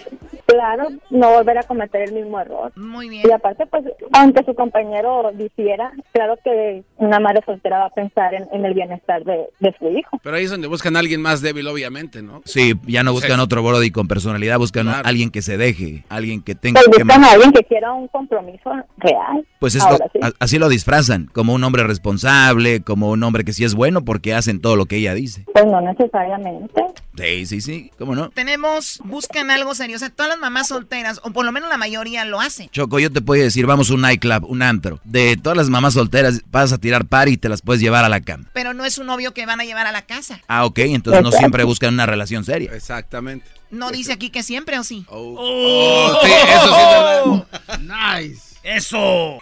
Claro, 0.46 0.88
no 1.10 1.30
volver 1.32 1.58
a 1.58 1.62
cometer 1.64 2.02
el 2.02 2.12
mismo 2.12 2.38
error. 2.40 2.72
Muy 2.76 3.08
bien. 3.08 3.24
Y 3.28 3.32
aparte, 3.32 3.66
pues, 3.66 3.84
aunque 4.12 4.44
su 4.44 4.54
compañero 4.54 5.30
difiera, 5.34 5.92
claro 6.12 6.38
que 6.44 6.84
una 6.98 7.18
madre 7.20 7.42
soltera 7.44 7.78
va 7.80 7.86
a 7.86 7.90
pensar 7.90 8.32
en, 8.34 8.46
en 8.52 8.64
el 8.64 8.72
bienestar 8.74 9.24
de, 9.24 9.46
de 9.60 9.74
su 9.78 9.88
hijo. 9.90 10.20
Pero 10.22 10.36
ahí 10.36 10.44
es 10.44 10.50
donde 10.50 10.68
buscan 10.68 10.96
a 10.96 11.00
alguien 11.00 11.20
más 11.20 11.42
débil, 11.42 11.66
obviamente, 11.66 12.22
¿no? 12.22 12.42
Sí, 12.44 12.74
ya 12.86 13.02
no 13.02 13.12
buscan 13.12 13.36
Sí. 13.36 13.40
otro 13.42 13.62
Brody 13.62 13.90
con 13.90 14.06
personalidad, 14.08 14.58
buscan 14.58 14.88
a 14.88 15.00
alguien 15.00 15.30
que 15.30 15.42
se 15.42 15.56
deje, 15.56 16.04
alguien 16.08 16.42
que 16.42 16.54
tenga 16.54 16.80
Pues 16.84 16.96
que... 16.96 17.02
buscan 17.02 17.24
a 17.24 17.32
alguien 17.32 17.52
que 17.52 17.64
quiera 17.64 17.92
un 17.92 18.06
compromiso 18.08 18.70
real. 18.98 19.44
Pues 19.58 19.74
es 19.74 19.82
lo- 19.82 19.90
Ahora 19.90 20.06
sí. 20.12 20.18
a- 20.22 20.32
así 20.38 20.58
lo 20.58 20.68
disfrazan, 20.68 21.28
como 21.32 21.54
un 21.54 21.64
hombre 21.64 21.82
responsable, 21.84 22.82
como 22.82 23.10
un 23.10 23.22
hombre 23.24 23.44
que 23.44 23.52
sí 23.52 23.64
es 23.64 23.74
bueno 23.74 24.04
porque 24.04 24.32
hacen 24.34 24.60
todo 24.60 24.76
lo 24.76 24.86
que 24.86 24.96
ella 24.96 25.14
dice. 25.14 25.44
Pues 25.52 25.66
no 25.66 25.80
necesariamente. 25.80 26.82
Sí, 27.16 27.46
sí, 27.46 27.60
sí, 27.62 27.90
¿cómo 27.98 28.14
no? 28.14 28.28
Tenemos, 28.30 29.00
buscan 29.04 29.50
algo 29.50 29.74
serio, 29.74 29.96
o 29.96 29.98
sea, 29.98 30.10
todas 30.10 30.28
las 30.30 30.35
mamás 30.38 30.68
solteras, 30.68 31.20
o 31.22 31.30
por 31.30 31.44
lo 31.44 31.52
menos 31.52 31.68
la 31.68 31.76
mayoría 31.76 32.24
lo 32.24 32.40
hacen. 32.40 32.68
Choco, 32.70 32.98
yo 32.98 33.10
te 33.10 33.20
puedo 33.20 33.42
decir, 33.42 33.66
vamos 33.66 33.90
a 33.90 33.94
un 33.94 34.02
nightclub, 34.02 34.44
un 34.44 34.62
antro. 34.62 35.00
De 35.04 35.36
todas 35.36 35.56
las 35.56 35.68
mamás 35.68 35.94
solteras, 35.94 36.42
vas 36.50 36.72
a 36.72 36.78
tirar 36.78 37.06
par 37.06 37.28
y 37.28 37.36
te 37.36 37.48
las 37.48 37.62
puedes 37.62 37.80
llevar 37.80 38.04
a 38.04 38.08
la 38.08 38.20
cama. 38.20 38.48
Pero 38.52 38.74
no 38.74 38.84
es 38.84 38.98
un 38.98 39.06
novio 39.06 39.32
que 39.34 39.46
van 39.46 39.60
a 39.60 39.64
llevar 39.64 39.86
a 39.86 39.92
la 39.92 40.02
casa. 40.02 40.40
Ah, 40.48 40.64
ok, 40.64 40.78
entonces 40.80 41.22
no 41.22 41.32
siempre 41.32 41.64
buscan 41.64 41.94
una 41.94 42.06
relación 42.06 42.44
seria. 42.44 42.72
Exactamente. 42.72 43.46
No 43.70 43.90
dice 43.90 44.12
aquí 44.12 44.30
que 44.30 44.42
siempre 44.42 44.78
o 44.78 44.84
sí. 44.84 45.04
Oh, 45.08 46.18
sí, 46.22 46.30
eso 46.30 46.68
sí 46.68 46.82
es 46.82 47.78
verdad. 47.78 48.18
Nice. 48.18 48.56
Eso. 48.62 49.38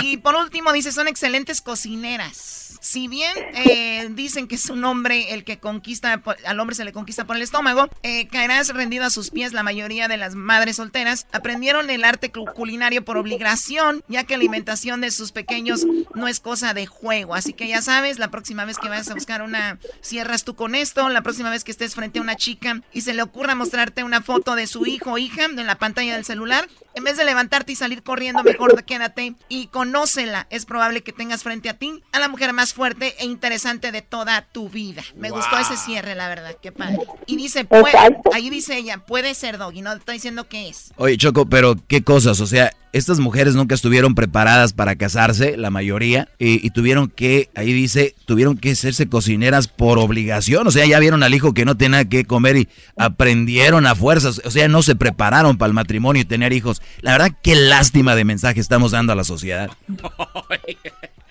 Y 0.00 0.16
por 0.16 0.34
último 0.34 0.72
dice, 0.72 0.90
son 0.90 1.06
excelentes 1.06 1.60
cocineras. 1.60 2.65
Si 2.86 3.08
bien 3.08 3.32
eh, 3.52 4.06
dicen 4.12 4.46
que 4.46 4.54
es 4.54 4.70
un 4.70 4.84
hombre 4.84 5.34
el 5.34 5.42
que 5.42 5.58
conquista, 5.58 6.22
al 6.46 6.60
hombre 6.60 6.76
se 6.76 6.84
le 6.84 6.92
conquista 6.92 7.24
por 7.26 7.34
el 7.34 7.42
estómago, 7.42 7.88
eh, 8.04 8.28
caerás 8.28 8.68
rendido 8.68 9.04
a 9.04 9.10
sus 9.10 9.30
pies 9.30 9.52
la 9.52 9.64
mayoría 9.64 10.06
de 10.06 10.16
las 10.16 10.36
madres 10.36 10.76
solteras. 10.76 11.26
Aprendieron 11.32 11.90
el 11.90 12.04
arte 12.04 12.30
cu- 12.30 12.44
culinario 12.54 13.04
por 13.04 13.16
obligación, 13.16 14.04
ya 14.06 14.22
que 14.22 14.34
la 14.34 14.42
alimentación 14.42 15.00
de 15.00 15.10
sus 15.10 15.32
pequeños 15.32 15.84
no 16.14 16.28
es 16.28 16.38
cosa 16.38 16.74
de 16.74 16.86
juego. 16.86 17.34
Así 17.34 17.54
que 17.54 17.66
ya 17.66 17.82
sabes, 17.82 18.20
la 18.20 18.30
próxima 18.30 18.64
vez 18.64 18.78
que 18.78 18.88
vayas 18.88 19.10
a 19.10 19.14
buscar 19.14 19.42
una, 19.42 19.80
cierras 20.00 20.44
tú 20.44 20.54
con 20.54 20.76
esto, 20.76 21.08
la 21.08 21.22
próxima 21.22 21.50
vez 21.50 21.64
que 21.64 21.72
estés 21.72 21.96
frente 21.96 22.20
a 22.20 22.22
una 22.22 22.36
chica 22.36 22.82
y 22.92 23.00
se 23.00 23.14
le 23.14 23.22
ocurra 23.22 23.56
mostrarte 23.56 24.04
una 24.04 24.22
foto 24.22 24.54
de 24.54 24.68
su 24.68 24.86
hijo 24.86 25.14
o 25.14 25.18
hija 25.18 25.46
en 25.46 25.66
la 25.66 25.78
pantalla 25.78 26.14
del 26.14 26.24
celular, 26.24 26.68
en 26.94 27.02
vez 27.02 27.16
de 27.16 27.24
levantarte 27.24 27.72
y 27.72 27.76
salir 27.76 28.04
corriendo, 28.04 28.44
mejor 28.44 28.84
quédate 28.84 29.34
y 29.48 29.66
conócela. 29.66 30.46
Es 30.50 30.66
probable 30.66 31.02
que 31.02 31.12
tengas 31.12 31.42
frente 31.42 31.68
a 31.68 31.74
ti 31.74 32.00
a 32.12 32.20
la 32.20 32.28
mujer 32.28 32.52
más 32.52 32.75
fuerte 32.76 33.14
e 33.18 33.24
interesante 33.24 33.90
de 33.90 34.02
toda 34.02 34.42
tu 34.52 34.68
vida. 34.68 35.02
Me 35.16 35.30
gustó 35.30 35.58
ese 35.58 35.78
cierre, 35.78 36.14
la 36.14 36.28
verdad, 36.28 36.54
qué 36.60 36.72
padre. 36.72 36.98
Y 37.26 37.36
dice, 37.36 37.64
puede, 37.64 37.96
ahí 38.34 38.50
dice 38.50 38.76
ella, 38.76 38.98
puede 38.98 39.34
ser 39.34 39.56
doggy, 39.56 39.80
no 39.80 39.92
te 39.92 39.98
estoy 40.00 40.14
diciendo 40.16 40.46
qué 40.46 40.68
es. 40.68 40.92
Oye, 40.96 41.16
Choco, 41.16 41.46
pero 41.46 41.76
qué 41.88 42.04
cosas, 42.04 42.38
o 42.42 42.46
sea, 42.46 42.70
estas 42.92 43.18
mujeres 43.18 43.54
nunca 43.54 43.74
estuvieron 43.74 44.14
preparadas 44.14 44.74
para 44.74 44.94
casarse, 44.96 45.56
la 45.56 45.70
mayoría, 45.70 46.28
y, 46.38 46.64
y 46.66 46.68
tuvieron 46.68 47.08
que, 47.08 47.48
ahí 47.54 47.72
dice, 47.72 48.14
tuvieron 48.26 48.58
que 48.58 48.72
hacerse 48.72 49.08
cocineras 49.08 49.68
por 49.68 49.98
obligación, 49.98 50.66
o 50.66 50.70
sea, 50.70 50.84
ya 50.84 50.98
vieron 50.98 51.22
al 51.22 51.34
hijo 51.34 51.54
que 51.54 51.64
no 51.64 51.78
tenía 51.78 52.04
que 52.04 52.26
comer 52.26 52.56
y 52.58 52.68
aprendieron 52.98 53.86
a 53.86 53.94
fuerzas, 53.94 54.42
o 54.44 54.50
sea, 54.50 54.68
no 54.68 54.82
se 54.82 54.96
prepararon 54.96 55.56
para 55.56 55.68
el 55.68 55.74
matrimonio 55.74 56.20
y 56.20 56.26
tener 56.26 56.52
hijos. 56.52 56.82
La 57.00 57.12
verdad, 57.12 57.32
qué 57.42 57.54
lástima 57.54 58.14
de 58.14 58.24
mensaje 58.26 58.60
estamos 58.60 58.90
dando 58.90 59.14
a 59.14 59.16
la 59.16 59.24
sociedad. 59.24 59.70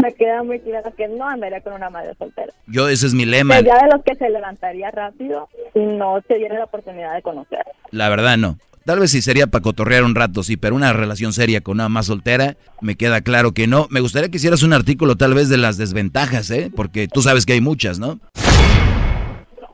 Me 0.00 0.14
queda 0.14 0.42
muy 0.44 0.60
claro 0.60 0.92
que 0.96 1.08
no 1.08 1.28
andaría 1.28 1.60
con 1.60 1.72
una 1.72 1.90
madre 1.90 2.14
soltera. 2.18 2.52
Yo, 2.68 2.88
ese 2.88 3.06
es 3.06 3.14
mi 3.14 3.24
lema, 3.24 3.56
Sería 3.56 3.74
de 3.82 3.90
los 3.92 4.04
que 4.04 4.14
se 4.14 4.30
levantaría 4.30 4.90
rápido 4.92 5.48
y 5.74 5.80
no 5.80 6.20
se 6.28 6.34
diera 6.36 6.56
la 6.58 6.64
oportunidad 6.64 7.14
de 7.14 7.22
conocer. 7.22 7.64
la 7.90 8.08
verdad 8.08 8.36
no. 8.36 8.58
Tal 8.84 9.00
vez 9.00 9.10
sí 9.10 9.20
sería 9.20 9.48
para 9.48 9.60
cotorrear 9.60 10.02
un 10.04 10.14
rato, 10.14 10.42
sí, 10.42 10.56
pero 10.56 10.74
una 10.74 10.94
relación 10.94 11.34
seria 11.34 11.60
con 11.60 11.74
una 11.74 11.90
más 11.90 12.06
soltera, 12.06 12.56
me 12.80 12.94
queda 12.96 13.20
claro 13.20 13.52
que 13.52 13.66
no. 13.66 13.86
Me 13.90 14.00
gustaría 14.00 14.30
que 14.30 14.38
hicieras 14.38 14.62
un 14.62 14.72
artículo 14.72 15.16
tal 15.16 15.34
vez 15.34 15.50
de 15.50 15.58
las 15.58 15.76
desventajas, 15.76 16.50
¿eh? 16.50 16.70
Porque 16.74 17.06
tú 17.06 17.20
sabes 17.20 17.44
que 17.44 17.52
hay 17.52 17.60
muchas, 17.60 17.98
¿no? 17.98 18.18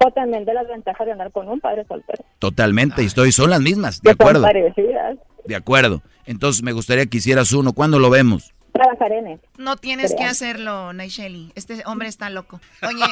O 0.04 0.10
también 0.10 0.44
de 0.44 0.52
las 0.54 0.66
ventajas 0.66 1.06
de 1.06 1.12
andar 1.12 1.30
con 1.30 1.48
un 1.48 1.60
padre 1.60 1.84
soltero. 1.86 2.24
Totalmente, 2.38 3.02
y 3.02 3.06
estoy, 3.06 3.30
son 3.30 3.50
las 3.50 3.60
mismas, 3.60 4.00
de 4.02 4.10
Que 4.10 4.16
son 4.16 4.22
acuerdo, 4.28 4.42
parecidas. 4.42 5.16
de 5.44 5.54
acuerdo. 5.54 6.02
Entonces 6.26 6.62
me 6.62 6.72
gustaría 6.72 7.06
que 7.06 7.18
hicieras 7.18 7.52
uno, 7.52 7.72
¿cuándo 7.74 7.98
lo 7.98 8.08
vemos? 8.10 8.53
Trabajar 8.74 9.12
en 9.12 9.28
eso. 9.28 9.42
No 9.56 9.76
tienes 9.76 10.12
que 10.16 10.24
hacerlo, 10.24 10.92
Naisheli. 10.92 11.52
Este 11.54 11.84
hombre 11.86 12.08
está 12.08 12.28
loco. 12.28 12.60
Oye, 12.82 13.04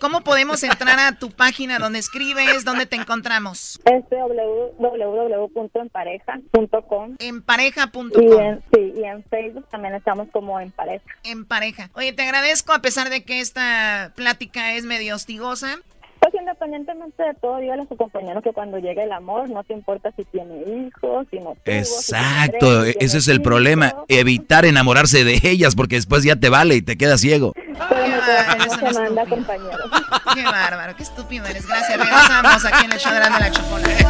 ¿cómo 0.00 0.20
podemos 0.20 0.62
entrar 0.62 0.96
a 1.00 1.18
tu 1.18 1.32
página 1.32 1.80
donde 1.80 1.98
escribes? 1.98 2.64
¿Dónde 2.64 2.86
te 2.86 2.94
encontramos? 2.94 3.80
Este 3.84 4.14
www.empareja.com 4.16 7.16
Empareja.com. 7.18 8.22
y 8.22 8.32
en, 8.32 8.62
sí, 8.72 8.92
y 8.96 9.02
en 9.02 9.24
Facebook 9.24 9.66
también 9.70 9.96
estamos 9.96 10.28
como 10.30 10.60
en 10.60 10.70
pareja. 10.70 11.04
En 11.24 11.44
pareja. 11.44 11.90
Oye, 11.94 12.12
te 12.12 12.22
agradezco 12.22 12.72
a 12.72 12.78
pesar 12.78 13.10
de 13.10 13.24
que 13.24 13.40
esta 13.40 14.12
plática 14.14 14.74
es 14.74 14.84
medio 14.84 15.16
hostigosa. 15.16 15.80
Pues 16.20 16.34
independientemente 16.34 17.22
de 17.22 17.34
todo, 17.34 17.58
dígale 17.58 17.82
a 17.82 17.86
su 17.86 17.96
compañero 17.96 18.42
que 18.42 18.52
cuando 18.52 18.78
llegue 18.78 19.04
el 19.04 19.12
amor 19.12 19.48
no 19.50 19.62
te 19.64 19.72
importa 19.72 20.10
si 20.16 20.24
tiene 20.24 20.56
hijos, 20.62 21.26
si 21.30 21.36
no 21.38 21.50
tuvo, 21.54 21.56
si 21.64 21.72
Exacto, 21.72 22.58
tiene 22.82 22.84
si 22.84 22.88
ese 22.90 22.96
tiene 22.98 23.18
es 23.18 23.28
el 23.28 23.36
cinco. 23.36 23.42
problema, 23.44 23.94
evitar 24.08 24.64
enamorarse 24.64 25.24
de 25.24 25.38
ellas 25.44 25.74
porque 25.76 25.94
después 25.96 26.24
ya 26.24 26.36
te 26.36 26.48
vale 26.48 26.74
y 26.74 26.82
te 26.82 26.96
quedas 26.98 27.20
ciego. 27.20 27.52
Pero 27.54 28.06
mi 28.06 28.12
corazón 28.14 28.58
no 28.58 28.92
se 28.92 28.98
manda, 29.00 29.26
compañero. 29.26 29.78
Qué 30.34 30.42
bárbaro, 30.44 30.94
qué 30.96 31.02
estúpido 31.04 31.46
eres. 31.46 31.66
Gracias. 31.66 31.98
Regresamos 31.98 32.64
aquí 32.64 32.84
en 32.84 32.92
el 32.92 32.98
show 32.98 33.12
de 33.12 33.20
la 33.20 33.50
Chocolate. 33.50 34.06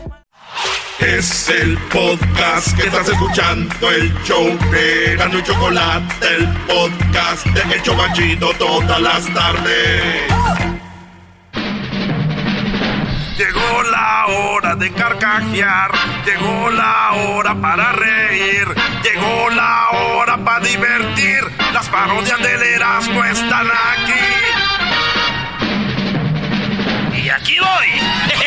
Es 1.00 1.48
el 1.48 1.76
podcast 1.92 2.76
que 2.76 2.86
estás 2.86 3.08
escuchando, 3.08 3.90
el 3.90 4.14
show 4.22 4.46
de 4.70 5.16
Gano 5.16 5.38
y 5.38 5.42
Chocolate, 5.42 6.26
el 6.36 6.48
podcast 6.66 7.46
de 7.46 7.74
El 7.74 7.82
Chobachito 7.82 8.52
todas 8.54 9.00
las 9.00 9.26
tardes. 9.34 10.32
Llegó 13.36 13.82
la 13.90 14.26
hora 14.28 14.76
de 14.76 14.92
carcajear, 14.92 15.90
llegó 16.24 16.70
la 16.70 17.12
hora 17.12 17.54
para 17.60 17.92
reír, 17.92 18.68
llegó 19.02 19.50
la 19.50 19.90
hora 19.90 20.36
para 20.38 20.64
divertir. 20.64 21.40
Las 21.72 21.88
parodias 21.88 22.38
del 22.38 22.62
Erasmo 22.62 23.24
están 23.24 23.66
aquí. 23.66 24.12
Y 27.20 27.28
aquí 27.28 27.56
voy. 27.58 27.88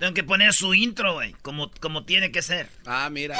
Tengo 0.00 0.14
que 0.14 0.24
poner 0.24 0.54
su 0.54 0.72
intro, 0.72 1.12
güey, 1.12 1.36
como, 1.42 1.70
como 1.78 2.04
tiene 2.04 2.32
que 2.32 2.40
ser. 2.40 2.70
Ah, 2.86 3.10
mira. 3.10 3.36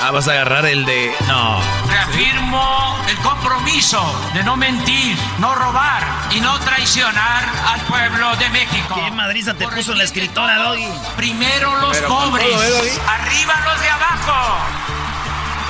Ah, 0.00 0.10
vas 0.10 0.26
a 0.26 0.32
agarrar 0.32 0.66
el 0.66 0.84
de. 0.84 1.14
No. 1.28 1.60
Reafirmo 1.88 2.98
el 3.08 3.16
compromiso 3.18 4.02
de 4.34 4.42
no 4.42 4.56
mentir, 4.56 5.16
no 5.38 5.54
robar 5.54 6.02
y 6.32 6.40
no 6.40 6.58
traicionar 6.58 7.44
al 7.68 7.80
pueblo 7.82 8.34
de 8.38 8.48
México. 8.48 8.96
¿Qué 8.96 9.12
madriza 9.12 9.54
te 9.54 9.68
puso 9.68 9.94
la 9.94 10.02
escritora, 10.02 10.56
Doggy? 10.58 10.88
Primero 11.16 11.76
los 11.76 11.96
pobres, 11.98 13.00
arriba 13.06 13.54
los 13.66 13.80
de 13.80 13.88
abajo. 13.90 14.64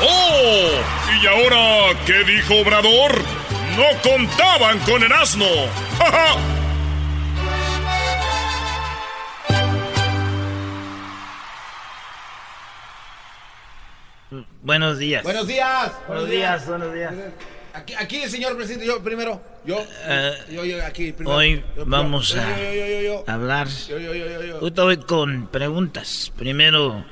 ¡Oh! 0.01 0.71
¿Y 1.21 1.27
ahora 1.27 2.01
qué 2.07 2.25
dijo 2.25 2.55
Obrador? 2.63 3.23
No 3.77 3.85
contaban 4.03 4.79
con 4.81 5.03
el 5.03 5.13
asno. 5.13 5.45
¡Ja, 5.99 6.37
Buenos 14.69 14.99
días. 14.99 15.23
Buenos 15.23 15.47
días. 15.47 15.93
Buenos 16.07 16.29
días, 16.29 16.67
buenos 16.67 16.93
días. 16.93 17.15
Aquí, 17.73 17.95
aquí, 17.95 18.29
señor 18.29 18.55
presidente, 18.55 18.85
yo 18.85 19.03
primero. 19.03 19.41
Yo. 19.65 19.83
Eh, 20.05 20.33
yo, 20.51 20.63
yo, 20.63 20.85
aquí 20.85 21.11
primero. 21.13 21.39
Hoy 21.39 21.65
Yo, 21.75 21.87
vamos 21.87 22.35
yo, 22.35 23.25
a 23.27 23.33
hablar. 23.33 23.67
Yo, 23.67 23.99
yo, 23.99 24.13
yo, 24.13 24.27
yo, 24.27 24.43
yo. 24.43 24.55
Ahorita 24.57 24.83
voy 24.83 24.99
con 24.99 25.47
preguntas. 25.47 26.31
Primero 26.37 27.03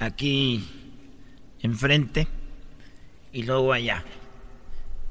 aquí 0.00 0.68
enfrente 1.62 2.26
y 3.32 3.44
luego 3.44 3.72
allá. 3.72 4.02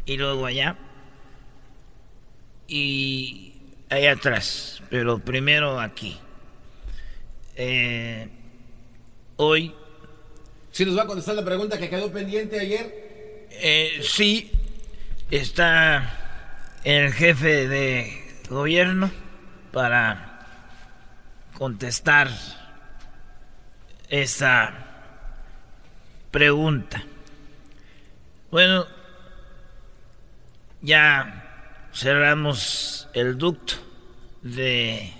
Y 0.06 0.18
luego 0.18 0.47
allá. 0.47 0.76
Y 2.68 3.53
allá 3.89 4.11
atrás. 4.11 4.84
Pero 4.89 5.19
primero 5.19 5.80
aquí. 5.80 6.19
Eh, 7.56 8.27
hoy 9.38 9.73
¿Sí 10.80 10.85
nos 10.85 10.97
va 10.97 11.01
a 11.01 11.07
contestar 11.07 11.35
la 11.35 11.43
pregunta 11.43 11.77
que 11.77 11.89
quedó 11.89 12.10
pendiente 12.10 12.57
ayer? 12.57 13.49
Eh, 13.51 13.99
sí, 14.01 14.49
está 15.30 16.10
el 16.85 17.11
jefe 17.11 17.68
de 17.68 18.39
gobierno 18.49 19.11
para 19.73 20.39
contestar 21.57 22.30
esa 24.07 24.72
pregunta. 26.31 27.03
Bueno, 28.49 28.88
ya 30.81 31.89
cerramos 31.93 33.10
el 33.14 33.38
ducto 33.38 33.73
de 34.43 35.11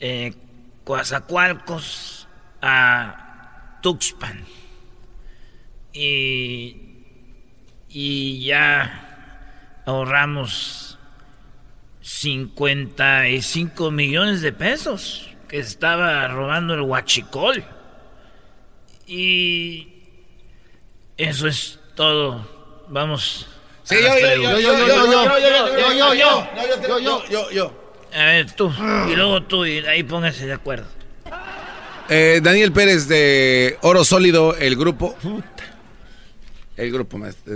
eh, 0.00 0.34
Coazacualcos 0.82 2.26
a 2.60 3.27
Tuxpan. 3.88 4.44
Y, 5.94 6.76
y 7.88 8.44
ya 8.44 9.80
ahorramos 9.86 10.98
55 12.02 13.90
millones 13.90 14.42
de 14.42 14.52
pesos 14.52 15.30
que 15.48 15.58
estaba 15.58 16.28
robando 16.28 16.74
el 16.74 16.82
huachicol. 16.82 17.64
Y 19.06 19.88
eso 21.16 21.48
es 21.48 21.80
todo. 21.94 22.84
Vamos. 22.88 23.48
Sí, 23.84 23.96
yo, 24.02 24.02
yo, 24.02 24.36
yo, 24.36 24.58
yo, 24.58 24.60
yo, 24.60 24.60
yo, 24.60 25.06
yo, 25.06 25.38
yo, 25.88 26.14
yo, 26.14 26.14
yo, 26.14 26.98
yo, 27.00 27.24
yo, 27.30 27.50
yo. 27.50 27.94
A 28.12 28.24
ver, 28.24 28.52
tú. 28.52 28.70
Y 29.10 29.16
luego 29.16 29.42
tú, 29.44 29.64
y 29.64 29.78
ahí 29.78 30.02
pónganse 30.02 30.46
de 30.46 30.52
acuerdo. 30.52 30.97
Eh, 32.08 32.40
Daniel 32.42 32.72
Pérez 32.72 33.06
de 33.08 33.76
Oro 33.82 34.04
Sólido, 34.04 34.56
el 34.56 34.76
grupo. 34.76 35.16
El 36.76 36.92
grupo, 36.92 37.18
maestro. 37.18 37.52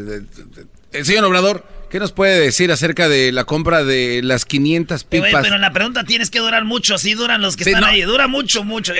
El 0.92 1.06
señor 1.06 1.24
Obrador, 1.24 1.66
¿qué 1.90 1.98
nos 1.98 2.12
puede 2.12 2.38
decir 2.40 2.70
acerca 2.70 3.08
de 3.08 3.32
la 3.32 3.44
compra 3.44 3.82
de 3.84 4.20
las 4.22 4.44
500 4.44 5.04
Pero, 5.04 5.24
pipas? 5.24 5.42
pero 5.42 5.56
la 5.58 5.72
pregunta 5.72 6.04
tienes 6.04 6.28
que 6.28 6.40
durar 6.40 6.64
mucho, 6.64 6.96
así 6.96 7.14
duran 7.14 7.40
los 7.40 7.56
que 7.56 7.64
están 7.64 7.80
no. 7.80 7.86
ahí, 7.86 8.02
dura 8.02 8.26
mucho, 8.26 8.62
mucho. 8.64 8.92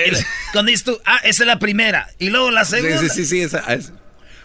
Cuando 0.52 0.70
dices 0.70 0.84
tú, 0.84 0.98
ah, 1.04 1.18
esa 1.24 1.42
es 1.42 1.46
la 1.46 1.58
primera, 1.58 2.08
y 2.18 2.30
luego 2.30 2.50
la 2.50 2.64
segunda. 2.64 2.98
Sí, 2.98 3.08
sí, 3.10 3.26
sí, 3.26 3.40
esa- 3.42 3.60
esa. 3.74 3.92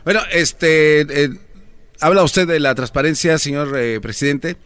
Bueno, 0.04 0.22
este, 0.32 1.02
eh, 1.02 1.30
habla 2.02 2.24
usted 2.24 2.48
de 2.48 2.60
la 2.60 2.76
transparencia, 2.76 3.38
señor 3.38 3.78
eh, 3.78 4.00
presidente. 4.02 4.58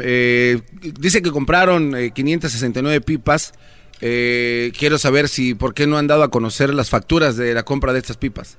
Eh, 0.00 0.60
dice 0.98 1.20
que 1.20 1.30
compraron 1.30 1.94
eh, 1.96 2.10
569 2.14 3.00
pipas. 3.02 3.52
Eh, 4.00 4.72
quiero 4.78 4.98
saber 4.98 5.28
si, 5.28 5.54
¿por 5.54 5.74
qué 5.74 5.86
no 5.86 5.98
han 5.98 6.06
dado 6.06 6.22
a 6.22 6.30
conocer 6.30 6.74
las 6.74 6.90
facturas 6.90 7.36
de 7.36 7.54
la 7.54 7.64
compra 7.64 7.92
de 7.92 8.00
estas 8.00 8.16
pipas? 8.16 8.58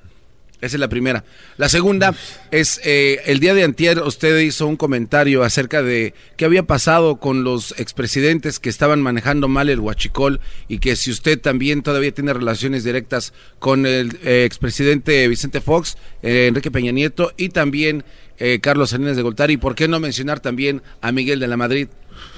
Esa 0.61 0.77
es 0.77 0.79
la 0.79 0.87
primera. 0.87 1.23
La 1.57 1.69
segunda 1.69 2.15
es, 2.49 2.79
eh, 2.83 3.21
el 3.25 3.39
día 3.39 3.53
de 3.53 3.63
antier 3.63 3.99
usted 3.99 4.39
hizo 4.39 4.65
un 4.67 4.77
comentario 4.77 5.43
acerca 5.43 5.83
de 5.83 6.13
qué 6.37 6.45
había 6.45 6.63
pasado 6.63 7.17
con 7.17 7.43
los 7.43 7.75
expresidentes 7.77 8.59
que 8.59 8.69
estaban 8.69 9.01
manejando 9.01 9.47
mal 9.47 9.69
el 9.69 9.79
huachicol 9.79 10.39
y 10.67 10.79
que 10.79 10.95
si 10.95 11.11
usted 11.11 11.39
también 11.39 11.83
todavía 11.83 12.13
tiene 12.13 12.33
relaciones 12.33 12.83
directas 12.83 13.33
con 13.59 13.85
el 13.85 14.17
eh, 14.23 14.45
expresidente 14.45 15.27
Vicente 15.27 15.61
Fox, 15.61 15.97
eh, 16.23 16.47
Enrique 16.47 16.71
Peña 16.71 16.91
Nieto 16.91 17.33
y 17.37 17.49
también 17.49 18.03
eh, 18.37 18.59
Carlos 18.61 18.89
Salinas 18.89 19.15
de 19.15 19.21
Goltari. 19.23 19.57
¿Por 19.57 19.75
qué 19.75 19.87
no 19.87 19.99
mencionar 19.99 20.39
también 20.39 20.81
a 21.01 21.11
Miguel 21.11 21.39
de 21.39 21.47
la 21.47 21.57
Madrid? 21.57 21.87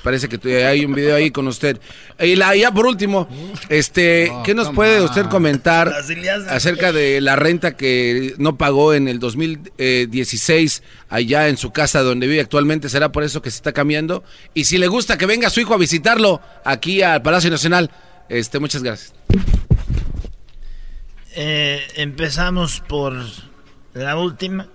Parece 0.04 0.30
que 0.30 0.66
hay 0.66 0.86
un 0.86 0.94
video 0.94 1.16
ahí 1.16 1.32
con 1.32 1.48
usted. 1.48 1.80
Y 2.20 2.36
la, 2.36 2.56
ya 2.56 2.72
por 2.72 2.86
último, 2.86 3.28
este, 3.70 4.32
¿qué 4.44 4.54
nos 4.54 4.70
puede 4.70 5.02
usted 5.02 5.26
comentar 5.26 5.94
acerca 6.50 6.92
de 6.92 7.22
la 7.22 7.36
renta 7.36 7.76
que 7.76 8.34
no 8.38 8.58
pagó 8.58 8.94
en 8.94 9.08
el 9.08 9.20
2016 9.20 10.84
allá 11.10 11.48
en 11.48 11.58
su 11.58 11.72
casa 11.72 12.02
donde 12.02 12.28
vive 12.28 12.42
actualmente? 12.42 12.90
¿Será 12.90 13.12
por 13.12 13.24
eso 13.24 13.42
que 13.42 13.52
se 13.52 13.58
está 13.58 13.74
cambiando? 13.74 14.24
Y 14.54 14.66
si 14.66 14.78
le 14.78 14.88
gusta 14.88 15.18
que 15.18 15.26
venga 15.26 15.50
su 15.50 15.60
hijo 15.60 15.74
a 15.74 15.78
visitarlo 15.78 16.42
aquí 16.64 17.02
al 17.02 17.22
Palacio 17.22 17.50
Nacional, 17.50 17.92
este, 18.30 18.60
muchas 18.60 18.84
gracias. 18.84 19.14
Eh, 21.36 21.82
empezamos 21.96 22.82
por 22.88 23.16
la 23.94 24.18
última. 24.18 24.68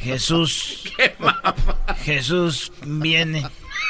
Jesús. 0.00 0.84
Jesús 2.04 2.72
viene 2.86 3.44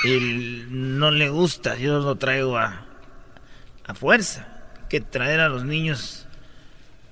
y 0.04 0.64
no 0.70 1.10
le 1.10 1.28
gusta. 1.28 1.76
Yo 1.76 1.98
lo 1.98 2.16
traigo 2.16 2.56
a, 2.58 2.84
a 3.86 3.94
fuerza. 3.94 4.46
Hay 4.76 4.88
que 4.88 5.00
traer 5.00 5.40
a 5.40 5.48
los 5.48 5.64
niños 5.64 6.26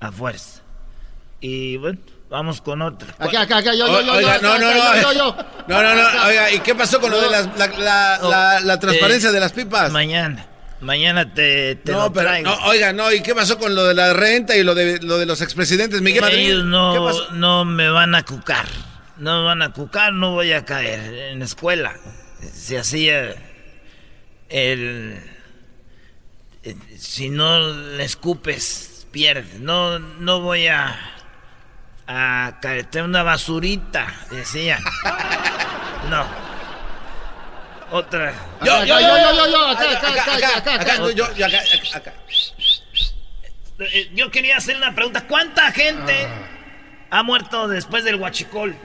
a 0.01 0.13
fuerza. 0.13 0.63
Y 1.41 1.77
bueno, 1.77 1.99
vamos 2.31 2.61
con 2.61 2.83
otra. 2.83 3.09
Acá, 3.19 3.43
acá, 3.43 3.59
acá, 3.59 3.75
yo, 3.75 3.87
yo, 3.87 4.01
yo, 4.03 4.13
Oiga, 4.15 4.37
yo, 4.37 4.43
no, 4.43 4.59
no, 4.59 4.69
acá, 4.69 4.95
no. 5.03 5.03
yo, 5.03 5.13
yo. 5.13 5.37
No, 5.69 5.83
no, 5.83 5.95
no. 5.95 6.27
Oiga, 6.27 6.51
¿y 6.53 6.61
qué 6.61 6.75
pasó 6.75 7.01
con 7.01 7.11
lo 7.11 7.21
de 7.21 7.31
las- 7.31 7.59
la, 7.59 7.67
la, 7.69 8.19
la, 8.23 8.61
la 8.61 8.79
transparencia 8.81 9.31
Eh, 9.31 9.33
de 9.33 9.41
las 9.41 9.53
pipas? 9.53 9.91
Mañana. 9.93 10.47
Mañana 10.81 11.33
te, 11.33 11.77
te 11.77 11.93
No, 11.93 12.05
lo 12.05 12.13
pero, 12.13 12.27
traigo. 12.29 12.51
no, 12.51 12.67
oiga, 12.67 12.93
no, 12.93 13.11
¿y 13.11 13.23
qué 13.23 13.35
pasó 13.35 13.59
con 13.59 13.75
lo 13.75 13.85
de 13.87 13.95
la 13.95 14.13
renta 14.13 14.55
y 14.57 14.63
lo 14.63 14.75
de, 14.75 15.01
lo 15.01 15.17
de 15.17 15.25
los 15.25 15.41
expresidentes? 15.41 16.03
Miguel 16.03 16.21
Madrid, 16.21 16.51
Ellos 16.51 16.63
¿qué 16.65 16.69
no, 16.69 17.31
no 17.33 17.65
me 17.65 17.89
van 17.89 18.15
a 18.15 18.23
cucar. 18.25 18.67
No 19.17 19.39
me 19.41 19.45
van 19.47 19.63
a 19.63 19.73
cucar, 19.73 20.13
no 20.13 20.33
voy 20.33 20.53
a 20.53 20.67
caer. 20.67 21.31
En 21.33 21.39
la 21.39 21.45
escuela 21.47 21.95
se 22.53 22.79
hacía 22.79 23.35
el... 24.49 25.21
Si 26.99 27.29
no 27.29 27.59
le 27.59 28.05
escupes, 28.05 29.07
pierdes. 29.11 29.61
No, 29.61 29.99
no 29.99 30.41
voy 30.41 30.67
a... 30.67 31.13
A 32.09 32.59
caerte 32.63 33.03
una 33.03 33.25
basurita, 33.25 34.15
decía. 34.31 34.79
No. 36.09 36.25
Otra. 37.91 38.33
Yo, 38.65 38.85
yo, 38.85 39.01
yo, 39.01 39.01
yo, 39.01 39.35
yo, 39.35 39.51
yo, 39.51 39.69
acá, 39.71 39.91
acá, 39.91 40.09
acá, 40.11 40.37
acá, 40.37 40.57
acá, 40.57 40.75
acá. 40.75 40.97
yo, 40.97 41.35
yo, 41.35 41.47
acá, 41.47 41.59
acá, 41.59 41.99
acá. 41.99 42.15
Eh, 43.79 44.11
Yo 44.15 44.31
quería 44.31 44.57
hacer 44.57 44.77
una 44.77 44.95
pregunta. 44.95 45.27
¿Cuánta 45.27 45.71
gente 45.73 46.29
ha 47.11 47.23
muerto 47.23 47.69
después 47.69 48.05
del 48.05 48.17
huachicol? 48.17 48.77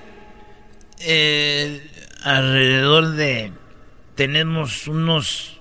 Eh, 1.00 1.90
alrededor 2.24 3.12
de... 3.12 3.54
Tenemos 4.16 4.88
unos... 4.88 5.60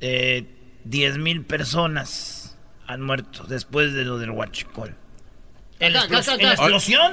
Eh, 0.00 0.52
10 0.84 1.18
mil 1.18 1.44
personas 1.44 2.56
han 2.86 3.02
muerto 3.02 3.44
después 3.44 3.92
de 3.92 4.04
lo 4.04 4.18
del 4.18 4.30
huachicol. 4.30 4.94
¿En 5.80 5.92
la, 5.92 6.06
explos- 6.06 6.40
explosión? 6.40 7.12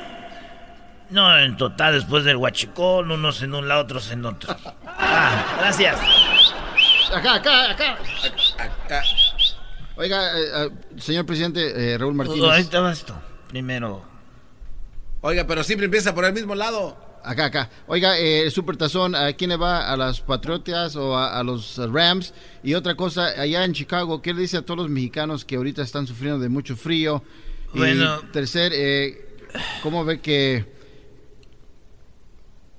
No, 1.10 1.38
en 1.40 1.58
total, 1.58 1.96
después 1.96 2.24
del 2.24 2.38
huachicol, 2.38 3.10
unos 3.12 3.42
en 3.42 3.56
un 3.56 3.68
lado, 3.68 3.82
otros 3.82 4.12
en 4.12 4.26
otro. 4.26 4.56
Ah, 4.86 5.56
gracias. 5.60 6.00
Acá, 7.14 7.36
acá, 7.36 7.72
acá. 7.72 7.98
Oiga, 9.96 10.40
eh, 10.40 10.44
eh, 10.56 10.70
señor 11.00 11.26
presidente 11.26 11.94
eh, 11.94 11.98
Raúl 11.98 12.14
Martínez. 12.16 12.44
Ahorita 12.44 12.80
vas 12.80 13.04
tú. 13.06 13.14
Primero. 13.50 14.04
Oiga, 15.22 15.46
pero 15.46 15.64
siempre 15.64 15.86
empieza 15.86 16.14
por 16.16 16.26
el 16.26 16.34
mismo 16.34 16.56
lado. 16.56 16.98
Acá, 17.24 17.46
acá. 17.46 17.70
Oiga, 17.88 18.18
eh, 18.20 18.52
Super 18.52 18.76
Tazón, 18.76 19.16
¿a 19.16 19.32
quién 19.34 19.50
le 19.52 19.56
va? 19.58 19.90
¿A 19.92 19.96
las 19.96 20.20
Patriotas 20.22 20.96
o 20.98 21.18
a, 21.18 21.40
a 21.40 21.44
los 21.44 21.78
Rams? 21.78 22.34
Y 22.64 22.74
otra 22.74 22.96
cosa, 22.96 23.28
allá 23.40 23.64
en 23.64 23.74
Chicago, 23.74 24.22
¿qué 24.22 24.34
le 24.34 24.42
dice 24.42 24.58
a 24.58 24.62
todos 24.62 24.80
los 24.82 24.90
mexicanos 24.90 25.46
que 25.46 25.56
ahorita 25.56 25.82
están 25.82 26.06
sufriendo 26.06 26.40
de 26.40 26.50
mucho 26.50 26.76
frío? 26.76 27.24
Bueno. 27.74 28.20
tercer, 28.32 28.72
eh, 28.76 29.38
¿cómo 29.82 30.04
ve 30.06 30.20
que... 30.20 30.66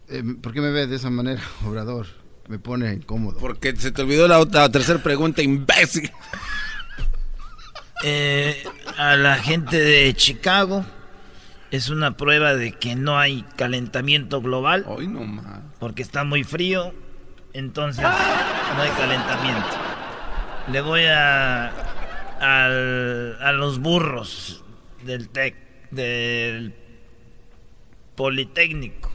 eh, 0.09 0.23
¿Por 0.43 0.53
qué 0.53 0.61
me 0.61 0.71
ve 0.71 0.87
de 0.87 0.97
esa 0.97 1.09
manera, 1.11 1.43
Obrador? 1.66 2.07
Me 2.49 2.59
pone 2.59 2.93
incómodo. 2.93 3.39
Porque 3.39 3.75
se 3.75 3.91
te 3.93 4.03
olvidó 4.03 4.29
la, 4.29 4.39
otra- 4.39 4.71
tercera 4.71 5.03
pregunta, 5.03 5.41
imbécil. 5.43 6.11
Eh, 8.03 8.62
a 8.99 9.16
la 9.16 9.37
gente 9.37 9.79
de 9.81 10.12
Chicago 10.15 10.85
es 11.75 11.89
una 11.89 12.17
prueba 12.17 12.55
de 12.55 12.73
que 12.73 12.95
no 12.97 13.19
hay 13.19 13.43
calentamiento 13.57 14.41
global. 14.41 14.85
Hoy 14.87 15.07
no 15.09 15.21
más. 15.25 15.61
Porque 15.81 16.03
está 16.03 16.25
muy 16.25 16.45
frío, 16.45 16.95
entonces 17.53 18.03
no 18.05 18.83
hay 18.83 18.91
calentamiento. 18.91 19.67
Le 20.71 20.81
voy 20.81 21.05
a 21.07 21.67
al- 22.41 23.37
a 23.43 23.53
los 23.53 23.79
burros 23.81 24.63
del 25.05 25.29
tec 25.29 25.57
del 25.91 26.75
Politécnico. 28.15 29.11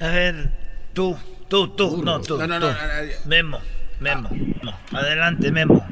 A 0.00 0.08
ver, 0.08 0.50
tú, 0.92 1.16
tú, 1.48 1.68
tú, 1.68 2.02
no, 2.04 2.20
tú, 2.20 2.36
No, 2.38 2.46
no, 2.46 2.58
no, 2.60 2.66
tú. 2.68 2.72
no, 2.72 3.02
no, 3.04 3.12
Memo, 3.26 3.58
Memo, 4.00 4.28
no. 4.62 4.76
Adelante, 4.98 5.50
Memo. 5.52 5.86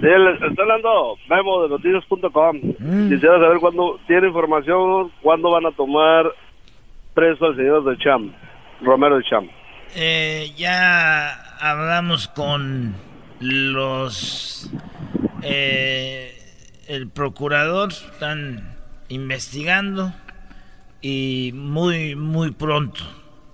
Sí, 0.00 0.06
le 0.06 0.32
estoy 0.32 0.54
hablando 0.58 1.16
Memo 1.28 1.62
de 1.62 1.68
noticias.com. 1.68 2.60
Quisiera 3.08 3.38
saber 3.38 3.58
cuándo 3.60 4.00
tiene 4.06 4.28
información, 4.28 5.12
cuándo 5.22 5.50
van 5.50 5.66
a 5.66 5.72
tomar 5.72 6.26
preso 7.14 7.46
al 7.46 7.56
señor 7.56 7.84
de 7.84 7.98
Cham, 7.98 8.32
Romero 8.80 9.16
de 9.18 9.24
Cham. 9.24 9.48
Eh, 9.96 10.52
ya 10.56 11.32
hablamos 11.60 12.28
con 12.28 12.94
los... 13.40 14.70
eh, 15.42 16.34
el 16.88 17.08
procurador, 17.08 17.92
están 17.92 18.76
investigando 19.08 20.12
y 21.00 21.52
muy, 21.54 22.16
muy 22.16 22.50
pronto. 22.52 23.00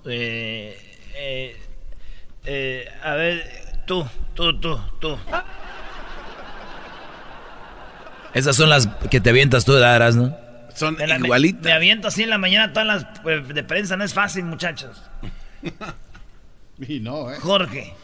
Eh, 0.07 0.77
eh, 1.17 1.57
eh, 2.45 2.85
a 3.03 3.15
ver, 3.15 3.43
tú, 3.87 4.07
tú, 4.35 4.59
tú, 4.61 4.79
tú. 5.01 5.17
Esas 8.37 8.55
son 8.57 8.69
las 8.69 8.87
que 9.11 9.21
te 9.21 9.31
avientas 9.31 9.65
tú, 9.65 9.73
Daras, 9.75 10.15
¿no? 10.17 10.37
Son 10.75 10.95
Me 10.97 11.07
la- 11.07 11.19
me- 11.19 11.29
Me, 11.63 11.73
aviento 11.73 12.09
así 12.09 12.23
en 12.25 12.31
la 12.31 12.39
mañana 12.39 12.73
todas 12.73 12.87
las 12.87 13.05
eh, 13.27 13.43
de 13.53 13.65
prensa, 13.65 13.97
no 13.97 14.05
es 14.05 14.13
fácil, 14.15 14.45
muchachos. 14.45 15.03
Y 16.79 17.01
no, 17.01 17.33
¿eh? 17.33 17.37
Jorge. 17.41 17.95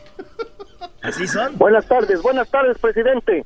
¿Así 1.03 1.27
son? 1.29 1.59
Buenas 1.59 1.87
tardes, 1.87 2.23
buenas 2.23 2.51
tardes, 2.51 2.79
presidente. 2.79 3.45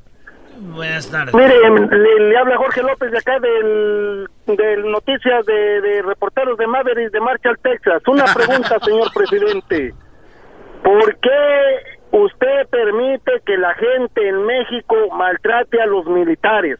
Buenas 0.59 1.09
tardes. 1.11 1.35
Mire, 1.35 1.53
le, 1.91 2.29
le 2.29 2.37
habla 2.37 2.55
Jorge 2.55 2.81
López 2.81 3.11
de 3.11 3.17
acá 3.17 3.37
del, 3.39 4.25
del 4.47 4.89
Noticias 4.89 5.45
de, 5.45 5.81
de 5.81 6.01
Reporteros 6.01 6.57
de 6.57 6.65
Maverick 6.65 7.11
de 7.11 7.19
Marshall, 7.19 7.59
Texas. 7.61 8.01
Una 8.07 8.23
pregunta, 8.33 8.77
señor 8.85 9.11
presidente. 9.13 9.93
¿Por 10.81 11.17
qué 11.19 11.29
usted 12.23 12.67
permite 12.69 13.41
que 13.45 13.57
la 13.57 13.73
gente 13.75 14.27
en 14.27 14.45
México 14.45 14.95
maltrate 15.13 15.81
a 15.81 15.85
los 15.85 16.05
militares? 16.05 16.79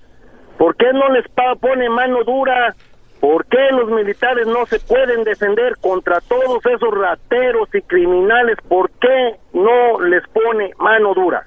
¿Por 0.57 0.75
qué 0.75 0.91
no 0.93 1.09
les 1.09 1.25
pone 1.59 1.89
mano 1.89 2.23
dura? 2.23 2.75
¿Por 3.19 3.45
qué 3.47 3.57
los 3.71 3.89
militares 3.89 4.47
no 4.47 4.65
se 4.67 4.79
pueden 4.79 5.23
defender 5.23 5.75
contra 5.81 6.21
todos 6.21 6.65
esos 6.65 6.93
rateros 6.93 7.69
y 7.73 7.81
criminales? 7.81 8.57
¿Por 8.67 8.91
qué 8.91 9.37
no 9.53 9.99
les 10.01 10.23
pone 10.29 10.71
mano 10.79 11.13
dura? 11.13 11.45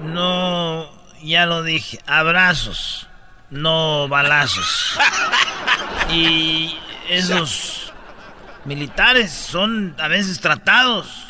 No, 0.00 0.86
ya 1.22 1.46
lo 1.46 1.62
dije, 1.62 1.98
abrazos, 2.06 3.08
no 3.50 4.08
balazos. 4.08 4.98
Y 6.10 6.78
esos 7.10 7.92
militares 8.64 9.30
son 9.30 9.94
a 9.98 10.08
veces 10.08 10.40
tratados 10.40 11.27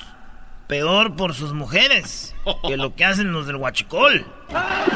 peor 0.69 1.16
por 1.16 1.35
sus 1.35 1.53
mujeres 1.53 2.36
que 2.66 2.77
lo 2.77 2.95
que 2.95 3.05
hacen 3.05 3.32
los 3.32 3.47
del 3.47 3.57
huachicol. 3.57 4.24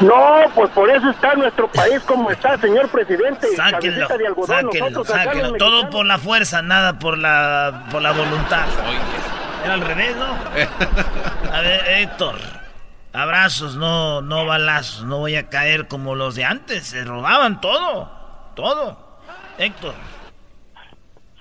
No, 0.01 0.43
pues 0.55 0.69
por 0.71 0.89
eso 0.89 1.09
está 1.09 1.35
nuestro 1.35 1.69
país 1.71 1.99
como 2.01 2.31
está, 2.31 2.57
señor 2.57 2.87
presidente. 2.89 3.47
Sáquenlo, 3.55 4.07
de 4.07 4.27
algodón, 4.27 4.71
sáquenlo, 4.71 5.03
sáquenlo. 5.03 5.53
Todo 5.57 5.89
por 5.89 6.05
la 6.05 6.17
fuerza, 6.17 6.61
nada 6.61 6.99
por 6.99 7.17
la, 7.17 7.87
por 7.91 8.01
la 8.01 8.11
voluntad. 8.11 8.65
Era 9.63 9.73
al 9.73 9.81
revés, 9.81 10.15
¿no? 10.15 11.53
A 11.53 11.61
ver, 11.61 11.81
Héctor. 11.87 12.35
Abrazos, 13.13 13.75
no, 13.75 14.21
no 14.21 14.45
balazos. 14.45 15.05
No 15.05 15.19
voy 15.19 15.35
a 15.35 15.49
caer 15.49 15.87
como 15.87 16.15
los 16.15 16.35
de 16.35 16.45
antes. 16.45 16.87
Se 16.87 17.03
robaban 17.03 17.61
todo. 17.61 18.11
Todo. 18.55 18.97
Héctor. 19.57 19.93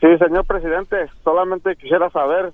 Sí, 0.00 0.08
señor 0.18 0.44
presidente, 0.44 1.08
solamente 1.22 1.76
quisiera 1.76 2.10
saber 2.10 2.52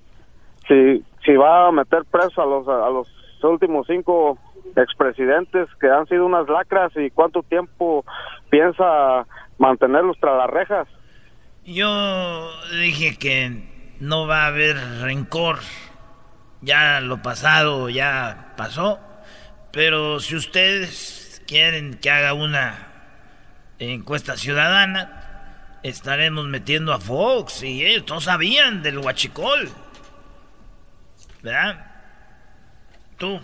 si, 0.67 1.03
si 1.29 1.35
va 1.35 1.67
a 1.67 1.71
meter 1.71 2.05
preso 2.05 2.41
a 2.41 2.45
los, 2.47 2.67
a 2.67 2.89
los 2.89 3.07
últimos 3.43 3.85
cinco 3.85 4.39
expresidentes 4.75 5.67
que 5.79 5.87
han 5.87 6.07
sido 6.07 6.25
unas 6.25 6.49
lacras 6.49 6.91
y 6.95 7.11
cuánto 7.11 7.43
tiempo 7.43 8.03
piensa 8.49 9.27
mantenerlos 9.59 10.17
tras 10.19 10.37
las 10.37 10.49
rejas. 10.49 10.87
Yo 11.65 12.49
dije 12.71 13.15
que 13.19 13.95
no 13.99 14.25
va 14.25 14.45
a 14.45 14.47
haber 14.47 14.75
rencor. 15.01 15.59
Ya 16.61 16.99
lo 16.99 17.21
pasado 17.21 17.89
ya 17.89 18.53
pasó. 18.57 18.99
Pero 19.71 20.19
si 20.19 20.35
ustedes 20.35 21.43
quieren 21.47 21.99
que 21.99 22.09
haga 22.09 22.33
una 22.33 22.87
encuesta 23.77 24.35
ciudadana, 24.35 25.77
estaremos 25.83 26.47
metiendo 26.47 26.91
a 26.91 26.99
Fox 26.99 27.61
y 27.61 27.85
ellos 27.85 28.05
todos 28.07 28.23
sabían 28.23 28.81
del 28.81 28.97
huachicol. 28.97 29.69
¿Verdad? 31.41 31.85
Tú. 33.17 33.39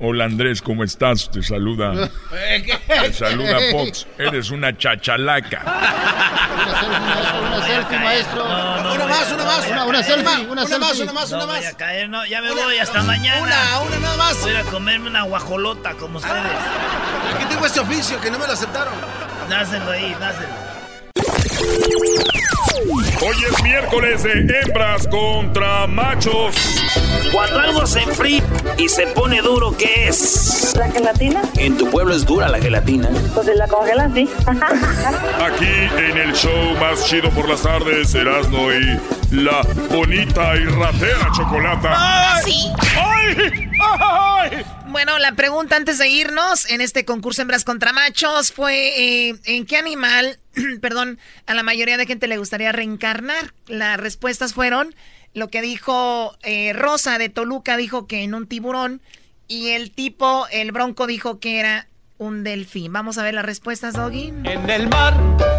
Hola 0.00 0.24
Andrés, 0.24 0.60
¿cómo 0.60 0.82
estás? 0.82 1.30
Te 1.30 1.42
saluda. 1.42 1.92
Te 2.88 3.12
saluda 3.12 3.58
Fox. 3.70 4.06
Eres 4.18 4.50
una 4.50 4.76
chachalaca. 4.76 5.62
Una 6.54 7.66
selfie, 7.66 7.98
maestro. 7.98 8.44
una 8.44 9.06
más, 9.06 9.32
una 9.32 9.44
más. 9.44 9.68
Una, 9.68 9.84
una 9.86 10.02
selfie, 10.02 10.46
una, 10.46 10.62
más, 10.62 10.98
una 11.00 11.12
más, 11.12 11.32
una 11.32 11.46
más. 11.46 11.66
a 11.66 11.76
caer, 11.76 12.08
no, 12.08 12.24
ya 12.26 12.40
me 12.40 12.52
voy, 12.52 12.78
hasta 12.78 13.02
mañana. 13.02 13.42
Una, 13.42 13.80
una 13.80 13.98
nada 13.98 14.16
más. 14.16 14.40
Voy 14.40 14.54
a 14.54 14.62
comerme 14.64 15.10
una 15.10 15.22
guajolota 15.22 15.94
como 15.94 16.18
ustedes. 16.18 16.42
Aquí 17.34 17.44
tengo 17.48 17.66
este 17.66 17.80
oficio 17.80 18.20
que 18.20 18.30
no 18.30 18.38
me 18.38 18.46
lo 18.46 18.52
aceptaron. 18.52 18.94
Dáselo 19.48 19.90
ahí, 19.90 20.14
dáselo. 20.18 20.54
Hoy 22.76 23.36
es 23.48 23.62
miércoles 23.62 24.24
de 24.24 24.32
hembras 24.32 25.06
contra 25.06 25.86
machos. 25.86 26.56
Cuando 27.32 27.60
algo 27.60 27.86
se 27.86 28.00
enfría 28.00 28.42
y 28.76 28.88
se 28.88 29.06
pone 29.08 29.40
duro, 29.42 29.76
¿qué 29.76 30.08
es? 30.08 30.74
¿La 30.76 30.90
gelatina? 30.90 31.42
En 31.56 31.76
tu 31.76 31.88
pueblo 31.88 32.14
es 32.14 32.26
dura 32.26 32.48
la 32.48 32.58
gelatina. 32.58 33.08
Pues 33.32 33.46
si 33.46 33.54
la 33.54 33.68
congelan, 33.68 34.12
sí. 34.12 34.28
Aquí 34.48 35.64
en 35.98 36.18
el 36.18 36.32
show 36.32 36.74
más 36.80 37.04
chido 37.06 37.30
por 37.30 37.48
las 37.48 37.62
tardes, 37.62 38.12
Erasmo 38.14 38.72
y 38.72 38.98
la 39.34 39.62
bonita 39.90 40.56
y 40.56 40.64
ratera 40.64 41.30
chocolata. 41.32 41.90
¿Ah, 41.92 42.40
sí? 42.44 42.70
¡Ay! 42.96 43.68
¡Ay! 43.80 44.64
Bueno, 44.86 45.18
la 45.18 45.32
pregunta 45.32 45.76
antes 45.76 45.98
de 45.98 46.08
irnos 46.08 46.70
en 46.70 46.80
este 46.80 47.04
concurso 47.04 47.42
Hembras 47.42 47.64
contra 47.64 47.92
Machos 47.92 48.52
fue 48.52 49.28
eh, 49.28 49.34
¿en 49.44 49.66
qué 49.66 49.76
animal, 49.76 50.38
perdón, 50.80 51.18
a 51.46 51.54
la 51.54 51.62
mayoría 51.62 51.96
de 51.96 52.06
gente 52.06 52.28
le 52.28 52.38
gustaría 52.38 52.70
reencarnar? 52.70 53.54
Las 53.66 53.98
respuestas 53.98 54.54
fueron 54.54 54.94
lo 55.32 55.48
que 55.48 55.62
dijo 55.62 56.36
eh, 56.42 56.72
Rosa 56.72 57.18
de 57.18 57.28
Toluca, 57.28 57.76
dijo 57.76 58.06
que 58.06 58.22
en 58.22 58.34
un 58.34 58.46
tiburón 58.46 59.02
y 59.48 59.70
el 59.70 59.90
tipo, 59.90 60.46
el 60.52 60.70
bronco, 60.70 61.06
dijo 61.06 61.40
que 61.40 61.58
era 61.58 61.88
un 62.18 62.44
delfín. 62.44 62.92
Vamos 62.92 63.18
a 63.18 63.22
ver 63.22 63.34
las 63.34 63.44
respuestas, 63.44 63.94
Doggy. 63.94 64.32
En 64.44 64.70
el 64.70 64.88
mar 64.88 65.14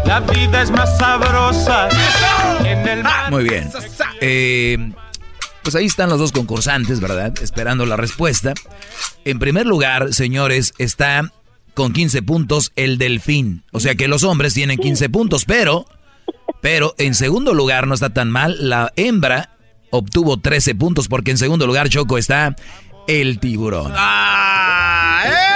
la 0.06 0.20
vida 0.20 0.62
es 0.62 0.70
más 0.70 0.96
sabrosa. 0.98 1.88
En 2.64 2.86
el 2.86 3.02
mar. 3.02 3.30
Muy 3.30 3.42
bien. 3.42 3.68
Eh, 4.20 4.92
pues 5.62 5.74
ahí 5.74 5.86
están 5.86 6.10
los 6.10 6.20
dos 6.20 6.30
concursantes, 6.30 7.00
¿verdad? 7.00 7.34
Esperando 7.42 7.84
la 7.86 7.96
respuesta. 7.96 8.54
En 9.24 9.40
primer 9.40 9.66
lugar, 9.66 10.14
señores, 10.14 10.74
está 10.78 11.32
con 11.74 11.92
15 11.92 12.22
puntos 12.22 12.72
el 12.76 12.98
delfín. 12.98 13.64
O 13.72 13.80
sea 13.80 13.96
que 13.96 14.06
los 14.06 14.22
hombres 14.22 14.54
tienen 14.54 14.78
15 14.78 15.08
puntos, 15.10 15.44
pero, 15.44 15.86
pero 16.60 16.94
en 16.98 17.14
segundo 17.16 17.52
lugar 17.52 17.88
no 17.88 17.94
está 17.94 18.10
tan 18.10 18.30
mal. 18.30 18.56
La 18.60 18.92
hembra 18.94 19.56
obtuvo 19.90 20.38
13 20.38 20.76
puntos 20.76 21.08
porque 21.08 21.32
en 21.32 21.38
segundo 21.38 21.66
lugar, 21.66 21.88
Choco, 21.88 22.16
está 22.16 22.54
el 23.08 23.40
tiburón. 23.40 23.92
¡Ah! 23.94 25.24
¡Eh! 25.26 25.55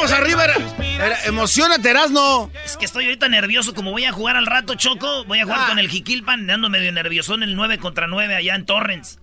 ¡Vamos 0.00 0.12
arriba! 0.12 0.44
Era, 0.44 0.56
era- 0.96 1.24
emocionate, 1.24 1.90
Erasno. 1.90 2.50
Es 2.64 2.78
que 2.78 2.86
estoy 2.86 3.04
ahorita 3.04 3.28
nervioso, 3.28 3.74
como 3.74 3.90
voy 3.90 4.06
a 4.06 4.12
jugar 4.12 4.36
al 4.36 4.46
rato, 4.46 4.74
Choco. 4.76 5.24
Voy 5.26 5.40
a 5.40 5.44
jugar 5.44 5.60
Ah. 5.64 5.66
con 5.68 5.78
el 5.78 5.90
Jiquilpan, 5.90 6.48
ando 6.50 6.70
medio 6.70 6.90
nervioso 6.90 7.34
en 7.34 7.42
el 7.42 7.54
9 7.54 7.76
contra 7.78 8.06
9 8.06 8.34
allá 8.34 8.54
en 8.54 8.64
Torrens. 8.64 9.18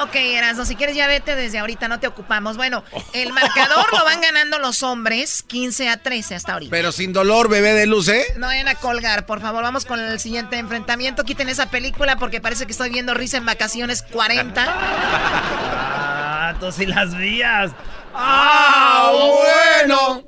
Ok, 0.00 0.14
Erasmo, 0.14 0.64
si 0.64 0.74
quieres 0.76 0.94
ya 0.96 1.06
vete 1.08 1.34
desde 1.36 1.58
ahorita, 1.58 1.86
no 1.88 1.98
te 2.00 2.06
ocupamos. 2.06 2.56
Bueno, 2.56 2.84
el 3.14 3.32
marcador 3.32 3.86
lo 3.92 4.04
van 4.04 4.20
ganando 4.20 4.58
los 4.60 4.82
hombres, 4.84 5.42
15 5.44 5.88
a 5.88 5.96
13 5.96 6.34
hasta 6.36 6.52
ahorita. 6.54 6.70
Pero 6.70 6.92
sin 6.92 7.12
dolor, 7.12 7.48
bebé 7.48 7.72
de 7.72 7.86
luz, 7.86 8.08
¿eh? 8.08 8.24
No 8.36 8.46
vayan 8.46 8.68
a 8.68 8.74
colgar, 8.76 9.26
por 9.26 9.40
favor. 9.40 9.62
Vamos 9.64 9.84
con 9.84 9.98
el 10.00 10.18
siguiente 10.20 10.56
enfrentamiento. 10.58 11.24
Quiten 11.24 11.48
esa 11.48 11.66
película 11.70 12.16
porque 12.16 12.40
parece 12.40 12.66
que 12.66 12.72
estoy 12.72 12.90
viendo 12.90 13.12
Risa 13.14 13.36
en 13.38 13.46
Vacaciones 13.46 14.02
40. 14.02 14.64
ah, 14.68 16.54
tú 16.60 16.70
sí 16.72 16.86
las 16.86 17.16
vías. 17.16 17.72
¡Ah, 18.14 19.12
bueno! 19.12 20.22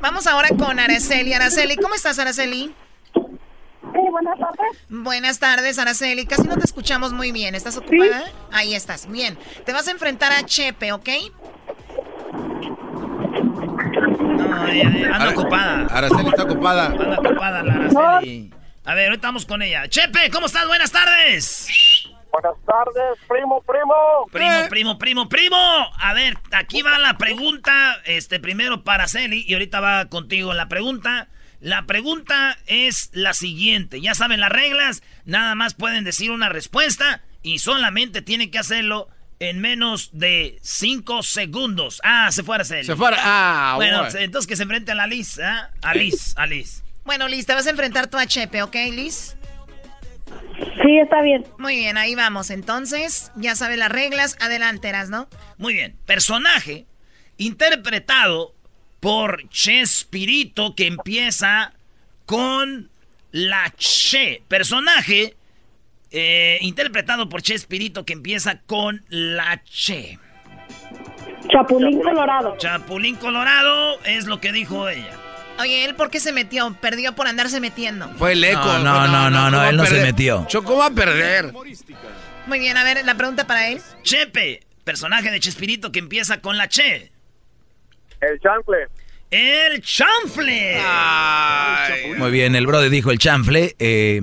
Vamos 0.00 0.26
ahora 0.26 0.48
con 0.48 0.78
Araceli. 0.78 1.32
Araceli, 1.32 1.76
¿cómo 1.76 1.94
estás, 1.94 2.18
Araceli? 2.18 2.74
Sí, 3.14 3.98
buenas 4.10 4.38
tardes. 4.38 4.78
Buenas 4.88 5.38
tardes, 5.38 5.78
Araceli. 5.78 6.26
Casi 6.26 6.42
no 6.44 6.56
te 6.56 6.64
escuchamos 6.64 7.12
muy 7.12 7.30
bien. 7.30 7.54
¿Estás 7.54 7.76
ocupada? 7.76 8.24
Ahí 8.50 8.74
estás. 8.74 9.06
Bien. 9.10 9.38
Te 9.64 9.72
vas 9.72 9.86
a 9.88 9.90
enfrentar 9.92 10.32
a 10.32 10.44
Chepe, 10.44 10.92
¿ok? 10.92 11.08
No, 14.38 14.68
eh, 14.68 14.82
eh, 14.82 15.10
anda 15.12 15.30
ocupada. 15.30 15.86
Araceli 15.86 16.28
está 16.28 16.42
ocupada. 16.44 16.86
Anda 16.86 17.18
ocupada 17.18 17.62
la 17.62 17.74
Araceli. 17.74 18.52
A 18.84 18.94
ver, 18.94 19.08
ahorita 19.10 19.28
vamos 19.28 19.46
con 19.46 19.62
ella. 19.62 19.88
Chepe, 19.88 20.30
¿cómo 20.30 20.46
estás? 20.46 20.66
Buenas 20.66 20.90
tardes. 20.90 21.68
Buenas 22.32 22.58
tardes, 22.66 23.18
primo, 23.28 23.62
primo. 23.62 23.94
Primo, 24.32 24.68
primo, 24.70 24.98
primo, 24.98 25.28
primo. 25.28 25.56
A 25.98 26.14
ver, 26.14 26.38
aquí 26.52 26.80
va 26.82 26.98
la 26.98 27.18
pregunta. 27.18 28.00
Este, 28.06 28.40
primero 28.40 28.82
para 28.84 29.06
Celi 29.06 29.44
y 29.46 29.52
ahorita 29.52 29.80
va 29.80 30.06
contigo 30.06 30.54
la 30.54 30.66
pregunta. 30.68 31.28
La 31.60 31.82
pregunta 31.86 32.58
es 32.66 33.10
la 33.12 33.34
siguiente. 33.34 34.00
Ya 34.00 34.14
saben 34.14 34.40
las 34.40 34.50
reglas. 34.50 35.02
Nada 35.26 35.54
más 35.54 35.74
pueden 35.74 36.04
decir 36.04 36.30
una 36.30 36.48
respuesta 36.48 37.20
y 37.42 37.58
solamente 37.58 38.22
tienen 38.22 38.50
que 38.50 38.58
hacerlo 38.58 39.08
en 39.38 39.60
menos 39.60 40.10
de 40.12 40.58
5 40.62 41.22
segundos. 41.22 42.00
Ah, 42.02 42.30
se 42.32 42.42
fue 42.42 42.54
Araceli. 42.54 42.84
Se 42.84 42.96
fue. 42.96 43.10
Ah, 43.18 43.74
Bueno, 43.76 44.04
bueno. 44.04 44.18
entonces 44.18 44.48
que 44.48 44.56
se 44.56 44.62
enfrente 44.62 44.92
a 44.92 44.94
la 44.94 45.06
Liz. 45.06 45.38
A 45.38 45.94
Liz, 45.94 46.32
a 46.36 46.46
Liz. 46.46 46.82
Bueno, 47.04 47.28
Liz, 47.28 47.44
te 47.44 47.52
vas 47.54 47.66
a 47.66 47.70
enfrentar 47.70 48.06
tú 48.06 48.16
a 48.16 48.26
Chepe, 48.26 48.62
¿ok, 48.62 48.74
Liz? 48.92 49.36
Sí, 50.82 50.98
está 50.98 51.22
bien. 51.22 51.44
Muy 51.58 51.76
bien, 51.76 51.96
ahí 51.96 52.14
vamos. 52.14 52.50
Entonces, 52.50 53.32
ya 53.36 53.54
sabes 53.54 53.78
las 53.78 53.90
reglas. 53.90 54.36
Adelante, 54.40 54.92
¿no? 55.08 55.28
Muy 55.58 55.74
bien. 55.74 55.96
Personaje 56.06 56.86
interpretado 57.36 58.54
por 59.00 59.48
Chespirito 59.48 60.74
que 60.74 60.86
empieza 60.86 61.72
con 62.26 62.90
la 63.32 63.72
Che. 63.76 64.42
Personaje 64.48 65.34
eh, 66.10 66.58
interpretado 66.60 67.28
por 67.28 67.42
Chespirito 67.42 68.04
que 68.04 68.12
empieza 68.12 68.60
con 68.60 69.04
la 69.08 69.62
Che. 69.64 70.18
Chapulín 71.48 72.00
Colorado. 72.00 72.56
Chapulín 72.58 73.16
Colorado 73.16 73.98
es 74.04 74.26
lo 74.26 74.40
que 74.40 74.52
dijo 74.52 74.88
ella. 74.88 75.21
Oye, 75.60 75.84
¿él 75.84 75.94
por 75.94 76.10
qué 76.10 76.18
se 76.20 76.32
metió? 76.32 76.74
Perdió 76.80 77.14
por 77.14 77.26
andarse 77.28 77.60
metiendo. 77.60 78.08
Fue 78.18 78.32
el 78.32 78.42
eco. 78.44 78.60
No, 78.60 78.78
no, 78.80 79.06
no, 79.06 79.30
no, 79.30 79.50
no, 79.50 79.58
¿cómo 79.58 79.68
él 79.70 79.76
no 79.76 79.86
se 79.86 80.00
metió. 80.02 80.44
Choco 80.48 80.76
va 80.76 80.86
a 80.86 80.90
perder. 80.90 81.52
Muy 82.46 82.58
bien, 82.58 82.76
a 82.76 82.84
ver, 82.84 83.04
la 83.04 83.14
pregunta 83.14 83.46
para 83.46 83.68
él. 83.68 83.80
Chepe, 84.02 84.60
personaje 84.84 85.30
de 85.30 85.38
Chespirito 85.38 85.92
que 85.92 86.00
empieza 86.00 86.40
con 86.40 86.56
la 86.58 86.68
Che. 86.68 87.12
El 88.20 88.40
chanfle. 88.40 88.88
El 89.30 89.80
chanfle. 89.82 90.78
Muy 92.18 92.30
bien, 92.30 92.54
el 92.56 92.66
brother 92.66 92.90
dijo 92.90 93.10
el 93.10 93.18
chanfle, 93.18 93.76
eh, 93.78 94.20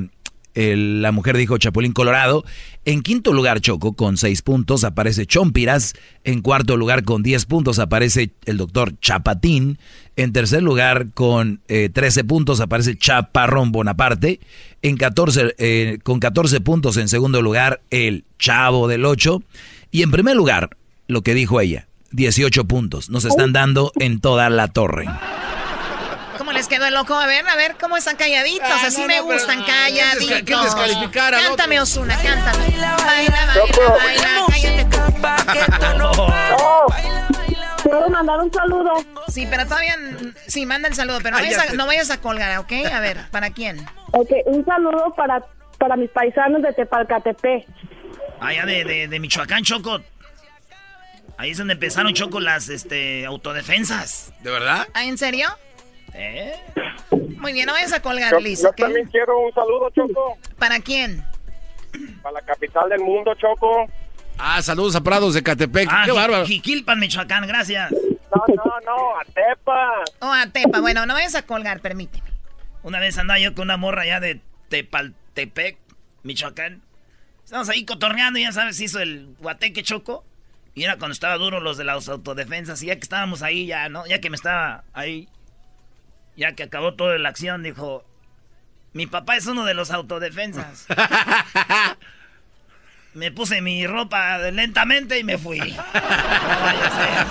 el- 0.54 1.02
la 1.02 1.12
mujer 1.12 1.38
dijo 1.38 1.58
Chapulín 1.58 1.94
Colorado. 1.94 2.44
En 2.86 3.02
quinto 3.02 3.34
lugar, 3.34 3.60
Choco, 3.60 3.94
con 3.94 4.18
seis 4.18 4.42
puntos, 4.42 4.84
aparece 4.84 5.26
Chompiras. 5.26 5.94
En 6.24 6.42
cuarto 6.42 6.78
lugar, 6.78 7.04
con 7.04 7.24
10 7.24 7.46
puntos, 7.46 7.78
aparece 7.78 8.32
el 8.46 8.58
doctor 8.58 8.98
Chapatín. 9.00 9.78
En 10.16 10.34
tercer 10.34 10.64
lugar, 10.64 11.12
con 11.14 11.62
eh, 11.68 11.90
13 11.90 12.24
puntos, 12.24 12.62
aparece 12.62 12.98
Chaparrón 12.98 13.72
Bonaparte. 13.72 14.40
En 14.82 14.98
14, 14.98 15.56
eh, 15.58 16.00
con 16.04 16.20
14 16.20 16.62
puntos, 16.62 16.98
en 16.98 17.10
segundo 17.10 17.42
lugar, 17.42 17.82
el 17.90 18.24
Chavo 18.38 18.88
del 18.88 19.06
8. 19.06 19.44
Y 19.92 20.02
en 20.02 20.12
primer 20.12 20.36
lugar, 20.36 20.78
lo 21.08 21.22
que 21.22 21.34
dijo 21.34 21.60
ella, 21.60 21.88
18 22.12 22.66
puntos. 22.66 23.10
Nos 23.10 23.26
están 23.26 23.52
dando 23.52 23.92
en 24.00 24.20
toda 24.20 24.50
la 24.50 24.70
torre. 24.70 25.06
¿Cómo 26.60 26.68
les 26.72 26.78
quedó 26.78 26.88
el 26.88 26.94
loco? 26.94 27.14
A 27.16 27.26
ver, 27.26 27.48
a 27.48 27.56
ver, 27.56 27.78
¿cómo 27.80 27.96
están 27.96 28.18
calladitos? 28.18 28.68
Ah, 28.70 28.88
Así 28.88 29.00
no, 29.00 29.08
me 29.08 29.16
no, 29.18 29.24
gustan, 29.24 29.64
¿quién 29.64 29.78
calladitos. 29.78 30.42
quién 30.46 30.62
descalificar 30.62 31.34
al 31.34 31.44
Cántame? 31.46 31.80
Osuna, 31.80 32.18
cántame. 32.22 32.66
Baila, 32.68 32.98
baila, 32.98 33.48
baila, 33.96 34.46
cállate 34.50 34.86
tú. 34.86 35.00
¿Puedo 37.90 38.10
mandar 38.10 38.40
un 38.42 38.52
saludo? 38.52 38.92
Sí, 39.30 39.48
pero 39.50 39.64
todavía... 39.64 39.96
Sí, 40.48 40.66
manda 40.66 40.90
el 40.90 40.96
saludo, 40.96 41.20
pero 41.24 41.38
no 41.38 41.38
Ay, 41.38 41.46
vayas, 41.46 41.66
ya 41.66 41.72
a, 41.72 41.76
no 41.76 41.88
vayas 41.88 42.12
a 42.12 42.20
colgar, 42.20 42.58
¿ok? 42.60 42.74
A 42.92 43.00
ver, 43.00 43.30
¿para 43.32 43.52
quién? 43.52 43.80
Ok, 44.12 44.30
un 44.48 44.66
saludo 44.66 45.14
para, 45.16 45.42
para 45.78 45.96
mis 45.96 46.10
paisanos 46.10 46.62
de 46.62 46.74
Tepalcatepec. 46.74 47.68
Allá 48.42 48.66
de, 48.66 48.84
de, 48.84 49.08
de 49.08 49.20
Michoacán, 49.22 49.64
Choco. 49.64 50.02
Ahí 51.38 51.52
es 51.52 51.58
donde 51.58 51.76
empezaron, 51.76 52.14
Choco, 52.14 52.42
las 52.42 52.68
este, 52.68 53.26
autodefensas. 53.26 54.34
¿De 54.42 54.52
verdad? 54.52 54.86
¿Ah, 54.94 55.06
en 55.06 55.18
serio? 55.18 55.48
¿Eh? 56.22 56.54
Muy 57.38 57.54
bien, 57.54 57.66
no 57.66 57.72
vayas 57.72 57.94
a 57.94 58.02
colgar, 58.02 58.32
Yo, 58.32 58.40
Liz, 58.42 58.62
yo 58.62 58.74
también 58.74 59.08
quiero 59.08 59.40
un 59.40 59.54
saludo, 59.54 59.90
Choco, 59.92 60.38
¿Para 60.58 60.80
quién? 60.82 61.24
para 62.22 62.34
la 62.34 62.42
capital 62.42 62.90
del 62.90 63.00
mundo, 63.00 63.34
Choco. 63.36 63.88
Ah, 64.38 64.62
saludos 64.62 64.96
a 64.96 65.02
Prados 65.02 65.34
de 65.34 65.42
Catepec. 65.42 65.88
Ah, 65.90 66.04
Qué 66.06 66.12
bárbaro. 66.12 66.46
Jiquilpan, 66.46 67.00
Michoacán, 67.00 67.48
gracias. 67.48 67.92
No, 67.92 68.44
no, 68.48 68.80
no, 68.86 69.18
a 69.18 69.24
Tepa. 69.26 70.04
Oh, 70.20 70.32
a 70.32 70.46
Tepa. 70.48 70.82
Bueno, 70.82 71.06
no 71.06 71.14
vayas 71.14 71.36
a 71.36 71.42
colgar, 71.44 71.80
permíteme. 71.80 72.30
Una 72.84 73.00
vez 73.00 73.18
andaba 73.18 73.40
yo 73.40 73.54
con 73.56 73.64
una 73.64 73.78
morra 73.78 74.04
allá 74.04 74.20
de 74.20 74.42
Tepaltepec, 74.70 75.78
Michoacán. 76.24 76.82
Estamos 77.44 77.70
ahí 77.70 77.86
cotorneando, 77.86 78.40
ya 78.40 78.52
sabes, 78.52 78.80
hizo 78.80 79.00
el 79.00 79.36
guateque 79.40 79.84
choco. 79.84 80.24
Y 80.76 80.84
era 80.84 80.98
cuando 80.98 81.14
estaba 81.14 81.36
duro 81.36 81.60
los 81.60 81.78
de 81.78 81.84
las 81.86 82.08
autodefensas. 82.08 82.82
Y 82.84 82.88
ya 82.88 82.96
que 82.96 83.02
estábamos 83.02 83.42
ahí, 83.42 83.66
ya, 83.66 83.90
¿no? 83.90 84.06
Ya 84.06 84.22
que 84.22 84.30
me 84.30 84.36
estaba 84.36 84.84
ahí, 84.94 85.28
ya 86.40 86.56
que 86.56 86.64
acabó 86.64 86.96
toda 86.96 87.18
la 87.20 87.30
acción, 87.30 87.62
dijo: 87.62 88.04
Mi 88.94 89.06
papá 89.06 89.36
es 89.36 89.46
uno 89.46 89.66
de 89.66 89.74
los 89.74 89.92
autodefensas. 89.92 90.88
me 93.14 93.32
puse 93.32 93.62
mi 93.62 93.86
ropa 93.86 94.38
lentamente 94.38 95.20
y 95.20 95.24
me 95.24 95.38
fui. 95.38 95.60
No 95.60 95.84
vaya 95.94 96.88
a 96.88 96.96
ser. 96.96 97.28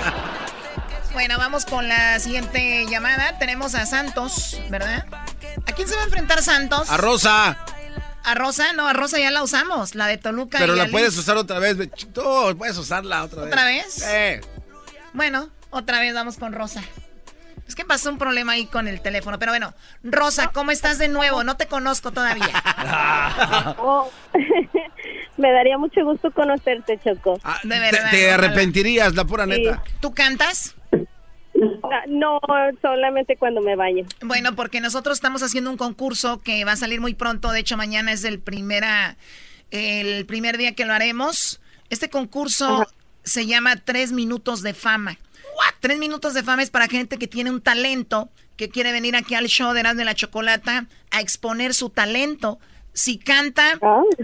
Bueno, 1.15 1.39
vamos 1.39 1.65
con 1.65 1.89
la 1.89 2.21
siguiente 2.21 2.87
llamada. 2.87 3.39
Tenemos 3.39 3.75
a 3.75 3.87
Santos, 3.87 4.61
¿verdad? 4.69 5.07
¿A 5.67 5.73
quién 5.73 5.89
se 5.89 5.97
va 5.97 6.03
a 6.03 6.05
enfrentar 6.05 6.43
Santos? 6.43 6.91
A 6.91 6.99
Rosa. 6.99 7.59
¿A 8.25 8.35
Rosa? 8.35 8.75
No, 8.75 8.87
a 8.87 8.93
Rosa 8.93 9.19
ya 9.19 9.31
la 9.31 9.43
usamos. 9.43 9.95
La 9.95 10.07
de 10.07 10.19
Toluca 10.19 10.59
Pero 10.59 10.75
y 10.75 10.77
la 10.77 10.83
Alice. 10.83 10.93
puedes 10.93 11.17
usar 11.17 11.39
otra 11.39 11.59
vez. 11.59 11.77
Tú 12.13 12.55
puedes 12.59 12.77
usarla 12.77 13.25
otra 13.25 13.43
vez. 13.43 13.53
¿Otra 13.53 13.65
vez? 13.65 14.03
Eh. 14.07 14.41
Bueno, 15.15 15.49
otra 15.71 15.99
vez 15.99 16.15
vamos 16.15 16.37
con 16.37 16.53
Rosa. 16.53 16.83
Es 17.69 17.75
que 17.75 17.85
pasó 17.85 18.11
un 18.11 18.17
problema 18.19 18.53
ahí 18.53 18.65
con 18.67 18.89
el 18.89 19.01
teléfono. 19.03 19.39
Pero 19.39 19.53
bueno, 19.53 19.75
Rosa, 20.03 20.49
¿cómo 20.53 20.71
estás 20.71 20.99
de 20.99 21.09
nuevo? 21.09 21.45
No 21.45 21.57
te 21.59 21.67
conozco 21.67 22.11
todavía. 22.13 22.49
Oh, 23.79 24.11
me 25.37 25.53
daría 25.53 25.79
mucho 25.79 26.03
gusto 26.05 26.31
conocerte, 26.33 26.99
Choco. 27.05 27.39
Ah, 27.45 27.59
De 27.63 27.75
te, 27.75 27.81
verdad, 27.81 28.11
te 28.11 28.31
arrepentirías, 28.33 29.15
la 29.15 29.25
pura 29.25 29.45
Sí. 29.45 29.51
neta. 29.51 29.83
¿Tú 30.01 30.13
cantas? 30.15 30.75
Ah, 31.83 32.03
No, 32.09 32.41
solamente 32.83 33.37
cuando 33.37 33.61
me 33.61 33.77
bañe. 33.77 34.07
Bueno, 34.23 34.55
porque 34.57 34.81
nosotros 34.81 35.19
estamos 35.19 35.43
haciendo 35.43 35.71
un 35.71 35.77
concurso 35.77 36.41
que 36.41 36.65
va 36.65 36.73
a 36.73 36.77
salir 36.77 37.01
muy 37.01 37.15
pronto. 37.15 37.51
De 37.53 37.61
hecho, 37.61 37.77
mañana 37.77 38.13
es 38.13 38.25
el, 38.25 38.39
primera, 38.41 39.17
el 39.71 40.25
primer 40.27 40.57
día 40.57 40.75
que 40.75 40.87
lo 40.87 40.95
haremos. 40.95 41.61
Este 41.91 42.09
concurso 42.11 42.87
se 43.25 43.47
llama 43.47 43.77
Tres 43.77 44.13
Minutos 44.13 44.63
de 44.63 44.73
Fama. 44.75 45.19
Tres 45.81 45.99
Minutos 45.99 46.35
de 46.35 46.43
Fama 46.43 46.63
es 46.63 46.71
para 46.71 46.89
gente 46.89 47.19
que 47.19 47.29
tiene 47.29 47.51
un 47.51 47.61
talento, 47.61 48.31
que 48.57 48.69
quiere 48.69 48.91
venir 48.91 49.15
aquí 49.15 49.35
al 49.35 49.47
show 49.47 49.73
de 49.73 49.81
Erasmo 49.81 50.01
de 50.01 50.05
la 50.05 50.15
Chocolata 50.15 50.87
a 51.11 51.21
exponer 51.21 51.73
su 51.73 51.91
talento. 51.91 52.59
Si 52.93 53.17
canta, 53.17 53.79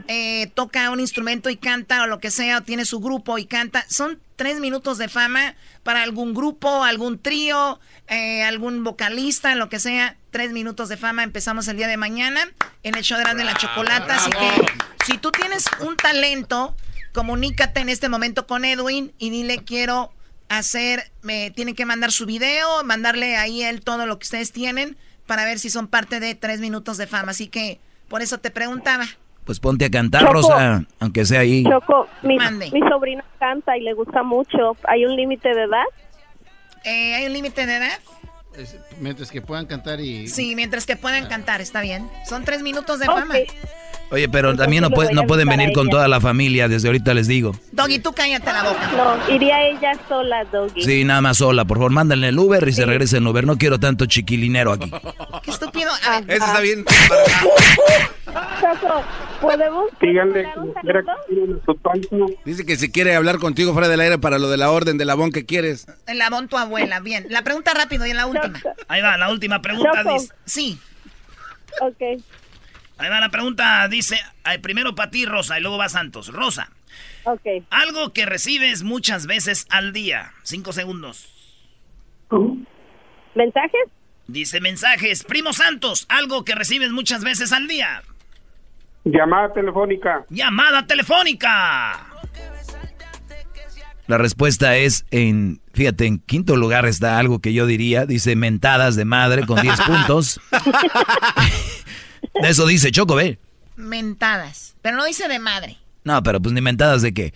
eh, 0.08 0.50
toca 0.54 0.90
un 0.90 0.98
instrumento 0.98 1.48
y 1.48 1.56
canta 1.56 2.02
o 2.02 2.06
lo 2.08 2.18
que 2.18 2.32
sea, 2.32 2.58
o 2.58 2.60
tiene 2.62 2.84
su 2.84 2.98
grupo 2.98 3.38
y 3.38 3.44
canta, 3.44 3.86
son 3.88 4.20
tres 4.34 4.58
minutos 4.58 4.98
de 4.98 5.08
fama 5.08 5.54
para 5.84 6.02
algún 6.02 6.34
grupo, 6.34 6.82
algún 6.82 7.20
trío, 7.20 7.78
eh, 8.08 8.42
algún 8.42 8.82
vocalista, 8.82 9.54
lo 9.54 9.68
que 9.68 9.78
sea. 9.78 10.16
Tres 10.30 10.50
minutos 10.50 10.88
de 10.88 10.96
fama. 10.96 11.22
Empezamos 11.22 11.68
el 11.68 11.76
día 11.76 11.86
de 11.86 11.96
mañana 11.96 12.40
en 12.82 12.96
el 12.96 13.04
show 13.04 13.16
de 13.16 13.22
Erasmo 13.22 13.38
de 13.38 13.44
la 13.44 13.54
Chocolata. 13.54 14.16
Así 14.16 14.30
que 14.30 14.66
si 15.06 15.18
tú 15.18 15.30
tienes 15.30 15.66
un 15.78 15.96
talento, 15.96 16.74
comunícate 17.12 17.78
en 17.78 17.90
este 17.90 18.08
momento 18.08 18.48
con 18.48 18.64
Edwin 18.64 19.12
y 19.18 19.30
dile 19.30 19.58
quiero 19.58 20.12
hacer, 20.58 21.10
me 21.22 21.50
tienen 21.50 21.74
que 21.74 21.84
mandar 21.84 22.12
su 22.12 22.26
video, 22.26 22.84
mandarle 22.84 23.36
ahí 23.36 23.62
él 23.62 23.82
todo 23.82 24.06
lo 24.06 24.18
que 24.18 24.24
ustedes 24.24 24.52
tienen 24.52 24.96
para 25.26 25.44
ver 25.44 25.58
si 25.58 25.70
son 25.70 25.88
parte 25.88 26.20
de 26.20 26.34
tres 26.34 26.60
minutos 26.60 26.96
de 26.96 27.06
fama. 27.06 27.30
Así 27.30 27.48
que 27.48 27.80
por 28.08 28.22
eso 28.22 28.38
te 28.38 28.50
preguntaba, 28.50 29.06
Pues 29.44 29.60
ponte 29.60 29.84
a 29.84 29.90
cantar, 29.90 30.24
Rosa, 30.32 30.84
aunque 31.00 31.24
sea 31.24 31.40
ahí. 31.40 31.64
Choco, 31.64 32.08
mi, 32.22 32.38
mi 32.38 32.80
sobrino 32.88 33.22
canta 33.38 33.76
y 33.76 33.80
le 33.82 33.92
gusta 33.94 34.22
mucho. 34.22 34.76
¿Hay 34.84 35.04
un 35.04 35.16
límite 35.16 35.48
de 35.48 35.64
edad? 35.64 35.84
Eh, 36.84 37.14
¿Hay 37.14 37.26
un 37.26 37.32
límite 37.32 37.66
de 37.66 37.76
edad? 37.76 37.98
mientras 39.00 39.30
que 39.32 39.42
puedan 39.42 39.66
cantar 39.66 40.00
y... 40.00 40.28
Sí, 40.28 40.54
mientras 40.54 40.86
que 40.86 40.96
puedan 40.96 41.26
cantar, 41.26 41.60
está 41.60 41.80
bien. 41.80 42.08
Son 42.24 42.44
tres 42.44 42.62
minutos 42.62 43.00
de 43.00 43.06
fama. 43.06 43.34
Oye, 44.10 44.28
pero 44.28 44.54
también 44.54 44.82
no, 44.82 44.90
puede, 44.90 45.12
no 45.12 45.24
pueden 45.24 45.48
venir 45.48 45.72
con 45.72 45.88
toda 45.88 46.06
la 46.08 46.20
familia, 46.20 46.68
desde 46.68 46.88
ahorita 46.88 47.14
les 47.14 47.26
digo. 47.26 47.52
Doggy, 47.72 47.98
tú 47.98 48.12
cállate 48.12 48.52
la 48.52 48.62
boca. 48.62 48.90
No, 48.96 49.34
iría 49.34 49.66
ella 49.66 49.98
sola, 50.08 50.44
Doggy. 50.44 50.82
Sí, 50.82 51.04
nada 51.04 51.20
más 51.20 51.38
sola. 51.38 51.64
Por 51.64 51.78
favor, 51.78 51.92
mándale 51.92 52.28
el 52.28 52.38
Uber 52.38 52.66
y 52.68 52.72
se 52.72 52.86
regrese 52.86 53.16
en 53.16 53.26
Uber. 53.26 53.44
No 53.46 53.56
quiero 53.56 53.80
tanto 53.80 54.06
chiquilinero 54.06 54.72
aquí. 54.72 54.90
Qué 55.42 55.50
estúpido. 55.50 55.90
Ese 56.28 56.36
está 56.36 56.60
bien. 56.60 56.84
¿podemos? 59.40 59.90
Díganle. 60.00 60.48
Dice 62.44 62.66
que 62.66 62.76
si 62.76 62.90
quiere 62.90 63.14
hablar 63.14 63.38
contigo 63.38 63.72
fuera 63.72 63.88
del 63.88 64.00
aire 64.00 64.18
para 64.18 64.38
lo 64.38 64.48
de 64.48 64.56
la 64.56 64.70
orden 64.70 64.98
del 64.98 65.10
abón 65.10 65.32
que 65.32 65.44
quieres. 65.44 65.86
El 66.06 66.20
abón 66.22 66.48
tu 66.48 66.56
abuela, 66.56 67.00
bien. 67.00 67.26
La 67.28 67.42
pregunta 67.42 67.74
rápido 67.74 68.06
y 68.06 68.10
en 68.10 68.16
la 68.16 68.26
última. 68.26 68.60
Ahí 68.88 69.02
va, 69.02 69.16
la 69.16 69.30
última 69.30 69.60
pregunta. 69.60 70.02
Dice. 70.04 70.32
Sí. 70.44 70.78
Ok. 71.80 72.22
Ahí 72.96 73.10
va 73.10 73.20
la 73.20 73.28
pregunta, 73.30 73.86
dice, 73.88 74.18
primero 74.62 74.94
para 74.94 75.10
ti, 75.10 75.26
Rosa, 75.26 75.58
y 75.58 75.62
luego 75.62 75.78
va 75.78 75.88
Santos. 75.88 76.32
Rosa. 76.32 76.70
Ok. 77.24 77.42
Algo 77.70 78.12
que 78.12 78.26
recibes 78.26 78.82
muchas 78.82 79.26
veces 79.26 79.66
al 79.70 79.92
día. 79.92 80.32
Cinco 80.42 80.72
segundos. 80.72 81.30
¿Mensajes? 83.34 83.82
Dice 84.26 84.60
mensajes. 84.60 85.24
Primo 85.24 85.52
Santos, 85.52 86.06
algo 86.08 86.44
que 86.44 86.54
recibes 86.54 86.90
muchas 86.92 87.24
veces 87.24 87.52
al 87.52 87.66
día. 87.66 88.02
Llamada 89.04 89.52
telefónica. 89.52 90.24
Llamada 90.30 90.86
telefónica. 90.86 92.06
La 94.06 94.18
respuesta 94.18 94.76
es 94.76 95.06
en, 95.10 95.60
fíjate, 95.72 96.06
en 96.06 96.18
quinto 96.18 96.56
lugar 96.56 96.84
está 96.84 97.18
algo 97.18 97.40
que 97.40 97.54
yo 97.54 97.64
diría, 97.64 98.04
dice 98.04 98.36
mentadas 98.36 98.96
de 98.96 99.06
madre 99.06 99.46
con 99.46 99.60
10 99.60 99.80
puntos. 99.86 100.40
Eso 102.42 102.66
dice 102.66 102.90
Choco, 102.90 103.14
ve. 103.14 103.38
Mentadas. 103.76 104.76
Pero 104.82 104.96
no 104.96 105.04
dice 105.04 105.28
de 105.28 105.38
madre. 105.38 105.78
No, 106.04 106.22
pero 106.22 106.40
pues 106.40 106.54
ni 106.54 106.60
mentadas 106.60 107.02
de 107.02 107.14
qué. 107.14 107.32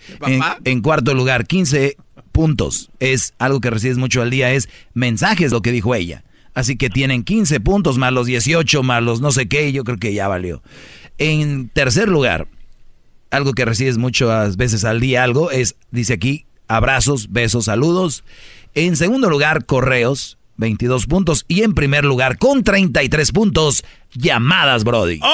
En, 0.63 0.81
cuarto 0.81 1.13
lugar, 1.15 1.47
15 1.47 1.97
puntos. 2.31 2.91
Es 2.99 3.33
algo 3.39 3.59
que 3.59 3.71
recibes 3.71 3.97
mucho 3.97 4.21
al 4.21 4.29
día, 4.29 4.51
es 4.51 4.69
mensajes, 4.93 5.51
lo 5.51 5.61
que 5.61 5.71
dijo 5.71 5.95
ella. 5.95 6.23
Así 6.53 6.77
que 6.77 6.89
tienen 6.89 7.23
15 7.23 7.59
puntos 7.61 7.97
más 7.97 8.13
los 8.13 8.27
18 8.27 8.83
más 8.83 9.01
los 9.01 9.21
no 9.21 9.31
sé 9.31 9.47
qué, 9.47 9.71
yo 9.71 9.83
creo 9.83 9.97
que 9.97 10.13
ya 10.13 10.27
valió. 10.27 10.61
En 11.17 11.69
tercer 11.69 12.09
lugar, 12.09 12.47
algo 13.31 13.53
que 13.53 13.65
recibes 13.65 13.97
muchas 13.97 14.55
veces 14.55 14.85
al 14.85 14.99
día, 14.99 15.23
algo 15.23 15.51
es, 15.51 15.75
dice 15.91 16.13
aquí, 16.13 16.45
abrazos, 16.67 17.31
besos, 17.31 17.65
saludos. 17.65 18.23
En 18.75 18.95
segundo 18.95 19.29
lugar, 19.29 19.65
correos. 19.65 20.38
22 20.59 21.07
puntos. 21.07 21.45
Y 21.47 21.63
en 21.63 21.73
primer 21.73 22.05
lugar, 22.05 22.37
con 22.37 22.63
33 22.63 23.31
puntos, 23.31 23.83
llamadas, 24.13 24.83
Brody. 24.83 25.19
¡Oh! 25.23 25.29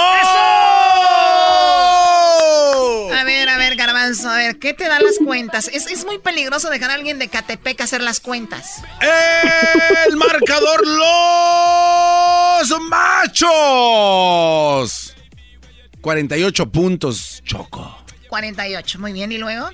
A 3.13 3.23
ver, 3.23 3.49
a 3.49 3.57
ver, 3.57 3.75
Garbanzo, 3.75 4.29
a 4.29 4.37
ver, 4.37 4.59
¿qué 4.59 4.73
te 4.73 4.87
dan 4.87 5.03
las 5.03 5.17
cuentas? 5.17 5.67
Es, 5.67 6.05
muy 6.05 6.19
peligroso 6.19 6.69
dejar 6.69 6.91
a 6.91 6.93
alguien 6.93 7.17
de 7.17 7.27
Catepec 7.27 7.81
hacer 7.81 8.01
las 8.01 8.19
cuentas. 8.19 8.83
¡El 10.07 10.15
marcador 10.17 10.85
Los 12.59 12.69
Machos! 12.81 13.41
48 16.01 16.71
puntos, 16.71 17.41
Choco. 17.43 17.97
48, 18.27 18.99
muy 18.99 19.11
bien, 19.11 19.31
¿y 19.31 19.39
luego? 19.39 19.71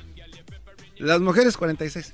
Las 0.98 1.20
mujeres, 1.20 1.58
46. 1.58 2.14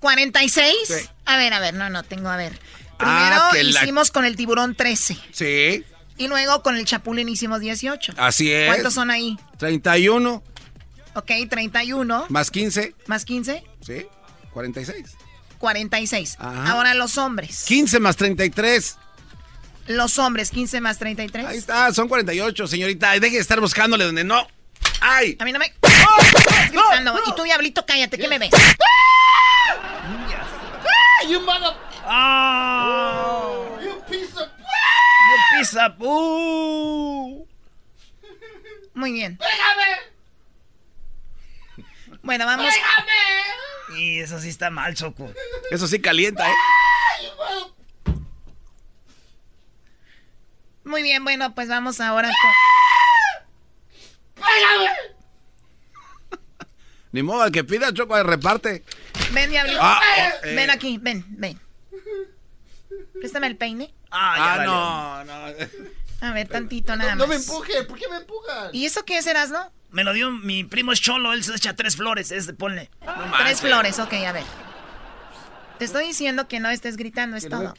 ¿46? 0.00 1.11
A 1.24 1.36
ver, 1.36 1.52
a 1.54 1.60
ver, 1.60 1.74
no, 1.74 1.88
no, 1.90 2.02
tengo, 2.02 2.28
a 2.28 2.36
ver. 2.36 2.58
Ah, 2.98 3.48
Primero 3.50 3.70
hicimos 3.70 4.10
con 4.10 4.24
el 4.24 4.36
tiburón 4.36 4.74
13. 4.74 5.16
Sí. 5.32 5.84
Y 6.18 6.28
luego 6.28 6.62
con 6.62 6.76
el 6.76 6.84
chapulín 6.84 7.28
hicimos 7.28 7.60
18. 7.60 8.14
Así 8.16 8.52
es. 8.52 8.68
¿Cuántos 8.68 8.94
son 8.94 9.10
ahí? 9.10 9.38
31. 9.58 10.42
Ok, 11.14 11.30
31. 11.48 12.26
Más 12.28 12.50
15. 12.50 12.94
¿Más 13.06 13.24
15? 13.24 13.64
Sí, 13.80 14.06
46. 14.52 15.16
46. 15.58 16.36
Ahora 16.38 16.94
los 16.94 17.18
hombres. 17.18 17.64
15 17.64 18.00
más 18.00 18.16
33. 18.16 18.98
Los 19.88 20.18
hombres, 20.18 20.50
15 20.50 20.80
más 20.80 20.98
33. 20.98 21.46
Ahí 21.46 21.58
está, 21.58 21.92
son 21.92 22.08
48, 22.08 22.66
señorita. 22.66 23.12
Deje 23.18 23.36
de 23.36 23.42
estar 23.42 23.60
buscándole 23.60 24.04
donde 24.04 24.22
no. 24.24 24.46
¡Ay! 25.00 25.36
A 25.40 25.44
mí 25.44 25.52
no 25.52 25.58
me. 25.58 25.72
¡Oh! 25.82 27.20
Y 27.26 27.34
tú, 27.34 27.42
diablito, 27.42 27.84
cállate, 27.84 28.16
¿qué 28.18 28.28
me 28.28 28.38
ves? 28.38 28.50
You 31.28 31.40
mother... 31.40 31.74
Oh. 32.04 33.78
You 33.82 34.02
piece 34.10 34.36
of... 34.36 34.48
You 34.48 35.38
piece 35.56 35.76
of... 35.76 35.92
Uh. 36.00 37.46
Muy 38.94 39.12
bien. 39.12 39.38
¡Pégame! 39.38 40.00
Bueno, 42.22 42.46
vamos. 42.46 42.66
¡Pégame! 42.66 44.00
Y 44.00 44.20
eso 44.20 44.40
sí 44.40 44.48
está 44.48 44.70
mal, 44.70 44.94
Choco. 44.94 45.32
Eso 45.70 45.86
sí 45.86 46.00
calienta, 46.00 46.50
¿eh? 46.50 46.54
Muy 50.84 51.02
bien, 51.02 51.22
bueno, 51.24 51.54
pues 51.54 51.68
vamos 51.68 52.00
ahora 52.00 52.28
con... 52.28 52.50
¡Pégame! 54.44 54.90
Ni 57.12 57.22
modo, 57.22 57.42
al 57.42 57.52
que 57.52 57.62
pida 57.62 57.92
Choco 57.92 58.20
reparte. 58.22 58.82
Ven, 59.32 59.50
diablito. 59.50 59.78
Ah, 59.80 60.00
oh, 60.00 60.46
eh. 60.46 60.54
Ven 60.54 60.70
aquí, 60.70 60.98
ven, 60.98 61.24
ven. 61.28 61.60
Préstame 63.14 63.46
el 63.46 63.56
peine. 63.56 63.92
Ah, 64.10 64.56
ah 64.60 64.64
no, 64.64 65.24
no. 65.24 65.56
A 66.22 66.32
ver, 66.32 66.48
tantito 66.48 66.94
nada 66.96 67.10
más. 67.10 67.18
No 67.18 67.26
me 67.26 67.36
empuje, 67.36 67.82
¿por 67.84 67.98
qué 67.98 68.08
me 68.08 68.16
empujas? 68.16 68.70
¿Y 68.72 68.86
eso 68.86 69.04
qué 69.04 69.18
es, 69.18 69.26
no? 69.50 69.72
Me 69.90 70.04
lo 70.04 70.12
dio 70.12 70.30
mi 70.30 70.64
primo 70.64 70.94
Cholo, 70.94 71.32
él 71.32 71.44
se 71.44 71.54
echa 71.54 71.74
tres 71.76 71.96
flores, 71.96 72.30
es 72.32 72.46
de 72.46 72.54
ponle. 72.54 72.90
tres 73.38 73.60
flores, 73.60 73.98
ok, 73.98 74.12
a 74.26 74.32
ver. 74.32 74.44
Te 75.78 75.84
estoy 75.84 76.06
diciendo 76.06 76.48
que 76.48 76.60
no 76.60 76.70
estés 76.70 76.96
gritando, 76.96 77.36
es 77.36 77.48
todo. 77.48 77.74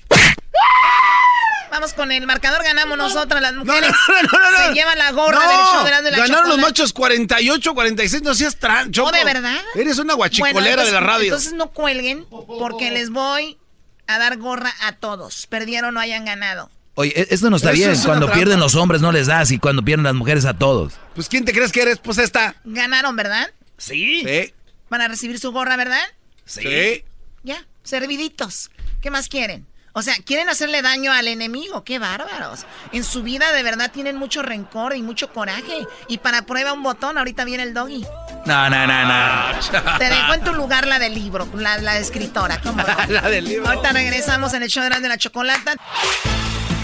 Vamos 1.73 1.93
con 1.93 2.11
el 2.11 2.27
marcador, 2.27 2.61
ganamos 2.63 2.95
nosotras 2.99 3.41
las 3.41 3.55
mujeres. 3.55 3.89
No, 3.89 4.21
no, 4.21 4.51
no, 4.51 4.57
Se 4.67 4.73
lleva 4.75 4.95
la 4.95 5.11
gorra 5.11 5.39
del 5.39 5.57
show 5.57 5.83
de 6.03 6.11
la, 6.11 6.17
Ganaron 6.19 6.49
los 6.49 6.59
machos 6.59 6.93
48, 6.93 7.73
46, 7.73 8.21
no 8.21 8.35
seas 8.35 8.57
trancho. 8.57 9.05
¿Oh, 9.05 9.11
de 9.11 9.23
verdad? 9.23 9.59
Eres 9.73 9.97
una 9.97 10.13
guachicolera 10.13 10.85
de 10.85 10.91
la 10.91 10.99
radio. 10.99 11.23
Entonces 11.23 11.53
no 11.53 11.71
cuelguen, 11.71 12.27
porque 12.29 12.91
les 12.91 13.09
voy 13.09 13.57
a 14.05 14.19
dar 14.19 14.37
gorra 14.37 14.71
a 14.81 14.97
todos. 14.97 15.47
Perdieron 15.47 15.89
o 15.89 15.91
no 15.93 15.99
hayan 15.99 16.25
ganado. 16.25 16.69
Oye, 16.93 17.11
e-, 17.19 17.33
esto 17.33 17.49
no 17.49 17.55
está 17.55 17.71
bien. 17.71 17.97
Cuando 18.05 18.31
pierden 18.31 18.59
los 18.59 18.75
hombres 18.75 19.01
no 19.01 19.11
les 19.11 19.25
das 19.25 19.49
y 19.49 19.57
cuando 19.57 19.83
pierden 19.83 20.03
las 20.03 20.13
mujeres 20.13 20.45
a 20.45 20.53
todos. 20.53 20.93
Pues 21.15 21.27
¿quién 21.27 21.43
te 21.43 21.53
crees 21.53 21.71
que 21.71 21.81
eres? 21.81 21.97
Pues 21.97 22.19
esta. 22.19 22.55
Ganaron, 22.65 23.15
¿verdad? 23.15 23.49
Sí. 23.79 24.21
Sí. 24.23 24.53
Van 24.91 25.01
a 25.01 25.07
recibir 25.07 25.39
su 25.39 25.51
gorra, 25.51 25.75
¿verdad? 25.75 26.03
Sí. 26.45 27.03
Ya, 27.41 27.65
serviditos. 27.83 28.69
¿Qué 29.01 29.09
más 29.09 29.27
quieren? 29.27 29.65
O 29.95 30.01
sea, 30.01 30.15
quieren 30.25 30.49
hacerle 30.49 30.81
daño 30.81 31.11
al 31.11 31.27
enemigo, 31.27 31.83
qué 31.83 31.99
bárbaros. 31.99 32.65
En 32.91 33.03
su 33.03 33.21
vida 33.21 33.51
de 33.51 33.61
verdad 33.61 33.91
tienen 33.91 34.17
mucho 34.17 34.41
rencor 34.41 34.95
y 34.95 35.03
mucho 35.03 35.31
coraje. 35.31 35.87
Y 36.07 36.17
para 36.17 36.41
prueba 36.43 36.73
un 36.73 36.81
botón, 36.81 37.17
ahorita 37.19 37.45
viene 37.45 37.61
el 37.61 37.75
doggy. 37.75 38.03
No, 38.45 38.69
no, 38.69 38.87
no, 38.87 39.05
no. 39.05 39.97
Te 39.99 40.09
dejo 40.09 40.33
en 40.33 40.43
tu 40.43 40.53
lugar 40.53 40.87
la 40.87 40.97
del 40.97 41.13
libro, 41.13 41.47
la, 41.55 41.77
la 41.77 41.97
escritora. 41.97 42.59
¿cómo 42.61 42.83
la 43.09 43.29
del 43.29 43.45
libro. 43.45 43.67
Ahorita 43.69 43.91
regresamos 43.91 44.53
en 44.55 44.63
el 44.63 44.69
show 44.69 44.83
de 44.83 45.07
la 45.07 45.17
chocolata. 45.17 45.75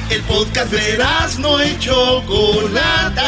El 0.10 0.22
podcast 0.24 0.72
de 0.72 1.04
no 1.40 1.64
y 1.64 1.78
Chocolata. 1.80 3.28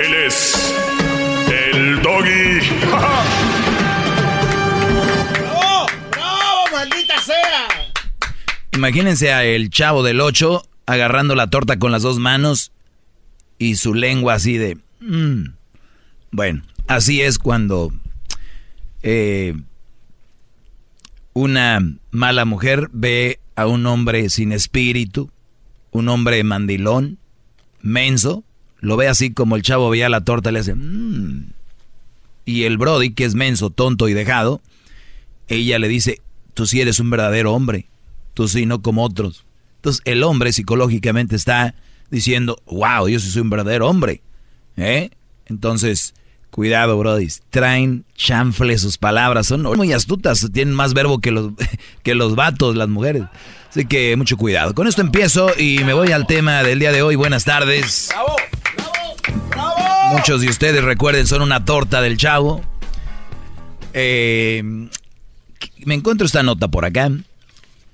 Él 0.00 0.14
es 0.26 0.74
el 1.50 2.02
doggy. 2.02 2.60
Imagínense 8.72 9.32
a 9.32 9.44
el 9.44 9.70
chavo 9.70 10.02
del 10.02 10.20
8 10.20 10.62
agarrando 10.86 11.34
la 11.34 11.48
torta 11.48 11.78
con 11.78 11.92
las 11.92 12.02
dos 12.02 12.18
manos 12.18 12.72
y 13.58 13.76
su 13.76 13.94
lengua 13.94 14.34
así 14.34 14.56
de... 14.56 14.78
"Mm". 15.00 15.54
Bueno, 16.30 16.62
así 16.86 17.20
es 17.20 17.38
cuando 17.38 17.92
eh, 19.02 19.54
una 21.32 21.80
mala 22.10 22.44
mujer 22.44 22.88
ve 22.92 23.40
a 23.56 23.66
un 23.66 23.86
hombre 23.86 24.28
sin 24.30 24.52
espíritu, 24.52 25.30
un 25.90 26.08
hombre 26.08 26.42
mandilón, 26.44 27.18
menso, 27.80 28.44
lo 28.80 28.96
ve 28.96 29.08
así 29.08 29.32
como 29.32 29.56
el 29.56 29.62
chavo 29.62 29.90
veía 29.90 30.08
la 30.08 30.22
torta, 30.22 30.52
le 30.52 30.60
hace... 30.60 30.74
"Mm". 30.74 31.52
Y 32.44 32.64
el 32.64 32.78
Brody, 32.78 33.12
que 33.12 33.24
es 33.24 33.34
menso, 33.34 33.70
tonto 33.70 34.08
y 34.08 34.14
dejado, 34.14 34.62
ella 35.48 35.78
le 35.78 35.88
dice, 35.88 36.22
tú 36.54 36.66
sí 36.66 36.80
eres 36.80 36.98
un 36.98 37.10
verdadero 37.10 37.52
hombre, 37.52 37.86
tú 38.34 38.48
sí, 38.48 38.64
no 38.64 38.80
como 38.80 39.04
otros. 39.04 39.44
Entonces 39.76 40.02
el 40.06 40.22
hombre 40.22 40.52
psicológicamente 40.52 41.36
está 41.36 41.74
diciendo, 42.10 42.60
wow, 42.66 43.06
yo 43.08 43.20
sí 43.20 43.30
soy 43.30 43.42
un 43.42 43.50
verdadero 43.50 43.86
hombre. 43.88 44.22
¿Eh? 44.76 45.10
Entonces, 45.46 46.14
cuidado, 46.50 46.98
Brody. 46.98 47.28
Traen 47.50 48.04
chanfle 48.14 48.78
sus 48.78 48.96
palabras, 48.96 49.46
son 49.46 49.62
muy 49.62 49.92
astutas, 49.92 50.48
tienen 50.52 50.74
más 50.74 50.94
verbo 50.94 51.20
que 51.20 51.30
los, 51.30 51.52
que 52.02 52.14
los 52.14 52.34
vatos, 52.34 52.76
las 52.76 52.88
mujeres. 52.88 53.24
Así 53.68 53.84
que 53.84 54.16
mucho 54.16 54.36
cuidado. 54.36 54.74
Con 54.74 54.88
esto 54.88 55.02
empiezo 55.02 55.50
y 55.58 55.84
me 55.84 55.92
voy 55.92 56.12
al 56.12 56.26
tema 56.26 56.62
del 56.62 56.78
día 56.78 56.92
de 56.92 57.02
hoy. 57.02 57.16
Buenas 57.16 57.44
tardes. 57.44 58.08
Muchos 60.10 60.40
de 60.40 60.48
ustedes 60.48 60.82
recuerden, 60.82 61.26
son 61.26 61.42
una 61.42 61.62
torta 61.64 62.00
del 62.00 62.16
chavo. 62.16 62.62
Eh, 63.92 64.62
me 65.84 65.94
encuentro 65.94 66.26
esta 66.26 66.42
nota 66.42 66.66
por 66.68 66.86
acá. 66.86 67.10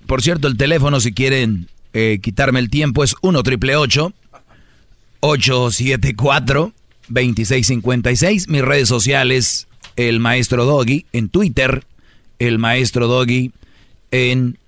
Por 0.06 0.22
cierto, 0.22 0.48
el 0.48 0.56
teléfono, 0.56 1.00
si 1.00 1.12
quieren 1.12 1.68
eh, 1.92 2.20
quitarme 2.22 2.60
el 2.60 2.70
tiempo, 2.70 3.02
es 3.02 3.16
1 3.20 3.42
triple 3.42 3.74
874 3.76 6.72
2656. 7.08 8.48
Mis 8.48 8.62
redes 8.62 8.88
sociales, 8.88 9.66
el 9.96 10.20
maestro 10.20 10.64
Doggy 10.64 11.06
en 11.12 11.28
Twitter, 11.28 11.84
el 12.38 12.58
maestro 12.58 13.08
Doggy 13.08 13.52
en 14.10 14.58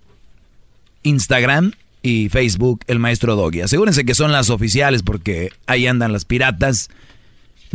Instagram 1.02 1.72
y 2.02 2.28
Facebook, 2.28 2.80
el 2.86 2.98
maestro 2.98 3.36
Doggy. 3.36 3.60
Asegúrense 3.60 4.04
que 4.04 4.14
son 4.14 4.32
las 4.32 4.50
oficiales 4.50 5.02
porque 5.02 5.50
ahí 5.66 5.86
andan 5.86 6.12
las 6.12 6.24
piratas. 6.24 6.88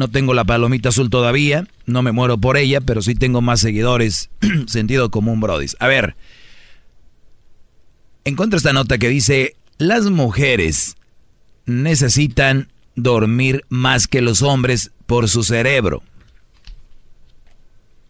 No 0.02 0.08
tengo 0.08 0.34
la 0.34 0.46
palomita 0.46 0.90
azul 0.90 1.12
todavía, 1.12 1.68
no 1.86 2.02
me 2.02 2.12
muero 2.12 2.36
por 2.40 2.58
ella, 2.58 2.82
pero 2.82 3.04
sí 3.04 3.14
tengo 3.14 3.40
más 3.42 3.60
seguidores. 3.60 4.32
Sentido 4.66 5.12
común, 5.12 5.40
brodis. 5.40 5.78
A 5.80 5.86
ver, 5.86 6.16
encuentro 8.26 8.58
esta 8.58 8.74
nota 8.74 8.98
que 8.98 9.10
dice, 9.10 9.56
las 9.78 10.06
mujeres 10.10 10.96
necesitan 11.68 12.72
dormir 12.96 13.64
más 13.70 14.08
que 14.08 14.22
los 14.24 14.42
hombres 14.42 14.90
por 15.06 15.30
su 15.30 15.44
cerebro. 15.44 16.02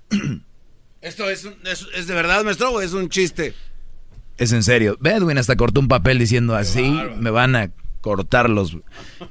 ¿Esto 1.02 1.30
es, 1.30 1.44
un- 1.44 1.56
es- 1.66 1.88
es 1.94 2.08
de 2.08 2.14
verdad, 2.14 2.46
maestro, 2.46 2.70
o 2.72 2.80
es 2.80 2.94
un 2.94 3.10
chiste? 3.10 3.54
Es 4.38 4.54
en 4.54 4.64
serio. 4.64 4.96
Ve, 5.02 5.12
Edwin 5.16 5.38
hasta 5.38 5.58
cortó 5.58 5.82
un 5.82 5.90
papel 5.90 6.20
diciendo 6.20 6.56
así, 6.56 6.98
me 7.18 7.32
van 7.32 7.58
a 7.58 7.70
cortar 8.00 8.50
los... 8.50 8.78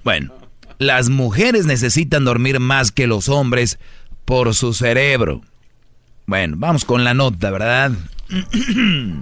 Bueno, 0.05 0.35
las 0.81 1.11
mujeres 1.11 1.66
necesitan 1.66 2.24
dormir 2.24 2.59
más 2.59 2.90
que 2.90 3.07
los 3.07 3.28
hombres 3.28 3.78
por 4.24 4.55
su 4.55 4.73
cerebro. 4.73 5.43
Bueno, 6.27 6.57
vamos 6.59 6.86
con 6.86 7.05
la 7.05 7.12
nota, 7.12 7.51
¿verdad? 7.51 7.93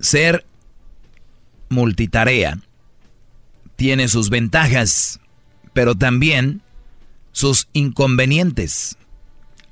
Ser 0.00 0.46
multitarea 1.68 2.58
tiene 3.76 4.08
sus 4.08 4.30
ventajas, 4.30 5.20
pero 5.74 5.94
también 5.94 6.62
sus 7.32 7.68
inconvenientes. 7.74 8.96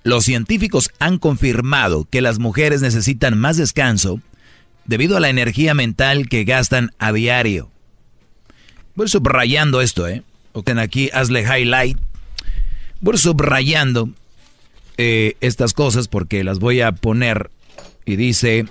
Los 0.03 0.27
científicos 0.27 0.91
han 0.99 1.17
confirmado 1.17 2.05
que 2.05 2.21
las 2.21 2.39
mujeres 2.39 2.83
necesitan 2.83 3.39
más 3.39 3.57
descanso 3.57 4.21
debido 4.85 5.17
a 5.17 5.21
la 5.21 5.31
energía 5.31 5.73
mental 5.73 6.29
que 6.29 6.45
gastan 6.45 6.91
a 6.99 7.11
diario. 7.11 7.71
Voy 8.95 9.09
subrayando 9.09 9.81
esto, 9.81 10.07
¿eh? 10.09 10.23
Ten 10.65 10.79
aquí, 10.79 11.11
hazle 11.13 11.43
highlight. 11.43 11.99
Voy 13.01 13.19
subrayando 13.19 14.11
eh, 14.97 15.37
estas 15.41 15.73
cosas 15.73 16.09
porque 16.09 16.45
las 16.45 16.59
voy 16.59 16.81
a 16.81 16.93
poner 16.93 17.51
y 18.07 18.17
dice, 18.17 18.67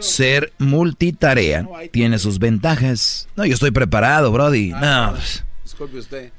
ser 0.00 0.52
multitarea 0.58 1.66
tiene 1.90 2.18
sus 2.18 2.38
ventajas. 2.38 3.28
No, 3.36 3.44
yo 3.46 3.54
estoy 3.54 3.70
preparado, 3.70 4.30
Brody. 4.32 4.70
No, 4.70 5.14
Disculpe 5.62 5.98
usted. 5.98 6.30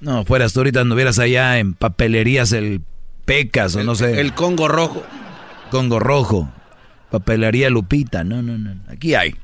no, 0.00 0.24
fueras 0.24 0.52
tú 0.52 0.60
ahorita 0.60 0.80
anduvieras 0.80 1.18
allá 1.18 1.58
en 1.58 1.74
papelerías 1.74 2.52
el 2.52 2.82
Pecas 3.24 3.76
o 3.76 3.84
no 3.84 3.94
sé. 3.94 4.20
El 4.20 4.34
Congo 4.34 4.66
Rojo. 4.66 5.04
Congo 5.70 6.00
Rojo. 6.00 6.50
Papelería 7.10 7.70
Lupita. 7.70 8.24
No, 8.24 8.42
no, 8.42 8.58
no. 8.58 8.74
Aquí 8.88 9.14
hay. 9.14 9.36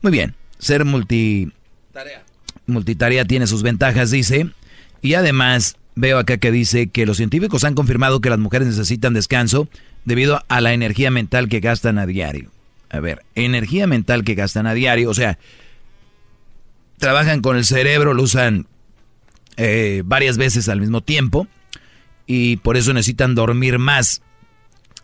Muy 0.00 0.12
bien. 0.12 0.34
Ser 0.58 0.84
multi, 0.86 1.52
multitarea 2.66 3.24
tiene 3.24 3.46
sus 3.46 3.62
ventajas, 3.62 4.10
dice. 4.10 4.48
Y 5.00 5.14
además 5.14 5.76
veo 5.94 6.18
acá 6.18 6.38
que 6.38 6.50
dice 6.50 6.88
que 6.88 7.06
los 7.06 7.16
científicos 7.16 7.64
han 7.64 7.74
confirmado 7.74 8.20
que 8.20 8.30
las 8.30 8.38
mujeres 8.38 8.68
necesitan 8.68 9.14
descanso 9.14 9.68
debido 10.04 10.42
a 10.48 10.60
la 10.60 10.72
energía 10.72 11.10
mental 11.10 11.48
que 11.48 11.60
gastan 11.60 11.98
a 11.98 12.06
diario. 12.06 12.50
A 12.90 13.00
ver, 13.00 13.24
energía 13.34 13.86
mental 13.86 14.24
que 14.24 14.34
gastan 14.34 14.66
a 14.66 14.74
diario, 14.74 15.10
o 15.10 15.14
sea, 15.14 15.38
trabajan 16.98 17.40
con 17.40 17.56
el 17.56 17.64
cerebro, 17.64 18.14
lo 18.14 18.22
usan 18.22 18.66
eh, 19.56 20.02
varias 20.04 20.36
veces 20.36 20.68
al 20.68 20.80
mismo 20.80 21.00
tiempo 21.00 21.46
y 22.26 22.56
por 22.58 22.76
eso 22.76 22.92
necesitan 22.92 23.34
dormir 23.34 23.78
más. 23.78 24.22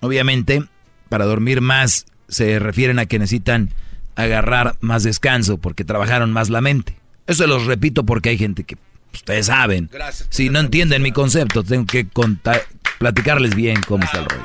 Obviamente, 0.01 0.65
para 1.09 1.25
dormir 1.25 1.61
más 1.61 2.07
se 2.29 2.59
refieren 2.59 2.99
a 2.99 3.07
que 3.07 3.19
necesitan 3.19 3.71
agarrar 4.17 4.77
más 4.81 5.03
descanso 5.03 5.59
porque 5.59 5.85
trabajaron 5.85 6.33
más 6.33 6.51
la 6.51 6.61
mente. 6.61 6.98
Eso 7.29 7.47
los 7.47 7.67
repito 7.67 8.05
porque 8.05 8.31
hay 8.31 8.39
gente 8.39 8.65
que 8.65 8.77
ustedes 9.13 9.47
saben. 9.47 9.91
Gracias. 9.93 10.29
Si 10.31 10.49
no 10.49 10.61
entienden 10.61 11.03
mi 11.03 11.13
concepto, 11.13 11.63
tengo 11.63 11.85
que 11.85 12.09
contar, 12.09 12.65
platicarles 12.99 13.55
bien 13.55 13.81
cómo 13.87 14.03
está 14.05 14.21
el 14.21 14.25
rollo. 14.25 14.43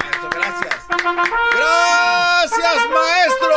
Gracias, 1.56 2.76
maestro, 2.94 3.56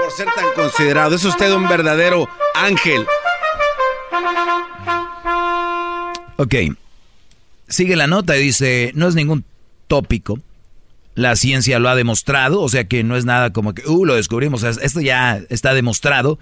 por 0.00 0.10
ser 0.10 0.26
tan 0.34 0.52
considerado. 0.56 1.14
Es 1.14 1.24
usted 1.24 1.52
un 1.52 1.68
verdadero 1.68 2.28
ángel. 2.56 3.06
Ok. 6.36 6.54
Sigue 7.68 7.94
la 7.94 8.08
nota 8.08 8.36
y 8.36 8.42
dice, 8.42 8.90
no 8.96 9.06
es 9.06 9.14
ningún 9.14 9.44
tópico. 9.86 10.40
La 11.14 11.36
ciencia 11.36 11.78
lo 11.78 11.88
ha 11.88 11.94
demostrado, 11.94 12.60
o 12.60 12.68
sea 12.68 12.88
que 12.88 13.04
no 13.04 13.16
es 13.16 13.24
nada 13.24 13.52
como 13.52 13.72
que, 13.72 13.86
uh, 13.88 14.04
lo 14.04 14.16
descubrimos. 14.16 14.64
O 14.64 14.72
sea, 14.72 14.82
esto 14.84 15.00
ya 15.00 15.40
está 15.48 15.72
demostrado. 15.74 16.40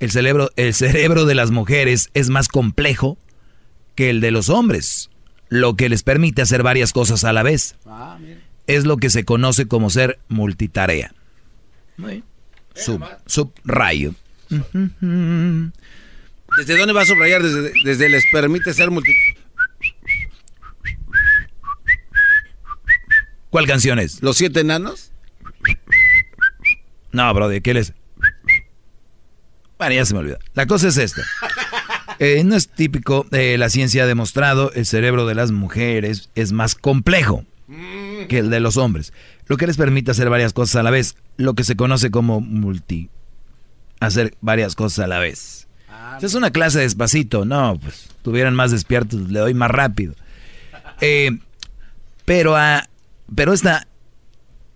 El 0.00 0.10
cerebro, 0.10 0.50
el 0.56 0.74
cerebro 0.74 1.24
de 1.24 1.34
las 1.34 1.50
mujeres 1.50 2.10
es 2.14 2.28
más 2.28 2.48
complejo 2.48 3.18
que 3.94 4.10
el 4.10 4.20
de 4.20 4.30
los 4.30 4.48
hombres, 4.48 5.10
lo 5.48 5.76
que 5.76 5.88
les 5.88 6.02
permite 6.02 6.42
hacer 6.42 6.62
varias 6.62 6.92
cosas 6.92 7.24
a 7.24 7.32
la 7.32 7.42
vez. 7.42 7.76
Es 8.66 8.84
lo 8.84 8.96
que 8.96 9.10
se 9.10 9.24
conoce 9.24 9.66
como 9.66 9.90
ser 9.90 10.18
multitarea. 10.28 11.14
Sub, 12.74 13.04
subrayo. 13.26 14.14
¿Desde 14.50 16.78
dónde 16.78 16.92
va 16.92 17.02
a 17.02 17.06
subrayar? 17.06 17.42
Desde, 17.42 17.72
desde 17.84 18.08
les 18.08 18.24
permite 18.32 18.74
ser 18.74 18.90
multi... 18.90 19.12
¿Cuál 23.50 23.66
canción 23.66 24.00
es? 24.00 24.20
¿Los 24.22 24.36
siete 24.36 24.60
enanos? 24.60 25.12
No, 27.12 27.32
bro, 27.32 27.48
¿de 27.48 27.60
qué 27.60 27.74
les...? 27.74 27.92
Bueno, 29.84 29.96
ya 29.96 30.06
se 30.06 30.14
me 30.14 30.20
olvidó. 30.20 30.38
La 30.54 30.64
cosa 30.64 30.88
es 30.88 30.96
esta. 30.96 31.20
Eh, 32.18 32.42
no 32.42 32.54
es 32.54 32.68
típico, 32.68 33.26
eh, 33.32 33.58
la 33.58 33.68
ciencia 33.68 34.04
ha 34.04 34.06
demostrado, 34.06 34.72
el 34.72 34.86
cerebro 34.86 35.26
de 35.26 35.34
las 35.34 35.50
mujeres 35.50 36.30
es 36.36 36.52
más 36.52 36.76
complejo 36.76 37.44
que 38.28 38.38
el 38.38 38.50
de 38.50 38.60
los 38.60 38.76
hombres, 38.76 39.12
lo 39.46 39.56
que 39.56 39.66
les 39.66 39.76
permite 39.76 40.12
hacer 40.12 40.30
varias 40.30 40.52
cosas 40.52 40.76
a 40.76 40.82
la 40.84 40.90
vez, 40.90 41.16
lo 41.36 41.54
que 41.54 41.64
se 41.64 41.74
conoce 41.74 42.12
como 42.12 42.40
multi, 42.40 43.10
hacer 43.98 44.36
varias 44.40 44.76
cosas 44.76 45.04
a 45.04 45.08
la 45.08 45.18
vez. 45.18 45.66
Si 46.20 46.26
es 46.26 46.34
una 46.34 46.52
clase 46.52 46.78
despacito, 46.78 47.44
no, 47.44 47.78
pues 47.82 48.08
tuvieran 48.22 48.54
más 48.54 48.70
despiertos, 48.70 49.28
le 49.28 49.40
doy 49.40 49.52
más 49.52 49.72
rápido. 49.72 50.14
Eh, 51.00 51.36
pero, 52.24 52.56
a, 52.56 52.88
pero 53.34 53.52
esta 53.52 53.88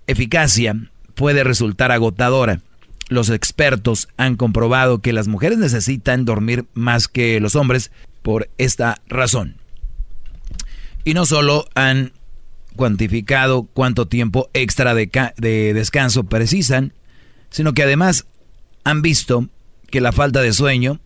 eficacia 0.09 0.74
puede 1.14 1.44
resultar 1.44 1.93
agotadora. 1.93 2.60
Los 3.09 3.30
expertos 3.30 4.09
han 4.16 4.36
comprobado 4.36 5.01
que 5.01 5.12
las 5.12 5.28
mujeres 5.28 5.59
necesitan 5.59 6.24
dormir 6.24 6.66
más 6.74 7.09
que 7.09 7.40
los 7.40 7.56
hombres 7.56 7.90
por 8.22 8.51
esta 8.59 9.01
razón. 9.06 9.56
Y 11.05 11.14
no 11.14 11.24
solo 11.24 11.66
han 11.74 12.12
cuantificado 12.76 13.64
cuánto 13.64 14.06
tiempo 14.06 14.51
extra 14.52 14.94
de, 14.94 15.10
de 15.36 15.74
descanso 15.74 16.24
precisan, 16.24 16.93
sino 17.51 17.72
que 17.72 17.82
además 17.82 18.26
han 18.85 19.02
visto 19.02 19.48
que 19.90 20.01
la 20.01 20.12
falta 20.12 20.43
de 20.43 20.52
sueño, 20.52 21.01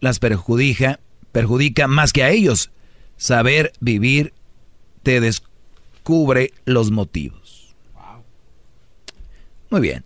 las 0.00 0.18
perjudica, 0.18 1.00
perjudica 1.32 1.88
más 1.88 2.12
que 2.12 2.22
a 2.22 2.30
ellos. 2.30 2.70
Saber 3.16 3.72
vivir 3.80 4.34
te 5.02 5.20
descubre 5.20 6.52
los 6.64 6.90
motivos. 6.90 7.74
Muy 9.70 9.80
bien. 9.80 10.04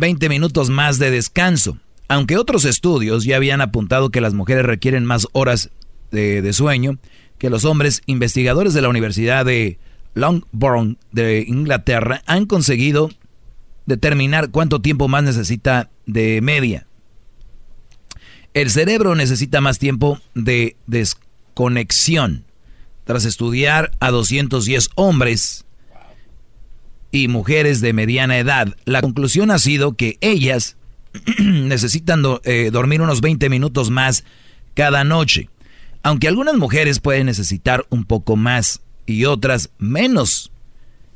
20 0.00 0.28
minutos 0.30 0.70
más 0.70 0.98
de 0.98 1.10
descanso. 1.10 1.78
Aunque 2.08 2.38
otros 2.38 2.64
estudios 2.64 3.24
ya 3.24 3.36
habían 3.36 3.60
apuntado 3.60 4.10
que 4.10 4.22
las 4.22 4.34
mujeres 4.34 4.64
requieren 4.64 5.04
más 5.04 5.28
horas 5.32 5.70
de, 6.10 6.52
sueño 6.52 6.98
que 7.38 7.50
los 7.50 7.64
hombres, 7.64 8.02
investigadores 8.06 8.74
de 8.74 8.82
la 8.82 8.88
Universidad 8.88 9.44
de 9.44 9.78
Longbourn 10.14 10.98
de 11.12 11.44
Inglaterra 11.46 12.22
han 12.26 12.46
conseguido 12.46 13.10
determinar 13.86 14.50
cuánto 14.50 14.80
tiempo 14.80 15.06
más 15.06 15.22
necesita 15.22 15.90
de 16.06 16.40
media. 16.42 16.86
El 18.52 18.70
cerebro 18.70 19.14
necesita 19.14 19.60
más 19.60 19.78
tiempo 19.78 20.18
de 20.34 20.76
desconexión. 20.86 22.44
Tras 23.04 23.24
estudiar 23.24 23.92
a 24.00 24.10
210 24.10 24.90
hombres 24.96 25.64
y 27.12 27.28
mujeres 27.28 27.80
de 27.80 27.92
mediana 27.92 28.38
edad, 28.38 28.76
la 28.84 29.00
conclusión 29.02 29.50
ha 29.50 29.58
sido 29.58 29.94
que 29.96 30.16
ellas 30.20 30.76
necesitan 31.38 32.22
eh, 32.44 32.70
dormir 32.72 33.02
unos 33.02 33.20
20 33.20 33.48
minutos 33.48 33.90
más 33.90 34.24
cada 34.74 35.04
noche. 35.04 35.48
Aunque 36.02 36.28
algunas 36.28 36.56
mujeres 36.56 37.00
pueden 37.00 37.26
necesitar 37.26 37.84
un 37.90 38.04
poco 38.04 38.36
más 38.36 38.80
y 39.06 39.24
otras 39.24 39.70
menos, 39.78 40.50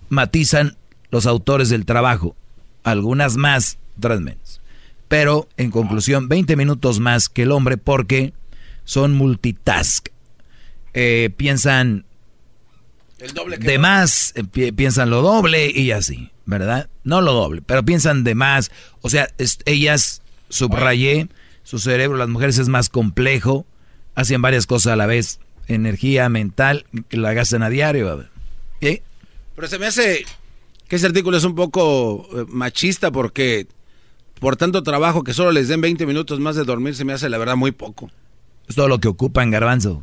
matizan 0.08 0.76
los 1.10 1.26
autores 1.26 1.68
del 1.68 1.86
trabajo. 1.86 2.36
Algunas 2.82 3.36
más, 3.36 3.78
otras 3.96 4.20
menos. 4.20 4.60
Pero, 5.08 5.48
en 5.56 5.70
conclusión, 5.70 6.28
20 6.28 6.56
minutos 6.56 7.00
más 7.00 7.28
que 7.28 7.42
el 7.42 7.52
hombre 7.52 7.76
porque 7.76 8.32
son 8.84 9.14
multitask. 9.14 10.08
Eh, 10.92 11.30
piensan 11.36 12.04
de 13.58 13.78
más, 13.78 14.34
eh, 14.36 14.72
piensan 14.72 15.10
lo 15.10 15.22
doble 15.22 15.70
y 15.70 15.92
así, 15.92 16.30
¿verdad? 16.46 16.88
No 17.04 17.20
lo 17.20 17.32
doble, 17.32 17.62
pero 17.62 17.84
piensan 17.84 18.24
de 18.24 18.34
más. 18.34 18.70
O 19.00 19.10
sea, 19.10 19.28
ellas, 19.64 20.22
subrayé, 20.48 21.28
su 21.62 21.78
cerebro, 21.78 22.16
las 22.18 22.28
mujeres 22.28 22.58
es 22.58 22.68
más 22.68 22.88
complejo, 22.88 23.66
hacen 24.14 24.42
varias 24.42 24.66
cosas 24.66 24.92
a 24.92 24.96
la 24.96 25.06
vez. 25.06 25.40
Energía 25.66 26.28
mental 26.28 26.84
que 27.08 27.16
la 27.16 27.32
gastan 27.32 27.62
a 27.62 27.70
diario. 27.70 28.26
Pero 28.80 29.68
se 29.68 29.78
me 29.78 29.86
hace 29.86 30.26
que 30.88 30.96
ese 30.96 31.06
artículo 31.06 31.38
es 31.38 31.44
un 31.44 31.54
poco 31.54 32.28
eh, 32.34 32.44
machista 32.48 33.10
porque 33.10 33.66
por 34.40 34.56
tanto 34.56 34.82
trabajo 34.82 35.24
que 35.24 35.32
solo 35.32 35.52
les 35.52 35.68
den 35.68 35.80
20 35.80 36.04
minutos 36.04 36.38
más 36.40 36.54
de 36.56 36.64
dormir 36.64 36.94
se 36.94 37.06
me 37.06 37.14
hace 37.14 37.30
la 37.30 37.38
verdad 37.38 37.56
muy 37.56 37.72
poco. 37.72 38.10
Es 38.68 38.74
todo 38.74 38.88
lo 38.88 38.98
que 38.98 39.08
ocupan, 39.08 39.50
garbanzo. 39.50 40.02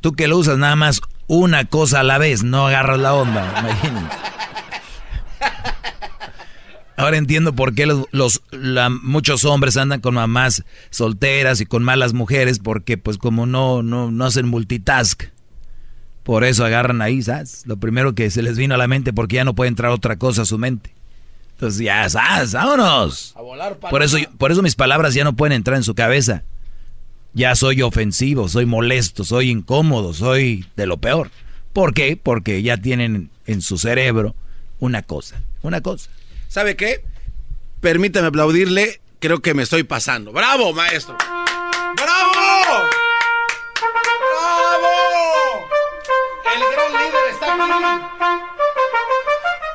Tú 0.00 0.12
que 0.12 0.28
lo 0.28 0.38
usas 0.38 0.58
nada 0.58 0.76
más 0.76 1.00
una 1.26 1.64
cosa 1.64 2.00
a 2.00 2.02
la 2.02 2.18
vez, 2.18 2.42
no 2.42 2.66
agarras 2.66 2.98
la 2.98 3.14
onda, 3.14 3.54
imagínate. 3.60 4.16
Ahora 6.96 7.16
entiendo 7.16 7.52
por 7.52 7.74
qué 7.74 7.86
los, 7.86 8.42
muchos 9.02 9.44
hombres 9.44 9.76
andan 9.76 10.00
con 10.00 10.14
mamás 10.14 10.62
solteras 10.90 11.60
y 11.60 11.66
con 11.66 11.82
malas 11.82 12.12
mujeres, 12.12 12.58
porque 12.58 12.96
pues 12.96 13.18
como 13.18 13.46
no, 13.46 13.82
no, 13.82 14.10
no 14.10 14.24
hacen 14.24 14.46
multitask. 14.46 15.24
Por 16.22 16.44
eso 16.44 16.64
agarran 16.64 17.02
ahí, 17.02 17.20
¿sabes? 17.20 17.66
Lo 17.66 17.78
primero 17.78 18.14
que 18.14 18.30
se 18.30 18.42
les 18.42 18.56
vino 18.56 18.76
a 18.76 18.78
la 18.78 18.86
mente 18.86 19.12
porque 19.12 19.36
ya 19.36 19.44
no 19.44 19.54
puede 19.54 19.68
entrar 19.68 19.90
otra 19.90 20.16
cosa 20.16 20.42
a 20.42 20.44
su 20.44 20.58
mente. 20.58 20.94
Entonces 21.54 21.80
ya, 21.80 22.08
¿sabes? 22.08 22.52
¡Vámonos! 22.52 23.34
por, 23.90 24.02
eso, 24.02 24.18
por 24.38 24.52
eso 24.52 24.62
mis 24.62 24.76
palabras 24.76 25.14
ya 25.14 25.24
no 25.24 25.34
pueden 25.34 25.56
entrar 25.56 25.76
en 25.76 25.82
su 25.82 25.94
cabeza. 25.94 26.44
Ya 27.34 27.54
soy 27.54 27.80
ofensivo, 27.80 28.48
soy 28.48 28.66
molesto, 28.66 29.24
soy 29.24 29.50
incómodo, 29.50 30.12
soy 30.12 30.66
de 30.76 30.86
lo 30.86 30.98
peor. 30.98 31.30
¿Por 31.72 31.94
qué? 31.94 32.18
Porque 32.22 32.62
ya 32.62 32.76
tienen 32.76 33.30
en 33.46 33.62
su 33.62 33.78
cerebro 33.78 34.34
una 34.80 35.02
cosa, 35.02 35.40
una 35.62 35.80
cosa. 35.80 36.10
¿Sabe 36.48 36.76
qué? 36.76 37.02
Permítame 37.80 38.28
aplaudirle, 38.28 39.00
creo 39.18 39.40
que 39.40 39.54
me 39.54 39.62
estoy 39.62 39.82
pasando. 39.82 40.32
¡Bravo, 40.32 40.74
maestro! 40.74 41.16
¡Bravo! 41.16 42.90
¡Bravo! 44.20 44.90
El 46.54 46.60
gran 46.74 46.92
líder 46.92 47.24
está 47.32 47.54
aquí. 47.54 48.04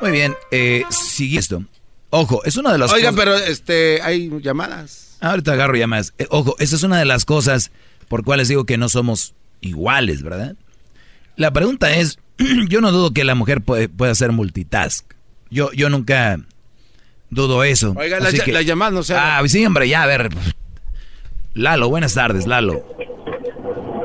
Muy 0.00 0.10
bien, 0.12 0.36
eh, 0.52 0.84
sigue 0.90 1.40
esto. 1.40 1.64
Ojo, 2.10 2.44
es 2.44 2.56
una 2.56 2.70
de 2.72 2.78
las 2.78 2.92
Oiga, 2.92 3.12
pero 3.12 3.36
este, 3.36 4.00
hay 4.00 4.30
llamadas. 4.40 5.07
Ahorita 5.20 5.52
agarro 5.52 5.76
llamadas. 5.76 6.14
Eh, 6.18 6.26
ojo, 6.30 6.54
esa 6.58 6.76
es 6.76 6.82
una 6.82 6.98
de 6.98 7.04
las 7.04 7.24
cosas 7.24 7.72
por 8.08 8.24
cuales 8.24 8.48
digo 8.48 8.64
que 8.64 8.78
no 8.78 8.88
somos 8.88 9.34
iguales, 9.60 10.22
¿verdad? 10.22 10.54
La 11.36 11.52
pregunta 11.52 11.94
es, 11.94 12.18
yo 12.68 12.80
no 12.80 12.90
dudo 12.92 13.12
que 13.12 13.24
la 13.24 13.34
mujer 13.34 13.62
puede, 13.62 13.88
pueda 13.88 14.12
hacer 14.12 14.32
multitask. 14.32 15.04
Yo, 15.50 15.72
yo 15.72 15.90
nunca 15.90 16.38
dudo 17.30 17.64
eso. 17.64 17.94
Oiga, 17.96 18.20
la, 18.20 18.30
la, 18.30 18.62
llamada 18.62 18.90
no 18.90 19.02
sé. 19.02 19.14
Ah, 19.14 19.42
sí, 19.46 19.64
hombre, 19.64 19.88
ya, 19.88 20.02
a 20.02 20.06
ver. 20.06 20.30
Lalo, 21.54 21.88
buenas 21.88 22.14
tardes, 22.14 22.46
Lalo. 22.46 22.82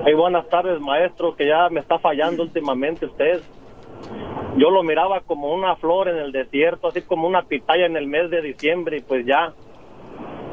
Hey, 0.05 0.13
buenas 0.15 0.47
tardes, 0.49 0.79
maestro, 0.81 1.35
que 1.35 1.47
ya 1.47 1.69
me 1.69 1.79
está 1.79 1.99
fallando 1.99 2.43
últimamente 2.43 3.05
usted. 3.05 3.41
Yo 4.57 4.69
lo 4.69 4.83
miraba 4.83 5.21
como 5.21 5.53
una 5.53 5.75
flor 5.77 6.09
en 6.09 6.17
el 6.17 6.31
desierto, 6.31 6.89
así 6.89 7.01
como 7.01 7.27
una 7.27 7.43
pitaya 7.43 7.85
en 7.85 7.95
el 7.95 8.07
mes 8.07 8.29
de 8.29 8.41
diciembre, 8.41 8.97
y 8.97 9.01
pues 9.01 9.25
ya. 9.25 9.53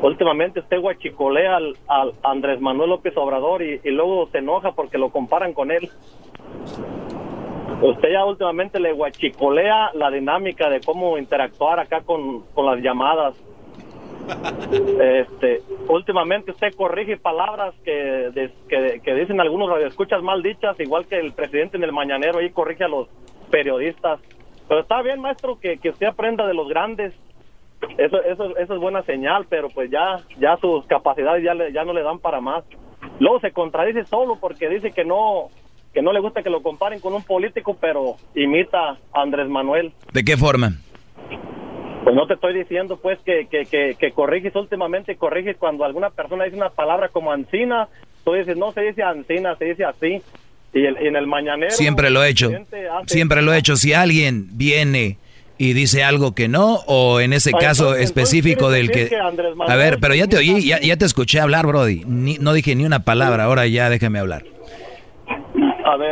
Últimamente 0.02 0.60
usted 0.60 0.80
guachicolea 0.80 1.56
al, 1.56 1.76
al 1.86 2.14
Andrés 2.22 2.60
Manuel 2.60 2.90
López 2.90 3.14
Obrador 3.16 3.62
y, 3.62 3.78
luego 3.84 4.28
se 4.28 4.38
enoja 4.38 4.72
porque 4.72 4.96
lo 4.96 5.10
comparan 5.10 5.52
con 5.52 5.70
él. 5.70 5.90
Usted 7.82 8.12
ya 8.12 8.24
últimamente 8.24 8.80
le 8.80 8.92
guachicolea 8.92 9.90
la 9.94 10.10
dinámica 10.10 10.70
de 10.70 10.80
cómo 10.80 11.18
interactuar 11.18 11.80
acá 11.80 12.00
con, 12.00 12.44
las 12.56 12.80
llamadas. 12.82 13.34
Este, 15.00 15.62
últimamente 15.88 16.52
usted 16.52 16.72
corrige 16.76 17.16
palabras 17.16 17.74
que, 17.84 18.50
que, 18.68 19.14
dicen 19.14 19.40
algunos 19.40 19.68
radioescuchas 19.68 20.22
mal 20.22 20.42
dichas, 20.42 20.78
igual 20.78 21.06
que 21.06 21.18
el 21.18 21.32
presidente 21.32 21.76
en 21.76 21.84
el 21.84 21.92
mañanero 21.92 22.38
ahí 22.38 22.50
corrige 22.50 22.84
a 22.84 22.88
los 22.88 23.08
periodistas. 23.50 24.20
Pero 24.68 24.82
está 24.82 25.02
bien, 25.02 25.20
maestro, 25.20 25.58
que, 25.58 25.78
que 25.78 25.90
usted 25.90 26.06
aprenda 26.06 26.46
de 26.46 26.54
los 26.54 26.68
grandes. 26.68 27.12
Eso, 27.96 28.22
eso, 28.22 28.56
eso 28.56 28.74
es 28.74 28.80
buena 28.80 29.02
señal, 29.02 29.46
pero 29.48 29.68
pues 29.70 29.90
ya, 29.90 30.16
ya 30.38 30.56
sus 30.58 30.84
capacidades 30.86 31.42
ya, 31.42 31.54
ya 31.72 31.84
no 31.84 31.92
le 31.92 32.02
dan 32.02 32.18
para 32.18 32.40
más. 32.40 32.64
Luego 33.18 33.40
se 33.40 33.52
contradice 33.52 34.04
solo 34.04 34.38
porque 34.40 34.68
dice 34.68 34.90
que 34.90 35.04
no, 35.04 35.48
que 35.92 36.02
no 36.02 36.12
le 36.12 36.20
gusta 36.20 36.42
que 36.42 36.50
lo 36.50 36.62
comparen 36.62 37.00
con 37.00 37.14
un 37.14 37.22
político, 37.22 37.76
pero 37.80 38.16
imita 38.34 38.90
a 39.12 39.22
Andrés 39.22 39.48
Manuel. 39.48 39.92
¿De 40.12 40.24
qué 40.24 40.36
forma? 40.36 40.72
Pues 42.04 42.14
no 42.14 42.26
te 42.26 42.34
estoy 42.34 42.54
diciendo, 42.54 42.98
pues, 43.00 43.18
que, 43.20 43.46
que, 43.50 43.64
que, 43.64 43.96
que 43.98 44.12
corriges 44.12 44.54
últimamente, 44.56 45.16
corriges 45.16 45.56
cuando 45.58 45.84
alguna 45.84 46.10
persona 46.10 46.44
dice 46.44 46.56
una 46.56 46.70
palabra 46.70 47.08
como 47.08 47.32
ancina, 47.32 47.88
tú 48.24 48.32
dices, 48.32 48.56
no 48.56 48.72
se 48.72 48.82
dice 48.82 49.02
ancina, 49.02 49.56
se 49.56 49.66
dice 49.66 49.84
así. 49.84 50.22
Y, 50.72 50.86
en 50.86 51.16
el 51.16 51.26
mañanero... 51.26 51.72
Siempre 51.72 52.10
lo 52.10 52.22
he 52.22 52.28
hecho, 52.28 52.48
siempre 53.06 53.42
lo 53.42 53.52
he 53.52 53.58
hecho. 53.58 53.74
Si 53.74 53.92
alguien 53.92 54.46
viene 54.52 55.18
y 55.60 55.74
dice 55.74 56.02
algo 56.02 56.34
que 56.34 56.48
no, 56.48 56.76
o 56.86 57.20
en 57.20 57.34
ese 57.34 57.52
caso 57.52 57.94
específico 57.94 58.70
del 58.70 58.90
que... 58.90 59.10
a 59.68 59.76
ver, 59.76 59.98
pero 60.00 60.14
ya 60.14 60.26
te 60.26 60.38
oí, 60.38 60.64
ya, 60.64 60.80
ya 60.80 60.96
te 60.96 61.04
escuché 61.04 61.38
hablar, 61.38 61.66
Brody. 61.66 62.02
no 62.06 62.54
dije 62.54 62.74
ni 62.74 62.86
una 62.86 63.04
palabra, 63.04 63.44
ahora 63.44 63.66
ya 63.66 63.90
déjame 63.90 64.18
hablar. 64.20 64.42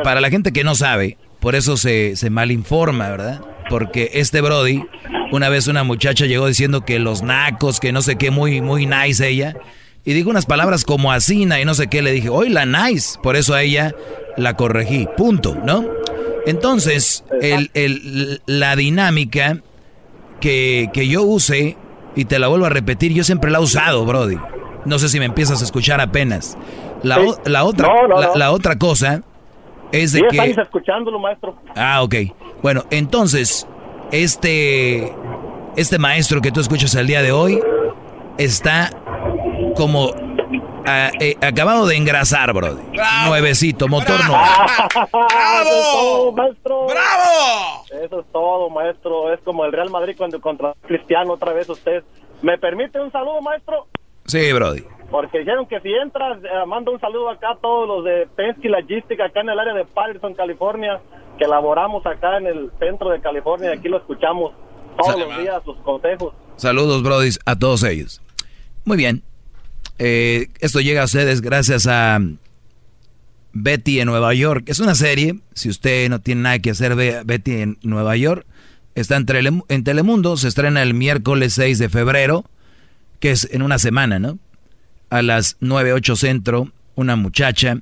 Para 0.04 0.20
la 0.20 0.28
gente 0.28 0.52
que 0.52 0.64
no 0.64 0.74
sabe, 0.74 1.16
por 1.40 1.54
eso 1.54 1.78
se, 1.78 2.14
se 2.16 2.28
malinforma, 2.28 3.08
¿verdad? 3.08 3.40
Porque 3.70 4.10
este 4.12 4.42
Brody, 4.42 4.84
una 5.32 5.48
vez 5.48 5.66
una 5.66 5.82
muchacha 5.82 6.26
llegó 6.26 6.46
diciendo 6.46 6.82
que 6.82 6.98
los 6.98 7.22
nacos, 7.22 7.80
que 7.80 7.90
no 7.90 8.02
sé 8.02 8.16
qué, 8.16 8.30
muy, 8.30 8.60
muy 8.60 8.84
nice 8.84 9.26
ella. 9.26 9.56
Y 10.04 10.12
dijo 10.12 10.28
unas 10.28 10.44
palabras 10.44 10.84
como 10.84 11.10
asina 11.10 11.58
y 11.58 11.64
no 11.64 11.72
sé 11.72 11.86
qué. 11.88 12.02
Le 12.02 12.12
dije, 12.12 12.28
hoy 12.28 12.50
la 12.50 12.66
nice. 12.66 13.18
Por 13.22 13.34
eso 13.34 13.54
a 13.54 13.62
ella 13.62 13.94
la 14.36 14.56
corregí. 14.56 15.08
Punto, 15.16 15.56
¿no? 15.64 15.86
Entonces, 16.48 17.24
el, 17.42 17.70
el, 17.74 18.40
la 18.46 18.74
dinámica 18.74 19.58
que, 20.40 20.88
que 20.92 21.06
yo 21.08 21.22
use, 21.22 21.76
y 22.16 22.24
te 22.24 22.38
la 22.38 22.48
vuelvo 22.48 22.66
a 22.66 22.70
repetir, 22.70 23.12
yo 23.12 23.22
siempre 23.24 23.50
la 23.50 23.58
he 23.58 23.62
usado, 23.62 24.04
Brody. 24.04 24.38
No 24.84 24.98
sé 24.98 25.08
si 25.08 25.18
me 25.18 25.26
empiezas 25.26 25.60
a 25.60 25.64
escuchar 25.64 26.00
apenas. 26.00 26.56
La, 27.02 27.18
la 27.44 27.64
otra, 27.64 27.88
La, 28.34 28.50
otra 28.50 28.78
cosa 28.78 29.22
es 29.92 30.12
de 30.12 30.22
que... 30.30 30.38
escuchándolo, 30.50 31.18
maestro. 31.18 31.56
Ah, 31.76 32.02
ok. 32.02 32.14
Bueno, 32.62 32.84
entonces, 32.90 33.66
este, 34.10 35.12
este 35.76 35.98
maestro 35.98 36.40
que 36.40 36.50
tú 36.50 36.60
escuchas 36.60 36.94
el 36.94 37.06
día 37.06 37.22
de 37.22 37.30
hoy 37.32 37.60
está 38.38 38.90
como 39.76 40.12
eh, 41.20 41.36
acabado 41.40 41.86
de 41.86 41.96
engrasar, 41.96 42.52
bro. 42.52 42.78
Nuevecito, 43.26 43.88
motor 43.88 44.18
nuevo. 44.26 44.42
¡Bravo! 45.12 46.32
maestro. 46.32 46.86
¡Bravo! 46.86 47.84
Eso 48.04 48.20
es 48.20 48.26
todo, 48.32 48.70
maestro. 48.70 49.32
Es 49.32 49.40
como 49.40 49.64
el 49.64 49.72
Real 49.72 49.90
Madrid 49.90 50.14
cuando 50.16 50.40
contra 50.40 50.74
Cristiano 50.86 51.32
otra 51.34 51.52
vez 51.52 51.68
usted. 51.68 52.02
¿Me 52.42 52.58
permite 52.58 53.00
un 53.00 53.10
saludo, 53.10 53.40
maestro? 53.40 53.86
Sí, 54.26 54.52
Brody. 54.52 54.84
Porque 55.10 55.38
dijeron 55.38 55.66
que 55.66 55.80
si 55.80 55.92
entras, 55.92 56.38
eh, 56.44 56.66
mando 56.66 56.92
un 56.92 57.00
saludo 57.00 57.30
acá 57.30 57.52
a 57.52 57.56
todos 57.56 57.88
los 57.88 58.04
de 58.04 58.28
Penske 58.36 58.68
Logistics 58.68 59.20
acá 59.20 59.40
en 59.40 59.48
el 59.48 59.58
área 59.58 59.72
de 59.72 59.84
Patterson, 59.86 60.34
California, 60.34 61.00
que 61.38 61.46
laboramos 61.46 62.04
acá 62.04 62.36
en 62.36 62.46
el 62.46 62.70
centro 62.78 63.08
de 63.10 63.20
California. 63.20 63.72
Aquí 63.72 63.88
lo 63.88 63.96
escuchamos 63.96 64.52
todos 64.98 65.18
los 65.18 65.38
días, 65.38 65.62
sus 65.64 65.76
consejos. 65.78 66.34
Saludos, 66.56 67.02
Brody, 67.02 67.30
a 67.46 67.56
todos 67.58 67.82
ellos. 67.84 68.20
Muy 68.84 68.96
bien. 68.96 69.22
Eh, 69.98 70.48
esto 70.60 70.80
llega 70.80 71.02
a 71.02 71.06
ustedes 71.06 71.40
gracias 71.40 71.86
a 71.86 72.20
Betty 73.52 74.00
en 74.00 74.06
Nueva 74.06 74.34
York. 74.34 74.64
Es 74.68 74.78
una 74.78 74.94
serie, 74.94 75.40
si 75.54 75.68
usted 75.68 76.08
no 76.08 76.20
tiene 76.20 76.42
nada 76.42 76.58
que 76.60 76.70
hacer, 76.70 76.94
ve 76.94 77.22
Betty 77.24 77.52
en 77.52 77.78
Nueva 77.82 78.16
York. 78.16 78.46
Está 78.94 79.16
en, 79.16 79.26
en 79.68 79.84
Telemundo, 79.84 80.36
se 80.36 80.48
estrena 80.48 80.82
el 80.82 80.94
miércoles 80.94 81.54
6 81.54 81.78
de 81.78 81.88
febrero, 81.88 82.44
que 83.20 83.30
es 83.30 83.48
en 83.52 83.62
una 83.62 83.78
semana, 83.78 84.18
¿no? 84.18 84.38
a 85.10 85.22
las 85.22 85.56
9, 85.60 85.92
8 85.92 86.16
centro, 86.16 86.72
una 86.94 87.16
muchacha 87.16 87.80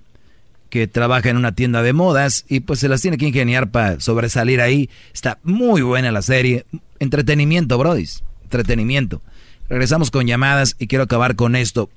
que 0.70 0.86
trabaja 0.86 1.30
en 1.30 1.36
una 1.36 1.54
tienda 1.54 1.82
de 1.82 1.92
modas 1.92 2.44
y 2.48 2.60
pues 2.60 2.80
se 2.80 2.88
las 2.88 3.00
tiene 3.00 3.18
que 3.18 3.28
ingeniar 3.28 3.70
para 3.70 4.00
sobresalir 4.00 4.60
ahí. 4.60 4.90
Está 5.14 5.38
muy 5.42 5.82
buena 5.82 6.10
la 6.10 6.22
serie. 6.22 6.66
Entretenimiento, 6.98 7.78
Brody. 7.78 8.06
Entretenimiento. 8.44 9.22
Regresamos 9.68 10.10
con 10.10 10.26
llamadas 10.26 10.76
y 10.78 10.86
quiero 10.86 11.04
acabar 11.04 11.36
con 11.36 11.56
esto. 11.56 11.88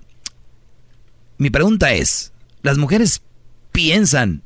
Mi 1.39 1.49
pregunta 1.49 1.93
es, 1.93 2.33
¿las 2.63 2.77
mujeres 2.77 3.21
piensan 3.71 4.41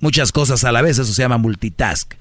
muchas 0.00 0.32
cosas 0.32 0.64
a 0.64 0.72
la 0.72 0.82
vez? 0.82 0.98
Eso 0.98 1.14
se 1.14 1.22
llama 1.22 1.38
multitask. 1.38 2.14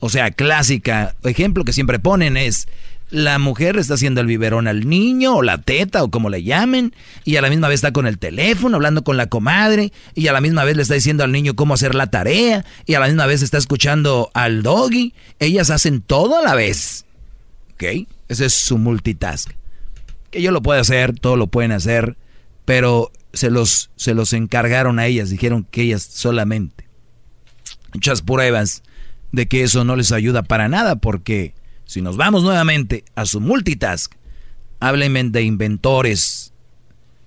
O 0.00 0.10
sea, 0.10 0.30
clásica, 0.32 1.16
ejemplo 1.24 1.64
que 1.64 1.72
siempre 1.72 1.98
ponen 1.98 2.36
es, 2.36 2.68
la 3.08 3.38
mujer 3.38 3.78
está 3.78 3.94
haciendo 3.94 4.20
el 4.20 4.26
biberón 4.26 4.68
al 4.68 4.86
niño 4.86 5.36
o 5.36 5.42
la 5.42 5.56
teta 5.56 6.02
o 6.04 6.10
como 6.10 6.28
le 6.28 6.42
llamen 6.42 6.94
y 7.24 7.36
a 7.36 7.40
la 7.40 7.48
misma 7.48 7.68
vez 7.68 7.76
está 7.76 7.92
con 7.92 8.06
el 8.06 8.18
teléfono 8.18 8.76
hablando 8.76 9.02
con 9.02 9.16
la 9.16 9.28
comadre 9.28 9.94
y 10.14 10.28
a 10.28 10.32
la 10.34 10.42
misma 10.42 10.64
vez 10.64 10.76
le 10.76 10.82
está 10.82 10.94
diciendo 10.94 11.24
al 11.24 11.32
niño 11.32 11.56
cómo 11.56 11.72
hacer 11.72 11.94
la 11.94 12.08
tarea 12.08 12.66
y 12.84 12.94
a 12.94 13.00
la 13.00 13.06
misma 13.06 13.24
vez 13.24 13.40
está 13.40 13.56
escuchando 13.56 14.30
al 14.34 14.62
doggy. 14.62 15.14
Ellas 15.38 15.70
hacen 15.70 16.02
todo 16.02 16.38
a 16.38 16.42
la 16.42 16.54
vez. 16.54 17.06
¿Ok? 17.72 18.06
Ese 18.28 18.44
es 18.44 18.52
su 18.52 18.76
multitask. 18.76 19.52
Que 20.30 20.42
yo 20.42 20.50
lo 20.50 20.60
puedo 20.60 20.78
hacer, 20.78 21.18
todo 21.18 21.38
lo 21.38 21.46
pueden 21.46 21.72
hacer, 21.72 22.18
pero 22.66 23.10
se 23.32 23.50
los, 23.50 23.90
se 23.96 24.14
los 24.14 24.32
encargaron 24.32 24.98
a 24.98 25.06
ellas, 25.06 25.30
dijeron 25.30 25.66
que 25.70 25.82
ellas 25.82 26.02
solamente. 26.02 26.86
Muchas 27.94 28.22
pruebas 28.22 28.82
de 29.32 29.48
que 29.48 29.62
eso 29.62 29.84
no 29.84 29.96
les 29.96 30.12
ayuda 30.12 30.42
para 30.42 30.68
nada 30.68 30.96
porque 30.96 31.54
si 31.84 32.02
nos 32.02 32.16
vamos 32.16 32.42
nuevamente 32.42 33.04
a 33.14 33.26
su 33.26 33.40
multitask, 33.40 34.12
háblenme 34.80 35.24
de 35.24 35.42
inventores, 35.42 36.52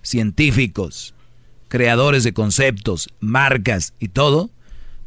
científicos, 0.02 1.14
creadores 1.68 2.24
de 2.24 2.34
conceptos, 2.34 3.10
marcas 3.20 3.94
y 4.00 4.10
todo, 4.10 4.50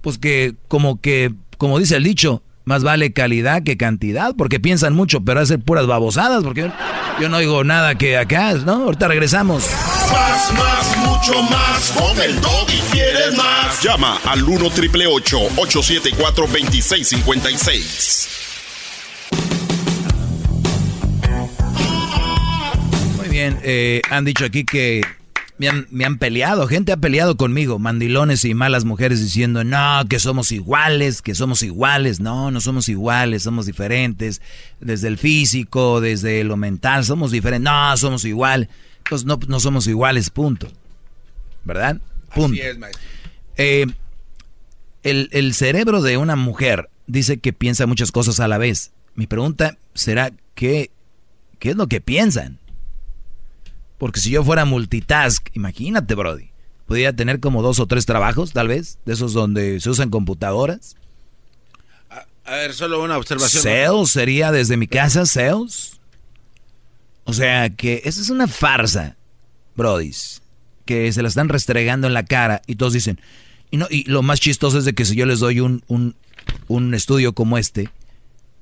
pues 0.00 0.18
que 0.18 0.54
como 0.68 1.00
que, 1.00 1.34
como 1.56 1.78
dice 1.78 1.96
el 1.96 2.04
dicho, 2.04 2.42
más 2.68 2.84
vale 2.84 3.12
calidad 3.12 3.64
que 3.64 3.76
cantidad, 3.76 4.36
porque 4.36 4.60
piensan 4.60 4.94
mucho, 4.94 5.24
pero 5.24 5.40
hacen 5.40 5.60
puras 5.62 5.88
babosadas, 5.88 6.44
porque 6.44 6.70
yo 7.20 7.28
no 7.28 7.38
oigo 7.38 7.64
nada 7.64 7.96
que 7.96 8.16
acá, 8.16 8.52
¿no? 8.54 8.84
Ahorita 8.84 9.08
regresamos. 9.08 9.66
Más, 10.12 10.52
más, 10.52 10.96
mucho 10.98 11.42
más. 11.42 11.90
Con 11.92 12.20
el 12.20 12.36
y 12.36 12.80
quieres 12.92 13.36
más. 13.36 13.82
Llama 13.82 14.20
al 14.24 14.44
1 14.44 14.70
triple 14.70 15.06
874 15.08 16.46
2656. 16.46 18.28
bien, 23.28 23.60
eh, 23.62 24.02
han 24.10 24.24
dicho 24.24 24.44
aquí 24.44 24.64
que 24.64 25.00
me 25.58 25.68
han, 25.68 25.86
me 25.90 26.04
han, 26.04 26.18
peleado, 26.18 26.66
gente 26.68 26.92
ha 26.92 26.96
peleado 26.96 27.36
conmigo, 27.36 27.78
mandilones 27.78 28.44
y 28.44 28.54
malas 28.54 28.84
mujeres 28.84 29.20
diciendo, 29.20 29.64
no, 29.64 30.02
que 30.08 30.18
somos 30.20 30.52
iguales, 30.52 31.20
que 31.20 31.34
somos 31.34 31.62
iguales, 31.62 32.20
no, 32.20 32.50
no 32.50 32.60
somos 32.60 32.88
iguales, 32.88 33.42
somos 33.42 33.66
diferentes, 33.66 34.40
desde 34.80 35.08
el 35.08 35.18
físico, 35.18 36.00
desde 36.00 36.44
lo 36.44 36.56
mental, 36.56 37.04
somos 37.04 37.32
diferentes, 37.32 37.64
no, 37.64 37.96
somos 37.96 38.24
igual, 38.24 38.68
pues 39.08 39.24
no, 39.24 39.38
no 39.48 39.58
somos 39.60 39.86
iguales, 39.86 40.30
punto. 40.30 40.68
¿Verdad? 41.64 42.00
Punto. 42.34 42.52
Así 42.52 42.60
es, 42.60 42.78
eh, 43.56 43.86
el, 45.02 45.28
el 45.32 45.54
cerebro 45.54 46.02
de 46.02 46.16
una 46.16 46.36
mujer 46.36 46.88
dice 47.08 47.38
que 47.38 47.52
piensa 47.52 47.86
muchas 47.86 48.12
cosas 48.12 48.38
a 48.38 48.46
la 48.46 48.58
vez. 48.58 48.92
Mi 49.16 49.26
pregunta 49.26 49.76
será, 49.94 50.30
¿qué, 50.54 50.90
qué 51.58 51.70
es 51.70 51.76
lo 51.76 51.88
que 51.88 52.00
piensan? 52.00 52.58
Porque 53.98 54.20
si 54.20 54.30
yo 54.30 54.44
fuera 54.44 54.64
multitask, 54.64 55.48
imagínate, 55.54 56.14
Brody. 56.14 56.50
Podría 56.86 57.14
tener 57.14 57.40
como 57.40 57.60
dos 57.60 57.80
o 57.80 57.86
tres 57.86 58.06
trabajos, 58.06 58.52
tal 58.52 58.68
vez, 58.68 58.98
de 59.04 59.12
esos 59.12 59.34
donde 59.34 59.80
se 59.80 59.90
usan 59.90 60.08
computadoras. 60.08 60.96
A, 62.44 62.52
ver, 62.52 62.72
solo 62.72 63.02
una 63.02 63.18
observación. 63.18 63.62
Sales 63.62 64.10
sería 64.10 64.50
desde 64.52 64.78
mi 64.78 64.86
casa, 64.86 65.26
sales. 65.26 66.00
O 67.24 67.34
sea 67.34 67.68
que 67.68 68.00
esa 68.06 68.22
es 68.22 68.30
una 68.30 68.48
farsa, 68.48 69.16
Brody. 69.76 70.12
Que 70.86 71.12
se 71.12 71.20
la 71.20 71.28
están 71.28 71.50
restregando 71.50 72.06
en 72.06 72.14
la 72.14 72.24
cara 72.24 72.62
y 72.66 72.76
todos 72.76 72.94
dicen. 72.94 73.20
Y, 73.70 73.76
no, 73.76 73.86
y 73.90 74.04
lo 74.04 74.22
más 74.22 74.40
chistoso 74.40 74.78
es 74.78 74.86
de 74.86 74.94
que 74.94 75.04
si 75.04 75.14
yo 75.14 75.26
les 75.26 75.40
doy 75.40 75.60
un, 75.60 75.84
un, 75.88 76.16
un 76.68 76.94
estudio 76.94 77.34
como 77.34 77.58
este, 77.58 77.90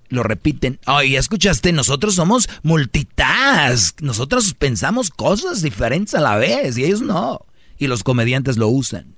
lo 0.08 0.22
repiten. 0.22 0.78
Ay, 0.86 1.16
escuchaste, 1.16 1.72
nosotros 1.72 2.14
somos 2.14 2.48
multitask. 2.62 4.00
Nosotros 4.02 4.54
pensamos 4.54 5.10
cosas 5.10 5.62
diferentes 5.62 6.14
a 6.14 6.20
la 6.20 6.36
vez 6.36 6.78
y 6.78 6.84
ellos 6.84 7.02
no. 7.02 7.46
Y 7.78 7.86
los 7.86 8.02
comediantes 8.02 8.56
lo 8.56 8.68
usan. 8.68 9.16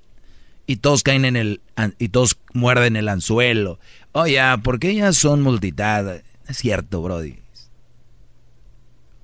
Y 0.65 0.77
todos 0.77 1.01
caen 1.01 1.25
en 1.25 1.35
el 1.35 1.61
y 1.97 2.09
todos 2.09 2.37
muerden 2.53 2.95
el 2.95 3.09
anzuelo. 3.09 3.79
Oye, 4.11 4.39
¿por 4.63 4.79
qué 4.79 4.91
ellas 4.91 5.17
son 5.17 5.41
multitask? 5.41 6.23
Es 6.47 6.57
cierto, 6.57 7.01
brody. 7.01 7.39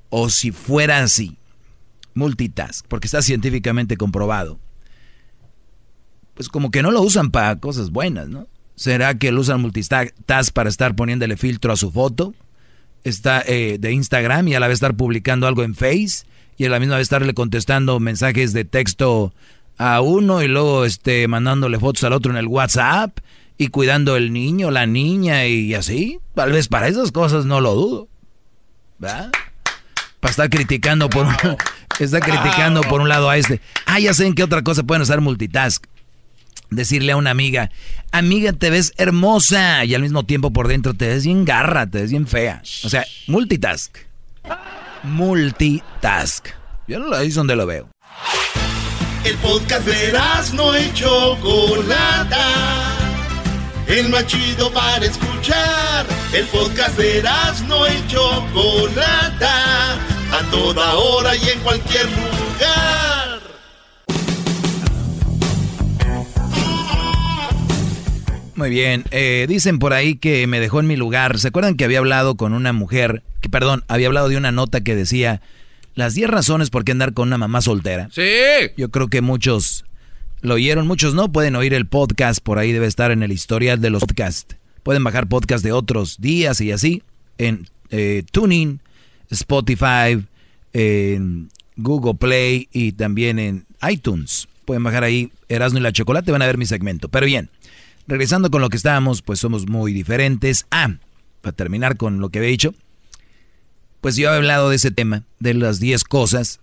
O 0.09 0.29
si 0.29 0.51
fuera 0.51 1.03
así, 1.03 1.37
multitask, 2.13 2.85
porque 2.87 3.07
está 3.07 3.21
científicamente 3.21 3.97
comprobado. 3.97 4.59
Pues 6.33 6.49
como 6.49 6.71
que 6.71 6.81
no 6.81 6.91
lo 6.91 7.01
usan 7.01 7.31
para 7.31 7.59
cosas 7.59 7.91
buenas, 7.91 8.27
¿no? 8.27 8.47
¿Será 8.75 9.17
que 9.17 9.29
él 9.29 9.39
usa 9.39 9.57
multitask 9.57 10.51
para 10.53 10.69
estar 10.69 10.95
poniéndole 10.95 11.37
filtro 11.37 11.71
a 11.71 11.77
su 11.77 11.91
foto? 11.91 12.33
Está 13.03 13.41
eh, 13.45 13.77
de 13.79 13.91
Instagram 13.93 14.47
y 14.49 14.55
a 14.55 14.59
la 14.59 14.67
vez 14.67 14.75
estar 14.75 14.95
publicando 14.95 15.47
algo 15.47 15.63
en 15.63 15.75
Face 15.75 16.25
y 16.57 16.65
a 16.65 16.69
la 16.69 16.79
misma 16.79 16.97
vez 16.97 17.03
estarle 17.03 17.33
contestando 17.33 17.99
mensajes 17.99 18.51
de 18.53 18.65
texto 18.65 19.33
a 19.77 20.01
uno 20.01 20.41
y 20.41 20.47
luego 20.47 20.85
este, 20.85 21.27
mandándole 21.27 21.79
fotos 21.79 22.03
al 22.03 22.13
otro 22.13 22.31
en 22.31 22.37
el 22.37 22.47
WhatsApp 22.47 23.17
y 23.57 23.67
cuidando 23.67 24.17
el 24.17 24.33
niño, 24.33 24.71
la 24.71 24.85
niña 24.85 25.45
y 25.45 25.73
así. 25.73 26.19
Tal 26.33 26.51
vez 26.51 26.67
para 26.67 26.87
esas 26.87 27.11
cosas 27.11 27.45
no 27.45 27.61
lo 27.61 27.75
dudo. 27.75 28.07
¿Verdad? 28.97 29.31
Para 30.19 30.31
estar 30.31 30.49
criticando 30.49 31.09
por 31.09 31.27
un, 31.27 31.35
está 31.99 32.19
criticando 32.19 32.81
por 32.81 32.99
un 32.99 33.07
lado 33.07 33.29
a 33.29 33.37
este. 33.37 33.61
Ah, 33.85 33.99
ya 33.99 34.13
sé 34.13 34.25
en 34.25 34.33
qué 34.33 34.43
otra 34.43 34.63
cosa 34.63 34.83
pueden 34.83 35.03
usar 35.03 35.21
multitask 35.21 35.85
decirle 36.75 37.13
a 37.13 37.17
una 37.17 37.31
amiga, 37.31 37.71
amiga, 38.11 38.53
te 38.53 38.69
ves 38.69 38.93
hermosa 38.97 39.83
y 39.85 39.95
al 39.95 40.01
mismo 40.01 40.25
tiempo 40.25 40.51
por 40.51 40.67
dentro 40.67 40.93
te 40.93 41.07
ves 41.07 41.25
bien 41.25 41.45
garra, 41.45 41.87
te 41.87 42.01
ves 42.01 42.11
bien 42.11 42.27
fea. 42.27 42.61
O 42.83 42.89
sea, 42.89 43.05
multitask. 43.27 43.97
Multitask. 45.03 46.47
Yo 46.87 46.99
no 46.99 47.07
lo 47.07 47.15
ahí 47.15 47.29
donde 47.29 47.55
lo 47.55 47.65
veo. 47.65 47.89
El 49.23 49.35
podcast 49.37 49.87
de 49.87 50.13
no 50.53 50.75
hecho 50.75 51.35
Chocolata. 51.41 52.93
El 53.87 54.09
más 54.09 54.27
chido 54.27 54.71
para 54.71 55.03
escuchar. 55.03 56.05
El 56.31 56.45
podcast 56.47 56.97
de 56.97 57.23
no 57.67 57.87
hecho 57.87 58.45
Chocolata. 58.53 59.93
A 60.31 60.51
toda 60.51 60.93
hora 60.93 61.35
y 61.35 61.49
en 61.49 61.59
cualquier 61.61 62.05
lugar. 62.05 63.24
Muy 68.55 68.69
bien, 68.69 69.03
eh, 69.11 69.45
dicen 69.49 69.79
por 69.79 69.91
ahí 69.91 70.15
que 70.15 70.47
me 70.47 70.61
dejó 70.61 70.79
en 70.79 70.87
mi 70.87 70.95
lugar. 70.95 71.39
¿Se 71.39 71.49
acuerdan 71.49 71.75
que 71.75 71.83
había 71.83 71.99
hablado 71.99 72.35
con 72.35 72.53
una 72.53 72.71
mujer, 72.71 73.21
que 73.41 73.49
perdón, 73.49 73.83
había 73.89 74.07
hablado 74.07 74.29
de 74.29 74.37
una 74.37 74.53
nota 74.53 74.81
que 74.81 74.95
decía 74.95 75.41
las 75.93 76.13
10 76.13 76.29
razones 76.29 76.69
por 76.69 76.85
qué 76.85 76.93
andar 76.93 77.13
con 77.13 77.27
una 77.27 77.37
mamá 77.37 77.61
soltera? 77.61 78.07
Sí. 78.13 78.21
Yo 78.77 78.89
creo 78.91 79.09
que 79.09 79.21
muchos 79.21 79.83
lo 80.39 80.53
oyeron, 80.53 80.87
muchos 80.87 81.13
no, 81.13 81.31
pueden 81.31 81.55
oír 81.57 81.73
el 81.73 81.85
podcast, 81.85 82.39
por 82.41 82.57
ahí 82.57 82.71
debe 82.71 82.87
estar 82.87 83.11
en 83.11 83.23
el 83.23 83.33
historial 83.33 83.81
de 83.81 83.89
los 83.89 84.01
podcasts. 84.01 84.55
Pueden 84.83 85.03
bajar 85.03 85.27
podcast 85.27 85.63
de 85.63 85.73
otros 85.73 86.21
días 86.21 86.61
y 86.61 86.71
así 86.71 87.03
en 87.37 87.67
eh, 87.89 88.23
Tuning, 88.31 88.79
Spotify, 89.31 90.23
en 90.71 91.49
Google 91.75 92.15
Play 92.15 92.69
y 92.71 92.93
también 92.93 93.37
en 93.37 93.65
iTunes. 93.89 94.47
Pueden 94.63 94.83
bajar 94.83 95.03
ahí 95.03 95.31
Erasmo 95.49 95.79
y 95.79 95.81
la 95.81 95.91
Chocolate, 95.91 96.31
van 96.31 96.41
a 96.41 96.45
ver 96.45 96.57
mi 96.57 96.65
segmento. 96.65 97.09
Pero 97.09 97.25
bien, 97.25 97.49
regresando 98.07 98.49
con 98.49 98.61
lo 98.61 98.69
que 98.69 98.77
estábamos, 98.77 99.21
pues 99.21 99.39
somos 99.39 99.67
muy 99.67 99.93
diferentes. 99.93 100.65
Ah, 100.71 100.95
para 101.41 101.55
terminar 101.55 101.97
con 101.97 102.19
lo 102.19 102.29
que 102.29 102.39
había 102.39 102.49
dicho, 102.49 102.73
pues 104.01 104.15
yo 104.15 104.31
he 104.31 104.35
hablado 104.35 104.69
de 104.69 104.75
ese 104.75 104.91
tema, 104.91 105.23
de 105.39 105.53
las 105.53 105.79
10 105.79 106.03
cosas 106.03 106.59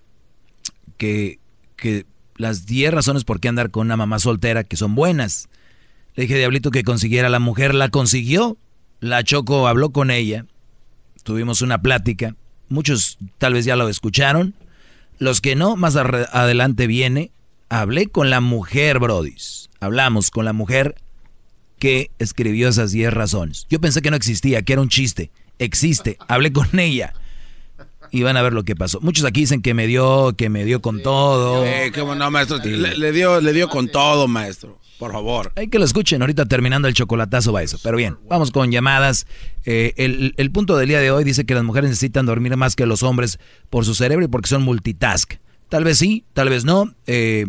que, 0.97 1.39
que 1.77 2.06
las 2.36 2.66
10 2.66 2.93
razones 2.93 3.24
por 3.24 3.40
qué 3.40 3.48
andar 3.48 3.70
con 3.70 3.86
una 3.86 3.97
mamá 3.97 4.19
soltera 4.19 4.64
que 4.64 4.77
son 4.77 4.94
buenas. 4.94 5.48
Le 6.14 6.24
dije, 6.24 6.36
Diablito, 6.36 6.70
que 6.70 6.85
consiguiera 6.85 7.28
la 7.28 7.39
mujer, 7.39 7.74
la 7.74 7.89
consiguió. 7.89 8.59
La 9.01 9.24
Choco 9.24 9.66
habló 9.66 9.90
con 9.90 10.10
ella, 10.10 10.47
tuvimos 11.24 11.62
una 11.62 11.82
plática. 11.82 12.36
Muchos 12.69 13.19
tal 13.39 13.55
vez 13.55 13.64
ya 13.64 13.77
lo 13.77 13.89
escucharon. 13.89 14.55
Los 15.19 15.40
que 15.40 15.56
no, 15.56 15.77
más 15.77 15.97
adelante 15.97 16.86
viene. 16.86 17.32
Hablé 17.69 18.06
con 18.06 18.31
la 18.31 18.40
mujer, 18.40 18.98
Brodis. 18.98 19.70
Hablamos 19.81 20.31
con 20.31 20.44
la 20.44 20.52
mujer 20.52 20.94
que 21.83 22.13
escribió 22.21 22.69
esas 22.69 22.93
10 22.93 23.13
razones. 23.13 23.67
Yo 23.69 23.81
pensé 23.81 24.03
que 24.03 24.11
no 24.13 24.17
existía, 24.17 24.63
que 24.63 24.75
era 24.75 24.83
un 24.83 24.89
chiste. 24.89 25.33
Existe. 25.59 26.17
Hablé 26.29 26.53
con 26.53 26.79
ella 26.79 27.13
y 28.13 28.23
van 28.23 28.37
a 28.37 28.43
ver 28.43 28.53
lo 28.53 28.63
que 28.63 28.77
pasó. 28.77 29.01
Muchos 29.01 29.25
aquí 29.25 29.41
dicen 29.41 29.63
que 29.63 29.75
me 29.75 29.89
dio, 29.89 30.33
que 30.37 30.49
me 30.49 30.65
dio 30.65 30.81
con 30.81 31.03
todo. 31.03 31.67
Eh, 31.67 31.91
qué 31.93 32.03
bueno, 32.03 32.31
maestro. 32.31 32.59
Le, 32.59 33.11
dio, 33.11 33.41
le 33.41 33.53
dio 33.53 33.69
con 33.69 33.89
todo, 33.89 34.29
maestro. 34.29 34.79
Por 35.01 35.11
favor. 35.11 35.51
Hay 35.57 35.67
que 35.67 35.81
lo 35.81 35.85
escuchen. 35.85 36.23
Ahorita 36.23 36.47
terminando 36.47 36.87
el 36.87 36.95
chocolatazo 36.95 37.53
va 37.53 37.65
eso. 37.65 37.81
Pero 37.83 37.97
bien, 37.97 38.17
vamos 38.29 38.53
con 38.53 38.71
llamadas. 38.71 39.27
Eh, 39.65 39.93
el, 39.97 40.53
punto 40.53 40.77
del 40.77 40.89
día 40.89 41.01
de 41.01 41.11
hoy 41.11 41.25
dice 41.25 41.45
que 41.45 41.57
las 41.57 41.65
mujeres 41.65 41.91
necesitan 41.91 42.27
dormir 42.27 42.57
más 42.57 42.77
que 42.77 42.87
los 42.87 43.03
hombres 43.03 43.41
por 43.71 43.85
su 43.85 43.97
cerebro 43.97 44.25
y 44.25 44.29
porque 44.29 44.49
son 44.49 44.63
multitask. 44.63 45.35
Tal 45.69 45.83
vez 45.83 45.99
sí, 45.99 46.25
tal 46.33 46.49
vez 46.49 46.65
no. 46.65 46.95
Eh, 47.09 47.47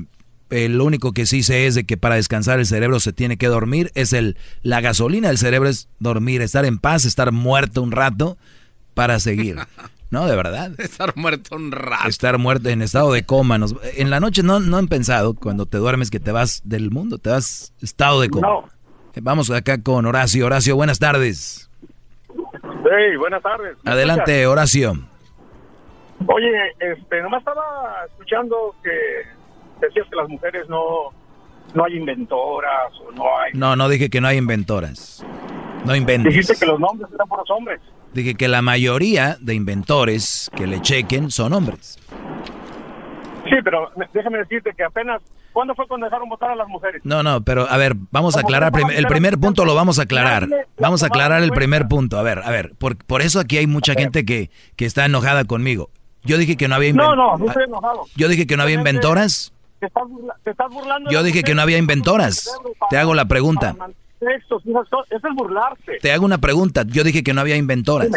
lo 0.70 0.86
único 0.86 1.14
que 1.14 1.26
sí 1.26 1.44
sé 1.44 1.68
es 1.68 1.76
de 1.76 1.86
que 1.86 1.98
para 1.98 2.16
descansar 2.16 2.60
el 2.60 2.66
cerebro 2.66 3.00
se 3.00 3.14
tiene 3.14 3.38
que 3.38 3.48
dormir. 3.48 3.92
Es 3.96 4.14
el 4.14 4.38
la 4.62 4.82
gasolina 4.82 5.30
del 5.30 5.38
cerebro 5.38 5.70
es 5.70 5.90
dormir, 6.00 6.42
estar 6.42 6.66
en 6.66 6.80
paz, 6.80 7.06
estar 7.06 7.32
muerto 7.32 7.82
un 7.82 7.92
rato 7.92 8.38
para 8.94 9.20
seguir. 9.20 9.58
No, 10.14 10.28
de 10.28 10.36
verdad. 10.36 10.80
Estar 10.80 11.18
muerto 11.18 11.56
un 11.56 11.72
rato. 11.72 12.08
Estar 12.08 12.38
muerto 12.38 12.70
en 12.70 12.84
estado 12.84 13.12
de 13.12 13.26
coma. 13.26 13.58
en 13.98 14.12
la 14.12 14.20
noche 14.20 14.44
no, 14.44 14.60
no 14.60 14.78
han 14.78 14.88
pensado 14.88 15.34
cuando 15.34 15.66
te 15.66 15.80
duermes 15.80 16.12
que 16.12 16.20
te 16.20 16.32
vas 16.32 16.62
del 16.66 16.92
mundo, 16.92 17.18
te 17.18 17.32
vas 17.32 17.74
estado 17.82 18.22
de 18.22 18.30
coma. 18.30 18.48
No. 18.48 18.70
Vamos 19.24 19.50
acá 19.50 19.82
con 19.82 20.06
Horacio. 20.06 20.46
Horacio, 20.46 20.76
buenas 20.76 21.00
tardes. 21.00 21.68
Hey, 22.30 23.16
buenas 23.18 23.42
tardes. 23.42 23.76
Adelante, 23.86 24.46
Horacio. 24.46 24.94
Oye, 26.28 26.52
este, 26.80 27.22
nomás 27.22 27.40
estaba 27.40 28.06
escuchando 28.08 28.76
que 28.84 28.92
decías 29.86 30.08
que 30.10 30.16
las 30.16 30.30
mujeres 30.30 30.68
no, 30.70 31.12
no 31.74 31.86
hay 31.86 31.98
inventoras 31.98 32.94
o 33.08 33.12
no 33.12 33.24
hay... 33.40 33.54
No, 33.54 33.76
no 33.76 33.90
dije 33.90 34.10
que 34.10 34.22
no 34.22 34.28
hay 34.28 34.38
inventoras. 34.38 35.26
No 35.86 35.96
inventes. 35.96 36.34
Dijiste 36.34 36.56
que 36.58 36.66
los 36.66 36.80
nombres 36.80 37.12
eran 37.14 37.28
por 37.28 37.40
los 37.40 37.50
hombres. 37.52 37.82
Dije 38.14 38.36
que 38.36 38.48
la 38.48 38.62
mayoría 38.62 39.38
de 39.40 39.56
inventores 39.56 40.50
que 40.56 40.68
le 40.68 40.82
chequen 40.82 41.32
son 41.32 41.54
hombres. 41.54 41.98
Sí, 43.44 43.56
pero 43.64 43.92
déjame 44.14 44.38
decirte 44.40 44.72
que 44.76 44.84
apenas... 44.84 45.22
¿Cuándo 45.52 45.76
fue 45.76 45.88
cuando 45.88 46.06
dejaron 46.06 46.30
votar 46.30 46.50
a 46.50 46.56
las 46.56 46.68
mujeres? 46.68 47.02
No, 47.04 47.22
no, 47.22 47.42
pero 47.42 47.70
a 47.70 47.78
ver, 47.78 47.94
vamos 48.10 48.36
a 48.36 48.40
aclarar. 48.40 48.72
el 48.92 49.06
primer 49.06 49.38
punto 49.38 49.66
lo 49.66 49.76
vamos 49.76 50.00
a 50.00 50.04
aclarar. 50.04 50.48
Vamos 50.80 51.04
a 51.04 51.08
aclarar 51.08 51.44
el 51.44 51.52
primer 51.52 51.88
punto. 51.88 52.18
A 52.18 52.24
ver, 52.24 52.40
a 52.40 52.50
ver, 52.50 52.74
por, 52.80 52.98
por 52.98 53.22
eso 53.22 53.40
aquí 53.40 53.58
hay 53.58 53.68
mucha 53.68 53.94
gente 53.94 54.26
que, 54.26 54.50
que 54.76 54.86
está 54.86 55.06
enojada 55.06 55.46
conmigo. 55.46 55.92
Yo 56.24 56.40
dije 56.40 56.58
que 56.58 56.68
no 56.68 56.74
había 56.74 56.90
inventoras. 56.90 57.18
No, 57.18 57.32
no, 57.34 57.38
no 57.38 57.46
estoy 57.48 57.66
enojado. 57.66 58.06
Yo 58.16 58.28
dije 58.30 58.48
que 58.48 58.58
no 58.58 58.64
había 58.64 58.76
inventoras. 58.76 59.53
Te 60.44 60.52
estás, 60.52 60.70
burlando. 60.70 61.10
Yo 61.10 61.24
dije 61.24 61.44
que 61.44 61.56
no 61.56 61.62
había 61.62 61.78
inventoras. 61.78 62.50
Te 62.90 62.98
hago 62.98 63.14
la 63.14 63.26
pregunta 63.26 63.76
eso 64.32 64.62
es 65.10 65.36
burlarse. 65.36 65.98
Te 66.02 66.12
hago 66.12 66.26
una 66.26 66.38
pregunta, 66.38 66.84
yo 66.86 67.04
dije 67.04 67.24
que 67.24 67.34
no 67.34 67.42
había 67.42 67.56
inventoras. 67.56 68.10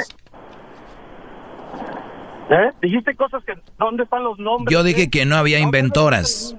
¿Eh? 2.48 2.70
Dijiste 2.80 3.14
cosas 3.16 3.44
que, 3.44 3.54
¿dónde 3.78 4.04
están 4.04 4.22
los 4.22 4.38
nombres? 4.38 4.72
Yo 4.72 4.84
dije 4.84 5.10
que 5.10 5.24
no 5.24 5.36
había 5.36 5.58
inventoras. 5.58 6.56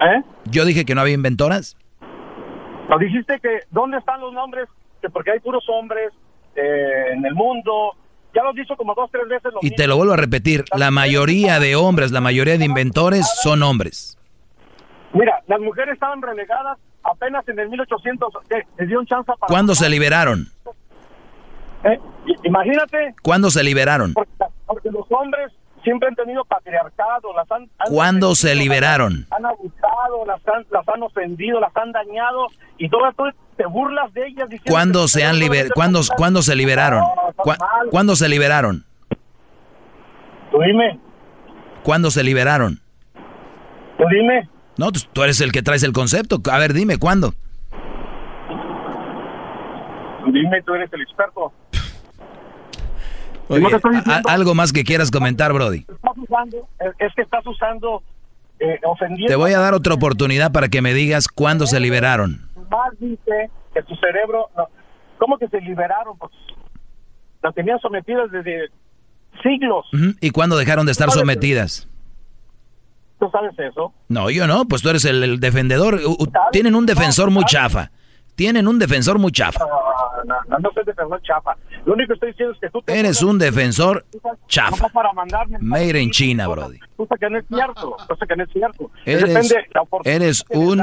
¿Eh? 0.00 0.22
Yo 0.44 0.64
dije 0.64 0.84
que 0.84 0.94
no 0.94 1.00
había 1.00 1.14
inventoras. 1.14 1.76
No, 2.88 2.98
dijiste 2.98 3.40
que, 3.40 3.60
¿dónde 3.70 3.98
están 3.98 4.20
los 4.20 4.32
nombres? 4.32 4.68
Que 5.02 5.10
porque 5.10 5.32
hay 5.32 5.40
puros 5.40 5.64
hombres 5.68 6.12
eh, 6.54 7.12
en 7.12 7.26
el 7.26 7.34
mundo. 7.34 7.94
Ya 8.34 8.42
lo 8.42 8.52
dicho 8.52 8.76
como 8.76 8.94
dos, 8.94 9.10
tres 9.10 9.28
veces. 9.28 9.52
y 9.62 9.70
te 9.70 9.86
lo 9.86 9.96
vuelvo 9.96 10.12
a 10.12 10.16
repetir, 10.16 10.64
la 10.76 10.90
mayoría 10.90 11.58
de 11.60 11.76
hombres, 11.76 12.12
la 12.12 12.20
mayoría 12.20 12.58
de 12.58 12.64
inventores 12.64 13.26
son 13.42 13.62
hombres. 13.62 14.18
Mira, 15.12 15.42
las 15.46 15.60
mujeres 15.60 15.94
estaban 15.94 16.20
relegadas 16.20 16.78
apenas 17.02 17.48
en 17.48 17.58
el 17.58 17.68
1800 17.68 18.32
les 18.78 18.88
dio 18.88 18.98
un 18.98 19.06
chance 19.06 19.32
para... 19.38 19.48
¿Cuándo 19.48 19.74
se 19.74 19.88
liberaron? 19.88 20.46
¿Eh? 21.84 21.98
Imagínate. 22.44 23.14
¿Cuándo 23.22 23.50
se 23.50 23.62
liberaron? 23.62 24.14
Porque, 24.14 24.90
los 24.90 25.06
hombres 25.10 25.52
siempre 25.88 26.08
han 26.08 26.14
tenido 26.14 26.44
patriarcado. 26.44 27.34
Las 27.34 27.50
han, 27.50 27.68
¿Cuándo 27.86 28.34
se 28.34 28.54
liberaron? 28.54 29.26
Han 29.30 29.46
abusado, 29.46 30.26
las 30.26 30.40
han, 30.46 30.66
las 30.70 30.86
han 30.86 31.02
ofendido, 31.02 31.60
las 31.60 31.74
han 31.76 31.92
dañado 31.92 32.48
y 32.76 32.90
todo 32.90 33.08
esto 33.08 33.24
te 33.56 33.64
burlas 33.66 34.12
de 34.12 34.26
ellas. 34.26 34.48
¿Cuándo 34.68 35.08
se 35.08 35.24
han 35.24 35.38
liber 35.38 35.70
¿Cuándo, 35.74 36.00
¿Cuándo 36.16 36.42
se 36.42 36.54
liberaron? 36.54 37.02
¿Cuándo 37.90 38.16
se 38.16 38.28
liberaron? 38.28 38.84
Tú 40.50 40.60
dime. 40.60 41.00
¿Cuándo 41.82 42.10
se 42.10 42.22
liberaron? 42.22 42.80
Tú 43.96 44.04
dime. 44.10 44.48
No, 44.76 44.92
tú 44.92 45.22
eres 45.22 45.40
el 45.40 45.52
que 45.52 45.62
traes 45.62 45.82
el 45.82 45.92
concepto. 45.92 46.40
A 46.52 46.58
ver, 46.58 46.74
dime, 46.74 46.98
¿cuándo? 46.98 47.32
Dime, 50.26 50.62
tú 50.64 50.74
eres 50.74 50.92
el 50.92 51.00
experto. 51.00 51.52
Algo 54.26 54.54
más 54.54 54.72
que 54.72 54.84
quieras 54.84 55.10
comentar, 55.10 55.52
Brody. 55.52 55.86
es 56.98 57.14
que 57.14 57.22
estás 57.22 57.46
usando 57.46 58.02
eh, 58.60 58.78
ofendiendo. 58.84 59.28
Te 59.28 59.36
voy 59.36 59.52
a 59.52 59.58
dar 59.60 59.74
otra 59.74 59.94
oportunidad 59.94 60.52
para 60.52 60.68
que 60.68 60.82
me 60.82 60.94
digas 60.94 61.28
cuándo 61.28 61.66
se 61.66 61.80
liberaron. 61.80 62.48
Más 62.70 62.98
dice 62.98 63.50
que 63.72 63.82
tu 63.82 63.94
cerebro, 63.96 64.48
¿cómo 65.18 65.38
que 65.38 65.48
se 65.48 65.60
liberaron? 65.60 66.18
Pues 66.18 66.32
las 67.42 67.54
tenían 67.54 67.78
sometidas 67.80 68.30
desde 68.30 68.68
siglos. 69.42 69.86
¿Y 70.20 70.30
cuándo 70.30 70.56
dejaron 70.56 70.86
de 70.86 70.92
estar 70.92 71.10
sometidas? 71.10 71.88
¿Tú 73.18 73.28
sabes 73.30 73.58
eso? 73.58 73.92
No, 74.08 74.30
yo 74.30 74.46
no, 74.46 74.66
pues 74.66 74.82
tú 74.82 74.90
eres 74.90 75.04
el, 75.04 75.40
defendedor. 75.40 76.00
tienen 76.52 76.74
un 76.74 76.86
defensor 76.86 77.30
muy 77.30 77.44
chafa. 77.44 77.90
Tienen 78.36 78.68
un 78.68 78.78
defensor 78.78 79.18
muy 79.18 79.32
chafa. 79.32 79.64
No, 80.24 80.34
no, 80.48 80.58
no, 80.58 80.70
soy 80.72 80.84
defensor 80.84 81.22
chafa. 81.22 81.56
Lo 81.84 81.94
único 81.94 82.08
que 82.08 82.14
estoy 82.14 82.30
diciendo 82.30 82.54
es 82.54 82.60
que 82.60 82.70
tú... 82.70 82.82
Eres 82.86 83.22
un 83.22 83.38
defensor 83.38 84.04
chafa. 84.46 84.88
Para 84.88 85.10
Made 85.60 86.00
in 86.00 86.10
China, 86.10 86.48
brody. 86.48 86.78
Cosa 86.96 87.16
que 87.18 87.30
no 87.30 87.38
es 87.38 87.46
cierto. 87.48 87.96
Cosa 88.08 88.26
que 88.26 88.36
no 88.36 88.44
es 88.44 88.50
cierto. 88.52 88.90
Eres, 89.04 89.54
eres 90.04 90.44
un... 90.50 90.82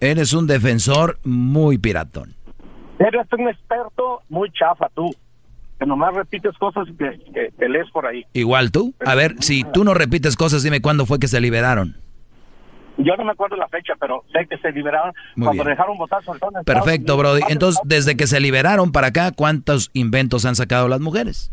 Eres 0.00 0.32
un 0.32 0.46
defensor 0.46 1.18
muy 1.24 1.78
piratón. 1.78 2.34
Eres 2.98 3.26
un 3.32 3.48
experto 3.48 4.22
muy 4.28 4.50
chafa, 4.52 4.88
tú 4.94 5.10
que 5.78 5.86
nomás 5.86 6.14
repites 6.14 6.56
cosas 6.58 6.88
que, 6.98 7.50
que, 7.56 7.68
lees 7.68 7.88
por 7.92 8.04
ahí. 8.06 8.24
Igual 8.32 8.72
tú. 8.72 8.94
A 9.06 9.14
ver, 9.14 9.36
si 9.40 9.64
tú 9.72 9.84
no 9.84 9.94
repites 9.94 10.36
cosas, 10.36 10.62
dime 10.62 10.82
cuándo 10.82 11.06
fue 11.06 11.20
que 11.20 11.28
se 11.28 11.40
liberaron. 11.40 11.96
Yo 12.98 13.16
no 13.16 13.24
me 13.24 13.32
acuerdo 13.32 13.56
la 13.56 13.68
fecha, 13.68 13.94
pero 13.98 14.24
sé 14.32 14.46
que 14.48 14.58
se 14.58 14.72
liberaron 14.72 15.12
cuando 15.40 15.62
dejaron 15.62 15.96
votar 15.96 16.22
todo 16.24 16.50
Perfecto, 16.64 17.16
Brody. 17.16 17.42
Entonces, 17.48 17.80
desde 17.84 18.16
que 18.16 18.26
se 18.26 18.40
liberaron 18.40 18.90
para 18.90 19.08
acá, 19.08 19.30
¿cuántos 19.30 19.90
inventos 19.92 20.44
han 20.44 20.56
sacado 20.56 20.88
las 20.88 21.00
mujeres? 21.00 21.52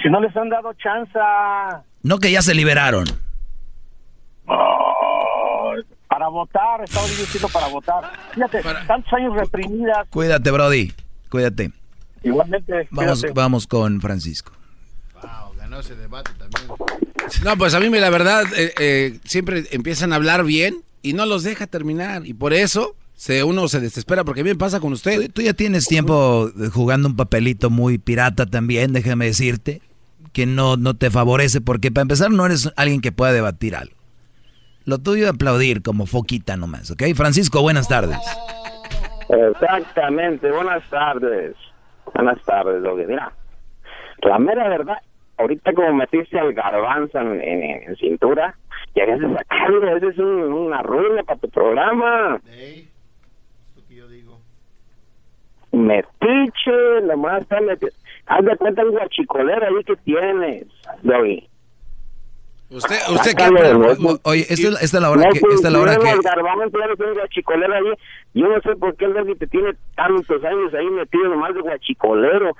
Si 0.00 0.08
no 0.08 0.20
les 0.20 0.36
han 0.36 0.48
dado 0.48 0.72
chance. 0.74 1.18
No 2.02 2.18
que 2.18 2.30
ya 2.30 2.42
se 2.42 2.54
liberaron. 2.54 3.06
para 6.08 6.28
votar, 6.28 6.82
estaba 6.84 7.06
diciendo 7.06 7.48
para 7.52 7.66
votar. 7.66 8.04
Fíjate, 8.34 8.62
tantos 8.86 9.12
años 9.14 9.34
reprimidas. 9.34 10.06
Cuídate, 10.10 10.50
Brody. 10.52 10.92
Cuídate. 11.28 11.72
Igualmente. 12.22 12.86
Vamos, 12.90 13.24
vamos 13.34 13.66
con 13.66 14.00
Francisco. 14.00 14.52
Ganó 15.72 15.80
ese 15.80 15.96
debate 15.96 16.32
también. 16.38 16.68
No, 17.44 17.56
pues 17.56 17.72
a 17.72 17.80
mí 17.80 17.88
la 17.88 18.10
verdad 18.10 18.44
eh, 18.54 18.74
eh, 18.78 19.18
siempre 19.24 19.64
empiezan 19.70 20.12
a 20.12 20.16
hablar 20.16 20.44
bien 20.44 20.82
y 21.00 21.14
no 21.14 21.24
los 21.24 21.44
deja 21.44 21.66
terminar 21.66 22.26
y 22.26 22.34
por 22.34 22.52
eso 22.52 22.94
se, 23.14 23.42
uno 23.42 23.66
se 23.68 23.80
desespera 23.80 24.22
porque 24.22 24.42
bien 24.42 24.58
pasa 24.58 24.80
con 24.80 24.92
usted. 24.92 25.30
Tú, 25.32 25.40
ya 25.40 25.54
tienes 25.54 25.86
tiempo 25.86 26.50
jugando 26.74 27.08
un 27.08 27.16
papelito 27.16 27.70
muy 27.70 27.96
pirata 27.96 28.44
también, 28.44 28.92
déjame 28.92 29.24
decirte, 29.24 29.80
que 30.34 30.44
no, 30.44 30.76
no 30.76 30.92
te 30.92 31.10
favorece 31.10 31.62
porque 31.62 31.90
para 31.90 32.02
empezar 32.02 32.30
no 32.30 32.44
eres 32.44 32.70
alguien 32.76 33.00
que 33.00 33.10
pueda 33.10 33.32
debatir 33.32 33.74
algo. 33.74 33.96
Lo 34.84 34.98
tuyo 34.98 35.24
es 35.24 35.30
aplaudir 35.30 35.80
como 35.80 36.04
foquita 36.04 36.58
nomás, 36.58 36.90
¿ok? 36.90 37.02
Francisco, 37.14 37.62
buenas 37.62 37.88
tardes. 37.88 38.18
Exactamente, 39.30 40.50
buenas 40.50 40.86
tardes. 40.90 41.56
Buenas 42.14 42.42
tardes, 42.42 42.82
que 42.82 43.06
Mira, 43.06 43.32
la 44.22 44.38
mera 44.38 44.68
verdad, 44.68 44.98
ahorita 45.42 45.72
como 45.74 45.92
metiste 45.94 46.38
al 46.38 46.52
garbanzo 46.54 47.18
en, 47.20 47.40
cintura, 47.96 48.56
ya 48.94 49.06
que 49.06 49.18
se 49.18 49.34
sacarlo, 49.34 49.96
ese 49.96 50.08
es 50.08 50.18
una 50.18 50.82
ruina 50.82 51.22
para 51.22 51.38
tu 51.40 51.48
programa. 51.50 52.40
Hey, 52.48 52.88
que 53.88 53.94
yo 53.94 54.08
digo. 54.08 54.38
Metiche, 55.72 57.00
está 57.38 57.58
Haz 58.26 58.44
de 58.44 58.56
cuenta 58.56 58.82
el 58.82 58.90
guachicolero 58.90 59.66
ahí 59.66 59.84
que 59.84 59.96
tienes, 59.96 60.66
Doggy. 61.02 61.48
Usted, 62.70 62.96
usted 63.10 63.32
Sácalo 63.32 63.56
qué- 63.56 63.62
de 63.64 63.74
nuevo. 63.74 64.18
Oye, 64.24 64.46
esta 64.48 64.68
es, 64.68 64.82
esta 64.82 64.96
es 64.96 65.02
la 65.02 65.10
hora 65.10 65.24
No, 65.26 65.30
que... 65.30 65.38
Esta 65.54 65.68
es 65.68 65.72
la 65.74 65.80
hora 65.80 65.96
que... 65.98 66.10
el 66.10 66.22
garbanzo, 66.22 66.78
ya 66.78 66.86
no 66.86 66.96
tiene 66.96 67.12
guachicolero 67.12 67.74
ahí. 67.74 67.92
Yo 68.34 68.48
no 68.48 68.60
sé 68.62 68.76
por 68.76 68.96
qué 68.96 69.04
el 69.04 69.36
te 69.36 69.46
tiene 69.46 69.74
tantos 69.94 70.42
años 70.44 70.72
ahí 70.72 70.86
metido 70.86 71.28
nomás 71.28 71.54
de 71.54 71.60
guachicolero. 71.60 72.56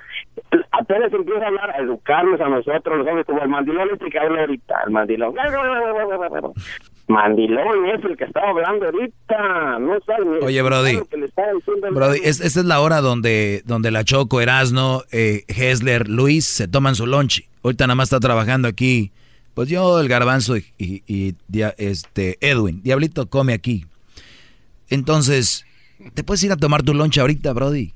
Apenas 0.71 1.11
empieza 1.11 1.43
a 1.45 1.47
hablar, 1.47 1.69
a 1.71 1.77
educarnos 1.81 2.39
a 2.41 2.47
nosotros, 2.49 2.97
los 2.99 3.07
hombres, 3.07 3.25
como 3.25 3.41
el 3.41 3.49
mandilón 3.49 3.89
este 3.91 4.09
que 4.09 4.19
habla 4.19 4.41
ahorita, 4.41 4.75
el 4.85 4.91
mandilón. 4.91 5.33
Mandilón 7.07 7.85
es 7.87 8.03
el 8.05 8.15
que 8.17 8.23
estaba 8.23 8.49
hablando 8.51 8.85
ahorita, 8.85 9.79
no 9.79 9.99
sabe 10.05 10.45
Oye, 10.45 10.61
Brody. 10.61 10.93
lo 10.97 11.05
que 11.05 11.17
le 11.17 11.27
Brody, 11.91 12.19
es- 12.23 12.39
esta 12.39 12.59
es 12.61 12.65
la 12.65 12.79
hora 12.79 13.01
donde, 13.01 13.61
donde 13.65 13.91
la 13.91 14.03
Choco, 14.03 14.41
Erasno, 14.41 15.01
eh, 15.11 15.43
Hessler, 15.47 16.07
Luis 16.07 16.45
se 16.45 16.67
toman 16.67 16.95
su 16.95 17.05
lunch. 17.05 17.43
Ahorita 17.63 17.87
nada 17.87 17.95
más 17.95 18.05
está 18.07 18.19
trabajando 18.19 18.67
aquí. 18.67 19.11
Pues 19.53 19.69
yo, 19.69 19.99
el 19.99 20.07
garbanzo 20.07 20.55
y, 20.57 20.65
y- 20.77 21.03
y 21.07 21.35
este 21.77 22.37
Edwin. 22.41 22.81
Diablito 22.83 23.27
come 23.29 23.53
aquí. 23.53 23.85
Entonces, 24.93 25.65
¿te 26.13 26.23
puedes 26.23 26.43
ir 26.43 26.51
a 26.51 26.55
tomar 26.55 26.83
tu 26.83 26.93
lunch 26.93 27.17
ahorita, 27.17 27.51
Brody? 27.53 27.93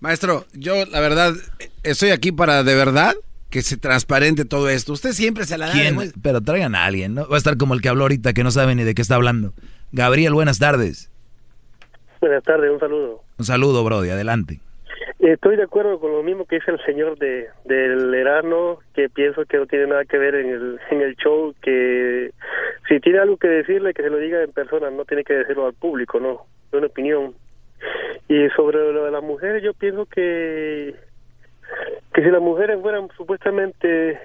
Maestro, 0.00 0.46
yo 0.54 0.86
la 0.86 1.00
verdad 1.00 1.34
estoy 1.82 2.10
aquí 2.10 2.32
para 2.32 2.64
de 2.64 2.74
verdad 2.74 3.14
que 3.50 3.60
se 3.60 3.76
transparente 3.76 4.46
todo 4.46 4.70
esto. 4.70 4.94
Usted 4.94 5.12
siempre 5.12 5.44
se 5.44 5.58
la 5.58 5.66
da. 5.66 5.74
Pero 6.22 6.40
traigan 6.40 6.74
a 6.74 6.86
alguien, 6.86 7.14
¿no? 7.14 7.28
Va 7.28 7.34
a 7.34 7.38
estar 7.38 7.58
como 7.58 7.74
el 7.74 7.82
que 7.82 7.90
habló 7.90 8.04
ahorita 8.04 8.32
que 8.32 8.42
no 8.42 8.50
sabe 8.50 8.74
ni 8.74 8.84
de 8.84 8.94
qué 8.94 9.02
está 9.02 9.16
hablando. 9.16 9.52
Gabriel, 9.92 10.32
buenas 10.32 10.58
tardes. 10.58 11.10
Buenas 12.22 12.42
tardes, 12.42 12.70
un 12.72 12.80
saludo. 12.80 13.22
Un 13.36 13.44
saludo, 13.44 13.84
Brody, 13.84 14.08
adelante. 14.08 14.60
Estoy 15.20 15.56
de 15.56 15.64
acuerdo 15.64 16.00
con 16.00 16.12
lo 16.12 16.22
mismo 16.22 16.46
que 16.46 16.56
dice 16.56 16.70
el 16.70 16.82
señor 16.84 17.18
de 17.18 17.48
del 17.64 18.14
Erasmo, 18.14 18.78
que 18.94 19.10
pienso 19.10 19.44
que 19.44 19.58
no 19.58 19.66
tiene 19.66 19.86
nada 19.86 20.04
que 20.06 20.16
ver 20.16 20.34
en 20.34 20.48
el, 20.48 20.80
en 20.90 21.02
el 21.02 21.14
show, 21.16 21.54
que 21.60 22.30
si 22.88 23.00
tiene 23.00 23.18
algo 23.18 23.36
que 23.36 23.48
decirle, 23.48 23.92
que 23.92 24.02
se 24.02 24.08
lo 24.08 24.16
diga 24.16 24.42
en 24.42 24.52
persona, 24.52 24.90
no 24.90 25.04
tiene 25.04 25.22
que 25.24 25.34
decirlo 25.34 25.66
al 25.66 25.74
público, 25.74 26.18
¿no? 26.20 26.46
Es 26.68 26.74
una 26.78 26.86
opinión. 26.86 27.34
Y 28.28 28.48
sobre 28.50 28.78
lo 28.92 29.04
de 29.04 29.10
las 29.10 29.22
mujeres, 29.22 29.62
yo 29.62 29.74
pienso 29.74 30.06
que 30.06 30.94
que 32.14 32.22
si 32.24 32.30
las 32.30 32.40
mujeres 32.42 32.80
fueran 32.80 33.08
supuestamente, 33.16 34.18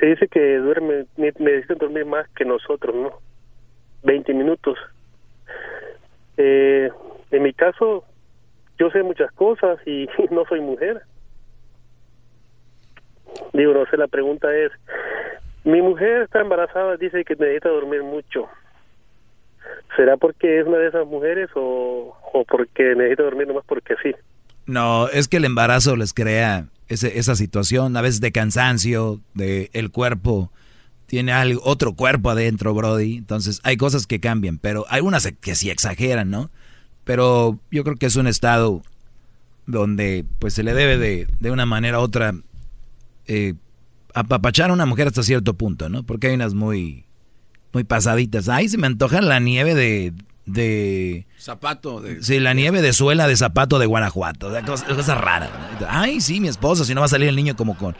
se 0.00 0.06
dice 0.06 0.28
que 0.28 0.56
duermen, 0.56 1.06
ne- 1.16 1.32
necesitan 1.38 1.78
dormir 1.78 2.06
más 2.06 2.26
que 2.30 2.44
nosotros, 2.46 2.94
¿no? 2.94 3.12
20 4.02 4.32
minutos. 4.34 4.78
Eh, 6.38 6.90
en 7.30 7.42
mi 7.42 7.52
caso, 7.52 8.04
yo 8.82 8.90
sé 8.90 9.04
muchas 9.04 9.30
cosas 9.32 9.78
y 9.86 10.08
no 10.32 10.44
soy 10.48 10.60
mujer. 10.60 11.02
Digo, 13.52 13.72
no 13.74 13.86
sé, 13.86 13.96
la 13.96 14.08
pregunta 14.08 14.48
es, 14.56 14.72
mi 15.64 15.80
mujer 15.80 16.22
está 16.22 16.40
embarazada, 16.40 16.96
dice 16.96 17.24
que 17.24 17.36
necesita 17.36 17.68
dormir 17.68 18.02
mucho. 18.02 18.48
¿Será 19.96 20.16
porque 20.16 20.58
es 20.60 20.66
una 20.66 20.78
de 20.78 20.88
esas 20.88 21.06
mujeres 21.06 21.48
o, 21.54 22.16
porque 22.48 22.94
necesita 22.96 23.22
dormir 23.22 23.46
nomás 23.46 23.64
porque 23.66 23.94
sí? 24.02 24.12
No, 24.66 25.08
es 25.08 25.28
que 25.28 25.36
el 25.36 25.44
embarazo 25.44 25.94
les 25.96 26.12
crea 26.12 26.64
ese- 26.88 27.18
esa 27.18 27.36
situación, 27.36 27.96
a 27.96 28.02
veces 28.02 28.20
de 28.20 28.32
cansancio, 28.32 29.20
de 29.34 29.70
el 29.74 29.90
cuerpo 29.92 30.50
tiene 31.06 31.32
algo, 31.32 31.60
otro 31.64 31.92
cuerpo 31.94 32.30
adentro, 32.30 32.74
Brody. 32.74 33.18
Entonces 33.18 33.60
hay 33.64 33.76
cosas 33.76 34.06
que 34.06 34.18
cambian, 34.18 34.58
pero 34.58 34.86
hay 34.88 35.02
unas 35.02 35.30
que 35.40 35.54
sí 35.54 35.70
exageran, 35.70 36.30
¿no? 36.30 36.50
Pero 37.04 37.58
yo 37.70 37.84
creo 37.84 37.96
que 37.96 38.06
es 38.06 38.16
un 38.16 38.26
estado 38.26 38.82
donde 39.66 40.24
pues 40.38 40.54
se 40.54 40.62
le 40.62 40.74
debe 40.74 40.98
de, 40.98 41.28
de 41.40 41.50
una 41.50 41.66
manera 41.66 41.98
u 41.98 42.02
otra 42.02 42.34
eh, 43.26 43.54
apapachar 44.14 44.70
a 44.70 44.72
una 44.72 44.86
mujer 44.86 45.08
hasta 45.08 45.22
cierto 45.22 45.54
punto, 45.54 45.88
¿no? 45.88 46.02
Porque 46.02 46.28
hay 46.28 46.34
unas 46.34 46.54
muy, 46.54 47.04
muy 47.72 47.84
pasaditas. 47.84 48.48
Ay, 48.48 48.68
se 48.68 48.78
me 48.78 48.86
antoja 48.86 49.20
la 49.20 49.40
nieve 49.40 49.74
de... 49.74 50.12
de 50.46 51.26
Zapato 51.38 52.00
de... 52.00 52.22
Sí, 52.22 52.38
la 52.40 52.54
nieve 52.54 52.82
de 52.82 52.92
suela 52.92 53.26
de 53.26 53.36
zapato 53.36 53.78
de 53.78 53.86
Guanajuato. 53.86 54.48
O 54.48 54.52
sea, 54.52 54.62
cosas, 54.62 55.18
raras. 55.18 55.50
¿no? 55.80 55.86
Ay, 55.88 56.20
sí, 56.20 56.40
mi 56.40 56.48
esposa, 56.48 56.84
si 56.84 56.94
no 56.94 57.00
va 57.00 57.06
a 57.06 57.08
salir 57.08 57.28
el 57.28 57.36
niño 57.36 57.56
como 57.56 57.76
con, 57.76 57.96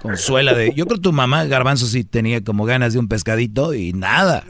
con 0.00 0.16
suela 0.16 0.54
de... 0.54 0.74
Yo 0.74 0.86
creo 0.86 0.96
que 0.98 1.02
tu 1.02 1.12
mamá, 1.12 1.44
Garbanzo, 1.44 1.86
sí 1.86 2.04
tenía 2.04 2.42
como 2.44 2.64
ganas 2.64 2.92
de 2.92 2.98
un 2.98 3.08
pescadito 3.08 3.74
y 3.74 3.92
nada. 3.92 4.44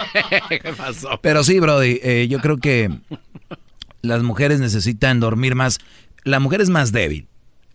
¿Qué 0.48 0.72
pasó? 0.76 1.18
Pero 1.22 1.44
sí, 1.44 1.58
Brody, 1.60 2.00
eh, 2.02 2.26
yo 2.28 2.40
creo 2.40 2.58
que 2.58 2.90
las 4.02 4.22
mujeres 4.22 4.60
necesitan 4.60 5.20
dormir 5.20 5.54
más. 5.54 5.78
La 6.24 6.40
mujer 6.40 6.60
es 6.60 6.70
más 6.70 6.92
débil. 6.92 7.28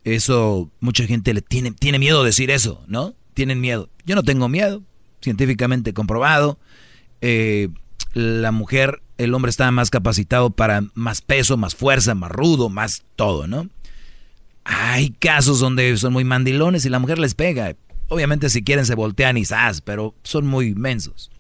Eso, 0.04 0.70
mucha 0.80 1.06
gente 1.06 1.34
le 1.34 1.42
tiene, 1.42 1.72
tiene 1.72 2.00
miedo 2.00 2.22
de 2.22 2.28
decir 2.28 2.52
eso, 2.52 2.84
¿no? 2.88 3.14
Tienen 3.34 3.60
miedo. 3.60 3.90
Yo 4.06 4.16
no 4.16 4.24
tengo 4.24 4.48
miedo, 4.48 4.82
científicamente 5.22 5.94
comprobado. 5.94 6.60
Eh, 7.22 7.70
la 8.14 8.52
mujer, 8.52 9.02
el 9.18 9.34
hombre 9.34 9.50
está 9.50 9.70
más 9.72 9.90
capacitado 9.90 10.50
para 10.50 10.84
más 10.94 11.22
peso, 11.22 11.58
más 11.58 11.76
fuerza, 11.76 12.16
más 12.16 12.32
rudo, 12.32 12.70
más 12.70 13.04
todo, 13.16 13.48
¿no? 13.48 13.70
Hay 14.64 15.12
casos 15.12 15.60
donde 15.60 15.96
son 15.98 16.14
muy 16.14 16.24
mandilones 16.24 16.86
y 16.86 16.90
la 16.90 17.00
mujer 17.00 17.20
les 17.20 17.36
pega. 17.36 17.76
Obviamente 18.10 18.50
si 18.50 18.64
quieren 18.64 18.86
se 18.86 18.96
voltean 18.96 19.38
y 19.38 19.46
zas, 19.46 19.82
pero 19.82 20.16
son 20.24 20.46
muy 20.46 20.74
mensos. 20.74 21.32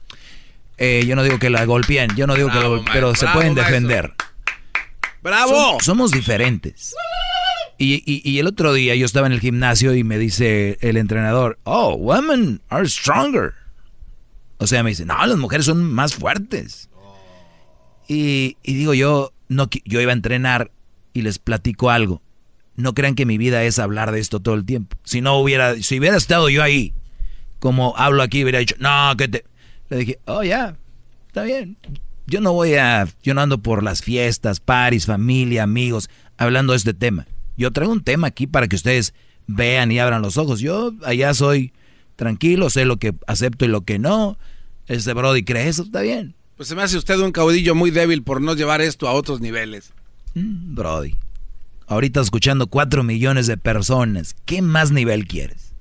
Eh, 0.78 1.06
yo 1.08 1.16
no 1.16 1.24
digo 1.24 1.40
que 1.40 1.50
la 1.50 1.66
golpeen, 1.66 2.16
yo 2.16 2.28
no 2.28 2.36
digo 2.36 2.50
que 2.50 2.60
la 2.60 2.68
golpeen, 2.68 2.94
pero 2.94 3.16
se 3.16 3.26
bravo, 3.26 3.40
pueden 3.40 3.54
maestro. 3.56 3.74
defender. 3.74 4.14
¡Bravo! 5.24 5.78
Som- 5.80 5.84
somos 5.84 6.12
diferentes. 6.12 6.94
Y, 7.80 8.04
y- 8.06 8.22
y 8.30 8.40
el 8.40 8.48
otro 8.48 8.74
día 8.74 8.96
yo 8.96 9.06
estaba 9.06 9.28
en 9.28 9.34
el 9.34 9.40
gimnasio 9.40 9.94
y 9.96 10.04
me 10.04 10.18
dice 10.18 10.78
el 10.82 10.98
entrenador, 10.98 11.60
oh, 11.64 11.96
women 11.96 12.62
are 12.70 12.88
stronger. 12.88 13.54
O 14.60 14.66
sea, 14.68 14.82
me 14.84 14.90
dice, 14.92 15.06
no, 15.06 15.24
las 15.26 15.38
mujeres 15.38 15.66
son 15.66 15.84
más 15.92 16.16
fuertes. 16.16 16.90
Y, 18.08 18.58
y 18.64 18.74
digo 18.76 18.94
yo, 18.94 19.34
no, 19.50 19.70
yo 19.86 20.02
iba 20.02 20.12
a 20.12 20.16
entrenar 20.16 20.72
y 21.14 21.22
les 21.24 21.40
platico 21.40 21.90
algo. 21.90 22.22
No 22.76 22.94
crean 22.94 23.16
que 23.16 23.26
mi 23.26 23.38
vida 23.38 23.64
es 23.64 23.80
hablar 23.80 24.12
de 24.12 24.20
esto 24.20 24.40
todo 24.40 24.56
el 24.56 24.66
tiempo. 24.66 24.96
Si 25.04 25.22
no 25.22 25.38
hubiera, 25.40 25.76
si 25.82 26.00
hubiera 26.00 26.16
estado 26.18 26.50
yo 26.50 26.62
ahí, 26.64 26.94
como 27.60 27.96
hablo 27.98 28.22
aquí, 28.24 28.44
hubiera 28.44 28.60
dicho, 28.60 28.76
no, 28.80 29.14
que 29.18 29.28
te... 29.28 29.46
Le 29.90 29.98
dije, 29.98 30.20
oh, 30.26 30.44
ya, 30.44 30.78
está 31.28 31.44
bien. 31.44 31.78
Yo 32.26 32.42
no 32.42 32.52
voy 32.52 32.76
a, 32.76 33.08
yo 33.24 33.34
no 33.34 33.42
ando 33.42 33.60
por 33.60 33.84
las 33.84 34.02
fiestas, 34.02 34.60
paris, 34.60 35.06
familia, 35.06 35.64
amigos, 35.64 36.10
hablando 36.38 36.74
de 36.74 36.78
este 36.78 36.94
tema. 36.94 37.26
Yo 37.56 37.72
traigo 37.72 37.94
un 37.94 38.04
tema 38.04 38.28
aquí 38.28 38.48
para 38.48 38.68
que 38.68 38.76
ustedes 38.76 39.14
vean 39.48 39.92
y 39.92 40.00
abran 40.00 40.22
los 40.22 40.38
ojos. 40.38 40.60
Yo 40.60 40.92
allá 41.06 41.34
soy 41.34 41.72
tranquilo, 42.18 42.70
sé 42.70 42.86
lo 42.86 42.98
que 42.98 43.16
acepto 43.28 43.66
y 43.66 43.70
lo 43.70 43.82
que 43.82 43.98
no. 43.98 44.38
Este 44.88 45.14
Brody 45.14 45.44
cree 45.44 45.68
eso, 45.68 45.84
está 45.84 46.02
bien. 46.02 46.36
Pues 46.58 46.68
se 46.70 46.76
me 46.76 46.82
hace 46.82 46.98
usted 46.98 47.20
un 47.20 47.32
caudillo 47.32 47.76
muy 47.76 47.92
débil 47.92 48.24
por 48.24 48.42
no 48.42 48.56
llevar 48.56 48.82
esto 48.82 49.08
a 49.08 49.14
otros 49.14 49.40
niveles. 49.40 49.94
Mm, 50.34 50.76
Brody. 50.76 51.16
Ahorita 51.88 52.20
escuchando 52.20 52.68
cuatro 52.68 53.04
millones 53.04 53.48
de 53.48 53.56
personas. 53.56 54.36
¿Qué 54.46 54.62
más 54.62 54.92
nivel 54.92 55.28
quieres? 55.28 55.74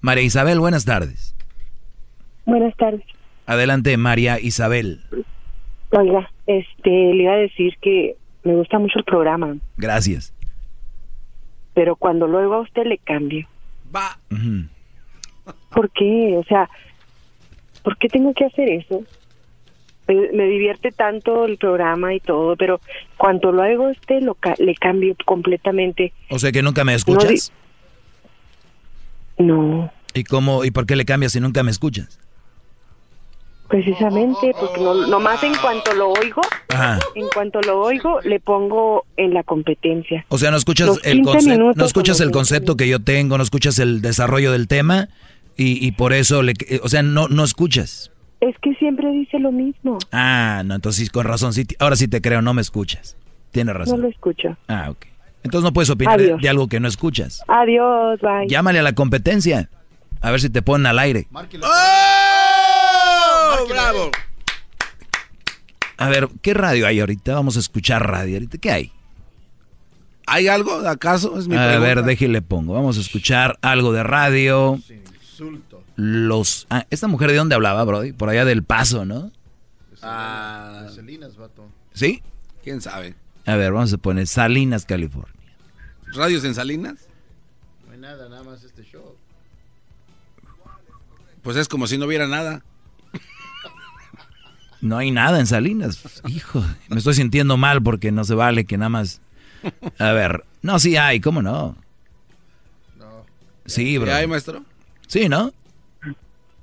María 0.00 0.24
Isabel, 0.24 0.58
buenas 0.58 0.86
tardes. 0.86 1.34
Buenas 2.46 2.74
tardes. 2.76 3.04
Adelante, 3.54 3.96
María 3.96 4.38
Isabel. 4.40 5.00
Oiga, 5.90 6.30
este, 6.46 6.88
le 6.90 7.22
iba 7.24 7.32
a 7.32 7.36
decir 7.36 7.76
que 7.82 8.14
me 8.44 8.54
gusta 8.54 8.78
mucho 8.78 8.98
el 9.00 9.04
programa, 9.04 9.56
Gracias. 9.76 10.32
pero 11.74 11.96
cuando 11.96 12.26
lo 12.28 12.38
oigo 12.38 12.54
a 12.54 12.60
usted 12.60 12.84
le 12.86 12.98
cambio. 12.98 13.48
Va. 13.94 14.16
¿Por 15.74 15.90
qué? 15.90 16.36
O 16.38 16.44
sea, 16.44 16.70
¿por 17.82 17.96
qué 17.98 18.08
tengo 18.08 18.32
que 18.34 18.44
hacer 18.44 18.68
eso? 18.70 19.02
Me, 20.06 20.14
me 20.32 20.44
divierte 20.46 20.92
tanto 20.92 21.44
el 21.44 21.56
programa 21.58 22.14
y 22.14 22.20
todo, 22.20 22.54
pero 22.56 22.80
cuando 23.16 23.50
lo 23.50 23.62
oigo 23.62 23.88
a 23.88 23.90
usted 23.90 24.22
lo 24.22 24.34
ca- 24.34 24.54
le 24.58 24.74
cambio 24.76 25.16
completamente. 25.24 26.12
O 26.28 26.38
sea 26.38 26.52
que 26.52 26.62
nunca 26.62 26.84
me 26.84 26.94
escuchas. 26.94 27.52
No, 29.38 29.90
¿Y 30.14 30.24
cómo 30.24 30.64
y 30.64 30.70
por 30.70 30.86
qué 30.86 30.96
le 30.96 31.04
cambias 31.04 31.32
si 31.32 31.40
nunca 31.40 31.62
me 31.62 31.70
escuchas? 31.70 32.18
Precisamente 33.70 34.52
porque 34.60 34.80
no, 34.80 35.06
nomás 35.06 35.42
en 35.44 35.54
cuanto 35.54 35.94
lo 35.94 36.10
oigo, 36.10 36.42
Ajá. 36.68 36.98
en 37.14 37.26
cuanto 37.32 37.60
lo 37.62 37.80
oigo 37.80 38.20
le 38.22 38.40
pongo 38.40 39.06
en 39.16 39.32
la 39.32 39.42
competencia. 39.44 40.26
O 40.28 40.36
sea, 40.38 40.50
no 40.50 40.56
escuchas 40.56 40.98
el 41.04 41.18
15 41.18 41.22
concepto, 41.22 41.50
minutos 41.50 41.76
no 41.76 41.84
escuchas 41.86 42.20
el 42.20 42.30
concepto 42.32 42.76
que 42.76 42.88
yo 42.88 43.00
tengo, 43.00 43.38
no 43.38 43.42
escuchas 43.44 43.78
el 43.78 44.02
desarrollo 44.02 44.52
del 44.52 44.68
tema 44.68 45.08
y, 45.56 45.84
y 45.86 45.92
por 45.92 46.12
eso 46.12 46.42
le, 46.42 46.54
o 46.82 46.88
sea, 46.88 47.02
no 47.02 47.28
no 47.28 47.44
escuchas. 47.44 48.10
Es 48.40 48.56
que 48.62 48.74
siempre 48.74 49.10
dice 49.12 49.38
lo 49.38 49.52
mismo. 49.52 49.98
Ah, 50.12 50.62
no, 50.64 50.74
entonces 50.74 51.04
sí, 51.04 51.10
con 51.10 51.26
razón, 51.26 51.52
sí, 51.52 51.66
ahora 51.78 51.96
sí 51.96 52.08
te 52.08 52.20
creo, 52.20 52.42
no 52.42 52.54
me 52.54 52.62
escuchas. 52.62 53.16
Tienes 53.50 53.74
No 53.74 53.78
razón. 53.78 54.00
lo 54.02 54.08
escucho. 54.08 54.56
Ah, 54.68 54.88
ok. 54.90 55.06
Entonces 55.42 55.64
no 55.64 55.72
puedes 55.72 55.90
opinar 55.90 56.20
de, 56.20 56.48
algo 56.48 56.68
que 56.68 56.80
no 56.80 56.88
escuchas. 56.88 57.42
Adiós, 57.48 58.20
bye. 58.20 58.46
Llámale 58.48 58.78
a 58.78 58.82
la 58.82 58.94
competencia. 58.94 59.70
A 60.20 60.30
ver 60.30 60.40
si 60.40 60.50
te 60.50 60.60
ponen 60.60 60.86
al 60.86 60.98
aire. 60.98 61.26
¡Oh! 61.32 62.09
¡Bravo! 63.68 64.10
A 65.96 66.08
ver, 66.08 66.28
¿qué 66.42 66.54
radio 66.54 66.86
hay 66.86 67.00
ahorita? 67.00 67.34
Vamos 67.34 67.56
a 67.56 67.60
escuchar 67.60 68.08
radio 68.08 68.36
ahorita. 68.36 68.58
¿Qué 68.58 68.70
hay? 68.70 68.92
¿Hay 70.26 70.48
algo, 70.48 70.72
acaso? 70.88 71.38
Es 71.38 71.48
mi 71.48 71.56
a 71.56 71.66
pregunta. 71.66 71.80
ver, 71.80 72.02
déjele 72.04 72.40
pongo. 72.40 72.74
Vamos 72.74 72.96
a 72.96 73.00
escuchar 73.00 73.58
algo 73.62 73.92
de 73.92 74.02
radio. 74.02 74.78
Los. 75.96 76.66
ah, 76.70 76.86
¿Esta 76.90 77.08
mujer 77.08 77.30
de 77.30 77.36
dónde 77.36 77.54
hablaba, 77.54 77.84
Brody? 77.84 78.12
Por 78.12 78.28
allá 78.30 78.44
del 78.44 78.62
paso, 78.62 79.04
¿no? 79.04 79.30
Ah, 80.02 80.86
Salinas, 80.94 81.36
vato. 81.36 81.68
¿Sí? 81.92 82.22
¿Quién 82.62 82.80
sabe? 82.80 83.14
A 83.44 83.56
ver, 83.56 83.72
vamos 83.72 83.92
a 83.92 83.98
poner 83.98 84.26
Salinas, 84.26 84.86
California. 84.86 85.34
¿Radios 86.14 86.44
en 86.44 86.54
Salinas? 86.54 87.08
No 87.86 87.92
hay 87.92 87.98
nada, 87.98 88.28
nada 88.28 88.42
más 88.44 88.62
este 88.64 88.84
show. 88.84 89.16
Pues 91.42 91.56
es 91.56 91.68
como 91.68 91.86
si 91.86 91.98
no 91.98 92.06
hubiera 92.06 92.26
nada. 92.26 92.62
No 94.80 94.96
hay 94.98 95.10
nada 95.10 95.40
en 95.40 95.46
Salinas. 95.46 96.22
Hijo, 96.26 96.64
me 96.88 96.98
estoy 96.98 97.14
sintiendo 97.14 97.56
mal 97.56 97.82
porque 97.82 98.12
no 98.12 98.24
se 98.24 98.34
vale 98.34 98.64
que 98.64 98.78
nada 98.78 98.88
más. 98.88 99.20
A 99.98 100.12
ver, 100.12 100.44
no, 100.62 100.78
sí 100.78 100.96
hay, 100.96 101.20
¿cómo 101.20 101.42
no? 101.42 101.76
Sí, 103.66 103.98
bro. 103.98 104.08
¿Ya 104.08 104.16
hay, 104.16 104.26
maestro? 104.26 104.64
Sí, 105.06 105.28
¿no? 105.28 105.52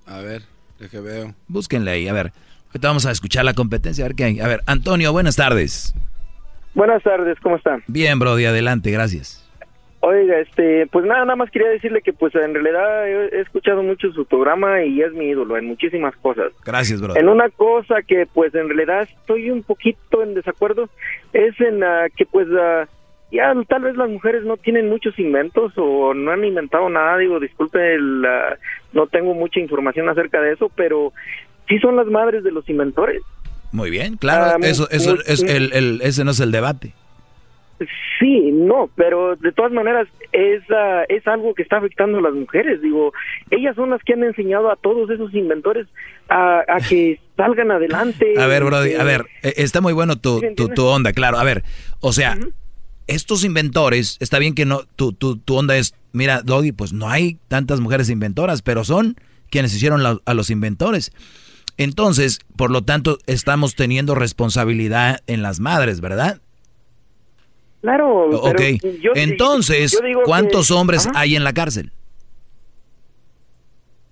A 0.05 0.19
ver, 0.19 0.43
que 0.91 0.99
veo. 0.99 1.33
Búsquenle 1.47 1.91
ahí, 1.91 2.07
a 2.07 2.13
ver. 2.13 2.33
Ahorita 2.67 2.87
vamos 2.87 3.05
a 3.05 3.11
escuchar 3.11 3.45
la 3.45 3.53
competencia, 3.53 4.03
a 4.03 4.07
ver 4.07 4.15
qué 4.15 4.23
hay. 4.25 4.39
A 4.39 4.47
ver, 4.47 4.61
Antonio, 4.65 5.11
buenas 5.13 5.35
tardes. 5.35 5.93
Buenas 6.73 7.01
tardes, 7.03 7.37
¿cómo 7.41 7.55
están? 7.55 7.83
Bien, 7.87 8.19
Brody, 8.19 8.45
adelante, 8.45 8.91
gracias. 8.91 9.46
Oiga, 10.07 10.39
este, 10.39 10.87
pues 10.87 11.05
nada, 11.05 11.21
nada 11.25 11.35
más 11.35 11.51
quería 11.51 11.69
decirle 11.69 12.01
que 12.01 12.13
pues 12.13 12.33
en 12.35 12.53
realidad 12.53 13.07
he, 13.07 13.37
he 13.37 13.41
escuchado 13.41 13.83
mucho 13.83 14.11
su 14.13 14.25
programa 14.25 14.83
y 14.83 15.01
es 15.01 15.11
mi 15.13 15.25
ídolo 15.25 15.57
en 15.57 15.65
muchísimas 15.65 16.15
cosas. 16.17 16.51
Gracias, 16.65 17.01
Brody. 17.01 17.19
En 17.19 17.27
una 17.29 17.49
cosa 17.49 18.01
que 18.03 18.25
pues 18.33 18.53
en 18.55 18.67
realidad 18.69 19.01
estoy 19.03 19.49
un 19.49 19.63
poquito 19.63 20.23
en 20.23 20.33
desacuerdo 20.33 20.89
es 21.33 21.59
en 21.59 21.79
la 21.81 22.07
que 22.15 22.25
pues 22.25 22.47
ah, 22.57 22.87
ya 23.31 23.53
tal 23.67 23.81
vez 23.83 23.97
las 23.97 24.09
mujeres 24.09 24.43
no 24.43 24.55
tienen 24.57 24.87
muchos 24.87 25.17
inventos 25.19 25.73
o 25.75 26.13
no 26.13 26.31
han 26.31 26.45
inventado 26.45 26.89
nada, 26.89 27.17
digo, 27.17 27.39
disculpe, 27.39 27.95
el, 27.95 28.23
ah, 28.25 28.55
no 28.93 29.07
tengo 29.07 29.33
mucha 29.33 29.59
información 29.59 30.07
acerca 30.07 30.39
de 30.41 30.53
eso, 30.53 30.71
pero 30.75 31.11
sí 31.67 31.77
son 31.79 31.97
las 31.97 32.07
madres 32.07 32.43
de 32.45 32.51
los 32.51 32.69
inventores. 32.69 33.21
Muy 33.73 33.89
bien, 33.89 34.15
claro, 34.15 34.45
Ah, 34.55 34.57
eso, 34.65 34.87
eso 34.91 35.17
es 35.25 35.43
el, 35.43 35.73
el- 35.73 35.99
ese 36.01 36.23
no 36.23 36.31
es 36.31 36.39
el 36.39 36.51
debate. 36.53 36.93
Sí, 38.19 38.49
no, 38.51 38.89
pero 38.95 39.35
de 39.35 39.51
todas 39.51 39.71
maneras 39.71 40.07
es, 40.31 40.61
ah, 40.71 41.03
es 41.09 41.25
algo 41.27 41.53
que 41.53 41.61
está 41.63 41.77
afectando 41.77 42.17
a 42.17 42.21
las 42.21 42.33
mujeres. 42.33 42.81
Digo, 42.81 43.13
ellas 43.51 43.75
son 43.75 43.91
las 43.91 44.01
que 44.03 44.13
han 44.13 44.23
enseñado 44.23 44.71
a 44.71 44.75
todos 44.75 45.09
esos 45.11 45.33
inventores 45.35 45.87
a, 46.29 46.61
a 46.67 46.79
que 46.87 47.19
salgan 47.35 47.69
adelante. 47.71 48.33
A 48.39 48.47
ver, 48.47 48.63
Brody, 48.63 48.89
Eh, 48.91 48.99
a 48.99 49.03
ver, 49.03 49.25
eh, 49.43 49.53
está 49.57 49.81
muy 49.81 49.93
bueno 49.93 50.15
tu, 50.17 50.39
¿Sí 50.39 50.47
me 50.47 50.73
tu, 50.75 50.85
onda, 50.85 51.13
claro. 51.13 51.37
A 51.37 51.43
ver, 51.43 51.63
o 51.99 52.11
sea, 52.13 52.37
estos 53.05 53.43
inventores, 53.45 54.17
está 54.19 54.39
bien 54.39 54.55
que 54.55 54.65
no, 54.65 54.81
tu, 54.95 55.13
tu, 55.13 55.37
tu 55.37 55.55
onda 55.55 55.77
es, 55.77 55.93
mira, 56.13 56.41
Doggy, 56.41 56.71
pues 56.71 56.93
no 56.93 57.07
hay 57.09 57.37
tantas 57.47 57.79
mujeres 57.79 58.09
inventoras, 58.09 58.61
pero 58.63 58.83
son 58.83 59.15
quienes 59.49 59.73
hicieron 59.75 60.01
la- 60.03 60.17
a 60.25 60.33
los 60.33 60.49
inventores. 60.49 61.11
Entonces, 61.77 62.39
por 62.55 62.71
lo 62.71 62.81
tanto, 62.83 63.19
estamos 63.27 63.75
teniendo 63.75 64.15
responsabilidad 64.15 65.19
en 65.27 65.43
las 65.43 65.59
madres, 65.59 66.01
¿verdad? 66.01 66.41
Claro. 67.81 68.29
Ok, 68.31 68.55
pero 68.81 68.93
yo- 69.01 69.11
entonces, 69.15 69.91
yo 69.93 69.99
digo 70.05 70.21
que- 70.21 70.25
¿cuántos 70.25 70.71
hombres 70.71 71.07
Ajá. 71.07 71.19
hay 71.19 71.35
en 71.35 71.43
la 71.43 71.53
cárcel? 71.53 71.91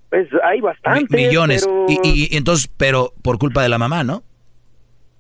Pues 0.10 0.28
hay 0.44 0.58
Mi- 0.58 0.62
bastantes. 0.62 1.10
millones. 1.12 1.66
pero- 1.66 1.86
Y, 1.90 2.00
y- 2.08 2.28
y 2.34 2.38
entonces, 2.38 2.70
pero 2.78 3.14
por 3.22 3.38
culpa 3.38 3.62
de 3.64 3.70
la 3.70 3.78
mamá, 3.78 4.04
¿no? 4.04 4.24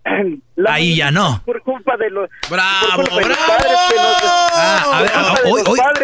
La 0.55 0.75
Ahí 0.75 0.95
ya 0.95 1.11
no. 1.11 1.41
Por 1.45 1.61
culpa 1.63 1.97
de 1.97 2.09
los. 2.11 2.29
¡Bravo, 2.49 3.03
nos- 3.03 3.09
Ah, 4.57 4.83
ah, 4.85 5.35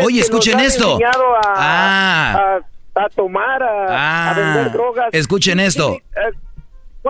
nos 0.01 0.11
escuchen 0.13 0.59
esto. 0.59 0.97
A, 1.01 1.51
Ah. 1.55 2.59
a, 2.95 3.01
a 3.05 3.09
tomar, 3.09 3.63
a, 3.63 4.31
a 4.31 4.33
vender 4.33 4.65
Ah, 4.67 4.69
drogas. 4.73 5.09
escuchen 5.13 5.59
esto. 5.61 5.93
Eh, 5.93 5.99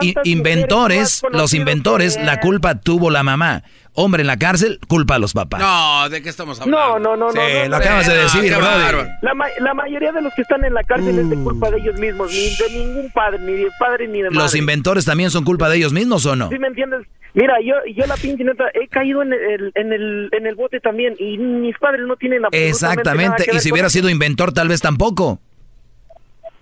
I- 0.02 0.14
¿cuántas 0.14 0.26
inventores, 0.28 1.22
los 1.32 1.53
inventores, 1.53 2.16
que- 2.18 2.24
la 2.24 2.40
culpa 2.40 2.76
tuvo 2.76 3.10
la 3.10 3.24
mamá. 3.24 3.64
Hombre 3.93 4.22
en 4.22 4.27
la 4.27 4.38
cárcel, 4.38 4.80
culpa 4.88 5.15
a 5.15 5.19
los 5.19 5.34
papás. 5.34 5.59
No, 5.59 6.07
¿de 6.09 6.22
qué 6.22 6.30
estamos 6.30 6.61
hablando? 6.61 6.99
No, 6.99 7.18
no, 7.18 7.18
no, 7.18 7.31
Sí, 7.31 7.38
no, 7.38 7.43
no, 7.43 7.63
lo 7.63 7.69
no. 7.69 7.76
acabas 7.76 8.07
de 8.07 8.18
decir, 8.18 8.55
brother. 8.55 9.07
La, 9.22 9.34
ma- 9.34 9.47
la 9.59 9.73
mayoría 9.73 10.13
de 10.13 10.22
los 10.22 10.34
que 10.34 10.43
están 10.43 10.63
en 10.63 10.73
la 10.73 10.84
cárcel 10.84 11.19
es 11.19 11.30
de 11.30 11.35
culpa 11.35 11.69
de 11.69 11.77
ellos 11.80 11.99
mismos, 11.99 12.31
ni 12.31 12.55
de 12.55 12.85
ningún 12.85 13.11
padre, 13.11 13.39
ni 13.39 13.51
de 13.53 13.68
padre 13.77 14.07
ni 14.07 14.22
de 14.22 14.30
madre. 14.30 14.35
¿Los 14.43 14.55
inventores 14.55 15.03
también 15.03 15.30
son 15.30 15.43
culpa 15.43 15.68
de 15.68 15.76
ellos 15.76 15.91
mismos 15.91 16.26
o 16.26 16.38
no? 16.38 16.47
¿Sí 16.49 16.57
me 16.57 16.68
entiendes? 16.68 17.05
Mira, 17.34 17.55
yo, 17.65 17.76
yo 17.93 18.05
la 18.07 18.15
pinche 18.15 18.43
neta, 18.45 18.65
he 18.73 18.88
caído 18.88 19.22
en 19.23 19.34
el, 19.34 19.72
en 19.76 19.91
el, 19.93 20.30
en 20.31 20.47
el 20.47 20.55
bote 20.55 20.80
también 20.80 21.15
y 21.19 21.38
mis 21.38 21.77
padres 21.77 22.01
no 22.07 22.15
tienen 22.15 22.45
absolutamente 22.45 22.81
nada 22.85 22.91
Exactamente. 22.95 23.45
que 23.45 23.57
Y 23.57 23.59
si 23.59 23.72
hubiera 23.73 23.89
sido 23.89 24.09
inventor, 24.09 24.53
tal 24.53 24.69
vez 24.69 24.80
tampoco. 24.81 25.39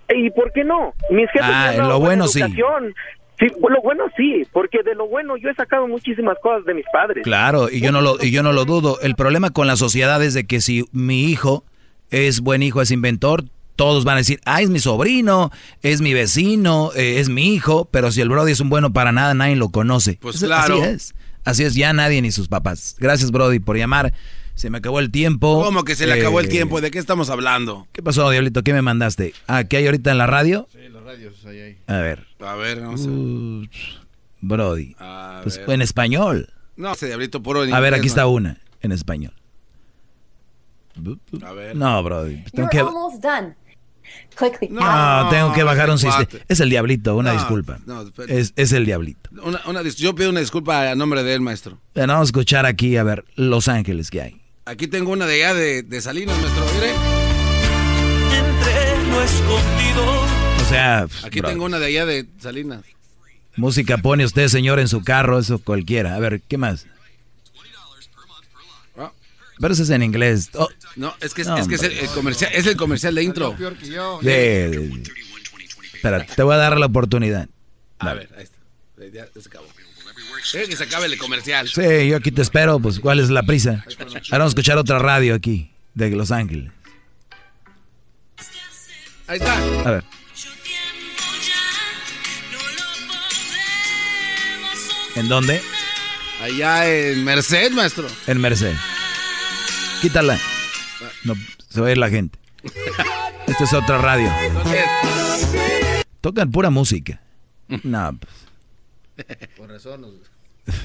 ¿Y 0.10 0.32
por 0.32 0.52
qué 0.52 0.64
no? 0.64 0.94
Mis 1.12 1.28
jefes 1.32 1.42
Ah, 1.44 1.48
me 1.50 1.70
han 1.70 1.78
dado 1.78 1.90
lo 1.90 2.00
buena 2.00 2.24
bueno 2.26 2.26
educación. 2.26 2.94
Sí, 2.96 3.19
pues, 3.48 3.74
lo 3.74 3.82
bueno 3.82 4.04
sí, 4.18 4.44
porque 4.52 4.84
de 4.84 4.96
lo 4.96 5.08
bueno 5.08 5.38
yo 5.38 5.50
he 5.50 5.56
sacado 5.56 5.88
muchísimas 5.88 6.38
cosas 6.44 6.66
de 6.66 6.74
mis 6.74 6.86
padres. 6.92 7.24
Claro, 7.24 7.70
y 7.70 7.80
yo 7.80 7.92
no 7.92 8.02
lo, 8.02 8.22
y 8.24 8.32
yo 8.32 8.44
no 8.44 8.52
lo 8.52 8.66
dudo. 8.66 9.00
El 9.02 9.16
problema 9.16 9.50
con 9.52 9.68
la 9.68 9.76
sociedad 9.78 10.22
es 10.24 10.34
de 10.34 10.46
que 10.46 10.60
si 10.62 10.86
mi 10.92 11.24
hijo 11.26 11.64
es 12.10 12.42
buen 12.42 12.64
hijo, 12.64 12.82
es 12.82 12.92
inventor, 12.92 13.46
todos 13.76 14.04
van 14.04 14.16
a 14.16 14.18
decir, 14.18 14.42
ah, 14.46 14.62
es 14.62 14.70
mi 14.70 14.80
sobrino, 14.80 15.52
es 15.82 16.02
mi 16.02 16.14
vecino, 16.14 16.92
eh, 16.96 17.20
es 17.20 17.30
mi 17.30 17.54
hijo, 17.54 17.86
pero 17.92 18.12
si 18.12 18.20
el 18.20 18.28
Brody 18.30 18.52
es 18.52 18.60
un 18.60 18.70
bueno 18.70 18.92
para 18.92 19.12
nada, 19.14 19.34
nadie 19.34 19.56
lo 19.56 19.70
conoce. 19.70 20.18
Pues 20.22 20.36
Es- 20.36 20.44
claro. 20.44 20.76
Así 20.82 20.84
es. 20.84 21.16
Así 21.46 21.64
es, 21.64 21.76
ya 21.76 21.94
nadie 21.94 22.22
ni 22.22 22.32
sus 22.32 22.50
papás. 22.50 22.98
Gracias, 23.00 23.32
Brody, 23.32 23.60
por 23.60 23.78
llamar. 23.78 24.14
Se 24.60 24.70
me 24.70 24.80
acabó 24.80 25.00
el 25.00 25.10
tiempo. 25.10 25.64
¿Cómo 25.64 25.86
que 25.86 25.96
se 25.96 26.06
le 26.06 26.12
acabó 26.12 26.42
el 26.42 26.48
Eh, 26.48 26.50
tiempo? 26.50 26.82
¿De 26.82 26.92
qué 26.92 27.00
estamos 27.00 27.30
hablando? 27.30 27.88
¿Qué 27.94 28.04
pasó, 28.04 28.30
Diablito? 28.30 28.62
¿Qué 28.62 28.74
me 28.74 28.82
mandaste? 28.82 29.34
Ah, 29.48 29.64
¿qué 29.64 29.78
hay 29.78 29.86
ahorita 29.86 30.12
en 30.12 30.18
la 30.18 30.28
radio? 30.28 30.68
Sí, 30.74 30.80
los 30.92 31.02
radios 31.02 31.46
ahí, 31.46 31.60
ahí. 31.62 31.78
A 31.88 32.00
ver. 32.00 32.28
A 32.42 32.56
ver, 32.56 32.82
no 32.82 32.98
sé. 32.98 33.08
Uh, 33.08 33.66
Brody. 34.42 34.98
A 35.00 35.40
Pues 35.44 35.60
ver. 35.60 35.70
en 35.70 35.82
español. 35.82 36.50
No, 36.76 36.92
ese 36.92 37.06
diablito 37.08 37.42
puro 37.42 37.64
en 37.64 37.74
A 37.74 37.80
ver, 37.80 37.94
aquí 37.94 38.08
está 38.08 38.28
una, 38.28 38.60
en 38.82 38.92
español. 38.92 39.32
A 41.46 41.54
ver. 41.54 41.78
No, 41.78 42.04
Brody. 42.04 42.36
pues 42.42 42.52
Tengo 42.52 42.68
que, 42.70 42.80
almost 42.80 43.24
done. 43.24 43.56
Click 44.36 44.60
the 44.60 44.68
no, 44.70 45.30
tengo 45.30 45.54
que 45.54 45.64
bajar 45.64 45.90
un 45.90 46.00
sistema. 46.00 46.28
Es 46.50 46.60
el 46.60 46.70
diablito, 46.70 47.16
una 47.16 47.32
No, 47.32 47.40
disculpa. 47.40 47.80
no, 47.86 48.04
es, 48.28 48.52
es 48.58 48.74
el 48.74 48.86
diablito. 48.86 49.30
Una, 49.42 49.62
una 49.68 49.84
yo 49.84 50.14
pido 50.16 50.30
una 50.32 50.42
disculpa 50.42 50.92
a 50.92 50.96
nombre 50.96 51.24
de 51.24 51.34
él, 51.36 51.40
maestro. 51.40 51.78
Bueno, 51.96 52.12
vamos 52.12 52.28
a 52.28 52.32
escuchar 52.32 52.66
aquí, 52.66 52.98
a 52.98 53.04
ver, 53.04 53.24
Los 53.36 53.70
Ángeles, 53.70 54.12
¿qué 54.12 54.22
hay? 54.22 54.39
Aquí 54.70 54.88
tengo 54.88 55.12
una 55.12 55.26
de 55.26 55.34
allá 55.44 55.54
de, 55.56 55.82
de 55.82 56.00
Salinas. 56.02 56.38
Mire. 56.38 56.92
Entre 58.38 59.10
lo 59.10 59.24
escondido. 59.24 60.22
O 60.62 60.66
sea, 60.70 61.08
Aquí 61.24 61.40
bro, 61.40 61.50
tengo 61.50 61.66
una 61.66 61.80
de 61.80 61.88
allá 61.88 62.06
de 62.06 62.28
Salinas. 62.40 62.84
música 63.56 63.98
pone 63.98 64.26
usted, 64.26 64.48
señor, 64.48 64.80
en 64.80 64.88
su 64.88 65.04
carro, 65.04 65.40
eso 65.40 65.58
cualquiera. 65.58 66.14
A 66.16 66.20
ver, 66.20 66.42
¿qué 66.48 66.58
más? 66.60 66.86
Ah. 68.96 69.12
Pero 69.60 69.74
eso 69.74 69.82
es 69.82 69.90
en 69.90 70.04
inglés. 70.04 70.50
Oh, 70.54 70.68
No, 70.96 71.16
es 71.20 71.34
que 71.34 71.42
es, 71.42 71.48
No, 71.48 71.58
es, 71.58 71.68
que 71.68 71.74
es 71.76 71.82
el, 71.84 72.08
comercial, 72.10 72.52
es 72.54 72.68
el 72.68 72.78
comercial 72.78 73.16
de 73.16 73.24
intro. 73.24 73.56
Peor 73.58 73.76
que 73.76 73.88
yo. 73.88 74.20
de, 74.22 74.70
de- 74.70 75.04
Espera, 75.96 76.26
te 76.28 76.44
voy 76.44 76.54
a 76.54 76.58
dar 76.58 76.78
la 76.78 76.86
oportunidad. 76.86 77.50
A 77.98 78.14
ver, 78.14 78.30
ahí 78.38 78.44
está. 78.44 78.58
Ya 79.12 79.28
se 79.42 79.50
acabó. 79.50 79.66
Eh, 80.54 80.66
que 80.68 80.76
se 80.76 80.84
acabe 80.84 81.06
el 81.06 81.18
comercial. 81.18 81.68
Sí, 81.68 82.08
yo 82.08 82.18
aquí 82.18 82.32
te 82.32 82.42
espero, 82.42 82.80
pues, 82.80 83.00
¿cuál 83.00 83.20
es 83.20 83.30
la 83.30 83.44
prisa? 83.44 83.84
Ahora 83.86 84.40
vamos 84.40 84.46
a 84.46 84.48
escuchar 84.48 84.78
otra 84.78 85.00
radio 85.00 85.36
aquí, 85.36 85.72
de 85.94 86.10
Los 86.12 86.32
Ángeles. 86.32 86.72
Ahí 89.28 89.38
está. 89.38 89.54
A 89.88 89.92
ver. 89.92 90.04
¿En 95.16 95.28
dónde? 95.28 95.62
Allá 96.42 96.90
en 96.90 97.24
Merced, 97.24 97.72
maestro. 97.72 98.08
En 98.26 98.40
Merced. 98.40 98.76
Quítala. 100.02 100.40
No, 101.24 101.36
se 101.70 101.82
va 101.82 101.88
a 101.88 101.92
ir 101.92 101.98
la 101.98 102.10
gente. 102.10 102.40
Esta 103.48 103.64
es 103.64 103.74
otra 103.74 103.98
radio. 103.98 104.32
Tocan 106.22 106.52
pura 106.52 106.70
música. 106.70 107.22
No, 107.84 108.18
pues, 108.18 108.34
Por 109.58 109.70
razón. 109.70 110.02
nos- 110.02 110.14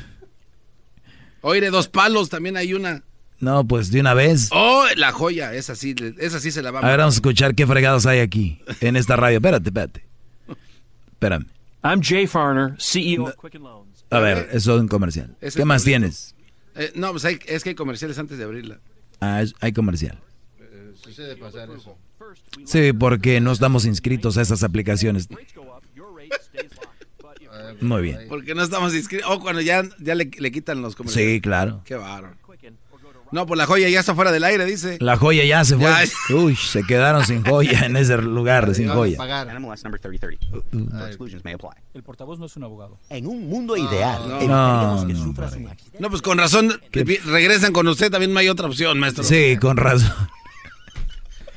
Oire, 1.42 1.70
dos 1.70 1.88
palos, 1.88 2.28
también 2.30 2.56
hay 2.56 2.72
una. 2.74 3.02
no, 3.40 3.66
pues 3.66 3.90
de 3.90 4.00
una 4.00 4.14
vez. 4.14 4.48
Oh, 4.52 4.86
la 4.96 5.12
joya, 5.12 5.52
esa 5.54 5.74
sí, 5.74 5.94
esa 6.18 6.40
sí 6.40 6.50
se 6.50 6.62
la 6.62 6.70
A 6.70 6.72
vamos. 6.72 6.88
ver, 6.90 6.98
vamos 6.98 7.14
a 7.14 7.18
escuchar 7.18 7.54
qué 7.54 7.66
fregados 7.66 8.06
hay 8.06 8.20
aquí, 8.20 8.60
en 8.80 8.96
esta 8.96 9.16
radio. 9.16 9.36
Espérate, 9.38 9.68
espérate. 9.68 10.04
Espérame. 11.12 11.46
I'm 11.82 12.00
Jay 12.02 12.26
Farner, 12.26 12.74
CEO 12.80 13.24
of 13.24 13.34
Quicken 13.42 13.62
Loans. 13.62 14.04
A 14.10 14.18
ver, 14.20 14.48
eso 14.52 14.74
es 14.74 14.80
un 14.80 14.88
comercial. 14.88 15.36
Ese 15.42 15.58
¿Qué 15.58 15.64
más 15.66 15.82
es- 15.82 15.84
tienes? 15.84 16.34
Eh, 16.76 16.92
no, 16.94 17.10
pues 17.12 17.24
hay- 17.26 17.38
es 17.46 17.62
que 17.62 17.70
hay 17.70 17.74
comerciales 17.74 18.18
antes 18.18 18.38
de 18.38 18.44
abrirla. 18.44 18.80
Ah, 19.20 19.42
es- 19.42 19.54
hay 19.60 19.72
comercial. 19.72 20.18
eh, 20.60 20.92
Sucede 20.96 21.36
pasar 21.36 21.68
eso. 21.70 21.96
Sí, 22.64 22.92
porque 22.94 23.40
no 23.42 23.52
estamos 23.52 23.84
inscritos 23.84 24.38
a 24.38 24.42
esas 24.42 24.62
aplicaciones. 24.64 25.28
Muy 27.80 28.02
bien. 28.02 28.18
Porque 28.28 28.54
no 28.54 28.62
estamos 28.62 28.94
inscritos. 28.94 29.28
Oh, 29.30 29.40
cuando 29.40 29.60
ya, 29.60 29.82
ya 29.98 30.14
le, 30.14 30.30
le 30.36 30.52
quitan 30.52 30.82
los 30.82 30.94
comerciales. 30.94 31.34
Sí, 31.34 31.40
claro. 31.40 31.82
Qué 31.84 31.94
bárbaro. 31.94 32.36
No, 33.34 33.46
pues 33.46 33.58
la 33.58 33.66
joya 33.66 33.88
ya 33.88 33.98
está 33.98 34.14
fuera 34.14 34.30
del 34.30 34.44
aire, 34.44 34.64
dice. 34.64 34.96
La 35.00 35.16
joya 35.16 35.44
ya 35.44 35.64
se 35.64 35.76
fue. 35.76 35.90
Uy, 36.36 36.54
se 36.54 36.84
quedaron 36.84 37.24
sin 37.24 37.44
joya 37.44 37.84
en 37.84 37.96
ese 37.96 38.16
lugar, 38.18 38.72
sin 38.76 38.88
joya. 38.88 39.18
El 41.94 42.02
portavoz 42.04 42.38
no 42.38 42.46
es 42.46 42.56
un 42.56 42.62
abogado. 42.62 42.96
En 43.10 43.26
un 43.26 43.48
mundo 43.48 43.76
ideal, 43.76 44.22
No, 44.28 44.34
no, 44.34 45.06
que 45.06 45.12
no, 45.14 45.24
sufra 45.24 45.50
su 45.50 45.58
No, 45.98 46.10
pues 46.10 46.22
con 46.22 46.38
razón 46.38 46.80
regresan 46.92 47.72
con 47.72 47.88
usted, 47.88 48.08
también 48.08 48.32
no 48.32 48.38
hay 48.38 48.48
otra 48.48 48.68
opción, 48.68 49.00
maestro. 49.00 49.24
Sí, 49.24 49.56
con 49.60 49.78
razón. 49.78 50.12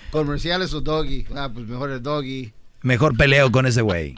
Comerciales 0.09 0.73
o 0.73 0.81
doggy. 0.81 1.27
Ah, 1.35 1.51
pues 1.53 1.67
mejor 1.67 1.91
el 1.91 2.01
doggy. 2.01 2.53
Mejor 2.81 3.15
peleo 3.15 3.51
con 3.51 3.67
ese 3.67 3.81
güey. 3.81 4.15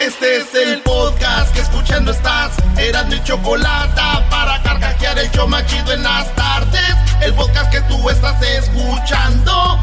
Este 0.00 0.36
es 0.36 0.54
el 0.54 0.82
podcast 0.82 1.54
que 1.54 1.62
escuchando 1.62 2.12
estás. 2.12 2.52
Eran 2.76 3.08
mi 3.08 3.22
chocolate 3.24 4.00
para 4.28 4.62
carcajear 4.62 5.18
el 5.18 5.30
yo 5.30 5.48
machido 5.48 5.92
en 5.92 6.02
las 6.02 6.34
tardes. 6.34 6.94
El 7.22 7.32
podcast 7.32 7.72
que 7.72 7.80
tú 7.82 8.10
estás 8.10 8.40
escuchando. 8.42 9.80